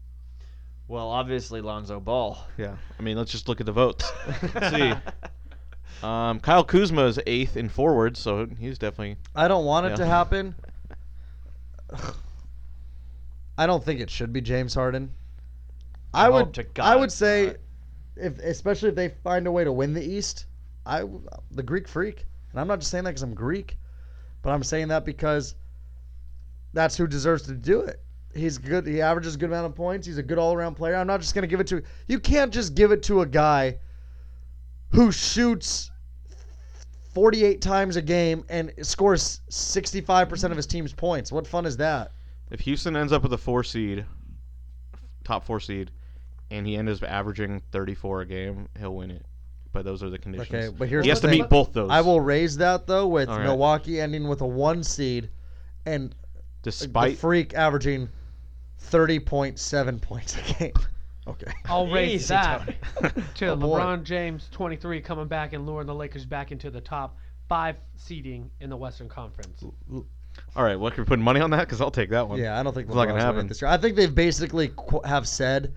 Well, 0.88 1.10
obviously 1.10 1.62
Lonzo 1.62 2.00
Ball. 2.00 2.38
Yeah, 2.58 2.76
I 3.00 3.04
mean, 3.04 3.18
let's 3.18 3.32
just 3.32 3.48
look 3.48 3.60
at 3.60 3.66
the 3.66 3.72
votes. 3.72 4.12
See. 4.72 4.94
Um, 6.04 6.40
Kyle 6.40 6.64
Kuzma 6.64 7.06
is 7.06 7.20
eighth 7.26 7.58
in 7.58 7.70
forward, 7.70 8.18
so 8.18 8.48
he's 8.60 8.78
definitely. 8.78 9.18
I 9.36 9.48
don't 9.48 9.66
want 9.66 9.86
it 9.88 9.90
Yeah. 9.92 9.96
to 9.98 10.06
happen, 10.06 10.56
I 13.58 13.68
don't 13.68 13.84
think 13.84 14.00
it 14.02 14.10
should 14.10 14.34
be 14.34 14.42
James 14.42 14.74
Harden. 14.74 15.12
I 16.14 16.26
I, 16.26 16.30
would. 16.30 16.54
to 16.54 16.66
I 16.80 16.96
would 16.96 17.12
say, 17.12 17.48
not. 17.48 17.56
If 18.16 18.40
especially 18.40 18.90
if 18.90 18.96
they 18.96 19.10
find 19.24 19.48
a 19.48 19.52
way 19.52 19.64
to 19.64 19.72
win 19.72 19.94
the 19.94 20.04
East, 20.04 20.46
I 20.86 21.04
the 21.52 21.64
Greek 21.64 21.88
Freak, 21.88 22.26
and 22.52 22.60
I'm 22.60 22.68
not 22.68 22.80
just 22.80 22.92
saying 22.92 23.04
that 23.06 23.12
because 23.12 23.24
I'm 23.24 23.34
Greek, 23.34 23.78
but 24.42 24.52
I'm 24.52 24.64
saying 24.64 24.90
that 24.90 25.06
because 25.06 25.56
that's 26.74 26.98
who 26.98 27.08
deserves 27.08 27.44
to 27.44 27.54
do 27.54 27.82
it. 27.82 28.02
He's 28.34 28.58
good. 28.58 28.86
He 28.86 29.02
averages 29.02 29.36
a 29.36 29.38
good 29.38 29.50
amount 29.50 29.68
of 29.68 29.76
points. 29.76 30.06
He's 30.06 30.18
a 30.18 30.24
good 30.24 30.38
all-around 30.38 30.76
player. 30.76 30.96
I'm 30.96 31.08
not 31.08 31.22
just 31.22 31.34
gonna 31.34 31.48
give 31.48 31.60
it 31.60 31.68
to. 31.68 31.82
You 32.08 32.20
can't 32.20 32.54
just 32.54 32.76
give 32.76 32.92
it 32.92 33.04
to 33.04 33.22
a 33.22 33.26
guy 33.26 33.78
who 34.92 35.12
shoots 35.12 35.92
48 37.14 37.62
times 37.62 37.96
a 37.96 38.02
game 38.02 38.44
and 38.50 38.74
scores 38.82 39.40
65% 39.50 40.52
of 40.52 40.58
his 40.58 40.66
team's 40.66 40.94
points. 40.94 41.32
What 41.32 41.48
fun 41.48 41.66
is 41.66 41.78
that? 41.78 42.12
If 42.52 42.60
Houston 42.62 42.96
ends 42.96 43.14
up 43.14 43.24
with 43.24 43.32
a 43.34 43.38
four 43.38 43.64
seed, 43.64 44.06
top 45.24 45.46
four 45.46 45.60
seed, 45.60 45.92
and 46.52 46.66
he 46.66 46.76
ends 46.78 47.02
up 47.04 47.10
averaging 47.10 47.62
34 47.72 48.22
a 48.22 48.26
game, 48.26 48.68
he'll 48.80 48.96
win 48.96 49.12
it. 49.12 49.26
But 49.72 49.84
those 49.84 50.02
are 50.04 50.10
the 50.10 50.18
conditions. 50.18 50.54
Okay, 50.54 50.76
but 50.78 50.88
here's 50.88 51.04
he 51.04 51.10
has 51.10 51.20
the 51.20 51.28
to 51.28 51.32
thing. 51.34 51.42
meet 51.42 51.50
both 51.50 51.74
those. 51.74 51.90
I 51.90 52.02
will 52.02 52.22
raise 52.22 52.56
that 52.58 52.88
though 52.88 53.08
with 53.08 53.28
All 53.30 53.38
right. 53.38 53.44
Milwaukee 53.46 54.00
ending 54.00 54.28
with 54.28 54.42
a 54.42 54.48
one 54.48 54.84
seed 54.84 55.30
and 55.86 56.16
despite 56.64 57.12
the 57.16 57.18
freak 57.20 57.54
averaging 57.54 58.08
30.7 58.82 60.02
points 60.02 60.38
a 60.38 60.54
game. 60.54 60.74
Okay. 61.28 61.52
I'll 61.66 61.88
raise 61.92 62.26
Easy, 62.26 62.34
that 62.36 62.76
to 63.36 63.48
Oh, 63.48 63.56
boy. 63.56 63.80
LeBron 63.80 64.04
James, 64.04 64.48
23, 64.52 65.02
coming 65.02 65.28
back 65.28 65.54
and 65.54 65.66
luring 65.66 65.88
the 65.88 65.96
Lakers 65.96 66.26
back 66.26 66.52
into 66.52 66.70
the 66.70 66.82
top 66.82 67.18
five 67.50 67.76
seeding 67.96 68.50
in 68.62 68.70
the 68.70 68.78
Western 68.78 69.10
Conference. 69.10 69.64
All 70.56 70.64
right, 70.64 70.76
what 70.80 70.94
can 70.94 71.04
we 71.04 71.08
put 71.08 71.20
money 71.20 71.40
on 71.42 71.50
that? 71.52 71.62
Because 71.62 71.82
I'll 71.82 71.92
take 71.92 72.10
that 72.12 72.28
one. 72.28 72.40
Yeah, 72.40 72.60
I 72.60 72.64
don't 72.64 72.74
think 72.74 72.88
It's 72.88 72.96
not 72.96 73.08
gonna 73.08 73.22
happen. 73.22 73.48
this 73.48 73.62
year. 73.62 73.70
I 73.70 73.78
think 73.78 73.96
they've 73.96 74.14
basically 74.14 74.70
qu- 74.76 75.02
have 75.06 75.28
said 75.28 75.74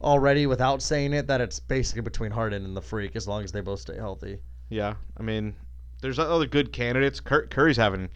already 0.00 0.46
without 0.46 0.82
saying 0.82 1.12
it 1.12 1.26
that 1.26 1.40
it's 1.40 1.60
basically 1.60 2.02
between 2.02 2.30
Harden 2.30 2.64
and 2.64 2.76
the 2.76 2.82
freak 2.82 3.16
as 3.16 3.26
long 3.26 3.44
as 3.44 3.52
they 3.52 3.60
both 3.60 3.80
stay 3.80 3.96
healthy. 3.96 4.38
Yeah, 4.68 4.94
I 5.16 5.22
mean, 5.22 5.54
there's 6.00 6.18
other 6.18 6.46
good 6.46 6.72
candidates. 6.72 7.20
Cur- 7.20 7.46
Curry's 7.46 7.76
having 7.76 8.08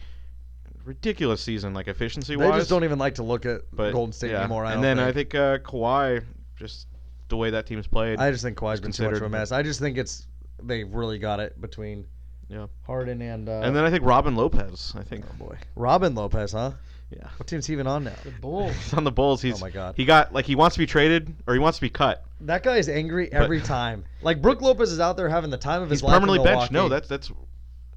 ridiculous 0.85 1.41
season, 1.41 1.73
like 1.73 1.87
efficiency 1.87 2.35
wise. 2.35 2.51
They 2.51 2.57
just 2.59 2.69
don't 2.69 2.83
even 2.83 2.99
like 2.99 3.15
to 3.15 3.23
look 3.23 3.45
at 3.45 3.61
but 3.71 3.91
Golden 3.91 4.13
State 4.13 4.31
yeah. 4.31 4.39
anymore. 4.41 4.65
I 4.65 4.73
and 4.73 4.83
then 4.83 4.99
I 4.99 5.11
think. 5.11 5.31
think 5.31 5.35
uh, 5.35 5.57
Kawhi, 5.59 6.23
just 6.55 6.87
the 7.29 7.37
way 7.37 7.49
that 7.49 7.65
team's 7.65 7.87
played. 7.87 8.19
I 8.19 8.31
just 8.31 8.43
think 8.43 8.57
Kawhi's 8.57 8.81
been 8.81 8.91
too 8.91 9.03
much 9.03 9.15
of 9.15 9.23
a 9.23 9.29
mess. 9.29 9.51
I 9.51 9.63
just 9.63 9.79
think 9.79 9.97
it's 9.97 10.27
they've 10.61 10.91
really 10.93 11.17
got 11.17 11.39
it 11.39 11.59
between 11.59 12.05
Yeah. 12.47 12.67
Harden 12.85 13.21
and 13.21 13.49
uh, 13.49 13.61
and 13.63 13.75
then 13.75 13.83
I 13.83 13.89
think 13.89 14.03
Robin 14.05 14.35
Lopez. 14.35 14.93
I 14.95 15.03
think. 15.03 15.25
oh 15.29 15.45
boy, 15.45 15.57
Robin 15.75 16.13
Lopez, 16.15 16.51
huh? 16.51 16.71
Yeah. 17.15 17.27
What 17.37 17.47
team's 17.47 17.65
he 17.67 17.73
even 17.73 17.87
on 17.87 18.03
now? 18.05 18.13
The 18.23 18.31
Bulls. 18.31 18.73
He's 18.75 18.93
on 18.93 19.03
the 19.03 19.11
Bulls. 19.11 19.41
He's 19.41 19.55
Oh 19.61 19.65
my 19.65 19.69
God. 19.69 19.93
He 19.97 20.05
got 20.05 20.33
like 20.33 20.45
he 20.45 20.55
wants 20.55 20.75
to 20.75 20.79
be 20.79 20.85
traded 20.85 21.33
or 21.47 21.53
he 21.53 21.59
wants 21.59 21.77
to 21.77 21.81
be 21.81 21.89
cut. 21.89 22.25
That 22.41 22.63
guy 22.63 22.77
is 22.77 22.89
angry 22.89 23.31
every 23.31 23.61
time. 23.61 24.03
Like 24.21 24.41
Brook 24.41 24.61
Lopez 24.61 24.91
is 24.91 24.99
out 24.99 25.17
there 25.17 25.29
having 25.29 25.49
the 25.49 25.57
time 25.57 25.81
of 25.81 25.89
his 25.89 25.99
He's 25.99 26.03
life. 26.03 26.15
in 26.15 26.21
permanently 26.21 26.49
benched. 26.51 26.71
No, 26.71 26.89
that's 26.89 27.07
that's. 27.07 27.31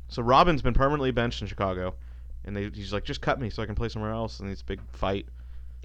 So 0.09 0.23
Robin's 0.23 0.63
been 0.63 0.75
permanently 0.75 1.11
benched 1.11 1.41
in 1.43 1.49
Chicago, 1.49 1.95
and 2.45 2.57
they, 2.57 2.69
he's 2.69 2.93
like, 2.93 3.05
just 3.05 3.21
cut 3.21 3.41
me 3.41 3.51
so 3.51 3.63
I 3.63 3.67
can 3.67 3.75
play 3.75 3.89
somewhere 3.89 4.13
else. 4.13 4.39
And 4.41 4.49
this 4.51 4.63
big 4.63 4.81
fight. 4.93 5.27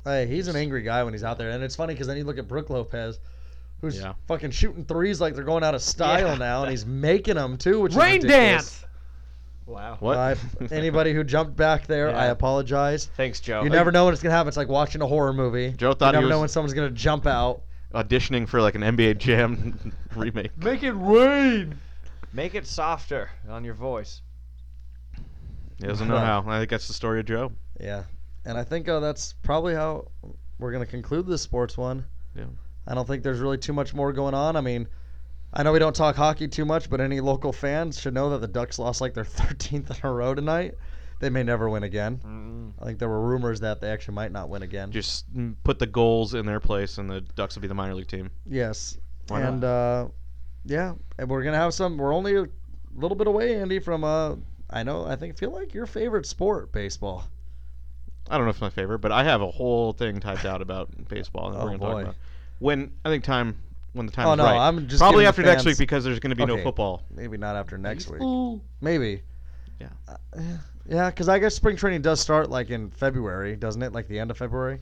Hey, 0.03 0.27
he's 0.27 0.47
an 0.47 0.55
angry 0.55 0.83
guy 0.83 1.03
when 1.03 1.13
he's 1.13 1.23
out 1.23 1.37
there, 1.39 1.49
and 1.51 1.63
it's 1.63 1.75
funny 1.75 1.93
because 1.93 2.07
then 2.07 2.17
you 2.17 2.23
look 2.23 2.37
at 2.37 2.47
Brook 2.47 2.69
Lopez, 2.69 3.19
who's 3.81 3.99
Yeah. 3.99 4.13
fucking 4.27 4.51
shooting 4.51 4.85
threes 4.85 5.19
like 5.21 5.33
they're 5.35 5.43
going 5.43 5.63
out 5.63 5.73
of 5.75 5.81
style 5.81 6.27
Yeah. 6.33 6.35
now, 6.37 6.61
and 6.63 6.71
he's 6.71 6.85
making 6.85 7.35
them 7.35 7.57
too, 7.57 7.79
which 7.79 7.93
Rain 7.95 8.17
is 8.17 8.23
ridiculous. 8.25 8.79
dance. 8.79 8.85
Wow. 9.65 9.97
What? 9.99 10.17
Uh, 10.17 10.35
anybody 10.71 11.13
who 11.13 11.23
jumped 11.23 11.55
back 11.55 11.87
there, 11.87 12.15
I 12.15 12.27
apologize. 12.27 13.05
Thanks, 13.17 13.39
Joe. 13.39 13.63
You 13.63 13.69
never 13.69 13.91
know 13.91 14.05
when 14.05 14.13
it's 14.13 14.21
gonna 14.23 14.35
happen. 14.35 14.47
It's 14.47 14.57
like 14.57 14.67
watching 14.67 15.01
a 15.01 15.07
horror 15.07 15.33
movie. 15.33 15.71
Joe 15.71 15.89
You 15.89 15.95
thought 15.95 16.13
he 16.13 16.19
never 16.19 16.29
know 16.29 16.39
when 16.39 16.49
someone's 16.49 16.73
gonna 16.73 16.89
jump 16.89 17.25
out. 17.25 17.61
auditioning 17.93 18.47
for 18.47 18.61
like 18.61 18.75
an 18.75 18.81
NBA 18.81 19.17
Jam 19.17 19.93
remake. 20.15 20.57
Make 20.57 20.83
it 20.83 20.93
rain. 20.93 21.77
Make 22.33 22.55
it 22.55 22.65
softer 22.65 23.29
on 23.49 23.63
your 23.63 23.73
voice. 23.73 24.21
He 25.77 25.87
doesn't 25.87 26.07
know 26.07 26.17
how. 26.17 26.43
I 26.47 26.59
think 26.59 26.69
that's 26.69 26.87
the 26.87 26.93
story 26.93 27.19
of 27.19 27.25
Joe. 27.25 27.51
Yeah, 27.79 28.03
and 28.45 28.57
I 28.57 28.63
think 28.63 28.87
uh, 28.87 28.99
that's 28.99 29.33
probably 29.41 29.73
how 29.73 30.09
we're 30.59 30.71
gonna 30.71 30.85
conclude 30.85 31.27
this 31.27 31.41
sports 31.41 31.77
one. 31.77 32.05
Yeah. 32.35 32.45
I 32.87 32.93
don't 32.95 33.07
think 33.07 33.23
there's 33.23 33.39
really 33.39 33.57
too 33.57 33.73
much 33.73 33.93
more 33.93 34.11
going 34.11 34.33
on. 34.33 34.55
I 34.55 34.61
mean, 34.61 34.87
I 35.53 35.63
know 35.63 35.73
we 35.73 35.79
don't 35.79 35.95
talk 35.95 36.15
hockey 36.15 36.47
too 36.47 36.63
much, 36.65 36.89
but 36.89 37.01
any 37.01 37.19
local 37.19 37.51
fans 37.51 37.99
should 37.99 38.13
know 38.13 38.29
that 38.29 38.39
the 38.41 38.47
Ducks 38.47 38.79
lost 38.79 39.01
like 39.01 39.13
their 39.13 39.23
13th 39.25 39.89
in 39.89 40.09
a 40.09 40.11
row 40.11 40.33
tonight. 40.33 40.75
They 41.19 41.29
may 41.29 41.43
never 41.43 41.69
win 41.69 41.83
again. 41.83 42.19
Mm-mm. 42.25 42.81
I 42.81 42.85
think 42.85 42.97
there 42.99 43.09
were 43.09 43.21
rumors 43.21 43.59
that 43.59 43.79
they 43.81 43.89
actually 43.91 44.15
might 44.15 44.31
not 44.31 44.49
win 44.49 44.63
again. 44.63 44.91
Just 44.91 45.25
put 45.63 45.77
the 45.77 45.85
goals 45.85 46.33
in 46.33 46.45
their 46.45 46.59
place, 46.59 46.97
and 46.97 47.09
the 47.09 47.21
Ducks 47.21 47.55
will 47.55 47.61
be 47.61 47.67
the 47.67 47.73
minor 47.75 47.93
league 47.93 48.07
team. 48.07 48.31
yes, 48.47 48.97
Why 49.27 49.41
and 49.41 49.63
uh, 49.63 50.07
yeah, 50.65 50.93
and 51.19 51.29
we're 51.29 51.43
gonna 51.43 51.57
have 51.57 51.73
some. 51.75 51.97
We're 51.97 52.13
only 52.13 52.35
a 52.37 52.47
little 52.95 53.15
bit 53.15 53.27
away, 53.27 53.55
Andy, 53.59 53.77
from 53.79 54.03
uh, 54.03 54.35
I 54.69 54.81
know. 54.83 55.05
I 55.05 55.15
think 55.15 55.37
feel 55.37 55.51
like 55.51 55.75
your 55.75 55.85
favorite 55.85 56.25
sport, 56.25 56.71
baseball. 56.71 57.25
I 58.29 58.37
don't 58.37 58.45
know 58.45 58.49
if 58.51 58.55
it's 58.55 58.61
my 58.61 58.69
favorite, 58.71 58.99
but 58.99 59.11
I 59.11 59.23
have 59.25 59.41
a 59.41 59.51
whole 59.51 59.93
thing 59.93 60.19
typed 60.21 60.45
out 60.45 60.61
about 60.63 60.89
baseball. 61.07 61.51
That 61.51 61.59
Oh, 61.59 61.65
we're 61.65 61.69
gonna 61.71 61.77
boy. 61.77 61.91
talk 61.91 62.01
about 62.03 62.15
when 62.59 62.93
I 63.05 63.09
think 63.09 63.23
time 63.23 63.57
when 63.93 64.05
the 64.05 64.11
time 64.11 64.27
Oh, 64.27 64.31
is 64.33 64.37
no, 64.37 64.43
right. 64.45 64.57
I'm 64.67 64.87
just 64.87 64.99
Probably 64.99 65.23
giving 65.23 65.23
the 65.23 65.27
after 65.29 65.41
next 65.43 65.65
week 65.65 65.77
because 65.77 66.03
there's 66.03 66.19
going 66.19 66.29
to 66.31 66.35
be 66.35 66.45
no 66.45 66.53
Okay. 66.53 66.63
football. 66.63 67.03
Maybe 67.11 67.37
not 67.37 67.55
after 67.55 67.77
next 67.77 68.09
week. 68.09 68.61
Maybe. 68.81 69.21
Yeah. 69.79 69.89
Uh, 70.07 70.39
yeah, 70.87 71.09
because 71.09 71.29
I 71.29 71.39
guess 71.39 71.55
spring 71.55 71.75
training 71.75 72.01
does 72.01 72.19
start 72.19 72.49
like 72.49 72.69
in 72.69 72.89
February, 72.91 73.55
doesn't 73.55 73.81
it? 73.81 73.93
Like 73.93 74.07
the 74.07 74.19
end 74.19 74.31
of 74.31 74.37
February. 74.37 74.79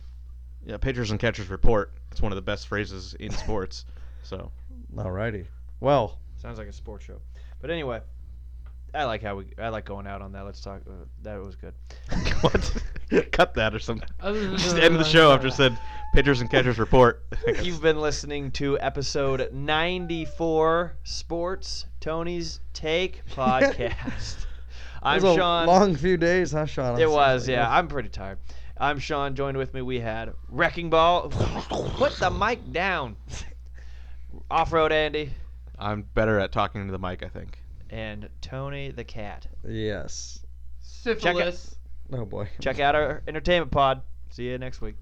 Yeah, 0.66 0.78
pitchers 0.78 1.12
and 1.12 1.20
catchers 1.20 1.50
report. 1.50 1.94
It's 2.12 2.22
one 2.22 2.32
of 2.32 2.36
the 2.36 2.42
best 2.42 2.68
phrases 2.68 3.14
in 3.20 3.32
sports. 3.44 3.86
So 4.24 4.52
Alrighty. 4.96 5.46
Well, 5.80 6.18
Sounds 6.42 6.58
like 6.58 6.68
a 6.68 6.74
sports 6.74 7.06
show. 7.06 7.20
But 7.62 7.70
anyway, 7.70 8.00
I 8.94 9.04
like 9.04 9.22
how 9.22 9.36
we. 9.36 9.46
I 9.58 9.70
like 9.70 9.86
going 9.86 10.08
out 10.08 10.22
on 10.22 10.32
that. 10.32 10.46
Let's 10.46 10.62
talk. 10.62 10.82
Uh, 10.88 10.94
that 11.24 11.36
was 11.38 11.56
good. 11.56 11.74
what? 12.42 13.32
Cut 13.32 13.54
that 13.56 13.76
or 13.76 13.80
something. 13.80 14.08
Just 14.58 14.78
end 14.78 14.96
the 14.96 15.04
show 15.04 15.32
after 15.34 15.50
said 15.50 15.78
pitchers 16.14 16.42
and 16.42 16.50
catchers 16.50 16.80
report. 16.80 17.24
You've 17.64 17.82
been 17.82 18.00
listening 18.00 18.52
to 18.52 18.80
episode 18.80 19.50
94 19.54 20.98
Sports 21.04 21.86
Tony's 22.00 22.60
Take 22.74 23.26
podcast. 23.28 24.46
I'm 25.04 25.20
it 25.20 25.24
was 25.24 25.34
a 25.36 25.38
Sean. 25.38 25.68
long 25.68 25.96
few 25.96 26.18
days, 26.18 26.52
huh, 26.52 26.66
Sean? 26.66 26.96
I'm 26.96 27.02
it 27.02 27.10
was, 27.10 27.46
sorry. 27.46 27.58
yeah. 27.58 27.70
I'm 27.74 27.88
pretty 27.88 28.10
tired. 28.10 28.40
I'm 28.78 29.00
Sean. 29.00 29.36
Joined 29.36 29.58
with 29.58 29.74
me, 29.74 29.82
we 29.82 30.00
had 30.00 30.34
Wrecking 30.50 30.90
Ball. 30.90 31.30
Put 31.30 32.14
the 32.14 32.30
mic 32.30 32.72
down. 32.72 33.16
Off 34.52 34.72
Road 34.74 34.92
Andy 34.92 35.32
I'm 35.78 36.04
better 36.14 36.40
at 36.40 36.52
talking 36.52 36.86
to 36.86 36.92
the 36.92 37.00
mic, 37.00 37.24
I 37.24 37.30
think. 37.30 37.60
and 37.90 38.30
Tony 38.42 38.92
the 38.92 39.04
Cat. 39.04 39.48
Yes. 39.68 40.40
Syphilis. 40.82 41.76
Oh 42.12 42.26
boy. 42.26 42.50
Check 42.60 42.80
out 42.80 42.96
our 42.96 43.22
entertainment 43.28 43.72
pod. 43.72 44.02
See 44.32 44.46
you 44.50 44.58
next 44.58 44.82
week. 44.82 44.96